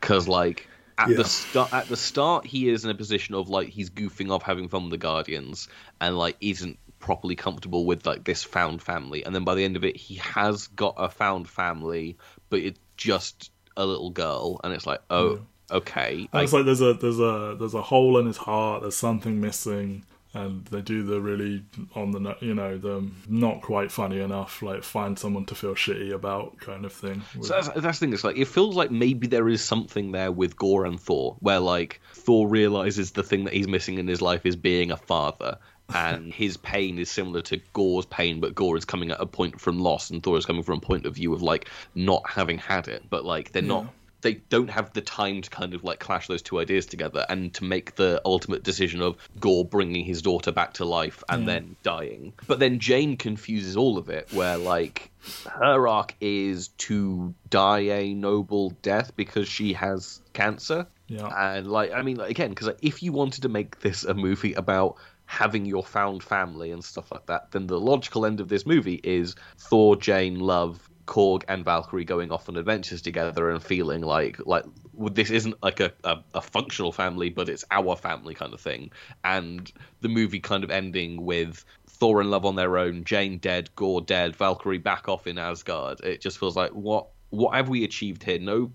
Because 0.00 0.28
like 0.28 0.68
at 0.98 1.10
Yeah. 1.10 1.16
the 1.16 1.24
start 1.24 1.72
at 1.72 1.88
the 1.88 1.96
start 1.96 2.46
he 2.46 2.68
is 2.68 2.84
in 2.84 2.90
a 2.90 2.94
position 2.94 3.34
of 3.34 3.48
like 3.48 3.68
he's 3.68 3.90
goofing 3.90 4.30
off 4.30 4.42
having 4.42 4.68
fun 4.68 4.84
with 4.84 4.92
the 4.92 4.98
Guardians 4.98 5.68
and 6.00 6.18
like 6.18 6.36
isn't 6.40 6.78
properly 6.98 7.34
comfortable 7.36 7.86
with 7.86 8.04
like 8.06 8.24
this 8.24 8.42
found 8.44 8.82
family 8.82 9.24
and 9.24 9.34
then 9.34 9.42
by 9.44 9.54
the 9.54 9.64
end 9.64 9.76
of 9.76 9.84
it 9.84 9.96
he 9.96 10.16
has 10.16 10.66
got 10.66 10.94
a 10.98 11.08
found 11.08 11.48
family 11.48 12.18
but 12.50 12.60
it's 12.60 12.78
just 12.98 13.50
a 13.78 13.86
little 13.86 14.10
girl 14.10 14.60
and 14.62 14.74
it's 14.74 14.86
like 14.86 15.00
oh 15.08 15.40
okay 15.70 16.28
and 16.32 16.42
it's 16.42 16.52
like 16.52 16.64
there's 16.64 16.80
a 16.80 16.94
there's 16.94 17.20
a 17.20 17.56
there's 17.58 17.74
a 17.74 17.82
hole 17.82 18.18
in 18.18 18.26
his 18.26 18.36
heart. 18.36 18.82
There's 18.82 18.96
something 18.96 19.40
missing. 19.40 20.04
And 20.32 20.64
they 20.66 20.80
do 20.80 21.02
the 21.02 21.20
really 21.20 21.64
on 21.96 22.12
the 22.12 22.36
you 22.38 22.54
know 22.54 22.78
the 22.78 23.04
not 23.28 23.62
quite 23.62 23.90
funny 23.90 24.20
enough 24.20 24.62
like 24.62 24.84
find 24.84 25.18
someone 25.18 25.44
to 25.46 25.56
feel 25.56 25.74
shitty 25.74 26.12
about 26.12 26.56
kind 26.60 26.84
of 26.84 26.92
thing. 26.92 27.24
So 27.42 27.54
that's, 27.54 27.68
that's 27.70 27.98
the 27.98 28.06
thing. 28.06 28.12
It's 28.12 28.22
like 28.22 28.38
it 28.38 28.44
feels 28.44 28.76
like 28.76 28.92
maybe 28.92 29.26
there 29.26 29.48
is 29.48 29.60
something 29.60 30.12
there 30.12 30.30
with 30.30 30.56
Gorr 30.56 30.84
and 30.84 31.00
Thor, 31.00 31.36
where 31.40 31.58
like 31.58 32.00
Thor 32.12 32.46
realizes 32.46 33.10
the 33.10 33.24
thing 33.24 33.42
that 33.42 33.54
he's 33.54 33.66
missing 33.66 33.98
in 33.98 34.06
his 34.06 34.22
life 34.22 34.46
is 34.46 34.54
being 34.54 34.92
a 34.92 34.96
father, 34.96 35.58
and 35.92 36.32
his 36.42 36.56
pain 36.56 37.00
is 37.00 37.10
similar 37.10 37.42
to 37.42 37.60
Gorr's 37.72 38.06
pain, 38.06 38.38
but 38.38 38.54
Gorr 38.54 38.76
is 38.76 38.84
coming 38.84 39.10
at 39.10 39.20
a 39.20 39.26
point 39.26 39.60
from 39.60 39.80
loss, 39.80 40.10
and 40.10 40.22
Thor 40.22 40.38
is 40.38 40.46
coming 40.46 40.62
from 40.62 40.78
a 40.78 40.80
point 40.80 41.06
of 41.06 41.16
view 41.16 41.34
of 41.34 41.42
like 41.42 41.68
not 41.96 42.22
having 42.30 42.58
had 42.58 42.86
it, 42.86 43.02
but 43.10 43.24
like 43.24 43.50
they're 43.50 43.62
not. 43.62 43.86
They 44.22 44.34
don't 44.34 44.70
have 44.70 44.92
the 44.92 45.00
time 45.00 45.42
to 45.42 45.50
kind 45.50 45.74
of 45.74 45.84
like 45.84 45.98
clash 45.98 46.26
those 46.26 46.42
two 46.42 46.58
ideas 46.58 46.86
together 46.86 47.24
and 47.28 47.52
to 47.54 47.64
make 47.64 47.94
the 47.96 48.20
ultimate 48.24 48.62
decision 48.62 49.00
of 49.00 49.16
Gorr 49.38 49.64
bringing 49.64 50.04
his 50.04 50.22
daughter 50.22 50.52
back 50.52 50.74
to 50.74 50.84
life 50.84 51.22
and 51.28 51.48
then 51.48 51.76
dying. 51.82 52.32
But 52.46 52.58
then 52.58 52.78
Jane 52.78 53.16
confuses 53.16 53.76
all 53.76 53.98
of 53.98 54.08
it, 54.08 54.28
where 54.32 54.56
like 54.56 55.10
her 55.46 55.88
arc 55.88 56.14
is 56.20 56.68
to 56.68 57.34
die 57.48 57.80
a 57.80 58.14
noble 58.14 58.70
death 58.82 59.12
because 59.16 59.48
she 59.48 59.72
has 59.74 60.20
cancer. 60.32 60.86
Yeah. 61.06 61.26
And 61.26 61.66
like, 61.66 61.92
I 61.92 62.02
mean, 62.02 62.16
like, 62.16 62.30
again, 62.30 62.50
because 62.50 62.68
like, 62.68 62.78
if 62.82 63.02
you 63.02 63.12
wanted 63.12 63.42
to 63.42 63.48
make 63.48 63.80
this 63.80 64.04
a 64.04 64.14
movie 64.14 64.54
about 64.54 64.96
having 65.26 65.64
your 65.64 65.84
found 65.84 66.22
family 66.22 66.72
and 66.72 66.84
stuff 66.84 67.12
like 67.12 67.26
that, 67.26 67.52
then 67.52 67.68
the 67.68 67.78
logical 67.78 68.26
end 68.26 68.40
of 68.40 68.48
this 68.48 68.66
movie 68.66 69.00
is 69.04 69.36
Thor, 69.58 69.94
Jane, 69.94 70.40
Love, 70.40 70.89
Korg, 71.10 71.42
and 71.48 71.64
Valkyrie 71.64 72.04
going 72.04 72.30
off 72.30 72.48
on 72.48 72.56
adventures 72.56 73.02
together 73.02 73.50
and 73.50 73.60
feeling 73.60 74.00
like 74.00 74.38
like 74.46 74.64
this 74.94 75.30
isn't 75.30 75.60
like 75.60 75.80
a, 75.80 75.92
a, 76.04 76.18
a 76.34 76.40
functional 76.40 76.92
family, 76.92 77.30
but 77.30 77.48
it's 77.48 77.64
our 77.72 77.96
family 77.96 78.32
kind 78.32 78.54
of 78.54 78.60
thing. 78.60 78.92
And 79.24 79.70
the 80.02 80.08
movie 80.08 80.38
kind 80.38 80.62
of 80.62 80.70
ending 80.70 81.24
with 81.24 81.64
Thor 81.88 82.20
and 82.20 82.30
Love 82.30 82.46
on 82.46 82.54
their 82.54 82.78
own, 82.78 83.02
Jane 83.02 83.38
dead, 83.38 83.74
Gorr 83.74 84.00
dead, 84.00 84.36
Valkyrie 84.36 84.78
back 84.78 85.08
off 85.08 85.26
in 85.26 85.36
Asgard. 85.36 86.00
It 86.00 86.20
just 86.20 86.38
feels 86.38 86.56
like 86.56 86.70
what 86.70 87.08
what 87.30 87.54
have 87.56 87.68
we 87.68 87.82
achieved 87.82 88.22
here? 88.22 88.38
No, 88.38 88.70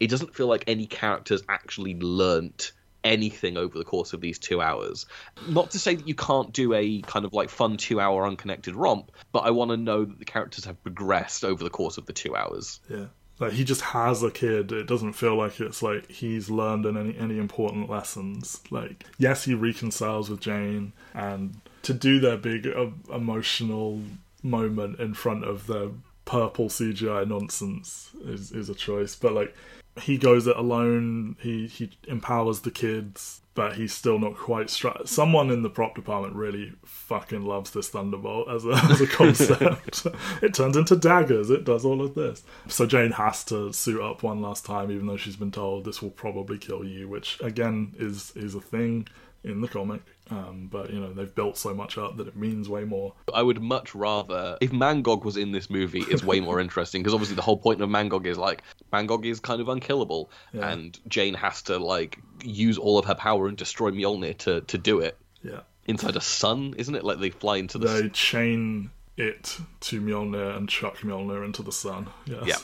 it 0.00 0.08
doesn't 0.08 0.34
feel 0.34 0.46
like 0.46 0.64
any 0.66 0.86
characters 0.86 1.42
actually 1.50 1.96
learnt 1.96 2.72
anything 3.04 3.56
over 3.56 3.78
the 3.78 3.84
course 3.84 4.12
of 4.12 4.20
these 4.20 4.38
two 4.38 4.60
hours. 4.60 5.06
Not 5.48 5.70
to 5.72 5.78
say 5.78 5.94
that 5.94 6.08
you 6.08 6.14
can't 6.14 6.52
do 6.52 6.72
a 6.74 7.00
kind 7.02 7.24
of 7.24 7.32
like 7.32 7.50
fun 7.50 7.76
two 7.76 8.00
hour 8.00 8.26
unconnected 8.26 8.74
romp, 8.74 9.12
but 9.32 9.40
I 9.40 9.50
want 9.50 9.70
to 9.70 9.76
know 9.76 10.04
that 10.04 10.18
the 10.18 10.24
characters 10.24 10.64
have 10.64 10.82
progressed 10.82 11.44
over 11.44 11.62
the 11.62 11.70
course 11.70 11.98
of 11.98 12.06
the 12.06 12.12
two 12.12 12.34
hours. 12.34 12.80
Yeah. 12.88 13.06
Like 13.40 13.52
he 13.52 13.64
just 13.64 13.80
has 13.80 14.22
a 14.22 14.30
kid. 14.30 14.70
It 14.70 14.86
doesn't 14.86 15.14
feel 15.14 15.34
like 15.34 15.60
it's 15.60 15.82
like 15.82 16.10
he's 16.10 16.50
learned 16.50 16.86
any 16.86 17.16
any 17.18 17.38
important 17.38 17.90
lessons. 17.90 18.60
Like 18.70 19.04
yes, 19.18 19.44
he 19.44 19.54
reconciles 19.54 20.30
with 20.30 20.40
Jane, 20.40 20.92
and 21.14 21.60
to 21.82 21.92
do 21.92 22.20
their 22.20 22.36
big 22.36 22.66
uh, 22.66 22.90
emotional 23.12 24.00
moment 24.42 25.00
in 25.00 25.14
front 25.14 25.44
of 25.44 25.66
the 25.66 25.92
purple 26.24 26.68
CGI 26.68 27.26
nonsense 27.26 28.10
is 28.24 28.52
is 28.52 28.68
a 28.68 28.74
choice. 28.74 29.16
But 29.16 29.32
like 29.32 29.54
he 30.00 30.18
goes 30.18 30.46
it 30.46 30.56
alone. 30.56 31.36
He 31.40 31.66
he 31.66 31.90
empowers 32.08 32.60
the 32.60 32.70
kids, 32.70 33.40
but 33.54 33.76
he's 33.76 33.92
still 33.92 34.18
not 34.18 34.36
quite 34.36 34.70
struck. 34.70 35.06
Someone 35.06 35.50
in 35.50 35.62
the 35.62 35.70
prop 35.70 35.94
department 35.94 36.34
really 36.34 36.72
fucking 36.84 37.44
loves 37.44 37.70
this 37.70 37.88
Thunderbolt 37.88 38.48
as 38.48 38.64
a, 38.64 38.70
as 38.90 39.00
a 39.00 39.06
concept. 39.06 40.06
it 40.42 40.54
turns 40.54 40.76
into 40.76 40.96
daggers. 40.96 41.50
It 41.50 41.64
does 41.64 41.84
all 41.84 42.02
of 42.02 42.14
this. 42.14 42.42
So 42.68 42.86
Jane 42.86 43.12
has 43.12 43.44
to 43.44 43.72
suit 43.72 44.00
up 44.00 44.22
one 44.22 44.42
last 44.42 44.64
time, 44.64 44.90
even 44.90 45.06
though 45.06 45.16
she's 45.16 45.36
been 45.36 45.52
told 45.52 45.84
this 45.84 46.02
will 46.02 46.10
probably 46.10 46.58
kill 46.58 46.84
you, 46.84 47.08
which 47.08 47.38
again 47.40 47.94
is 47.98 48.32
is 48.34 48.54
a 48.54 48.60
thing 48.60 49.06
in 49.44 49.60
the 49.60 49.68
comic. 49.68 50.00
Um, 50.30 50.68
but 50.72 50.90
you 50.90 50.98
know 51.00 51.12
they've 51.12 51.34
built 51.34 51.58
so 51.58 51.74
much 51.74 51.98
up 51.98 52.16
that 52.16 52.26
it 52.26 52.34
means 52.36 52.66
way 52.68 52.84
more. 52.84 53.12
I 53.34 53.42
would 53.42 53.60
much 53.60 53.94
rather 53.94 54.56
if 54.62 54.70
Mangog 54.72 55.22
was 55.24 55.36
in 55.36 55.52
this 55.52 55.68
movie. 55.68 56.00
It's 56.08 56.24
way 56.24 56.40
more 56.40 56.60
interesting 56.66 57.02
because 57.02 57.12
obviously 57.12 57.36
the 57.36 57.42
whole 57.42 57.58
point 57.58 57.82
of 57.82 57.90
Mangog 57.90 58.24
is 58.26 58.38
like 58.38 58.62
Mangog 58.92 59.26
is 59.26 59.38
kind 59.40 59.60
of 59.60 59.68
unkillable, 59.68 60.30
Yeah. 60.54 60.70
and 60.70 60.98
Jane 61.08 61.34
has 61.34 61.60
to 61.62 61.78
like 61.78 62.18
use 62.42 62.78
all 62.78 62.98
of 62.98 63.04
her 63.04 63.14
power 63.14 63.46
and 63.48 63.56
destroy 63.56 63.90
Mjolnir 63.90 64.36
to 64.38 64.62
to 64.62 64.78
do 64.78 65.00
it 65.00 65.16
Yeah, 65.42 65.60
inside 65.86 66.16
a 66.16 66.22
sun, 66.22 66.74
isn't 66.78 66.94
it? 66.94 67.04
Like 67.04 67.18
they 67.20 67.28
fly 67.30 67.58
into 67.58 67.76
the 67.76 67.88
they 67.88 68.08
chain 68.08 68.90
it 69.18 69.58
to 69.80 70.00
Mjolnir 70.00 70.56
and 70.56 70.68
chuck 70.70 70.96
Mjolnir 70.98 71.44
into 71.44 71.62
the 71.62 71.70
sun. 71.70 72.08
Yes. 72.26 72.44
Yeah. 72.46 72.56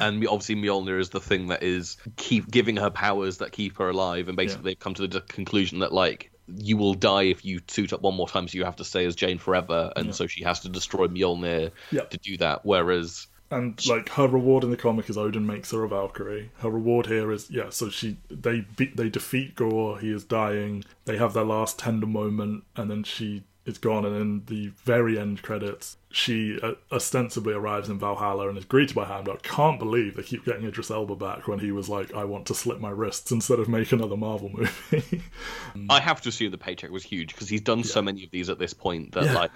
And 0.00 0.26
obviously, 0.26 0.56
Mjolnir 0.56 0.98
is 1.00 1.10
the 1.10 1.20
thing 1.20 1.48
that 1.48 1.62
is 1.62 1.96
keep 2.16 2.50
giving 2.50 2.76
her 2.76 2.90
powers 2.90 3.38
that 3.38 3.52
keep 3.52 3.78
her 3.78 3.88
alive. 3.90 4.28
And 4.28 4.36
basically, 4.36 4.62
Yeah. 4.62 4.70
they've 4.74 4.78
come 4.78 4.94
to 4.94 5.06
the 5.06 5.20
conclusion 5.22 5.80
that 5.80 5.92
like 5.92 6.30
you 6.58 6.76
will 6.76 6.94
die 6.94 7.24
if 7.24 7.44
you 7.44 7.60
suit 7.66 7.92
up 7.92 8.02
one 8.02 8.14
more 8.14 8.28
time, 8.28 8.46
so 8.46 8.56
you 8.56 8.64
have 8.64 8.76
to 8.76 8.84
stay 8.84 9.04
as 9.04 9.16
Jane 9.16 9.38
forever. 9.38 9.92
And 9.96 10.14
so 10.14 10.26
she 10.28 10.44
has 10.44 10.60
to 10.60 10.68
destroy 10.68 11.08
Mjolnir 11.08 11.72
Yeah. 11.90 12.02
to 12.02 12.18
do 12.18 12.36
that. 12.36 12.64
Whereas, 12.64 13.26
And 13.50 13.84
like 13.86 14.08
her 14.10 14.26
reward 14.28 14.64
in 14.64 14.70
the 14.70 14.76
comic 14.76 15.08
is 15.10 15.16
Odin 15.16 15.46
makes 15.46 15.70
her 15.72 15.82
a 15.84 15.88
Valkyrie. 15.88 16.50
Her 16.58 16.70
reward 16.70 17.06
here 17.06 17.30
is 17.32 17.48
yeah. 17.50 17.70
So 17.70 17.90
she 17.90 18.16
they 18.30 18.64
beat 18.76 18.96
they 18.96 19.08
defeat 19.08 19.54
Gorr. 19.56 19.98
He 19.98 20.10
is 20.10 20.24
dying. 20.24 20.84
They 21.04 21.16
have 21.18 21.32
their 21.32 21.44
last 21.44 21.78
tender 21.78 22.06
moment, 22.06 22.64
and 22.76 22.90
then 22.90 23.02
she 23.04 23.42
is 23.64 23.78
gone. 23.78 24.04
And 24.04 24.16
in 24.16 24.42
the 24.46 24.72
very 24.84 25.18
end 25.18 25.42
credits, 25.42 25.96
she 26.16 26.58
uh, 26.62 26.72
ostensibly 26.90 27.52
arrives 27.52 27.90
in 27.90 27.98
Valhalla 27.98 28.48
and 28.48 28.56
is 28.56 28.64
greeted 28.64 28.96
by 28.96 29.04
Heimdall. 29.04 29.36
Can't 29.42 29.78
believe 29.78 30.16
they 30.16 30.22
keep 30.22 30.46
getting 30.46 30.64
Idris 30.64 30.90
Elba 30.90 31.14
back 31.14 31.46
when 31.46 31.58
he 31.58 31.70
was 31.72 31.90
like, 31.90 32.14
"I 32.14 32.24
want 32.24 32.46
to 32.46 32.54
slit 32.54 32.80
my 32.80 32.88
wrists 32.88 33.30
instead 33.30 33.58
of 33.58 33.68
make 33.68 33.92
another 33.92 34.16
Marvel 34.16 34.48
movie." 34.48 35.22
I 35.90 36.00
have 36.00 36.22
to 36.22 36.30
assume 36.30 36.52
the 36.52 36.58
paycheck 36.58 36.90
was 36.90 37.02
huge 37.04 37.34
because 37.34 37.50
he's 37.50 37.60
done 37.60 37.84
so 37.84 38.00
many 38.00 38.24
of 38.24 38.30
these 38.30 38.48
at 38.48 38.58
this 38.58 38.72
point 38.72 39.12
that 39.12 39.24
Yeah. 39.24 39.34
like, 39.34 39.50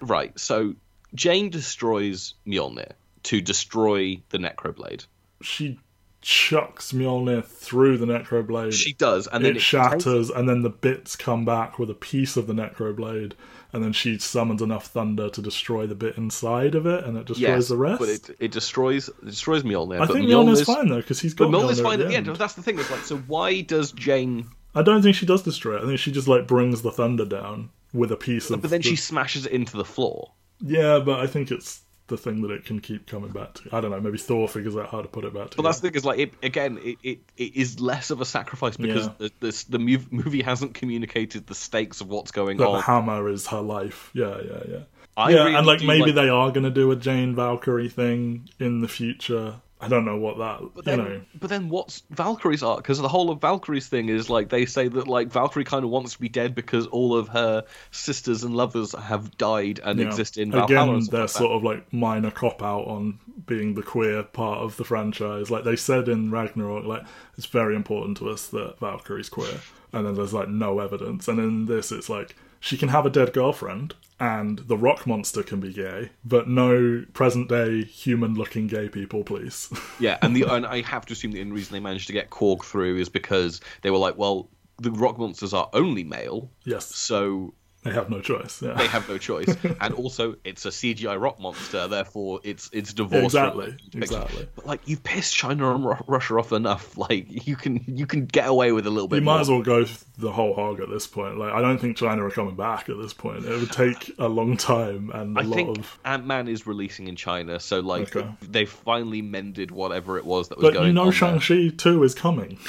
right. 0.00 0.38
So 0.38 0.74
Jane 1.14 1.48
destroys 1.48 2.34
Mjolnir 2.46 2.92
to 3.24 3.40
destroy 3.40 4.20
the 4.30 4.38
Necroblade. 4.38 5.06
she 5.40 5.78
chucks 6.20 6.92
Mjolnir 6.92 7.44
through 7.44 7.98
the 7.98 8.06
Necroblade. 8.06 8.72
She 8.74 8.92
does, 8.92 9.26
and 9.26 9.44
then 9.44 9.56
it 9.56 9.60
shatters, 9.62 10.30
and 10.30 10.48
then 10.48 10.62
the 10.62 10.70
bits 10.70 11.16
come 11.16 11.44
back 11.44 11.78
with 11.78 11.90
a 11.90 11.94
piece 11.94 12.36
of 12.36 12.46
the 12.46 12.52
Necroblade, 12.52 13.32
and 13.72 13.82
then 13.82 13.92
she 13.92 14.18
summons 14.18 14.60
enough 14.62 14.86
thunder 14.86 15.30
to 15.30 15.40
destroy 15.42 15.86
the 15.86 15.94
bit 15.94 16.16
inside 16.16 16.74
of 16.74 16.86
it, 16.86 17.04
and 17.04 17.16
it 17.16 17.26
destroys 17.26 17.40
Yes, 17.40 17.68
the 17.68 17.76
rest. 17.76 17.98
but 18.00 18.08
it, 18.08 18.30
it 18.40 18.50
destroys 18.52 19.08
it 19.08 19.24
destroys 19.24 19.62
Mjolnir. 19.62 19.96
I 20.00 20.06
but 20.06 20.12
think 20.14 20.28
Mjolnir's 20.28 20.60
Mjolnir's 20.62 20.66
fine 20.66 20.88
though, 20.88 20.96
because 20.96 21.20
he's 21.20 21.34
got 21.34 21.50
But 21.50 21.58
Mjolnir's 21.58 21.80
Mjolnir 21.80 21.82
fine 21.84 22.00
at 22.00 22.08
the 22.08 22.16
end. 22.16 22.26
That's 22.26 22.54
the 22.54 22.62
thing. 22.62 22.78
It's 22.78 22.90
like, 22.90 23.00
so 23.04 23.16
why 23.18 23.60
does 23.62 23.92
Jane? 23.92 24.48
I 24.74 24.82
don't 24.82 25.02
think 25.02 25.16
she 25.16 25.26
does 25.26 25.42
destroy 25.42 25.76
it. 25.76 25.82
I 25.82 25.86
think 25.86 25.98
she 25.98 26.10
just 26.12 26.28
like 26.28 26.46
brings 26.46 26.82
the 26.82 26.90
thunder 26.90 27.24
down 27.26 27.70
with 27.92 28.10
a 28.10 28.16
piece 28.16 28.50
of. 28.50 28.62
But 28.62 28.70
then 28.70 28.80
the- 28.80 28.88
she 28.88 28.96
smashes 28.96 29.46
it 29.46 29.52
into 29.52 29.76
the 29.76 29.84
floor. 29.84 30.32
Yeah, 30.60 30.98
but 31.00 31.20
I 31.20 31.26
think 31.26 31.50
it's 31.50 31.81
the 32.08 32.16
thing 32.16 32.42
that 32.42 32.50
it 32.50 32.64
can 32.64 32.80
keep 32.80 33.06
coming 33.06 33.30
back 33.30 33.54
to. 33.54 33.68
I 33.72 33.80
don't 33.80 33.90
know. 33.90 34.00
Maybe 34.00 34.18
Thor 34.18 34.48
figures 34.48 34.76
out 34.76 34.88
how 34.90 35.00
to 35.02 35.08
put 35.08 35.24
it 35.24 35.32
back 35.32 35.50
to. 35.50 35.56
But 35.56 35.62
that's 35.62 35.80
the 35.80 35.88
thing 35.88 35.96
is 35.96 36.04
like 36.04 36.18
it 36.18 36.32
again. 36.42 36.78
It, 36.82 36.98
it, 37.02 37.18
it 37.36 37.56
is 37.56 37.80
less 37.80 38.10
of 38.10 38.20
a 38.20 38.24
sacrifice 38.24 38.76
because 38.76 39.06
Yeah. 39.06 39.12
the, 39.18 39.32
this, 39.40 39.64
the 39.64 39.78
mov- 39.78 40.10
movie 40.12 40.42
hasn't 40.42 40.74
communicated 40.74 41.46
the 41.46 41.54
stakes 41.54 42.00
of 42.00 42.08
what's 42.08 42.30
going 42.32 42.56
that 42.58 42.64
the 42.64 42.70
on. 42.70 42.82
hammer 42.82 43.28
is 43.28 43.46
her 43.48 43.60
life. 43.60 44.10
Yeah, 44.14 44.36
yeah, 44.44 44.62
yeah. 44.68 44.78
I 45.16 45.30
yeah, 45.30 45.36
really 45.44 45.54
and 45.56 45.66
like 45.66 45.82
maybe 45.82 46.06
like- 46.06 46.14
they 46.14 46.28
are 46.28 46.50
going 46.50 46.64
to 46.64 46.70
do 46.70 46.90
a 46.90 46.96
Jane 46.96 47.34
Valkyrie 47.34 47.88
thing 47.88 48.48
in 48.58 48.80
the 48.80 48.88
future. 48.88 49.60
I 49.82 49.88
don't 49.88 50.04
know 50.04 50.16
what 50.16 50.38
that. 50.38 50.60
But 50.74 50.86
you 50.86 50.96
then, 50.96 50.98
know, 50.98 51.20
but 51.40 51.50
then 51.50 51.68
what's 51.68 52.02
Valkyrie's 52.10 52.62
arc? 52.62 52.78
Because 52.78 53.00
the 53.00 53.08
whole 53.08 53.30
of 53.30 53.40
Valkyrie's 53.40 53.88
thing 53.88 54.08
is 54.08 54.30
like 54.30 54.48
they 54.48 54.64
say 54.64 54.86
that 54.88 55.08
like 55.08 55.28
Valkyrie 55.28 55.64
kind 55.64 55.84
of 55.84 55.90
wants 55.90 56.12
to 56.12 56.20
be 56.20 56.28
dead 56.28 56.54
because 56.54 56.86
all 56.86 57.16
of 57.16 57.28
her 57.28 57.64
sisters 57.90 58.44
and 58.44 58.54
lovers 58.54 58.92
have 58.92 59.36
died 59.38 59.80
and 59.82 59.98
Yeah. 59.98 60.06
exist 60.06 60.38
in 60.38 60.52
Valhalla. 60.52 60.94
Again, 60.96 61.08
they're 61.10 61.20
like 61.22 61.30
sort 61.30 61.52
of 61.52 61.64
like 61.64 61.92
minor 61.92 62.30
cop 62.30 62.62
out 62.62 62.86
on 62.86 63.18
being 63.46 63.74
the 63.74 63.82
queer 63.82 64.22
part 64.22 64.60
of 64.60 64.76
the 64.76 64.84
franchise. 64.84 65.50
Like 65.50 65.64
they 65.64 65.76
said 65.76 66.08
in 66.08 66.30
Ragnarok, 66.30 66.84
like 66.84 67.02
it's 67.36 67.46
very 67.46 67.74
important 67.74 68.18
to 68.18 68.28
us 68.30 68.46
that 68.48 68.78
Valkyrie's 68.78 69.28
queer, 69.28 69.60
and 69.92 70.06
then 70.06 70.14
there's 70.14 70.32
like 70.32 70.48
no 70.48 70.78
evidence. 70.78 71.26
And 71.26 71.38
in 71.40 71.66
this, 71.66 71.90
it's 71.90 72.08
like 72.08 72.36
she 72.62 72.78
can 72.78 72.90
have 72.90 73.04
a 73.04 73.10
dead 73.10 73.32
girlfriend, 73.32 73.96
and 74.20 74.60
the 74.60 74.76
rock 74.76 75.04
monster 75.04 75.42
can 75.42 75.58
be 75.58 75.72
gay, 75.72 76.10
but 76.24 76.48
no 76.48 77.04
present 77.12 77.48
day 77.48 77.82
human 77.82 78.34
looking 78.34 78.68
gay 78.68 78.88
people, 78.88 79.24
please. 79.24 79.68
Yeah, 79.98 80.16
and 80.22 80.34
the 80.34 80.44
and 80.44 80.64
I 80.64 80.80
have 80.82 81.04
to 81.06 81.12
assume 81.12 81.32
the 81.32 81.40
only 81.40 81.52
reason 81.52 81.72
they 81.72 81.80
managed 81.80 82.06
to 82.06 82.12
get 82.12 82.30
Korg 82.30 82.64
through 82.64 82.98
is 82.98 83.08
because 83.08 83.60
they 83.82 83.90
were 83.90 83.98
like, 83.98 84.16
well, 84.16 84.48
the 84.78 84.92
rock 84.92 85.18
monsters 85.18 85.52
are 85.52 85.68
only 85.72 86.04
male, 86.04 86.50
yes, 86.64 86.86
so 86.94 87.52
they 87.82 87.90
have 87.92 88.10
no 88.10 88.20
choice. 88.20 88.62
Yeah. 88.62 88.74
they 88.74 88.86
have 88.86 89.08
no 89.08 89.18
choice. 89.18 89.54
and 89.80 89.94
also, 89.94 90.36
it's 90.44 90.64
a 90.64 90.68
CGI 90.70 91.20
rock 91.20 91.40
monster, 91.40 91.88
therefore 91.88 92.40
it's 92.44 92.70
it's 92.72 92.92
divorced. 92.92 93.24
Exactly, 93.26 93.76
exactly. 93.94 94.48
But 94.54 94.66
like, 94.66 94.80
you've 94.86 95.02
pissed 95.02 95.34
China 95.34 95.74
and 95.74 95.84
Russia 96.06 96.38
off 96.38 96.52
enough. 96.52 96.96
Like, 96.96 97.46
you 97.46 97.56
can 97.56 97.82
you 97.88 98.06
can 98.06 98.26
get 98.26 98.46
away 98.48 98.70
with 98.72 98.86
a 98.86 98.90
little 98.90 99.08
bit. 99.08 99.16
You 99.16 99.22
might 99.22 99.32
more. 99.32 99.40
as 99.40 99.50
well 99.50 99.62
go 99.62 99.84
the 100.18 100.30
whole 100.30 100.54
hog 100.54 100.78
at 100.80 100.88
this 100.88 101.06
point. 101.06 101.38
Like, 101.38 101.52
I 101.52 101.60
don't 101.60 101.78
think 101.78 101.96
China 101.96 102.24
are 102.24 102.30
coming 102.30 102.54
back 102.54 102.88
at 102.88 102.96
this 102.98 103.12
point. 103.12 103.44
It 103.44 103.58
would 103.58 103.72
take 103.72 104.12
a 104.18 104.28
long 104.28 104.56
time 104.56 105.10
and 105.12 105.36
a 105.36 105.40
I 105.40 105.42
lot 105.44 105.54
think 105.56 105.78
of. 105.78 105.98
Ant 106.04 106.24
Man 106.26 106.46
is 106.48 106.66
releasing 106.66 107.08
in 107.08 107.16
China, 107.16 107.58
so 107.58 107.80
like 107.80 108.14
Okay. 108.14 108.28
they 108.42 108.64
finally 108.66 109.22
mended 109.22 109.70
whatever 109.72 110.18
it 110.18 110.24
was 110.24 110.48
that 110.50 110.58
was 110.58 110.62
But 110.62 110.74
going 110.74 110.82
But 110.84 110.86
you 110.88 110.92
know. 111.06 111.10
Shang 111.10 111.40
Chi 111.40 111.74
too 111.76 112.02
is 112.04 112.14
coming. 112.14 112.58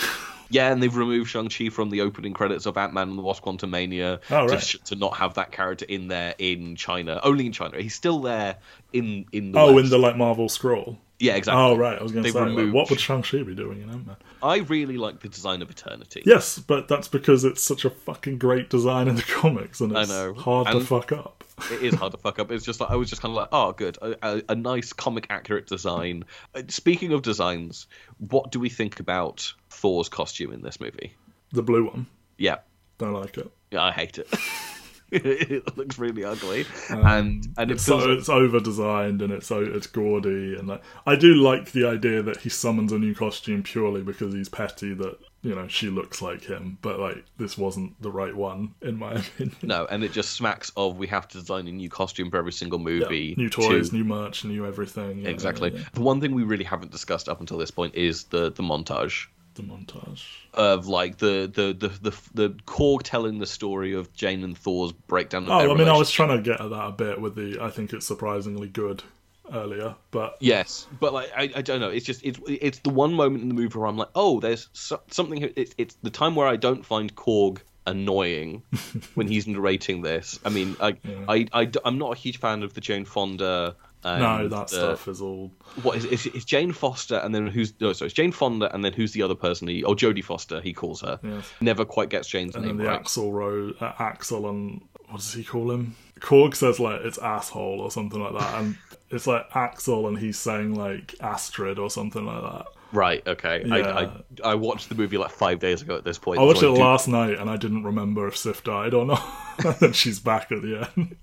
Yeah, 0.53 0.71
and 0.71 0.81
they've 0.83 0.95
removed 0.95 1.29
Shang 1.31 1.49
Chi 1.49 1.69
from 1.69 1.89
the 1.89 2.01
opening 2.01 2.33
credits 2.33 2.65
of 2.67 2.77
Ant 2.77 2.93
Man 2.93 3.09
and 3.09 3.17
the 3.17 3.23
Wasp: 3.23 3.43
Quantumania 3.43 4.19
Oh, 4.29 4.47
to, 4.47 4.53
right. 4.53 4.63
sh- 4.63 4.77
to 4.85 4.95
not 4.95 5.15
have 5.17 5.33
that 5.33 5.51
character 5.51 5.85
in 5.89 6.07
there 6.09 6.35
in 6.37 6.75
China, 6.75 7.19
only 7.23 7.47
in 7.47 7.51
China. 7.51 7.81
He's 7.81 7.95
still 7.95 8.19
there 8.19 8.57
in 8.93 9.25
in 9.31 9.51
the 9.51 9.59
Oh, 9.59 9.73
West. 9.73 9.85
in 9.85 9.89
the 9.89 9.97
like 9.97 10.15
Marvel 10.15 10.47
scroll. 10.49 10.97
Yeah 11.23 11.35
exactly. 11.35 11.63
Oh, 11.63 11.75
right. 11.77 11.97
I 11.97 12.03
was 12.03 12.11
going 12.11 12.23
to 12.25 12.31
say, 12.31 12.39
like, 12.39 12.73
what 12.73 12.89
would 12.89 12.99
Shang 12.99 13.23
Chi 13.23 13.41
be 13.43 13.55
doing 13.55 13.81
in 13.81 13.89
Ant 13.89 14.05
Man? 14.05 14.15
I 14.41 14.57
really 14.57 14.97
like 14.97 15.21
the 15.21 15.29
design 15.29 15.61
of 15.61 15.69
Eternity. 15.69 16.21
Yes, 16.25 16.59
but 16.59 16.87
that's 16.87 17.07
because 17.07 17.45
it's 17.45 17.63
such 17.63 17.85
a 17.85 17.89
fucking 17.89 18.37
great 18.37 18.69
design 18.69 19.07
in 19.07 19.15
the 19.15 19.21
comics, 19.23 19.79
and 19.81 19.97
I 19.97 20.01
it's 20.01 20.09
know. 20.11 20.33
hard 20.33 20.67
to 20.67 20.81
fuck 20.81 21.11
up. 21.13 21.43
it 21.71 21.81
is 21.81 21.93
hard 21.93 22.11
to 22.11 22.17
fuck 22.17 22.39
up. 22.39 22.51
It's 22.51 22.65
just 22.65 22.81
like 22.81 22.89
I 22.91 22.95
was 22.95 23.09
just 23.09 23.21
kind 23.21 23.31
of 23.31 23.37
like, 23.37 23.49
oh, 23.51 23.71
good, 23.71 23.97
a, 24.01 24.15
a, 24.21 24.41
a 24.49 24.55
nice 24.55 24.91
comic 24.91 25.27
accurate 25.29 25.67
design. 25.67 26.25
Uh, 26.53 26.63
Speaking 26.67 27.13
of 27.13 27.21
designs, 27.21 27.87
what 28.17 28.51
do 28.51 28.59
we 28.59 28.69
think 28.69 28.99
about 28.99 29.53
Thor's 29.69 30.09
costume 30.09 30.51
in 30.51 30.61
this 30.61 30.79
movie? 30.81 31.13
The 31.53 31.63
blue 31.63 31.85
one, 31.85 32.07
Yeah, 32.37 32.57
don't 32.97 33.13
like 33.13 33.37
it. 33.37 33.49
yeah, 33.71 33.83
I 33.83 33.91
hate 33.91 34.17
it. 34.17 34.27
it 35.23 35.77
looks 35.77 35.97
really 35.99 36.23
ugly, 36.23 36.65
um, 36.89 37.05
and 37.05 37.47
and 37.57 37.71
it 37.71 37.75
It's 37.75 37.85
feels 37.85 38.03
so 38.03 38.11
it's 38.11 38.29
over 38.29 38.59
designed 38.59 39.21
and 39.21 39.31
it's 39.31 39.47
so 39.47 39.61
it's 39.63 39.87
gaudy 39.87 40.55
and 40.55 40.67
like 40.67 40.81
I 41.05 41.15
do 41.15 41.35
like 41.35 41.71
the 41.71 41.85
idea 41.87 42.21
that 42.23 42.37
he 42.37 42.49
summons 42.49 42.91
a 42.91 42.99
new 42.99 43.13
costume 43.15 43.63
purely 43.63 44.01
because 44.01 44.33
he's 44.33 44.49
petty 44.49 44.93
that 44.95 45.17
you 45.41 45.53
know 45.53 45.67
she 45.67 45.89
looks 45.89 46.21
like 46.21 46.43
him, 46.45 46.77
but 46.81 46.99
like 46.99 47.23
this 47.37 47.57
wasn't 47.57 48.01
the 48.01 48.11
right 48.11 48.35
one 48.35 48.73
in 48.81 48.97
my 48.97 49.13
opinion. 49.15 49.55
no, 49.61 49.85
and 49.89 50.03
it 50.03 50.11
just 50.13 50.31
smacks 50.31 50.71
of 50.77 50.97
we 50.97 51.07
have 51.07 51.27
to 51.29 51.37
design 51.39 51.67
a 51.67 51.71
new 51.71 51.89
costume 51.89 52.29
for 52.31 52.37
every 52.37 52.53
single 52.53 52.79
movie. 52.79 53.35
new 53.37 53.49
toys, 53.49 53.89
to- 53.89 53.95
new 53.95 54.03
merch, 54.03 54.45
new 54.45 54.65
everything. 54.65 55.19
yeah, 55.19 55.29
exactly. 55.29 55.71
yeah, 55.71 55.79
yeah. 55.79 55.85
The 55.93 56.01
one 56.01 56.21
thing 56.21 56.33
we 56.33 56.43
really 56.43 56.63
haven't 56.63 56.91
discussed 56.91 57.27
up 57.29 57.39
until 57.41 57.57
this 57.57 57.71
point 57.71 57.95
is 57.95 58.23
the 58.25 58.51
the 58.51 58.63
montage. 58.63 59.27
The 59.55 59.61
montage. 59.61 60.23
of 60.53 60.87
like 60.87 61.17
the 61.17 61.51
the 61.53 61.73
the 61.73 61.87
the, 61.89 62.17
the 62.33 62.49
Korg 62.65 63.03
telling 63.03 63.39
the 63.39 63.45
story 63.45 63.93
of 63.93 64.11
Jane 64.13 64.43
and 64.43 64.57
Thor's 64.57 64.91
breakdown. 64.91 65.43
Of 65.43 65.49
Oh, 65.49 65.71
I 65.71 65.75
mean, 65.75 65.87
I 65.87 65.97
was 65.97 66.09
trying 66.09 66.35
to 66.35 66.41
get 66.41 66.59
at 66.59 66.69
that 66.69 66.87
a 66.87 66.91
bit 66.91 67.21
with 67.21 67.35
the. 67.35 67.59
I 67.61 67.69
think 67.69 67.93
it's 67.93 68.07
surprisingly 68.07 68.67
good 68.67 69.03
earlier, 69.51 69.95
but 70.11 70.37
Yes, 70.39 70.87
but 70.99 71.13
like 71.13 71.31
I, 71.35 71.51
I 71.55 71.61
don't 71.61 71.79
know. 71.79 71.89
It's 71.89 72.05
just 72.05 72.23
it's 72.23 72.39
it's 72.47 72.79
the 72.79 72.89
one 72.89 73.13
moment 73.13 73.43
in 73.43 73.49
the 73.49 73.55
movie 73.55 73.77
where 73.77 73.87
I'm 73.87 73.97
like, 73.97 74.09
oh, 74.15 74.39
there's 74.39 74.69
so, 74.73 75.01
something. 75.11 75.51
It's 75.55 75.75
it's 75.77 75.95
the 76.01 76.09
time 76.09 76.35
where 76.35 76.47
I 76.47 76.55
don't 76.55 76.85
find 76.85 77.13
Korg 77.15 77.59
annoying 77.85 78.63
when 79.15 79.27
he's 79.27 79.47
narrating 79.47 80.01
this. 80.01 80.39
I 80.45 80.49
mean, 80.49 80.75
I, 80.79 80.97
I, 81.27 81.47
I 81.53 81.71
am 81.85 81.97
not 81.97 82.13
a 82.13 82.15
huge 82.15 82.39
fan 82.39 82.63
of 82.63 82.73
the 82.73 82.81
Jane 82.81 83.05
Fonda. 83.05 83.75
No, 84.03 84.47
that 84.47 84.67
the- 84.67 84.75
stuff 84.75 85.07
is 85.07 85.21
all. 85.21 85.51
What 85.81 85.97
is 85.97 86.05
it's, 86.05 86.25
it's 86.27 86.45
Jane 86.45 86.71
Foster 86.71 87.17
and 87.17 87.33
then 87.33 87.47
who's 87.47 87.73
no 87.79 87.93
sorry 87.93 88.07
it's 88.07 88.13
Jane 88.15 88.31
Fonda 88.31 88.73
and 88.73 88.83
then 88.83 88.93
who's 88.93 89.11
the 89.13 89.21
other 89.23 89.35
person 89.35 89.67
he 89.67 89.83
oh 89.83 89.95
Jodie 89.95 90.23
Foster 90.23 90.61
he 90.61 90.73
calls 90.73 91.01
her 91.01 91.19
Yes. 91.23 91.51
never 91.61 91.85
quite 91.85 92.09
gets 92.09 92.27
Jane's 92.27 92.55
And 92.55 92.65
name 92.65 92.77
the 92.77 92.85
right 92.85 93.03
Axl 93.03 93.31
Rose, 93.31 93.75
uh, 93.79 93.93
Axl, 93.93 94.49
and 94.49 94.81
what 95.09 95.17
does 95.17 95.33
he 95.33 95.43
call 95.43 95.71
him? 95.71 95.95
Korg 96.19 96.55
says 96.55 96.79
like 96.79 97.01
it's 97.01 97.17
asshole 97.17 97.79
or 97.81 97.91
something 97.91 98.21
like 98.21 98.33
that, 98.33 98.59
and 98.61 98.77
it's 99.09 99.27
like 99.27 99.49
Axl, 99.51 100.07
and 100.07 100.17
he's 100.17 100.37
saying 100.39 100.75
like 100.75 101.15
Astrid 101.21 101.77
or 101.79 101.89
something 101.89 102.25
like 102.25 102.41
that. 102.41 102.65
Right. 102.93 103.27
Okay. 103.27 103.63
Yeah. 103.65 103.75
I, 103.75 104.03
I 104.03 104.11
I 104.51 104.55
watched 104.55 104.87
the 104.89 104.95
movie 104.95 105.17
like 105.17 105.31
five 105.31 105.59
days 105.59 105.81
ago. 105.81 105.95
At 105.97 106.03
this 106.03 106.17
point, 106.19 106.39
I 106.39 106.43
watched 106.43 106.59
so 106.59 106.73
it 106.73 106.75
do- 106.75 106.81
last 106.81 107.07
night 107.07 107.39
and 107.39 107.49
I 107.49 107.57
didn't 107.57 107.83
remember 107.83 108.27
if 108.27 108.37
Sif 108.37 108.63
died 108.63 108.93
or 108.93 109.05
not. 109.05 109.23
and 109.81 109.95
she's 109.95 110.19
back 110.19 110.51
at 110.51 110.61
the 110.61 110.87
end. 110.95 111.15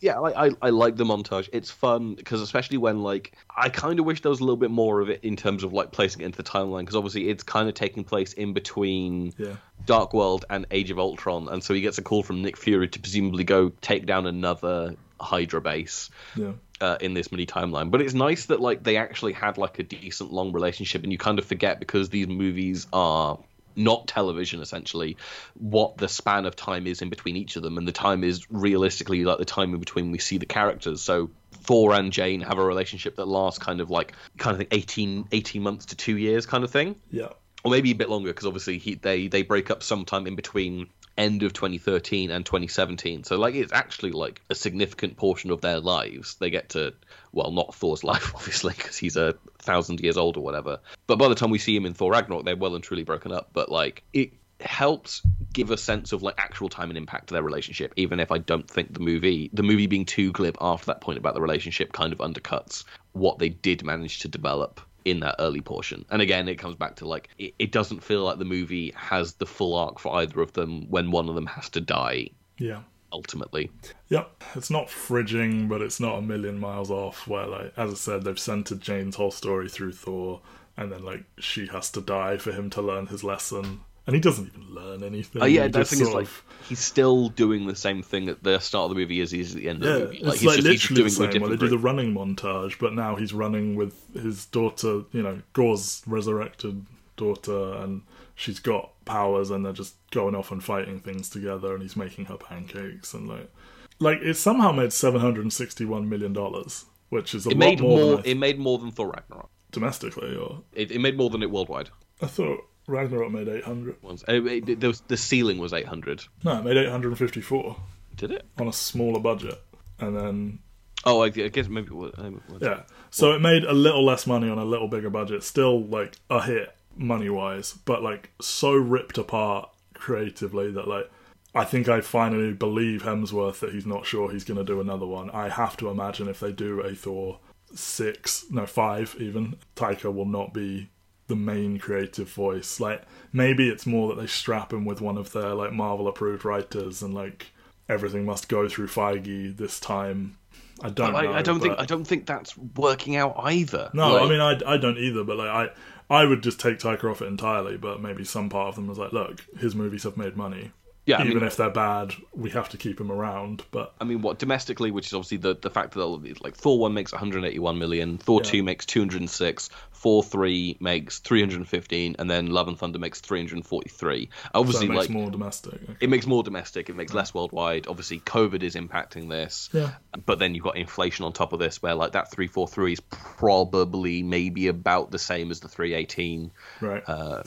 Yeah, 0.00 0.18
like, 0.18 0.34
I 0.36 0.50
I 0.62 0.70
like 0.70 0.96
the 0.96 1.04
montage. 1.04 1.48
It's 1.52 1.70
fun 1.70 2.14
because 2.14 2.40
especially 2.40 2.78
when 2.78 3.02
like 3.02 3.36
I 3.56 3.68
kind 3.68 3.98
of 3.98 4.06
wish 4.06 4.22
there 4.22 4.30
was 4.30 4.40
a 4.40 4.44
little 4.44 4.56
bit 4.56 4.70
more 4.70 5.00
of 5.00 5.10
it 5.10 5.24
in 5.24 5.36
terms 5.36 5.64
of 5.64 5.72
like 5.72 5.90
placing 5.92 6.22
it 6.22 6.26
into 6.26 6.36
the 6.36 6.48
timeline 6.48 6.80
because 6.80 6.96
obviously 6.96 7.28
it's 7.28 7.42
kind 7.42 7.68
of 7.68 7.74
taking 7.74 8.04
place 8.04 8.32
in 8.32 8.52
between 8.52 9.32
Yeah. 9.38 9.56
Dark 9.86 10.14
World 10.14 10.44
and 10.50 10.66
Age 10.70 10.90
of 10.92 10.98
Ultron, 11.00 11.48
and 11.48 11.62
so 11.64 11.74
he 11.74 11.80
gets 11.80 11.98
a 11.98 12.02
call 12.02 12.22
from 12.22 12.42
Nick 12.42 12.56
Fury 12.56 12.88
to 12.88 12.98
presumably 13.00 13.44
go 13.44 13.70
take 13.80 14.06
down 14.06 14.26
another 14.26 14.94
Hydra 15.20 15.60
base. 15.60 16.10
Yeah. 16.36 16.52
Uh, 16.82 16.98
in 17.00 17.14
this 17.14 17.30
mini 17.32 17.46
timeline. 17.46 17.90
But 17.90 18.02
it's 18.02 18.12
nice 18.14 18.46
that 18.46 18.60
like 18.60 18.82
they 18.82 18.96
actually 18.96 19.32
had 19.32 19.56
like 19.56 19.78
a 19.78 19.82
decent 19.84 20.32
long 20.32 20.52
relationship, 20.52 21.02
and 21.04 21.12
you 21.12 21.18
kind 21.18 21.38
of 21.38 21.44
forget 21.44 21.78
because 21.78 22.08
these 22.10 22.26
movies 22.28 22.86
are 22.92 23.38
not 23.74 24.06
television 24.06 24.60
essentially 24.60 25.16
what 25.54 25.96
the 25.96 26.06
span 26.06 26.44
of 26.44 26.54
time 26.54 26.86
is 26.86 27.00
in 27.00 27.08
between 27.08 27.38
each 27.38 27.56
of 27.56 27.62
them 27.62 27.78
and 27.78 27.88
the 27.88 27.92
time 27.92 28.22
is 28.22 28.46
realistically 28.50 29.24
like 29.24 29.38
the 29.38 29.46
time 29.46 29.72
in 29.72 29.80
between 29.80 30.10
we 30.10 30.18
see 30.18 30.36
the 30.36 30.44
characters 30.44 31.00
so 31.00 31.30
thor 31.52 31.94
and 31.94 32.12
jane 32.12 32.42
have 32.42 32.58
a 32.58 32.62
relationship 32.62 33.16
that 33.16 33.26
lasts 33.26 33.58
kind 33.58 33.80
of 33.80 33.88
like 33.88 34.12
kind 34.36 34.52
of 34.52 34.58
think 34.58 34.68
18 34.74 35.28
18 35.32 35.62
months 35.62 35.86
to 35.86 35.96
two 35.96 36.18
years 36.18 36.44
kind 36.44 36.64
of 36.64 36.70
thing 36.70 36.96
Yeah. 37.10 37.28
or 37.64 37.70
maybe 37.70 37.90
a 37.92 37.94
bit 37.94 38.10
longer 38.10 38.28
because 38.28 38.44
obviously 38.46 38.76
he, 38.76 38.96
they 38.96 39.28
they 39.28 39.40
break 39.42 39.70
up 39.70 39.82
sometime 39.82 40.26
in 40.26 40.34
between 40.36 40.88
end 41.16 41.42
of 41.42 41.52
2013 41.52 42.30
and 42.30 42.46
2017 42.46 43.24
so 43.24 43.36
like 43.36 43.54
it's 43.54 43.72
actually 43.72 44.12
like 44.12 44.40
a 44.48 44.54
significant 44.54 45.16
portion 45.16 45.50
of 45.50 45.60
their 45.60 45.78
lives. 45.78 46.36
They 46.36 46.50
get 46.50 46.70
to 46.70 46.94
well 47.32 47.50
not 47.50 47.74
thor's 47.74 48.04
life 48.12 48.34
obviously 48.34 48.74
because 48.76 48.96
he's 48.96 49.16
a 49.16 49.34
thousand 49.58 50.00
years 50.00 50.16
old 50.16 50.36
or 50.36 50.42
whatever. 50.42 50.80
But 51.06 51.18
by 51.18 51.28
the 51.28 51.34
time 51.34 51.50
we 51.50 51.58
see 51.58 51.76
him 51.76 51.86
in 51.86 51.94
thor 51.94 52.12
ragnarok 52.12 52.44
they're 52.44 52.56
well 52.56 52.74
and 52.74 52.84
truly 52.84 53.04
broken 53.04 53.32
up. 53.32 53.50
But 53.52 53.70
like 53.70 54.02
it 54.12 54.32
helps 54.60 55.22
give 55.52 55.70
a 55.70 55.76
sense 55.76 56.12
of 56.12 56.22
like 56.22 56.34
actual 56.38 56.68
time 56.68 56.88
and 56.88 56.96
impact 56.96 57.28
to 57.28 57.34
their 57.34 57.42
relationship 57.42 57.92
even 57.96 58.20
if 58.20 58.30
i 58.30 58.38
don't 58.38 58.70
think 58.70 58.92
the 58.94 59.00
movie 59.00 59.50
the 59.52 59.62
movie 59.62 59.88
being 59.88 60.04
too 60.04 60.30
glib 60.30 60.56
after 60.60 60.86
that 60.86 61.00
point 61.00 61.18
about 61.18 61.34
the 61.34 61.40
relationship 61.40 61.92
kind 61.92 62.12
of 62.12 62.20
undercuts 62.20 62.84
what 63.12 63.38
they 63.40 63.48
did 63.48 63.84
manage 63.84 64.20
to 64.20 64.28
develop 64.28 64.80
in 65.04 65.20
that 65.20 65.36
early 65.38 65.60
portion. 65.60 66.04
And 66.10 66.22
again, 66.22 66.48
it 66.48 66.56
comes 66.56 66.76
back 66.76 66.96
to 66.96 67.06
like 67.08 67.28
it, 67.38 67.54
it 67.58 67.72
doesn't 67.72 68.02
feel 68.02 68.22
like 68.24 68.38
the 68.38 68.44
movie 68.44 68.92
has 68.96 69.34
the 69.34 69.46
full 69.46 69.74
arc 69.74 69.98
for 69.98 70.14
either 70.16 70.40
of 70.40 70.52
them 70.52 70.88
when 70.90 71.10
one 71.10 71.28
of 71.28 71.34
them 71.34 71.46
has 71.46 71.68
to 71.70 71.80
die 71.80 72.28
Yeah. 72.58 72.82
ultimately. 73.12 73.70
Yep, 74.08 74.42
it's 74.54 74.70
not 74.70 74.88
fridging, 74.88 75.68
but 75.68 75.80
it's 75.82 76.00
not 76.00 76.18
a 76.18 76.22
million 76.22 76.58
miles 76.58 76.90
off. 76.90 77.26
Where, 77.28 77.46
like, 77.46 77.72
as 77.76 77.90
I 77.92 77.94
said, 77.94 78.24
they've 78.24 78.38
centered 78.38 78.80
Jane's 78.80 79.16
whole 79.16 79.30
story 79.30 79.68
through 79.68 79.92
Thor, 79.92 80.40
and 80.76 80.90
then 80.90 81.04
like 81.04 81.24
she 81.38 81.66
has 81.66 81.90
to 81.90 82.00
die 82.00 82.36
for 82.38 82.52
him 82.52 82.70
to 82.70 82.80
learn 82.82 83.06
his 83.08 83.22
lesson, 83.24 83.80
and 84.06 84.14
he 84.14 84.20
doesn't 84.20 84.46
even 84.46 84.74
learn 84.74 85.02
anything. 85.02 85.42
Oh 85.42 85.46
yeah, 85.46 85.68
that 85.68 85.86
thing 85.86 86.00
is 86.00 86.12
like 86.12 86.26
of- 86.26 86.44
he's 86.68 86.78
still 86.80 87.28
doing 87.30 87.66
the 87.66 87.76
same 87.76 88.02
thing 88.02 88.28
at 88.28 88.42
the 88.42 88.58
start 88.58 88.84
of 88.84 88.96
the 88.96 89.00
movie 89.00 89.20
as 89.20 89.30
he 89.30 89.40
is 89.40 89.54
at 89.54 89.60
the 89.62 89.68
end 89.68 89.82
yeah, 89.82 89.90
of 89.90 89.98
the 90.00 90.04
movie. 90.06 90.18
it's 90.18 90.40
he's 90.40 90.44
like 90.44 90.56
just, 90.56 90.66
literally 90.90 91.02
the 91.04 91.10
same. 91.10 91.40
Where 91.42 91.50
they 91.50 91.56
do 91.56 91.68
the 91.68 91.78
running 91.78 92.14
montage, 92.14 92.78
but 92.78 92.92
now 92.94 93.16
he's 93.16 93.32
running 93.32 93.76
with 93.76 93.94
his 94.14 94.46
daughter. 94.46 95.02
You 95.12 95.22
know, 95.22 95.42
Gorr's 95.52 96.02
resurrected 96.06 96.86
daughter, 97.16 97.74
and 97.74 98.02
she's 98.34 98.58
got 98.60 98.90
powers, 99.04 99.50
and 99.50 99.64
they're 99.64 99.72
just 99.72 99.94
going 100.10 100.34
off 100.34 100.50
and 100.50 100.62
fighting 100.62 101.00
things 101.00 101.28
together, 101.28 101.74
and 101.74 101.82
he's 101.82 101.96
making 101.96 102.24
her 102.26 102.36
pancakes, 102.36 103.14
and 103.14 103.28
like, 103.28 103.50
like 103.98 104.18
it 104.22 104.34
somehow 104.34 104.72
made 104.72 104.92
seven 104.92 105.20
hundred 105.20 105.42
and 105.42 105.52
sixty-one 105.52 106.08
million 106.08 106.32
dollars, 106.32 106.86
which 107.10 107.34
is 107.34 107.46
a 107.46 107.50
It 107.50 107.52
lot 107.54 107.58
made 107.58 107.80
more, 107.80 107.98
more. 107.98 108.22
It 108.24 108.36
made 108.36 108.58
more 108.58 108.78
than 108.78 108.90
Thor 108.90 109.10
Ragnarok. 109.10 109.50
domestically, 109.70 110.34
or 110.36 110.62
It, 110.72 110.90
it 110.90 111.00
made 111.00 111.16
more 111.16 111.30
than 111.30 111.42
it 111.42 111.50
worldwide. 111.50 111.90
I 112.20 112.26
thought 112.26 112.64
Ragnarok 112.92 113.32
made 113.32 113.48
800. 113.48 113.96
Once 114.02 114.22
oh, 114.28 114.34
it, 114.46 114.68
it, 114.68 114.80
there 114.80 114.88
was, 114.90 115.00
the 115.08 115.16
ceiling 115.16 115.58
was 115.58 115.72
eight 115.72 115.86
hundred. 115.86 116.24
No, 116.44 116.58
it 116.58 116.64
made 116.64 116.76
854 116.76 117.76
Did 118.16 118.30
it? 118.30 118.44
on 118.58 118.68
a 118.68 118.72
smaller 118.72 119.20
budget. 119.20 119.60
And 119.98 120.16
then, 120.16 120.58
Oh, 121.04 121.22
I, 121.22 121.26
I 121.26 121.30
guess 121.48 121.68
maybe. 121.68 121.88
It 121.88 121.94
was, 121.94 122.12
it 122.16 122.32
was- 122.52 122.62
yeah. 122.62 122.82
So 123.10 123.32
it 123.32 123.40
made 123.40 123.64
a 123.64 123.72
little 123.72 124.04
less 124.04 124.26
money 124.26 124.48
on 124.48 124.58
a 124.58 124.64
little 124.64 124.88
bigger 124.88 125.10
budget. 125.10 125.42
Still, 125.42 125.84
like, 125.86 126.14
a 126.30 126.42
hit 126.42 126.76
money 126.96 127.28
wise, 127.30 127.72
but, 127.84 128.02
like, 128.02 128.30
so 128.40 128.72
ripped 128.72 129.18
apart 129.18 129.68
creatively 129.94 130.70
that, 130.72 130.86
like, 130.86 131.10
I 131.54 131.64
think 131.64 131.88
I 131.88 132.00
finally 132.00 132.52
believe 132.52 133.02
Hemsworth 133.02 133.58
that 133.60 133.72
he's 133.72 133.84
not 133.86 134.06
sure 134.06 134.30
he's 134.30 134.44
going 134.44 134.58
to 134.58 134.64
do 134.64 134.80
another 134.80 135.06
one. 135.06 135.28
I 135.30 135.48
have 135.48 135.76
to 135.78 135.88
imagine 135.88 136.28
if 136.28 136.40
they 136.40 136.52
do 136.52 136.80
a 136.80 136.94
Thor 136.94 137.40
6, 137.74 138.46
no, 138.50 138.64
5 138.66 139.16
even, 139.18 139.56
Taika 139.76 140.12
will 140.14 140.24
not 140.26 140.54
be 140.54 140.88
the 141.32 141.36
main 141.36 141.78
creative 141.78 142.28
voice. 142.28 142.78
Like, 142.78 143.02
maybe 143.32 143.68
it's 143.70 143.86
more 143.86 144.08
that 144.08 144.20
they 144.20 144.26
strap 144.26 144.72
him 144.72 144.84
with 144.84 145.00
one 145.00 145.16
of 145.16 145.32
their, 145.32 145.54
like, 145.54 145.72
Marvel 145.72 146.06
approved 146.08 146.44
writers 146.44 147.00
and, 147.02 147.14
like, 147.14 147.46
everything 147.88 148.26
must 148.26 148.48
go 148.50 148.68
through 148.68 148.88
Feige 148.88 149.56
this 149.56 149.80
time. 149.80 150.36
I 150.82 150.90
don't 150.90 151.14
I, 151.14 151.22
know. 151.22 151.32
I 151.32 151.42
don't 151.42 151.60
think. 151.60 151.78
I 151.78 151.84
don't 151.86 152.04
think 152.04 152.26
that's 152.26 152.56
working 152.58 153.16
out 153.16 153.34
either. 153.38 153.90
no, 153.94 154.12
Like- 154.14 154.22
I 154.22 154.28
mean 154.28 154.40
I, 154.40 154.74
I 154.74 154.76
don't 154.76 154.98
either, 154.98 155.22
but 155.22 155.36
like 155.36 155.48
I 155.48 155.68
I 156.10 156.24
would 156.24 156.42
just 156.42 156.58
take 156.58 156.78
Taika 156.80 157.04
off 157.10 157.22
it 157.22 157.26
entirely. 157.26 157.76
But 157.76 158.02
maybe 158.02 158.24
some 158.24 158.48
part 158.48 158.68
of 158.68 158.74
them 158.74 158.88
was 158.88 158.98
like, 158.98 159.12
look, 159.12 159.44
his 159.58 159.74
movies 159.76 160.02
have 160.02 160.16
made 160.16 160.36
money. 160.36 160.72
Yeah, 161.04 161.16
I 161.18 161.22
even 161.22 161.38
mean- 161.38 161.46
if 161.46 161.56
they're 161.56 161.68
bad, 161.68 162.14
we 162.32 162.50
have 162.50 162.68
to 162.68 162.76
keep 162.76 163.00
him 163.00 163.10
around. 163.10 163.64
But 163.72 163.92
I 164.00 164.04
mean, 164.04 164.22
what 164.22 164.38
domestically, 164.38 164.92
which 164.92 165.08
is 165.08 165.14
obviously 165.14 165.38
the, 165.38 165.56
the 165.60 165.68
fact 165.70 165.94
that 165.94 166.00
all 166.00 166.14
of 166.14 166.22
these, 166.22 166.40
like 166.40 166.54
Thor 166.56 166.78
one 166.78 166.94
makes 166.94 167.10
181 167.10 167.76
million, 167.76 168.18
Thor 168.18 168.40
Yeah. 168.44 168.50
two 168.50 168.62
makes 168.62 168.86
206, 168.86 169.68
Thor 169.94 170.22
three 170.22 170.76
makes 170.80 171.18
315, 171.18 172.16
and 172.20 172.30
then 172.30 172.46
Love 172.46 172.68
and 172.68 172.78
Thunder 172.78 173.00
makes 173.00 173.20
343. 173.20 174.30
so 174.30 174.48
Obviously, 174.54 174.86
it 174.86 174.90
makes 174.90 175.00
like 175.00 175.10
more 175.10 175.28
domestic. 175.30 175.74
Okay. 175.82 175.96
it 176.00 176.08
makes 176.08 176.26
more 176.26 176.44
domestic, 176.44 176.88
it 176.88 176.94
makes 176.94 177.12
less 177.12 177.34
worldwide. 177.34 177.88
Obviously, 177.88 178.20
COVID 178.20 178.62
is 178.62 178.76
impacting 178.76 179.28
this, 179.28 179.70
Yeah. 179.72 179.90
but 180.24 180.38
then 180.38 180.54
you've 180.54 180.62
got 180.64 180.76
inflation 180.76 181.24
on 181.24 181.32
top 181.32 181.52
of 181.52 181.58
this, 181.58 181.82
where 181.82 181.96
like 181.96 182.12
that 182.12 182.30
343 182.30 182.92
is 182.92 183.00
probably 183.10 184.22
maybe 184.22 184.68
about 184.68 185.10
the 185.10 185.18
same 185.18 185.50
as 185.50 185.58
the 185.58 185.68
318 185.68 186.52
Right. 186.80 187.02
uh, 187.08 187.42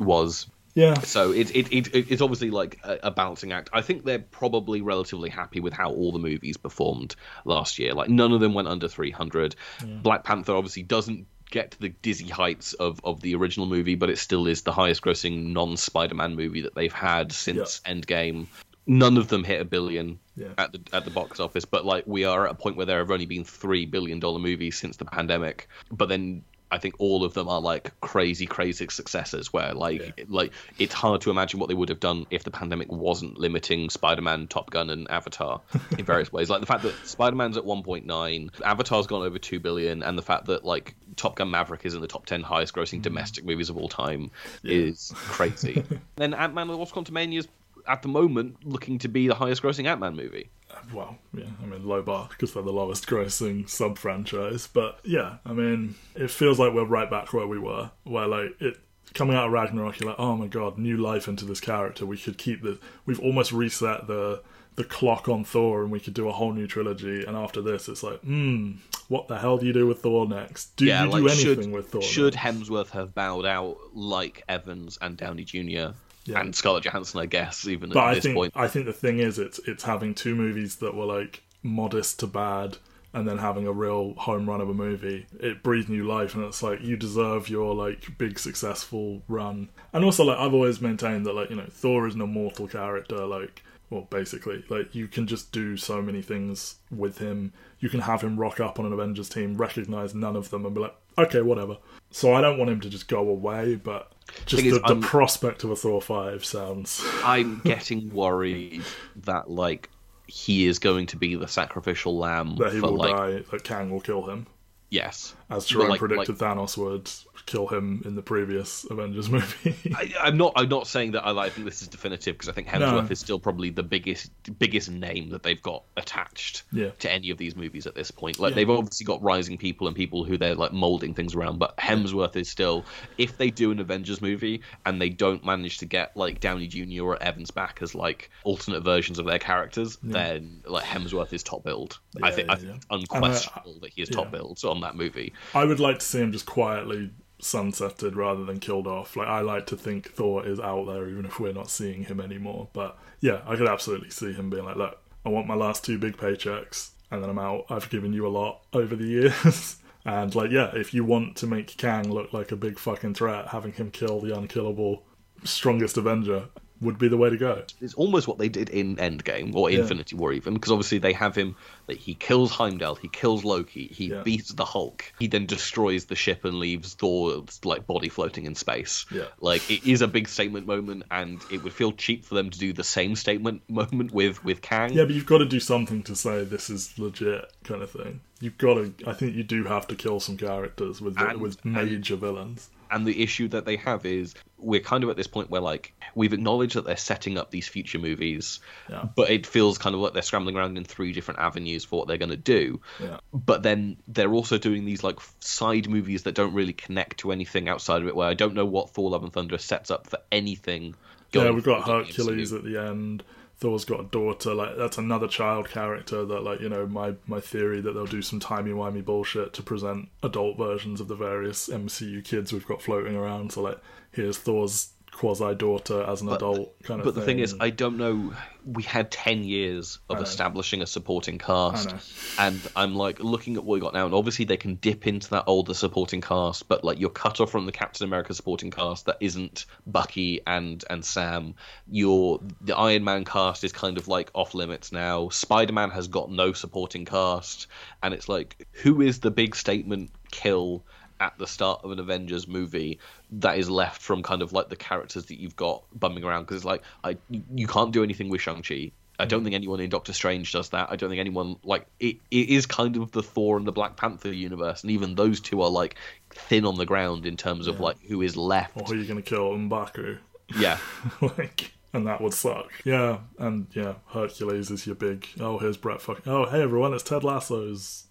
was 0.00 0.48
yeah. 0.76 0.94
so 1.00 1.32
it, 1.32 1.50
it, 1.56 1.72
it 1.72 1.88
it's 2.12 2.22
obviously 2.22 2.50
like 2.50 2.78
a, 2.84 2.98
a 3.04 3.10
balancing 3.10 3.50
act. 3.52 3.70
I 3.72 3.80
think 3.80 4.04
they're 4.04 4.18
probably 4.20 4.82
relatively 4.82 5.30
happy 5.30 5.58
with 5.58 5.72
how 5.72 5.90
all 5.90 6.12
the 6.12 6.18
movies 6.20 6.56
performed 6.56 7.16
last 7.44 7.78
year. 7.80 7.94
Like 7.94 8.08
none 8.10 8.32
of 8.32 8.40
them 8.40 8.54
went 8.54 8.68
under 8.68 8.86
300. 8.86 9.56
Black 10.02 10.22
Panther 10.22 10.54
obviously 10.54 10.82
doesn't 10.84 11.26
get 11.50 11.70
to 11.70 11.80
the 11.80 11.88
dizzy 11.88 12.28
heights 12.28 12.74
of, 12.74 13.00
of 13.04 13.20
the 13.22 13.34
original 13.36 13.66
movie, 13.66 13.94
but 13.94 14.10
it 14.10 14.18
still 14.18 14.46
is 14.46 14.62
the 14.62 14.72
highest 14.72 15.00
grossing 15.02 15.52
non 15.52 15.76
Spider-Man 15.76 16.36
movie 16.36 16.62
that 16.62 16.74
they've 16.74 16.92
had 16.92 17.32
since 17.32 17.80
Endgame. 17.86 18.46
None 18.88 19.16
of 19.16 19.28
them 19.28 19.42
hit 19.44 19.60
a 19.60 19.64
billion 19.64 20.18
Yeah. 20.36 20.48
at 20.58 20.72
the 20.72 20.80
at 20.92 21.04
the 21.04 21.10
box 21.10 21.40
office, 21.40 21.64
but 21.64 21.84
like 21.86 22.04
we 22.06 22.24
are 22.24 22.46
at 22.46 22.52
a 22.52 22.54
point 22.54 22.76
where 22.76 22.86
there 22.86 22.98
have 22.98 23.10
only 23.10 23.26
been 23.26 23.44
three 23.44 23.86
billion 23.86 24.20
dollar 24.20 24.38
movies 24.38 24.78
since 24.78 24.96
the 24.96 25.04
pandemic. 25.04 25.68
But 25.90 26.08
then 26.08 26.44
I 26.70 26.78
think 26.78 26.96
all 26.98 27.24
of 27.24 27.34
them 27.34 27.48
are 27.48 27.60
like 27.60 27.98
crazy, 28.00 28.46
crazy 28.46 28.86
successes. 28.88 29.52
Where 29.52 29.72
like 29.72 30.24
like 30.28 30.52
it's 30.78 30.94
hard 30.94 31.20
to 31.22 31.30
imagine 31.30 31.60
what 31.60 31.68
they 31.68 31.74
would 31.74 31.88
have 31.88 32.00
done 32.00 32.26
if 32.30 32.44
the 32.44 32.50
pandemic 32.50 32.90
wasn't 32.90 33.38
limiting 33.38 33.90
Spider-Man, 33.90 34.48
Top 34.48 34.70
Gun, 34.70 34.90
and 34.90 35.10
Avatar 35.10 35.60
in 35.96 36.04
various 36.04 36.32
ways. 36.32 36.50
Like 36.50 36.60
the 36.60 36.66
fact 36.66 36.82
that 36.82 36.94
Spider-Man's 37.06 37.56
at 37.56 37.64
1.9, 37.64 38.60
Avatar's 38.62 39.06
gone 39.06 39.22
over 39.22 39.38
two 39.38 39.60
billion, 39.60 40.02
and 40.02 40.18
the 40.18 40.22
fact 40.22 40.46
that 40.46 40.64
like 40.64 40.94
Top 41.16 41.36
Gun 41.36 41.50
Maverick 41.50 41.84
is 41.84 41.94
in 41.94 42.00
the 42.00 42.08
top 42.08 42.26
10 42.26 42.42
highest 42.42 42.74
grossing 42.74 42.98
mm. 42.98 43.02
domestic 43.02 43.44
movies 43.44 43.70
of 43.70 43.76
all 43.76 43.88
time 43.88 44.30
is 44.64 45.12
crazy. 45.14 45.84
then 46.16 46.34
Ant-Man 46.34 46.62
and 46.62 46.70
the 46.70 46.76
Wasp 46.76 46.94
Quantumania 46.94 47.38
is 47.38 47.48
at 47.86 48.02
the 48.02 48.08
moment 48.08 48.66
looking 48.66 48.98
to 48.98 49.08
be 49.08 49.28
the 49.28 49.34
highest 49.34 49.62
grossing 49.62 49.86
Ant-Man 49.86 50.16
movie. 50.16 50.50
Well, 50.92 51.18
yeah, 51.34 51.44
I 51.62 51.66
mean, 51.66 51.86
low 51.86 52.02
bar 52.02 52.28
because 52.30 52.54
they're 52.54 52.62
the 52.62 52.72
lowest 52.72 53.06
grossing 53.06 53.68
sub 53.68 53.98
franchise. 53.98 54.68
But 54.72 55.00
yeah, 55.04 55.36
I 55.44 55.52
mean, 55.52 55.94
it 56.14 56.30
feels 56.30 56.58
like 56.58 56.72
we're 56.72 56.84
right 56.84 57.10
back 57.10 57.32
where 57.32 57.46
we 57.46 57.58
were, 57.58 57.90
where 58.04 58.26
like 58.26 58.60
it 58.60 58.78
coming 59.14 59.36
out 59.36 59.46
of 59.46 59.52
Ragnarok, 59.52 60.00
you're 60.00 60.10
like, 60.10 60.20
oh 60.20 60.36
my 60.36 60.46
god, 60.46 60.78
new 60.78 60.96
life 60.96 61.26
into 61.26 61.44
this 61.44 61.60
character. 61.60 62.06
We 62.06 62.18
could 62.18 62.38
keep 62.38 62.62
the, 62.62 62.78
we've 63.06 63.20
almost 63.20 63.52
reset 63.52 64.06
the 64.06 64.42
the 64.76 64.84
clock 64.84 65.26
on 65.28 65.42
Thor, 65.42 65.82
and 65.82 65.90
we 65.90 65.98
could 65.98 66.12
do 66.12 66.28
a 66.28 66.32
whole 66.32 66.52
new 66.52 66.66
trilogy. 66.66 67.24
And 67.24 67.34
after 67.34 67.62
this, 67.62 67.88
it's 67.88 68.02
like, 68.02 68.20
hmm, 68.20 68.72
what 69.08 69.26
the 69.26 69.38
hell 69.38 69.56
do 69.56 69.66
you 69.66 69.72
do 69.72 69.86
with 69.86 70.00
Thor 70.00 70.28
next? 70.28 70.76
Do 70.76 70.84
yeah, 70.84 71.04
you 71.04 71.10
like 71.10 71.22
do 71.22 71.28
anything 71.28 71.62
should, 71.62 71.72
with 71.72 71.88
Thor? 71.88 72.02
should 72.02 72.34
next? 72.34 72.46
Hemsworth 72.46 72.90
have 72.90 73.14
bowed 73.14 73.46
out 73.46 73.78
like 73.94 74.44
Evans 74.48 74.98
and 75.00 75.16
Downey 75.16 75.44
Jr. 75.44 75.94
Yeah. 76.26 76.40
and 76.40 76.54
Scarlett 76.54 76.84
Johansson, 76.84 77.20
I 77.20 77.26
guess, 77.26 77.66
even 77.66 77.90
But 77.90 77.98
at 77.98 78.04
I 78.04 78.14
this 78.14 78.24
think 78.24 78.36
point. 78.36 78.52
I 78.56 78.68
think 78.68 78.86
the 78.86 78.92
thing 78.92 79.18
is, 79.18 79.38
it's 79.38 79.58
it's 79.60 79.84
having 79.84 80.14
two 80.14 80.34
movies 80.34 80.76
that 80.76 80.94
were 80.94 81.04
like 81.06 81.42
modest 81.62 82.20
to 82.20 82.26
bad, 82.26 82.78
and 83.12 83.28
then 83.28 83.38
having 83.38 83.66
a 83.66 83.72
real 83.72 84.14
home 84.14 84.48
run 84.48 84.60
of 84.60 84.68
a 84.68 84.74
movie. 84.74 85.26
It 85.40 85.62
breathed 85.62 85.88
new 85.88 86.04
life, 86.06 86.34
and 86.34 86.44
it's 86.44 86.62
like 86.62 86.82
you 86.82 86.96
deserve 86.96 87.48
your 87.48 87.74
like 87.74 88.18
big 88.18 88.38
successful 88.38 89.22
run. 89.28 89.68
And 89.92 90.04
also, 90.04 90.24
like 90.24 90.38
I've 90.38 90.54
always 90.54 90.80
maintained 90.80 91.26
that 91.26 91.34
like 91.34 91.50
you 91.50 91.56
know 91.56 91.66
Thor 91.70 92.06
is 92.06 92.14
an 92.14 92.20
immortal 92.20 92.68
character. 92.68 93.24
Like 93.26 93.62
Well, 93.90 94.06
basically, 94.10 94.64
like 94.68 94.94
you 94.94 95.06
can 95.08 95.26
just 95.26 95.52
do 95.52 95.76
so 95.76 96.02
many 96.02 96.22
things 96.22 96.76
with 96.90 97.18
him. 97.18 97.52
You 97.78 97.88
can 97.88 98.00
have 98.00 98.22
him 98.22 98.38
rock 98.38 98.58
up 98.58 98.78
on 98.78 98.86
an 98.86 98.92
Avengers 98.92 99.28
team, 99.28 99.56
recognize 99.56 100.14
none 100.14 100.34
of 100.34 100.50
them, 100.50 100.64
and 100.64 100.74
be 100.74 100.80
like, 100.80 100.96
okay, 101.18 101.42
whatever. 101.42 101.76
So 102.10 102.32
I 102.32 102.40
don't 102.40 102.58
want 102.58 102.70
him 102.70 102.80
to 102.80 102.88
just 102.88 103.08
go 103.08 103.28
away, 103.28 103.76
but 103.76 104.12
just 104.46 104.62
the, 104.62 104.80
the 104.86 105.00
prospect 105.00 105.62
of 105.64 105.70
a 105.70 105.76
Thor 105.76 106.00
five 106.00 106.44
sounds. 106.44 107.04
I'm 107.22 107.60
getting 107.60 108.12
worried 108.12 108.82
that 109.24 109.50
like 109.50 109.90
he 110.26 110.66
is 110.66 110.78
going 110.78 111.06
to 111.08 111.16
be 111.16 111.34
the 111.34 111.46
sacrificial 111.46 112.16
lamb 112.16 112.56
that 112.56 112.72
he 112.72 112.80
for 112.80 112.90
will 112.90 112.96
like 112.96 113.16
die. 113.16 113.44
That 113.50 113.64
Kang 113.64 113.90
will 113.90 114.00
kill 114.00 114.22
him, 114.22 114.46
yes. 114.90 115.35
As 115.50 115.66
Jerome 115.66 115.90
like- 115.90 115.98
predicted 116.00 116.36
Thanos 116.36 116.76
would 116.76 117.10
kill 117.46 117.68
him 117.68 118.02
in 118.04 118.16
the 118.16 118.22
previous 118.22 118.84
Avengers 118.90 119.30
movie. 119.30 119.76
I, 119.94 120.12
I'm 120.20 120.36
not. 120.36 120.52
I'm 120.56 120.68
not 120.68 120.86
saying 120.88 121.12
that 121.12 121.24
I, 121.24 121.36
I 121.36 121.48
think 121.50 121.64
this 121.64 121.80
is 121.82 121.88
definitive 121.88 122.34
because 122.34 122.48
I 122.48 122.52
think 122.52 122.66
Hemsworth 122.66 123.04
No. 123.04 123.08
is 123.10 123.20
still 123.20 123.38
probably 123.38 123.70
the 123.70 123.84
biggest 123.84 124.30
biggest 124.58 124.90
name 124.90 125.30
that 125.30 125.42
they've 125.44 125.62
got 125.62 125.84
attached 125.96 126.64
Yeah. 126.72 126.90
to 126.98 127.10
any 127.12 127.30
of 127.30 127.38
these 127.38 127.54
movies 127.54 127.86
at 127.86 127.94
this 127.94 128.10
point. 128.10 128.38
Like 128.40 128.50
Yeah. 128.50 128.54
they've 128.56 128.70
obviously 128.70 129.04
got 129.04 129.22
rising 129.22 129.56
people 129.58 129.86
and 129.86 129.94
people 129.94 130.24
who 130.24 130.36
they're 130.36 130.54
like 130.56 130.72
molding 130.72 131.14
things 131.14 131.34
around, 131.34 131.58
but 131.58 131.76
Hemsworth 131.76 132.34
is 132.36 132.48
still. 132.48 132.84
If 133.18 133.38
they 133.38 133.50
do 133.50 133.70
an 133.70 133.78
Avengers 133.78 134.20
movie 134.20 134.62
and 134.84 135.00
they 135.00 135.10
don't 135.10 135.44
manage 135.44 135.78
to 135.78 135.86
get 135.86 136.16
like 136.16 136.40
Downey 136.40 136.66
Jr. 136.66 137.04
or 137.04 137.22
Evans 137.22 137.50
back 137.52 137.78
as 137.82 137.94
like 137.94 138.30
alternate 138.44 138.80
versions 138.82 139.18
of 139.20 139.26
their 139.26 139.38
characters, 139.38 139.98
then 140.02 140.62
like 140.66 140.84
Hemsworth 140.84 141.32
is 141.32 141.42
top 141.42 141.62
billed. 141.62 142.00
I 142.22 142.30
think 142.32 142.48
yeah, 142.48 142.54
I 142.54 142.56
think 142.56 142.68
yeah. 142.70 142.76
it's 142.76 142.86
unquestionable 142.90 143.78
that 143.82 143.92
he 143.92 144.02
is 144.02 144.08
top 144.08 144.26
yeah. 144.26 144.30
billed 144.32 144.64
on 144.64 144.80
that 144.80 144.96
movie. 144.96 145.32
I 145.54 145.64
would 145.64 145.80
like 145.80 145.98
to 145.98 146.04
see 146.04 146.20
him 146.20 146.32
just 146.32 146.46
quietly 146.46 147.10
sunsetted 147.40 148.16
rather 148.16 148.44
than 148.44 148.60
killed 148.60 148.86
off. 148.86 149.16
Like 149.16 149.28
I 149.28 149.40
like 149.40 149.66
to 149.66 149.76
think 149.76 150.12
Thor 150.12 150.46
is 150.46 150.60
out 150.60 150.86
there 150.86 151.08
even 151.08 151.24
if 151.24 151.38
we're 151.38 151.52
not 151.52 151.70
seeing 151.70 152.04
him 152.04 152.20
anymore. 152.20 152.68
But 152.72 152.98
yeah, 153.20 153.42
I 153.46 153.56
could 153.56 153.68
absolutely 153.68 154.10
see 154.10 154.32
him 154.32 154.50
being 154.50 154.64
like, 154.64 154.76
look, 154.76 154.98
I 155.24 155.28
want 155.28 155.46
my 155.46 155.54
last 155.54 155.84
two 155.84 155.98
big 155.98 156.16
paychecks 156.16 156.90
and 157.10 157.22
then 157.22 157.30
I'm 157.30 157.38
out. 157.38 157.66
I've 157.70 157.90
given 157.90 158.12
you 158.12 158.26
a 158.26 158.28
lot 158.28 158.62
over 158.72 158.96
the 158.96 159.06
years. 159.06 159.76
and 160.04 160.34
like 160.34 160.50
yeah, 160.50 160.70
if 160.74 160.94
you 160.94 161.04
want 161.04 161.36
to 161.36 161.46
make 161.46 161.76
Kang 161.76 162.10
look 162.10 162.32
like 162.32 162.52
a 162.52 162.56
big 162.56 162.78
fucking 162.78 163.14
threat, 163.14 163.48
having 163.48 163.72
him 163.72 163.90
kill 163.90 164.20
the 164.20 164.36
unkillable 164.36 165.04
strongest 165.44 165.96
Avenger 165.96 166.48
would 166.80 166.98
be 166.98 167.08
the 167.08 167.16
way 167.16 167.30
to 167.30 167.36
go. 167.36 167.62
it's 167.80 167.94
almost 167.94 168.28
what 168.28 168.38
they 168.38 168.48
did 168.48 168.68
in 168.68 168.96
Endgame 168.96 169.54
or 169.54 169.70
Yeah. 169.70 169.80
Infinity 169.80 170.16
War, 170.16 170.32
even 170.32 170.54
because 170.54 170.70
obviously 170.72 170.98
they 170.98 171.12
have 171.14 171.34
him. 171.34 171.56
Like, 171.88 171.98
he 171.98 172.14
kills 172.14 172.50
Heimdall, 172.50 172.96
he 172.96 173.08
kills 173.08 173.44
Loki, 173.44 173.86
he 173.86 174.06
Yeah. 174.10 174.22
beats 174.22 174.50
the 174.52 174.64
Hulk, 174.64 175.04
he 175.18 175.26
then 175.26 175.46
destroys 175.46 176.04
the 176.06 176.14
ship 176.16 176.44
and 176.44 176.58
leaves 176.58 176.94
Thor's 176.94 177.60
like 177.64 177.86
body 177.86 178.08
floating 178.08 178.44
in 178.46 178.54
space. 178.54 179.06
Yeah. 179.10 179.24
like 179.40 179.68
it 179.70 179.86
is 179.86 180.02
a 180.02 180.08
big 180.08 180.28
statement 180.28 180.66
moment, 180.66 181.04
and 181.10 181.40
it 181.50 181.62
would 181.62 181.72
feel 181.72 181.92
cheap 181.92 182.24
for 182.24 182.34
them 182.34 182.50
to 182.50 182.58
do 182.58 182.72
the 182.72 182.84
same 182.84 183.16
statement 183.16 183.62
moment 183.70 184.12
with 184.12 184.44
with 184.44 184.60
Kang. 184.62 184.92
Yeah, 184.92 185.04
but 185.04 185.14
you've 185.14 185.26
got 185.26 185.38
to 185.38 185.46
do 185.46 185.60
something 185.60 186.02
to 186.04 186.14
say 186.16 186.44
this 186.44 186.68
is 186.70 186.98
legit, 186.98 187.50
kind 187.64 187.82
of 187.82 187.90
thing. 187.90 188.20
You've 188.40 188.58
got 188.58 188.74
to. 188.74 188.92
I 189.06 189.12
think 189.14 189.34
you 189.34 189.42
do 189.42 189.64
have 189.64 189.86
to 189.88 189.94
kill 189.94 190.20
some 190.20 190.36
characters 190.36 191.00
with 191.00 191.18
And- 191.18 191.40
with 191.40 191.64
major 191.64 192.16
villains. 192.16 192.70
And 192.88 193.04
the 193.04 193.20
issue 193.20 193.48
that 193.48 193.64
they 193.64 193.74
have 193.78 194.06
is 194.06 194.34
we're 194.58 194.80
kind 194.80 195.02
of 195.02 195.10
at 195.10 195.16
this 195.16 195.26
point 195.26 195.50
where 195.50 195.60
like 195.60 195.92
we've 196.14 196.32
acknowledged 196.32 196.76
that 196.76 196.84
they're 196.84 196.96
setting 196.96 197.36
up 197.36 197.50
these 197.50 197.66
future 197.66 197.98
movies, 197.98 198.60
Yeah. 198.88 199.06
but 199.16 199.28
it 199.28 199.44
feels 199.44 199.76
kind 199.76 199.94
of 199.96 200.00
like 200.00 200.12
they're 200.12 200.22
scrambling 200.22 200.56
around 200.56 200.78
in 200.78 200.84
three 200.84 201.12
different 201.12 201.40
avenues 201.40 201.84
for 201.84 201.98
what 201.98 202.06
they're 202.06 202.16
going 202.16 202.30
to 202.30 202.36
do. 202.36 202.80
Yeah. 203.02 203.16
But 203.32 203.64
then 203.64 203.96
they're 204.06 204.32
also 204.32 204.56
doing 204.56 204.84
these 204.84 205.02
like 205.02 205.18
side 205.40 205.88
movies 205.88 206.22
that 206.24 206.36
don't 206.36 206.54
really 206.54 206.72
connect 206.74 207.18
to 207.20 207.32
anything 207.32 207.68
outside 207.68 208.02
of 208.02 208.06
it. 208.08 208.14
Where 208.14 208.28
I 208.28 208.34
don't 208.34 208.54
know 208.54 208.66
what 208.66 208.90
Thor: 208.90 209.10
Love 209.10 209.24
and 209.24 209.32
Thunder 209.32 209.58
sets 209.58 209.90
up 209.90 210.06
for 210.06 210.18
anything. 210.30 210.94
Yeah, 211.32 211.50
we've 211.50 211.64
got 211.64 211.86
the 211.86 211.92
Hercules 211.92 212.52
at 212.52 212.62
the 212.62 212.76
end. 212.80 213.24
Thor's 213.58 213.84
got 213.86 214.00
a 214.00 214.04
daughter. 214.04 214.54
Like 214.54 214.76
that's 214.76 214.98
another 214.98 215.28
child 215.28 215.68
character. 215.68 216.24
That 216.24 216.40
like 216.40 216.60
you 216.60 216.68
know 216.68 216.86
my 216.86 217.14
my 217.26 217.40
theory 217.40 217.80
that 217.80 217.92
they'll 217.92 218.06
do 218.06 218.22
some 218.22 218.40
timey 218.40 218.72
wimey 218.72 219.04
bullshit 219.04 219.52
to 219.54 219.62
present 219.62 220.08
adult 220.22 220.58
versions 220.58 221.00
of 221.00 221.08
the 221.08 221.14
various 221.14 221.68
MCU 221.68 222.22
kids 222.22 222.52
we've 222.52 222.66
got 222.66 222.82
floating 222.82 223.16
around. 223.16 223.52
So 223.52 223.62
like 223.62 223.78
here's 224.12 224.38
Thor's 224.38 224.90
quasi 225.16 225.54
daughter 225.54 226.02
as 226.02 226.20
an 226.20 226.28
adult 226.28 226.74
kind 226.82 227.00
of. 227.00 227.06
But 227.06 227.14
the 227.14 227.22
thing 227.22 227.36
thing. 227.36 227.44
is, 227.44 227.56
I 227.58 227.70
don't 227.70 227.96
know. 227.96 228.34
We 228.66 228.82
had 228.82 229.10
ten 229.10 229.44
years 229.44 229.98
of 230.10 230.20
establishing 230.20 230.82
a 230.82 230.86
supporting 230.86 231.38
cast, 231.38 231.94
and 232.38 232.60
I'm 232.76 232.94
like 232.94 233.20
looking 233.20 233.56
at 233.56 233.64
what 233.64 233.74
we 233.74 233.80
got 233.80 233.94
now, 233.94 234.04
and 234.04 234.14
obviously 234.14 234.44
they 234.44 234.58
can 234.58 234.74
dip 234.74 235.06
into 235.06 235.30
that 235.30 235.44
older 235.46 235.72
supporting 235.72 236.20
cast, 236.20 236.68
but 236.68 236.84
like 236.84 237.00
you're 237.00 237.08
cut 237.08 237.40
off 237.40 237.50
from 237.50 237.64
the 237.64 237.72
Captain 237.72 238.04
America 238.06 238.34
supporting 238.34 238.70
cast 238.70 239.06
that 239.06 239.16
isn't 239.20 239.64
Bucky 239.86 240.42
and 240.46 240.84
and 240.90 241.02
Sam. 241.02 241.54
Your 241.90 242.40
the 242.60 242.76
Iron 242.76 243.04
Man 243.04 243.24
cast 243.24 243.64
is 243.64 243.72
kind 243.72 243.96
of 243.96 244.08
like 244.08 244.30
off 244.34 244.54
limits 244.54 244.92
now. 244.92 245.30
Spider 245.30 245.72
Man 245.72 245.90
has 245.90 246.08
got 246.08 246.30
no 246.30 246.52
supporting 246.52 247.06
cast, 247.06 247.68
and 248.02 248.12
it's 248.12 248.28
like 248.28 248.66
who 248.82 249.00
is 249.00 249.20
the 249.20 249.30
big 249.30 249.56
statement 249.56 250.10
kill? 250.30 250.84
At 251.18 251.38
the 251.38 251.46
start 251.46 251.80
of 251.82 251.90
an 251.92 251.98
Avengers 251.98 252.46
movie, 252.46 252.98
that 253.30 253.58
is 253.58 253.70
left 253.70 254.02
from 254.02 254.22
kind 254.22 254.42
of 254.42 254.52
like 254.52 254.68
the 254.68 254.76
characters 254.76 255.26
that 255.26 255.40
you've 255.40 255.56
got 255.56 255.82
bumming 255.94 256.24
around 256.24 256.42
because 256.42 256.56
it's 256.56 256.64
like 256.64 256.82
I 257.02 257.16
you, 257.30 257.66
can't 257.66 257.92
do 257.92 258.02
anything 258.02 258.28
with 258.28 258.40
Shang 258.40 258.62
Chi. 258.62 258.92
I 259.18 259.24
don't 259.24 259.38
mm-hmm. 259.38 259.44
think 259.44 259.54
anyone 259.54 259.80
in 259.80 259.88
Doctor 259.88 260.12
Strange 260.12 260.52
does 260.52 260.70
that. 260.70 260.90
I 260.90 260.96
don't 260.96 261.08
think 261.08 261.20
anyone 261.20 261.56
like 261.62 261.86
it. 262.00 262.16
It 262.30 262.50
is 262.50 262.66
kind 262.66 262.96
of 262.96 263.12
the 263.12 263.22
Thor 263.22 263.56
and 263.56 263.66
the 263.66 263.72
Black 263.72 263.96
Panther 263.96 264.32
universe, 264.32 264.82
and 264.82 264.90
even 264.90 265.14
those 265.14 265.40
two 265.40 265.62
are 265.62 265.70
like 265.70 265.96
thin 266.30 266.66
on 266.66 266.76
the 266.76 266.86
ground 266.86 267.24
in 267.24 267.36
terms 267.36 267.66
of 267.66 267.80
like 267.80 267.98
who 268.06 268.20
is 268.20 268.36
left. 268.36 268.76
or 268.76 268.84
who 268.84 268.92
are 268.92 268.96
you 268.96 269.06
going 269.06 269.22
to 269.22 269.28
kill? 269.28 269.52
M'Baku. 269.52 270.18
Yeah, 270.58 270.78
like, 271.20 271.72
and 271.92 272.06
that 272.06 272.20
would 272.20 272.34
suck. 272.34 272.70
Yeah, 272.84 273.20
and 273.38 273.66
yeah, 273.72 273.94
Hercules 274.08 274.70
is 274.70 274.86
your 274.86 274.96
big. 274.96 275.26
Oh, 275.40 275.58
here's 275.58 275.78
Brett. 275.78 276.02
Fuck. 276.02 276.26
Oh, 276.26 276.44
hey 276.44 276.62
everyone, 276.62 276.92
it's 276.92 277.02
Ted 277.02 277.24
Lasso's 277.24 278.04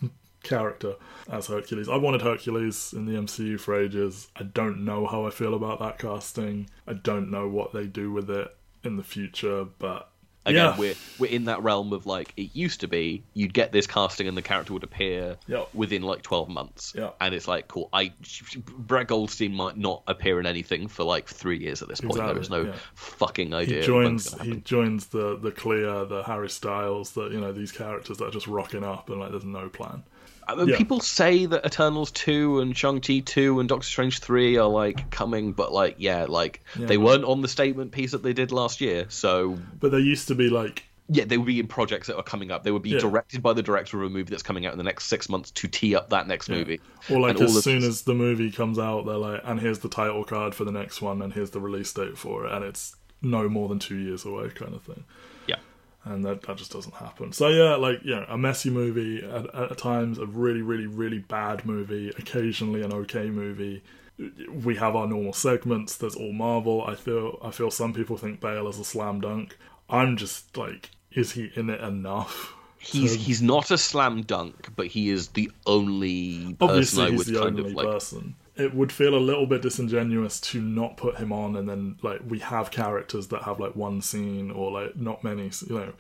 character 0.46 0.96
as 1.30 1.48
Hercules. 1.48 1.90
I 1.90 1.98
wanted 1.98 2.22
Hercules 2.22 2.94
in 2.94 3.06
the 3.06 3.14
MCU 3.20 3.60
for 3.60 3.78
ages. 3.80 4.30
I 4.36 4.44
don't 4.44 4.86
know 4.86 5.06
how 5.08 5.26
I 5.26 5.30
feel 5.30 5.54
about 5.54 5.80
that 5.80 6.00
casting. 6.00 6.70
I 6.88 6.94
don't 6.94 7.30
know 7.30 7.48
what 7.50 7.74
they 7.74 7.86
do 7.88 8.12
with 8.14 8.30
it 8.30 8.56
in 8.84 8.96
the 8.98 9.04
future, 9.04 9.66
but 9.80 10.10
again, 10.46 10.64
yeah, 10.66 10.78
we're 10.78 10.94
we're 11.18 11.32
in 11.32 11.46
that 11.46 11.64
realm 11.64 11.92
of 11.92 12.06
like 12.06 12.32
it 12.38 12.56
used 12.56 12.82
to 12.82 12.88
be. 12.88 13.24
You'd 13.34 13.54
get 13.54 13.72
this 13.72 13.88
casting, 13.88 14.28
and 14.28 14.38
the 14.38 14.44
character 14.44 14.74
would 14.74 14.84
appear 14.84 15.38
Yep. 15.48 15.70
within 15.74 16.04
like 16.04 16.22
twelve 16.22 16.50
months. 16.50 16.94
Yeah. 16.96 17.10
and 17.20 17.34
it's 17.34 17.48
like 17.48 17.68
cool. 17.68 17.90
I 17.92 18.14
Brett 18.78 19.08
Goldstein 19.08 19.54
might 19.56 19.76
not 19.78 20.04
appear 20.08 20.40
in 20.40 20.46
anything 20.46 20.88
for 20.88 21.04
like 21.04 21.28
three 21.28 21.58
years 21.58 21.82
at 21.82 21.88
this 21.88 22.00
point. 22.02 22.16
There 22.16 22.38
is 22.38 22.50
no 22.52 22.62
yeah. 22.66 22.76
fucking 22.94 23.54
idea. 23.56 23.80
he 23.82 23.86
joins 23.88 24.40
he 24.42 24.58
joins 24.58 25.08
the 25.08 25.38
the 25.38 25.52
Clea, 25.52 25.82
the 25.82 26.24
Harry 26.28 26.50
Styles, 26.50 27.12
the 27.14 27.30
you 27.30 27.42
know 27.42 27.52
these 27.52 27.72
characters 27.72 28.20
that 28.20 28.26
are 28.26 28.32
just 28.32 28.48
rocking 28.48 28.84
up 28.84 29.10
and 29.10 29.20
like 29.20 29.32
there's 29.32 29.44
no 29.46 29.68
plan. 29.70 30.04
I 30.48 30.56
mean, 30.56 30.68
Yeah. 30.70 30.78
People 30.78 31.00
say 31.00 31.46
that 31.46 31.66
Eternals 31.66 32.12
two 32.12 32.60
and 32.60 32.78
Shang 32.78 33.02
Chi 33.02 33.20
two 33.20 33.60
and 33.60 33.68
Doctor 33.70 33.86
Strange 33.88 34.20
three 34.20 34.58
are 34.58 34.68
like 34.68 35.10
coming, 35.12 35.54
but 35.54 35.72
like 35.74 35.96
yeah, 35.98 36.26
like 36.30 36.62
Yeah. 36.80 36.86
they 36.88 36.98
weren't 36.98 37.24
on 37.26 37.42
the 37.42 37.48
statement 37.48 37.92
piece 37.92 38.12
that 38.12 38.24
they 38.24 38.34
did 38.34 38.52
last 38.52 38.82
year. 38.82 39.06
So 39.10 39.58
But 39.80 39.92
they 39.92 40.00
used 40.00 40.28
to 40.30 40.36
be 40.36 40.50
like 40.50 40.84
yeah, 41.08 41.24
they 41.24 41.38
would 41.38 41.46
be 41.46 41.60
in 41.60 41.68
projects 41.68 42.08
that 42.08 42.16
are 42.18 42.24
coming 42.24 42.50
up. 42.50 42.64
They 42.64 42.72
would 42.72 42.82
be 42.82 42.90
Yeah. 42.90 42.98
directed 43.00 43.44
by 43.44 43.54
the 43.54 43.62
director 43.62 44.02
of 44.02 44.08
a 44.10 44.14
movie 44.14 44.32
that's 44.32 44.42
coming 44.42 44.66
out 44.66 44.72
in 44.72 44.80
the 44.80 44.84
next 44.84 45.06
six 45.06 45.30
months 45.30 45.52
to 45.52 45.68
tee 45.68 45.96
up 45.96 46.10
that 46.10 46.28
next 46.28 46.50
movie. 46.50 46.80
Or 47.12 47.20
like 47.20 47.38
And 47.38 47.42
as 47.48 47.64
soon 47.64 47.82
this- 47.82 47.90
as 47.90 48.02
the 48.04 48.16
movie 48.16 48.52
comes 48.52 48.80
out, 48.80 49.06
they're 49.06 49.16
like, 49.16 49.42
and 49.44 49.60
here's 49.60 49.80
the 49.80 49.88
title 49.90 50.24
card 50.24 50.56
for 50.56 50.64
the 50.66 50.72
next 50.72 51.04
one, 51.04 51.22
and 51.22 51.32
here's 51.32 51.52
the 51.52 51.60
release 51.60 51.94
date 51.94 52.18
for 52.18 52.48
it, 52.48 52.52
and 52.52 52.66
it's 52.66 52.96
no 53.22 53.48
more 53.48 53.70
than 53.70 53.78
two 53.78 53.98
years 53.98 54.26
away, 54.26 54.50
kind 54.50 54.74
of 54.74 54.82
thing. 54.82 55.04
yeah. 55.48 55.58
And 56.06 56.24
that, 56.24 56.44
that 56.44 56.58
just 56.58 56.72
doesn't 56.72 56.94
happen. 56.94 57.32
So 57.32 57.48
yeah, 57.50 57.76
like 57.76 58.04
you 58.04 58.16
know, 58.16 58.26
a 58.30 58.38
messy 58.38 58.70
movie 58.70 59.24
at, 59.24 59.54
at 59.54 59.78
times, 59.78 60.20
a 60.20 60.26
really, 60.28 60.62
really, 60.62 60.86
really 60.86 61.20
bad 61.20 61.66
movie, 61.66 62.10
occasionally 62.10 62.84
an 62.84 62.94
okay 62.94 63.30
movie. 63.30 63.84
We 64.64 64.76
have 64.76 64.96
our 64.96 65.08
normal 65.08 65.34
segments. 65.34 65.98
There's 65.98 66.16
all 66.16 66.32
Marvel. 66.32 66.86
I 66.86 66.96
feel 66.96 67.40
I 67.44 67.50
feel 67.50 67.72
some 67.72 67.94
people 67.94 68.18
think 68.18 68.40
Bale 68.40 68.68
is 68.68 68.80
a 68.80 68.86
slam 68.86 69.20
dunk. 69.20 69.58
I'm 69.90 70.16
just 70.16 70.56
like, 70.56 70.92
is 71.12 71.32
he 71.32 71.52
in 71.56 71.70
it 71.70 71.82
enough? 71.82 72.54
He's 72.78 73.16
he's 73.16 73.42
not 73.42 73.72
a 73.72 73.78
slam 73.78 74.22
dunk, 74.22 74.70
but 74.76 74.88
he 74.88 75.10
is 75.10 75.30
the 75.30 75.52
only 75.66 76.54
person 76.54 76.70
obviously 76.70 77.04
I 77.04 77.10
he's 77.10 77.26
the 77.26 77.40
kind 77.40 77.60
only 77.60 77.72
of 77.72 77.74
like. 77.74 78.02
It 78.58 78.74
would 78.74 78.92
feel 78.92 79.16
a 79.16 79.20
little 79.20 79.46
bit 79.46 79.62
disingenuous 79.62 80.40
to 80.42 80.62
not 80.62 80.98
put 80.98 81.18
him 81.18 81.34
on, 81.34 81.56
and 81.56 81.68
then 81.68 81.98
like 82.02 82.22
we 82.28 82.40
have 82.40 82.72
characters 82.72 83.28
that 83.28 83.44
have 83.44 83.60
like 83.60 83.76
one 83.76 84.02
scene 84.02 84.52
or 84.52 84.72
like 84.72 84.96
not 84.96 85.24
many. 85.24 85.52
You 85.68 85.76
know, 85.76 85.94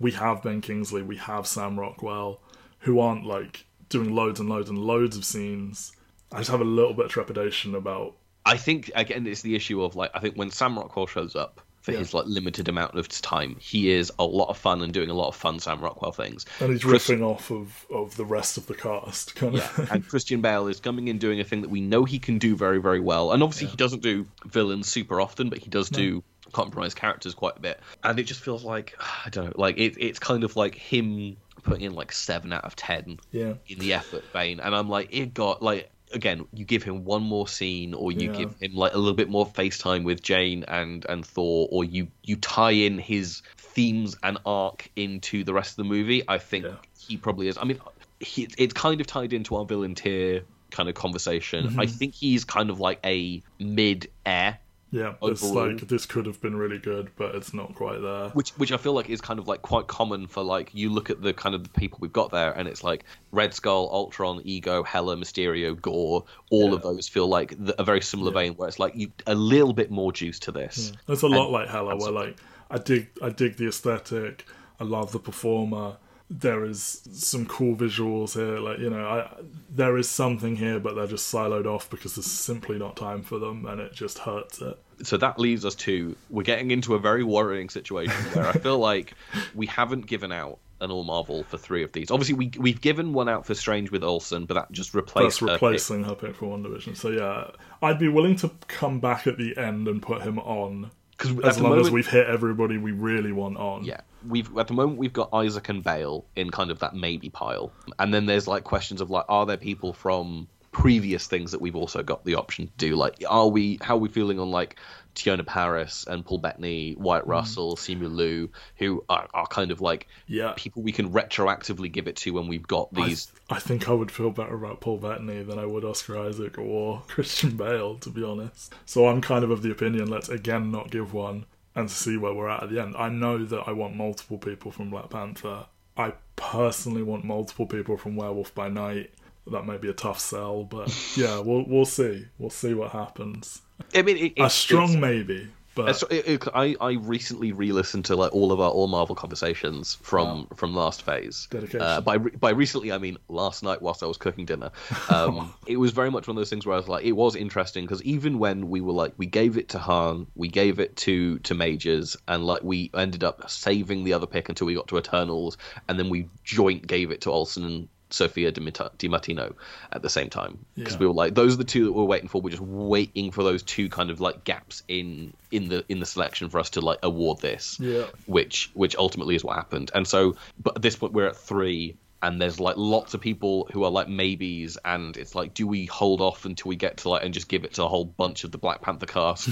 we 0.00 0.12
have 0.12 0.42
Ben 0.42 0.60
Kingsley, 0.60 1.02
we 1.02 1.16
have 1.18 1.46
Sam 1.46 1.78
Rockwell, 1.78 2.40
who 2.80 2.98
aren't 2.98 3.24
like 3.26 3.64
doing 3.88 4.14
loads 4.14 4.40
and 4.40 4.48
loads 4.48 4.70
and 4.70 4.78
loads 4.78 5.16
of 5.16 5.24
scenes. 5.24 5.92
I 6.32 6.38
just 6.38 6.50
have 6.50 6.60
a 6.60 6.64
little 6.64 6.94
bit 6.94 7.06
of 7.06 7.10
trepidation 7.10 7.74
about. 7.74 8.16
I 8.46 8.56
think 8.56 8.90
again 8.94 9.26
it's 9.26 9.42
the 9.42 9.54
issue 9.54 9.82
of 9.82 9.96
like 9.96 10.10
I 10.14 10.20
think 10.20 10.34
when 10.34 10.50
Sam 10.50 10.78
Rockwell 10.78 11.06
shows 11.06 11.36
up 11.36 11.60
for 11.80 11.92
Yeah. 11.92 11.98
his 11.98 12.12
like 12.14 12.26
limited 12.26 12.68
amount 12.68 12.94
of 12.94 13.08
time, 13.08 13.56
he 13.58 13.90
is 13.90 14.12
a 14.18 14.24
lot 14.24 14.48
of 14.48 14.58
fun 14.58 14.82
and 14.82 14.92
doing 14.92 15.10
a 15.10 15.14
lot 15.14 15.28
of 15.28 15.36
fun 15.36 15.58
Sam 15.60 15.80
Rockwell 15.80 16.12
things. 16.12 16.44
And 16.60 16.72
he's 16.72 16.82
Chris- 16.84 17.08
riffing 17.08 17.22
off 17.22 17.50
of, 17.50 17.86
of 17.90 18.16
the 18.16 18.24
rest 18.24 18.56
of 18.58 18.66
the 18.66 18.74
cast, 18.74 19.34
kind 19.34 19.54
Yeah, 19.54 19.70
of. 19.78 19.90
and 19.90 20.06
Christian 20.06 20.40
Bale 20.42 20.66
is 20.68 20.80
coming 20.80 21.08
in 21.08 21.18
doing 21.18 21.40
a 21.40 21.44
thing 21.44 21.62
that 21.62 21.70
we 21.70 21.80
know 21.80 22.04
he 22.04 22.18
can 22.18 22.38
do 22.38 22.54
very, 22.56 22.80
very 22.80 23.00
well. 23.00 23.32
And 23.32 23.42
obviously, 23.42 23.68
he 23.68 23.76
doesn't 23.76 24.02
do 24.02 24.26
villains 24.46 24.88
super 24.88 25.20
often, 25.20 25.48
but 25.48 25.58
he 25.58 25.70
does 25.70 25.88
do 25.90 26.22
compromise 26.52 26.94
characters 26.94 27.32
quite 27.34 27.56
a 27.56 27.60
bit, 27.60 27.78
and 28.02 28.18
it 28.18 28.24
just 28.24 28.40
feels 28.42 28.64
like 28.64 28.96
I 29.24 29.30
don't 29.30 29.46
know, 29.46 29.52
like 29.54 29.78
it, 29.78 29.94
it's 29.98 30.18
kind 30.18 30.42
of 30.44 30.56
like 30.56 30.74
him 30.74 31.36
putting 31.62 31.82
in 31.84 31.92
like 31.94 32.10
seven 32.10 32.52
out 32.52 32.64
of 32.64 32.74
ten 32.74 33.18
Yeah. 33.30 33.54
in 33.68 33.78
the 33.78 33.92
effort 33.94 34.24
vein, 34.32 34.60
and 34.60 34.74
I'm 34.74 34.88
like, 34.88 35.14
it 35.14 35.32
got 35.32 35.62
like 35.62 35.90
again, 36.12 36.44
you 36.52 36.64
give 36.64 36.82
him 36.82 37.04
one 37.04 37.22
more 37.22 37.48
scene, 37.48 37.94
or 37.94 38.12
you 38.12 38.30
Yeah. 38.30 38.38
give 38.38 38.54
him 38.60 38.74
like 38.74 38.94
a 38.94 38.98
little 38.98 39.14
bit 39.14 39.28
more 39.28 39.46
FaceTime 39.46 40.04
with 40.04 40.22
Jane 40.22 40.64
and 40.66 41.04
and 41.08 41.24
Thor, 41.24 41.68
or 41.70 41.84
you 41.84 42.08
you 42.22 42.36
tie 42.36 42.72
in 42.72 42.98
his 42.98 43.42
themes 43.56 44.16
and 44.22 44.38
arc 44.44 44.90
into 44.96 45.44
the 45.44 45.54
rest 45.54 45.72
of 45.72 45.76
the 45.76 45.84
movie. 45.84 46.22
I 46.28 46.38
think 46.38 46.64
Yeah. 46.64 46.76
he 46.98 47.16
probably 47.16 47.48
is. 47.48 47.58
I 47.58 47.64
mean, 47.64 47.80
he, 48.18 48.48
it's 48.58 48.74
kind 48.74 49.00
of 49.00 49.06
tied 49.06 49.32
into 49.32 49.56
our 49.56 49.64
villain 49.64 49.94
tier 49.94 50.42
kind 50.70 50.88
of 50.88 50.94
conversation. 50.94 51.66
Mm-hmm. 51.66 51.80
I 51.80 51.86
think 51.86 52.14
he's 52.14 52.44
kind 52.44 52.70
of 52.70 52.80
like 52.80 53.00
a 53.04 53.42
mid 53.58 54.08
air 54.26 54.58
Yeah. 54.92 55.14
It's 55.22 55.42
like 55.42 55.86
this 55.86 56.04
could 56.04 56.26
have 56.26 56.40
been 56.42 56.56
really 56.56 56.78
good, 56.78 57.10
but 57.16 57.34
it's 57.36 57.54
not 57.54 57.74
quite 57.76 58.00
there. 58.02 58.30
which 58.30 58.50
which 58.52 58.72
I 58.72 58.76
feel 58.76 58.92
like 58.92 59.08
is 59.08 59.20
kind 59.20 59.38
of 59.38 59.46
like 59.46 59.62
quite 59.62 59.86
common 59.86 60.26
for 60.26 60.42
like 60.42 60.74
you 60.74 60.90
look 60.90 61.10
at 61.10 61.22
the 61.22 61.32
kind 61.32 61.54
of 61.54 61.62
the 61.62 61.68
people 61.70 61.98
we've 62.00 62.12
got 62.12 62.30
there 62.32 62.50
and 62.52 62.66
it's 62.66 62.82
like 62.82 63.04
Red 63.30 63.54
Skull, 63.54 63.88
Ultron, 63.92 64.40
Ego, 64.44 64.82
Hela, 64.82 65.16
Mysterio, 65.16 65.80
Gorr. 65.80 66.24
All 66.50 66.68
Yeah. 66.68 66.74
of 66.74 66.82
those 66.82 67.06
feel 67.08 67.28
like 67.28 67.54
the, 67.56 67.80
a 67.80 67.84
very 67.84 68.00
similar 68.00 68.32
vein 68.32 68.54
where 68.54 68.66
it's 68.68 68.78
like 68.80 68.96
you 68.96 69.12
a 69.26 69.34
little 69.34 69.72
bit 69.72 69.90
more 69.90 70.12
juice 70.12 70.40
to 70.40 70.52
this. 70.52 70.92
It's 71.08 71.22
a 71.22 71.28
lot 71.28 71.50
like 71.50 71.68
Hela, 71.68 71.96
where 71.96 72.10
like 72.12 72.36
I 72.70 72.78
dig, 72.78 73.08
I 73.22 73.30
dig 73.30 73.56
the 73.56 73.68
aesthetic. 73.68 74.44
I 74.80 74.84
love 74.84 75.12
the 75.12 75.18
performer. 75.20 75.96
There 76.32 76.64
is 76.64 77.02
some 77.12 77.44
cool 77.44 77.74
visuals 77.74 78.34
here. 78.34 78.60
Like 78.60 78.78
you 78.78 78.88
know, 78.88 79.04
I 79.04 79.28
there 79.68 79.98
is 79.98 80.08
something 80.08 80.56
here, 80.56 80.78
but 80.78 80.94
they're 80.94 81.06
just 81.06 81.32
siloed 81.32 81.66
off 81.66 81.90
because 81.90 82.14
there's 82.14 82.26
simply 82.26 82.78
not 82.78 82.96
time 82.96 83.22
for 83.22 83.38
them, 83.38 83.66
and 83.66 83.80
it 83.80 83.92
just 83.92 84.18
hurts 84.18 84.60
it. 84.60 84.78
So 85.02 85.16
that 85.16 85.38
leaves 85.38 85.64
us 85.64 85.74
to 85.76 86.16
we're 86.28 86.44
getting 86.44 86.70
into 86.70 86.94
a 86.94 86.98
very 86.98 87.24
worrying 87.24 87.68
situation 87.68 88.14
where 88.32 88.46
I 88.46 88.52
feel 88.52 88.78
like 88.78 89.14
we 89.54 89.66
haven't 89.66 90.06
given 90.06 90.30
out 90.30 90.58
an 90.80 90.90
all 90.90 91.04
Marvel 91.04 91.42
for 91.44 91.58
three 91.58 91.82
of 91.82 91.92
these. 91.92 92.10
Obviously, 92.10 92.34
we 92.34 92.52
we've 92.58 92.80
given 92.80 93.12
one 93.12 93.28
out 93.28 93.46
for 93.46 93.54
Strange 93.54 93.90
with 93.90 94.02
Olsen, 94.02 94.46
but 94.46 94.54
that 94.54 94.72
just 94.72 94.94
replaced 94.94 95.40
That's 95.40 95.50
her 95.50 95.58
pick. 95.58 95.62
replacing 95.62 96.04
her 96.04 96.14
pick 96.14 96.36
for 96.36 96.56
WandaVision. 96.56 96.96
So 96.96 97.10
yeah, 97.10 97.50
I'd 97.82 97.98
be 97.98 98.08
willing 98.08 98.36
to 98.36 98.50
come 98.68 99.00
back 99.00 99.26
at 99.26 99.36
the 99.36 99.56
end 99.56 99.88
and 99.88 100.00
put 100.00 100.22
him 100.22 100.38
on 100.38 100.90
because 101.10 101.38
as 101.40 101.60
long 101.60 101.78
as 101.78 101.90
we've 101.90 102.08
hit 102.08 102.26
everybody 102.26 102.78
we 102.78 102.92
really 102.92 103.32
want 103.32 103.58
on. 103.58 103.84
Yeah, 103.84 104.00
we've 104.26 104.56
at 104.58 104.68
the 104.68 104.74
moment 104.74 104.98
we've 104.98 105.12
got 105.12 105.32
Isaac 105.32 105.68
and 105.68 105.82
Bale 105.82 106.24
in 106.36 106.50
kind 106.50 106.70
of 106.70 106.80
that 106.80 106.94
maybe 106.94 107.28
pile, 107.28 107.72
and 107.98 108.12
then 108.12 108.26
there's 108.26 108.46
like 108.46 108.64
questions 108.64 109.00
of 109.00 109.10
like, 109.10 109.24
are 109.28 109.46
there 109.46 109.56
people 109.56 109.92
from 109.92 110.48
previous 110.72 111.26
things 111.26 111.50
that 111.50 111.60
we've 111.60 111.74
also 111.74 112.02
got 112.02 112.24
the 112.24 112.36
option 112.36 112.66
to 112.66 112.72
do? 112.76 112.96
Like, 112.96 113.24
are 113.28 113.48
we 113.48 113.78
how 113.80 113.96
are 113.96 113.98
we 113.98 114.08
feeling 114.08 114.38
on 114.38 114.50
like 114.50 114.76
Teyonah 115.14 115.46
Parris 115.46 116.04
and 116.06 116.24
Paul 116.24 116.38
Bettany, 116.38 116.96
Wyatt 116.98 117.24
mm. 117.24 117.28
Russell, 117.28 117.76
Simu 117.76 118.14
Liu, 118.14 118.50
who 118.76 119.04
are, 119.08 119.28
are 119.34 119.46
kind 119.46 119.70
of 119.70 119.80
like 119.80 120.06
Yeah. 120.26 120.52
people 120.56 120.82
we 120.82 120.92
can 120.92 121.10
retroactively 121.10 121.90
give 121.90 122.06
it 122.06 122.16
to 122.16 122.32
when 122.32 122.46
we've 122.48 122.66
got 122.66 122.88
I, 122.96 123.06
these. 123.06 123.32
I 123.48 123.58
think 123.58 123.88
I 123.88 123.92
would 123.92 124.10
feel 124.10 124.30
better 124.30 124.54
about 124.54 124.80
Paul 124.80 124.98
Bettany 124.98 125.42
than 125.42 125.58
I 125.58 125.66
would 125.66 125.84
Oscar 125.84 126.18
Isaac 126.18 126.58
or 126.58 127.02
Christian 127.08 127.56
Bale, 127.56 127.96
to 127.96 128.10
be 128.10 128.22
honest. 128.22 128.74
So 128.86 129.08
I'm 129.08 129.20
kind 129.20 129.44
of 129.44 129.50
of 129.50 129.62
the 129.62 129.70
opinion 129.70 130.08
let's 130.08 130.28
again 130.28 130.70
not 130.70 130.90
give 130.90 131.12
one 131.12 131.46
and 131.74 131.88
to 131.88 131.94
see 131.94 132.16
where 132.16 132.34
we're 132.34 132.48
at 132.48 132.62
at 132.64 132.70
the 132.70 132.80
end. 132.80 132.94
I 132.98 133.08
know 133.08 133.44
that 133.44 133.64
I 133.66 133.72
want 133.72 133.96
multiple 133.96 134.38
people 134.38 134.70
from 134.70 134.90
Black 134.90 135.10
Panther. 135.10 135.66
I 135.96 136.14
personally 136.36 137.02
want 137.02 137.24
multiple 137.24 137.66
people 137.66 137.96
from 137.96 138.16
Werewolf 138.16 138.54
by 138.54 138.68
Night. 138.68 139.12
That 139.50 139.66
may 139.66 139.78
be 139.78 139.88
a 139.88 139.92
tough 139.94 140.20
sell, 140.20 140.64
but 140.64 140.94
yeah, 141.16 141.40
we'll 141.40 141.64
we'll 141.66 141.84
see. 141.84 142.26
We'll 142.38 142.50
see 142.50 142.74
what 142.74 142.90
happens. 142.92 143.62
I 143.94 144.02
mean, 144.02 144.16
it, 144.16 144.32
A 144.38 144.50
strong 144.50 145.00
maybe, 145.00 145.48
but 145.74 145.88
It's- 145.90 146.04
it- 146.10 146.26
it- 146.26 146.48
I, 146.54 146.76
I 146.80 146.92
recently 146.92 147.52
re-listened 147.52 148.04
to 148.06 148.16
like 148.16 148.32
all 148.34 148.52
of 148.52 148.60
our 148.60 148.70
all 148.70 148.88
Marvel 148.88 149.14
conversations 149.14 149.96
from 150.02 150.46
from 150.54 150.74
last 150.74 151.02
phase. 151.02 151.46
Dedication. 151.50 151.80
Uh, 151.82 152.00
by 152.00 152.14
re- 152.14 152.36
by 152.38 152.50
recently, 152.50 152.92
I 152.92 152.98
mean 152.98 153.16
last 153.28 153.62
night 153.62 153.80
whilst 153.82 154.02
I 154.02 154.06
was 154.06 154.16
cooking 154.16 154.44
dinner. 154.46 154.70
Um, 155.10 155.52
it 155.66 155.76
was 155.76 155.90
very 155.92 156.10
much 156.10 156.26
one 156.28 156.36
of 156.36 156.40
those 156.40 156.50
things 156.50 156.64
where 156.66 156.74
I 156.74 156.78
was 156.78 156.88
like, 156.88 157.04
it 157.04 157.12
was 157.12 157.34
interesting 157.34 157.84
because 157.84 158.02
even 158.04 158.38
when 158.38 158.68
we 158.70 158.80
were 158.80 158.92
like, 158.92 159.12
we 159.16 159.26
gave 159.26 159.56
it 159.56 159.68
to 159.70 159.78
Hahn, 159.78 160.26
we 160.36 160.48
gave 160.48 160.78
it 160.78 160.96
to 160.98 161.38
to 161.40 161.54
Majors, 161.54 162.16
and 162.28 162.44
like 162.46 162.62
we 162.62 162.90
ended 162.94 163.24
up 163.24 163.50
saving 163.50 164.04
the 164.04 164.12
other 164.12 164.26
pick 164.26 164.48
until 164.48 164.66
we 164.66 164.74
got 164.74 164.88
to 164.88 164.98
Eternals, 164.98 165.56
and 165.88 165.98
then 165.98 166.08
we 166.10 166.28
joint 166.44 166.86
gave 166.86 167.10
it 167.10 167.20
to 167.22 167.30
Olsen 167.30 167.64
and. 167.64 167.88
Sophia 168.10 168.50
Di 168.52 168.70
Di 168.98 169.08
Martino 169.08 169.54
at 169.92 170.02
the 170.02 170.08
same 170.10 170.28
time 170.30 170.64
because 170.74 170.94
Yeah. 170.94 171.00
we 171.00 171.06
were 171.06 171.12
like 171.12 171.34
those 171.34 171.54
are 171.54 171.58
the 171.58 171.64
two 171.64 171.84
that 171.86 171.92
we're 171.92 172.04
waiting 172.04 172.28
for. 172.28 172.40
We're 172.40 172.50
just 172.50 172.62
waiting 172.62 173.30
for 173.30 173.42
those 173.42 173.62
two 173.62 173.88
kind 173.88 174.10
of 174.10 174.20
like 174.20 174.44
gaps 174.44 174.82
in 174.88 175.32
in 175.50 175.68
the 175.68 175.84
in 175.88 176.00
the 176.00 176.06
selection 176.06 176.48
for 176.50 176.58
us 176.58 176.70
to 176.70 176.80
like 176.80 176.98
award 177.02 177.40
this 177.40 177.78
yeah. 177.80 178.06
which 178.26 178.70
which 178.74 178.96
ultimately 178.96 179.34
is 179.34 179.44
what 179.44 179.56
happened. 179.56 179.90
And 179.94 180.06
so, 180.06 180.36
but 180.62 180.76
at 180.76 180.82
this 180.82 180.96
point, 180.96 181.12
we're 181.12 181.26
at 181.28 181.36
three, 181.36 181.96
and 182.22 182.40
there's 182.40 182.60
like 182.60 182.76
lots 182.76 183.14
of 183.14 183.20
people 183.20 183.68
who 183.72 183.84
are 183.84 183.90
like 183.90 184.08
maybes, 184.08 184.76
and 184.84 185.16
it's 185.16 185.34
like, 185.34 185.54
do 185.54 185.66
we 185.66 185.86
hold 185.86 186.20
off 186.20 186.44
until 186.44 186.68
we 186.68 186.76
get 186.76 186.98
to 186.98 187.08
like 187.08 187.24
and 187.24 187.32
just 187.32 187.48
give 187.48 187.64
it 187.64 187.74
to 187.74 187.84
a 187.84 187.88
whole 187.88 188.04
bunch 188.04 188.44
of 188.44 188.52
the 188.52 188.58
Black 188.58 188.82
Panther 188.82 189.06
cast? 189.06 189.48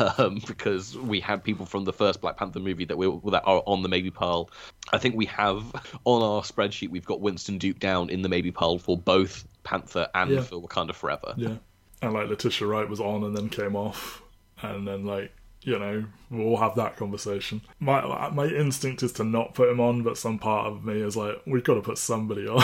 um, 0.18 0.40
because 0.46 0.96
we 0.96 1.20
had 1.20 1.42
people 1.42 1.66
from 1.66 1.84
the 1.84 1.92
first 1.92 2.20
Black 2.20 2.36
Panther 2.36 2.60
movie 2.60 2.84
that 2.84 2.96
we 2.96 3.06
that 3.30 3.42
are 3.44 3.62
on 3.66 3.82
the 3.82 3.88
maybe 3.88 4.10
pile. 4.10 4.50
I 4.92 4.98
think 4.98 5.16
we 5.16 5.26
have 5.26 5.64
on 6.04 6.22
our 6.22 6.42
spreadsheet 6.42 6.90
we've 6.90 7.04
got 7.06 7.20
Winston 7.20 7.58
Duke 7.58 7.78
down 7.78 8.10
in 8.10 8.22
the 8.22 8.28
maybe 8.28 8.50
pile 8.50 8.78
for 8.78 8.96
both 8.96 9.46
Panther 9.64 10.08
and 10.14 10.30
Yeah. 10.30 10.42
for 10.42 10.60
Wakanda 10.62 10.94
Forever. 10.94 11.34
Yeah. 11.36 11.56
And 12.00 12.12
like 12.12 12.28
Letitia 12.28 12.66
Wright 12.66 12.88
was 12.88 13.00
on 13.00 13.22
and 13.24 13.36
then 13.36 13.48
came 13.48 13.76
off, 13.76 14.22
and 14.60 14.86
then 14.86 15.04
like 15.04 15.32
you 15.62 15.78
know 15.78 16.04
we'll 16.30 16.56
have 16.56 16.74
that 16.76 16.96
conversation. 16.96 17.62
My 17.80 18.30
my 18.30 18.46
instinct 18.46 19.02
is 19.02 19.12
to 19.14 19.24
not 19.24 19.54
put 19.54 19.68
him 19.68 19.80
on, 19.80 20.02
but 20.02 20.18
some 20.18 20.38
part 20.38 20.66
of 20.66 20.84
me 20.84 21.00
is 21.00 21.16
like 21.16 21.36
we've 21.46 21.64
got 21.64 21.74
to 21.74 21.82
put 21.82 21.98
somebody 21.98 22.46
on. 22.46 22.62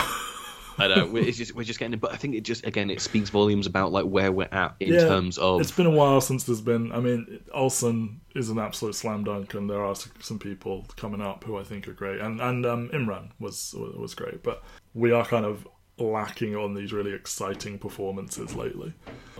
I 0.77 0.87
know 0.87 1.07
we're, 1.11 1.31
just, 1.31 1.53
we're 1.55 1.63
just 1.63 1.77
getting, 1.77 1.99
but 1.99 2.13
I 2.13 2.15
think 2.15 2.35
it 2.35 2.41
just 2.41 2.65
again 2.65 2.89
it 2.89 3.01
speaks 3.01 3.29
volumes 3.29 3.67
about 3.67 3.91
like 3.91 4.05
where 4.05 4.31
we're 4.31 4.47
at 4.51 4.75
in 4.79 4.93
Yeah, 4.93 5.05
terms 5.07 5.37
of 5.37 5.59
it's 5.61 5.71
been 5.71 5.85
a 5.85 5.91
while 5.91 6.21
since 6.21 6.43
there's 6.45 6.61
been. 6.61 6.91
I 6.91 6.99
mean, 6.99 7.41
Olsen 7.53 8.21
is 8.35 8.49
an 8.49 8.59
absolute 8.59 8.95
slam 8.95 9.23
dunk, 9.23 9.53
and 9.53 9.69
there 9.69 9.83
are 9.83 9.95
some 9.95 10.39
people 10.39 10.85
coming 10.95 11.21
up 11.21 11.43
who 11.43 11.57
I 11.57 11.63
think 11.63 11.87
are 11.87 11.93
great, 11.93 12.21
and 12.21 12.39
and 12.39 12.65
um, 12.65 12.89
Imran 12.93 13.31
was 13.39 13.75
was 13.77 14.13
great, 14.13 14.41
but 14.43 14.63
we 14.93 15.11
are 15.11 15.25
kind 15.25 15.45
of 15.45 15.67
lacking 15.97 16.55
on 16.55 16.73
these 16.73 16.93
really 16.93 17.11
exciting 17.13 17.77
performances 17.77 18.55
lately. 18.55 18.93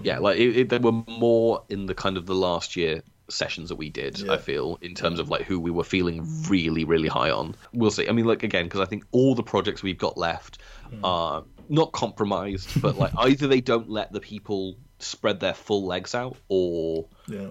yeah, 0.04 0.20
like 0.20 0.38
it, 0.38 0.58
it, 0.58 0.70
there 0.70 0.82
were 0.82 0.92
more 1.08 1.64
in 1.70 1.86
the 1.86 1.96
kind 1.96 2.18
of 2.18 2.26
the 2.26 2.36
last 2.36 2.76
year 2.76 3.02
sessions 3.30 3.70
that 3.70 3.76
we 3.76 3.90
did. 3.90 4.20
Yeah. 4.20 4.34
I 4.34 4.38
feel 4.38 4.78
in 4.82 4.94
terms 4.96 5.20
of 5.20 5.30
like 5.30 5.44
who 5.44 5.60
we 5.60 5.72
were 5.72 5.84
feeling 5.84 6.26
really, 6.50 6.84
really 6.84 7.08
high 7.08 7.30
on. 7.32 7.56
We'll 7.74 7.92
see. 7.92 8.08
I 8.08 8.12
mean, 8.12 8.26
like 8.26 8.44
again, 8.44 8.66
because 8.66 8.82
I 8.82 8.86
think 8.86 9.06
all 9.12 9.36
the 9.36 9.44
projects 9.44 9.82
we've 9.84 9.98
got 9.98 10.18
left 10.18 10.60
are 11.04 11.44
not 11.70 11.92
compromised, 11.92 12.82
but 12.82 12.98
like 12.98 13.12
either 13.18 13.48
they 13.48 13.62
don't 13.62 13.90
let 13.90 14.12
the 14.12 14.20
people 14.20 14.76
spread 15.00 15.40
their 15.40 15.54
full 15.54 15.86
legs 15.86 16.14
out, 16.16 16.36
or 16.50 17.06
Yeah. 17.28 17.50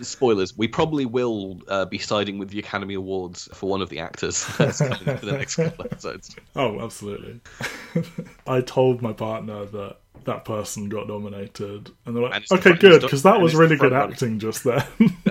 spoilers, 0.00 0.56
we 0.56 0.66
probably 0.68 1.04
will 1.06 1.60
uh, 1.68 1.84
be 1.84 1.98
siding 1.98 2.38
with 2.38 2.48
the 2.50 2.58
Academy 2.58 2.94
Awards 2.94 3.48
for 3.54 3.68
one 3.68 3.80
of 3.82 3.88
the 3.90 4.00
actors 4.00 4.44
that's 4.58 4.78
coming 4.78 4.98
for 5.18 5.26
the 5.26 5.32
next 5.32 5.54
couple 5.56 5.84
episodes. 5.90 6.34
Oh, 6.56 6.80
absolutely. 6.80 7.40
I 8.46 8.60
told 8.62 9.02
my 9.02 9.12
partner 9.12 9.64
that 9.66 9.98
that 10.24 10.44
person 10.44 10.88
got 10.88 11.06
nominated, 11.06 11.90
and 12.04 12.16
they're 12.16 12.24
And 12.24 12.32
like, 12.32 12.46
the 12.48 12.54
"Okay, 12.56 12.72
good," 12.74 13.02
because 13.02 13.22
that 13.22 13.40
was 13.40 13.54
really 13.54 13.76
good 13.76 13.92
acting 13.92 14.38
just 14.40 14.64
then. 14.64 14.82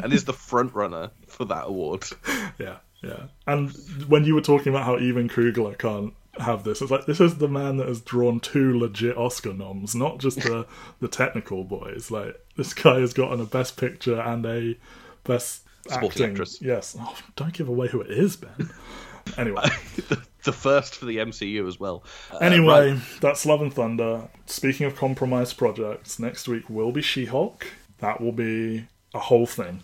And 0.03 0.14
is 0.14 0.26
the 0.26 0.34
front 0.34 0.74
runner 0.74 1.11
for 1.28 1.45
that 1.45 1.65
award. 1.68 2.06
yeah, 2.60 2.78
yeah. 3.03 3.24
And 3.45 3.72
when 4.07 4.24
you 4.26 4.36
were 4.36 4.41
talking 4.41 4.74
about 4.74 4.86
how 4.86 4.98
even 4.99 5.30
Coogler 5.30 5.78
can't 5.78 6.14
have 6.40 6.64
this, 6.64 6.82
it's 6.82 6.91
like 6.91 7.06
this 7.06 7.19
is 7.19 7.38
the 7.38 7.48
man 7.48 7.78
that 7.78 7.88
has 7.88 8.02
drawn 8.02 8.40
two 8.40 8.78
legit 8.80 9.18
Oscar 9.18 9.53
noms, 9.53 9.95
not 9.95 10.19
just 10.19 10.41
the 10.41 10.65
the 10.99 11.07
technical 11.07 11.64
boys. 11.64 12.11
Like 12.11 12.40
this 12.56 12.74
guy 12.74 12.99
has 12.99 13.14
gotten 13.14 13.40
a 13.41 13.45
Best 13.45 13.78
Picture 13.78 14.19
and 14.19 14.45
a 14.45 14.78
Best 15.24 15.64
Supporting 15.88 16.10
Acting. 16.10 16.30
actress. 16.32 16.61
Yes. 16.61 16.98
Oh, 16.99 17.15
don't 17.38 17.53
give 17.53 17.69
away 17.69 17.88
who 17.88 18.02
it 18.02 18.11
is, 18.11 18.36
Ben. 18.36 18.69
Anyway. 19.38 19.61
the, 20.07 20.22
the 20.45 20.53
first 20.53 20.95
for 20.95 21.06
the 21.06 21.18
MCU 21.18 21.68
as 21.68 21.78
well. 21.78 22.02
Uh, 22.32 22.38
Anyway, 22.38 22.91
right. 22.94 23.02
that's 23.19 23.45
Love 23.45 23.61
and 23.61 23.74
Thunder. 23.74 24.30
Speaking 24.45 24.86
of 24.86 24.95
compromised 24.95 25.57
projects, 25.57 26.18
next 26.18 26.48
week 26.48 26.69
will 26.69 26.94
be 26.94 27.02
She 27.02 27.26
Hulk. 27.26 27.68
That 27.98 28.22
will 28.22 28.32
be 28.32 28.88
a 29.13 29.19
whole 29.19 29.45
thing. 29.45 29.81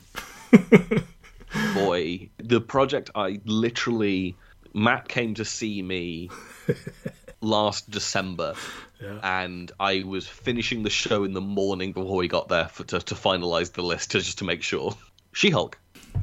boy, 1.73 2.29
the 2.37 2.61
project 2.61 3.09
I 3.15 3.39
literally 3.45 4.35
Matt 4.73 5.07
came 5.07 5.35
to 5.35 5.45
see 5.45 5.81
me 5.81 6.29
last 7.41 7.89
December. 7.89 8.55
Yeah. 9.01 9.19
And 9.23 9.71
I 9.79 10.03
was 10.03 10.27
finishing 10.27 10.83
the 10.83 10.89
show 10.89 11.23
in 11.23 11.33
the 11.33 11.41
morning 11.41 11.91
before 11.91 12.17
we 12.17 12.27
got 12.27 12.47
there 12.47 12.67
for, 12.67 12.83
to, 12.85 12.99
to 12.99 13.15
finalize 13.15 13.73
the 13.73 13.83
list, 13.83 14.11
to, 14.11 14.19
just 14.19 14.39
to 14.39 14.45
make 14.45 14.63
sure. 14.63 14.95
She-Hulk. 15.33 15.77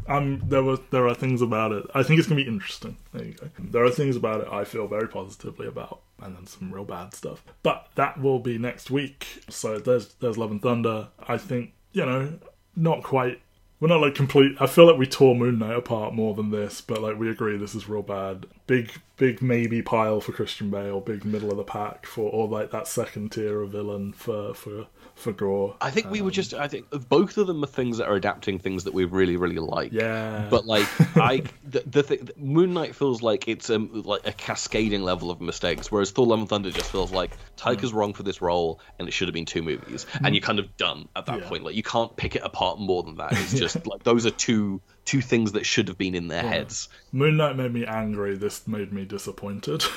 Um, 0.06 0.40
there 0.46 0.62
were 0.62 0.78
there 0.90 1.08
are 1.08 1.14
things 1.14 1.42
about 1.42 1.72
it. 1.72 1.84
I 1.94 2.04
think 2.04 2.20
it's 2.20 2.28
gonna 2.28 2.40
be 2.40 2.46
interesting. 2.46 2.96
There 3.12 3.24
you 3.24 3.34
go. 3.34 3.48
There 3.58 3.84
are 3.84 3.90
things 3.90 4.14
about 4.14 4.42
it 4.42 4.48
I 4.50 4.62
feel 4.62 4.86
very 4.86 5.08
positively 5.08 5.66
about, 5.66 6.02
and 6.22 6.36
then 6.36 6.46
some 6.46 6.72
real 6.72 6.84
bad 6.84 7.12
stuff. 7.12 7.42
But 7.64 7.88
that 7.96 8.20
will 8.20 8.38
be 8.38 8.56
next 8.56 8.92
week. 8.92 9.42
So 9.48 9.80
there's 9.80 10.14
there's 10.14 10.38
Love 10.38 10.52
and 10.52 10.62
Thunder. 10.62 11.08
I 11.26 11.38
think 11.38 11.72
you 11.92 12.06
know 12.06 12.38
not 12.76 13.02
quite 13.02 13.40
we're 13.80 13.88
not 13.88 14.02
like 14.02 14.14
complete. 14.14 14.56
I 14.60 14.66
feel 14.66 14.86
like 14.86 14.98
we 14.98 15.06
tore 15.06 15.34
Moon 15.34 15.58
Knight 15.58 15.76
apart 15.76 16.12
more 16.14 16.34
than 16.34 16.50
this, 16.50 16.82
but 16.82 17.00
like 17.00 17.18
we 17.18 17.30
agree 17.30 17.56
this 17.56 17.74
is 17.74 17.88
real 17.88 18.02
bad. 18.02 18.44
Big, 18.66 18.92
big 19.16 19.40
maybe 19.40 19.80
pile 19.80 20.20
for 20.20 20.32
Christian 20.32 20.70
Bale. 20.70 21.00
Big 21.00 21.24
middle 21.24 21.50
of 21.50 21.56
the 21.56 21.64
pack 21.64 22.04
for, 22.04 22.30
or 22.30 22.46
like 22.46 22.70
that 22.72 22.86
second 22.86 23.32
tier 23.32 23.62
of 23.62 23.70
villain 23.70 24.12
for 24.12 24.52
for 24.52 24.86
for 25.20 25.32
Gorr. 25.32 25.76
I 25.80 25.90
think 25.90 26.10
we 26.10 26.22
were 26.22 26.30
just. 26.30 26.54
Um, 26.54 26.60
I 26.60 26.68
think 26.68 26.86
both 27.08 27.38
of 27.38 27.46
them 27.46 27.62
are 27.62 27.66
things 27.66 27.98
that 27.98 28.08
are 28.08 28.14
adapting 28.14 28.58
things 28.58 28.84
that 28.84 28.94
we 28.94 29.04
really, 29.04 29.36
really 29.36 29.58
like. 29.58 29.92
Yeah. 29.92 30.46
But 30.50 30.66
like, 30.66 30.86
I 31.16 31.42
the, 31.64 31.82
the 31.86 32.02
thing, 32.02 32.28
Moon 32.36 32.74
Knight 32.74 32.94
feels 32.94 33.22
like 33.22 33.48
it's 33.48 33.70
um 33.70 34.02
like 34.04 34.26
a 34.26 34.32
cascading 34.32 35.02
level 35.02 35.30
of 35.30 35.40
mistakes, 35.40 35.90
whereas 35.90 36.10
Thor: 36.10 36.26
Love 36.26 36.40
and 36.40 36.48
Thunder 36.48 36.70
just 36.70 36.90
feels 36.90 37.12
like 37.12 37.30
Taika's 37.56 37.92
mm. 37.92 37.96
wrong 37.96 38.14
for 38.14 38.22
this 38.22 38.42
role, 38.42 38.80
and 38.98 39.08
it 39.08 39.12
should 39.12 39.28
have 39.28 39.34
been 39.34 39.46
two 39.46 39.62
movies, 39.62 40.06
and 40.14 40.26
mm. 40.26 40.34
you're 40.34 40.42
kind 40.42 40.58
of 40.58 40.76
done 40.76 41.08
at 41.14 41.26
that 41.26 41.40
Yeah. 41.40 41.48
point. 41.48 41.64
Like, 41.64 41.74
you 41.74 41.82
can't 41.82 42.14
pick 42.16 42.36
it 42.36 42.42
apart 42.42 42.78
more 42.78 43.02
than 43.02 43.16
that. 43.16 43.32
It's 43.32 43.52
just 43.58 43.86
like 43.86 44.02
those 44.02 44.26
are 44.26 44.30
two 44.30 44.80
two 45.04 45.20
things 45.20 45.52
that 45.52 45.66
should 45.66 45.88
have 45.88 45.98
been 45.98 46.14
in 46.14 46.28
their 46.28 46.42
heads. 46.42 46.88
Moon 47.12 47.36
Knight 47.36 47.56
made 47.56 47.72
me 47.72 47.84
angry. 47.84 48.36
This 48.36 48.66
made 48.66 48.92
me 48.92 49.04
disappointed. 49.04 49.84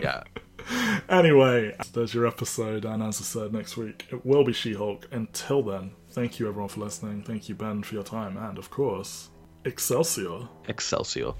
Yeah. 0.00 0.24
Anyway, 1.08 1.74
there's 1.92 2.14
your 2.14 2.26
episode, 2.26 2.84
and 2.84 3.02
as 3.02 3.20
I 3.20 3.24
said, 3.24 3.52
next 3.52 3.76
week 3.76 4.06
it 4.12 4.24
will 4.24 4.44
be 4.44 4.52
She 4.52 4.74
Hulk. 4.74 5.08
Until 5.10 5.60
then, 5.62 5.90
thank 6.10 6.38
you 6.38 6.48
everyone 6.48 6.68
for 6.68 6.80
listening. 6.80 7.22
Thank 7.22 7.48
you, 7.48 7.56
Ben, 7.56 7.82
for 7.82 7.94
your 7.94 8.04
time, 8.04 8.36
and 8.36 8.58
of 8.58 8.70
course, 8.70 9.30
Excelsior. 9.64 10.48
Excelsior. 10.68 11.32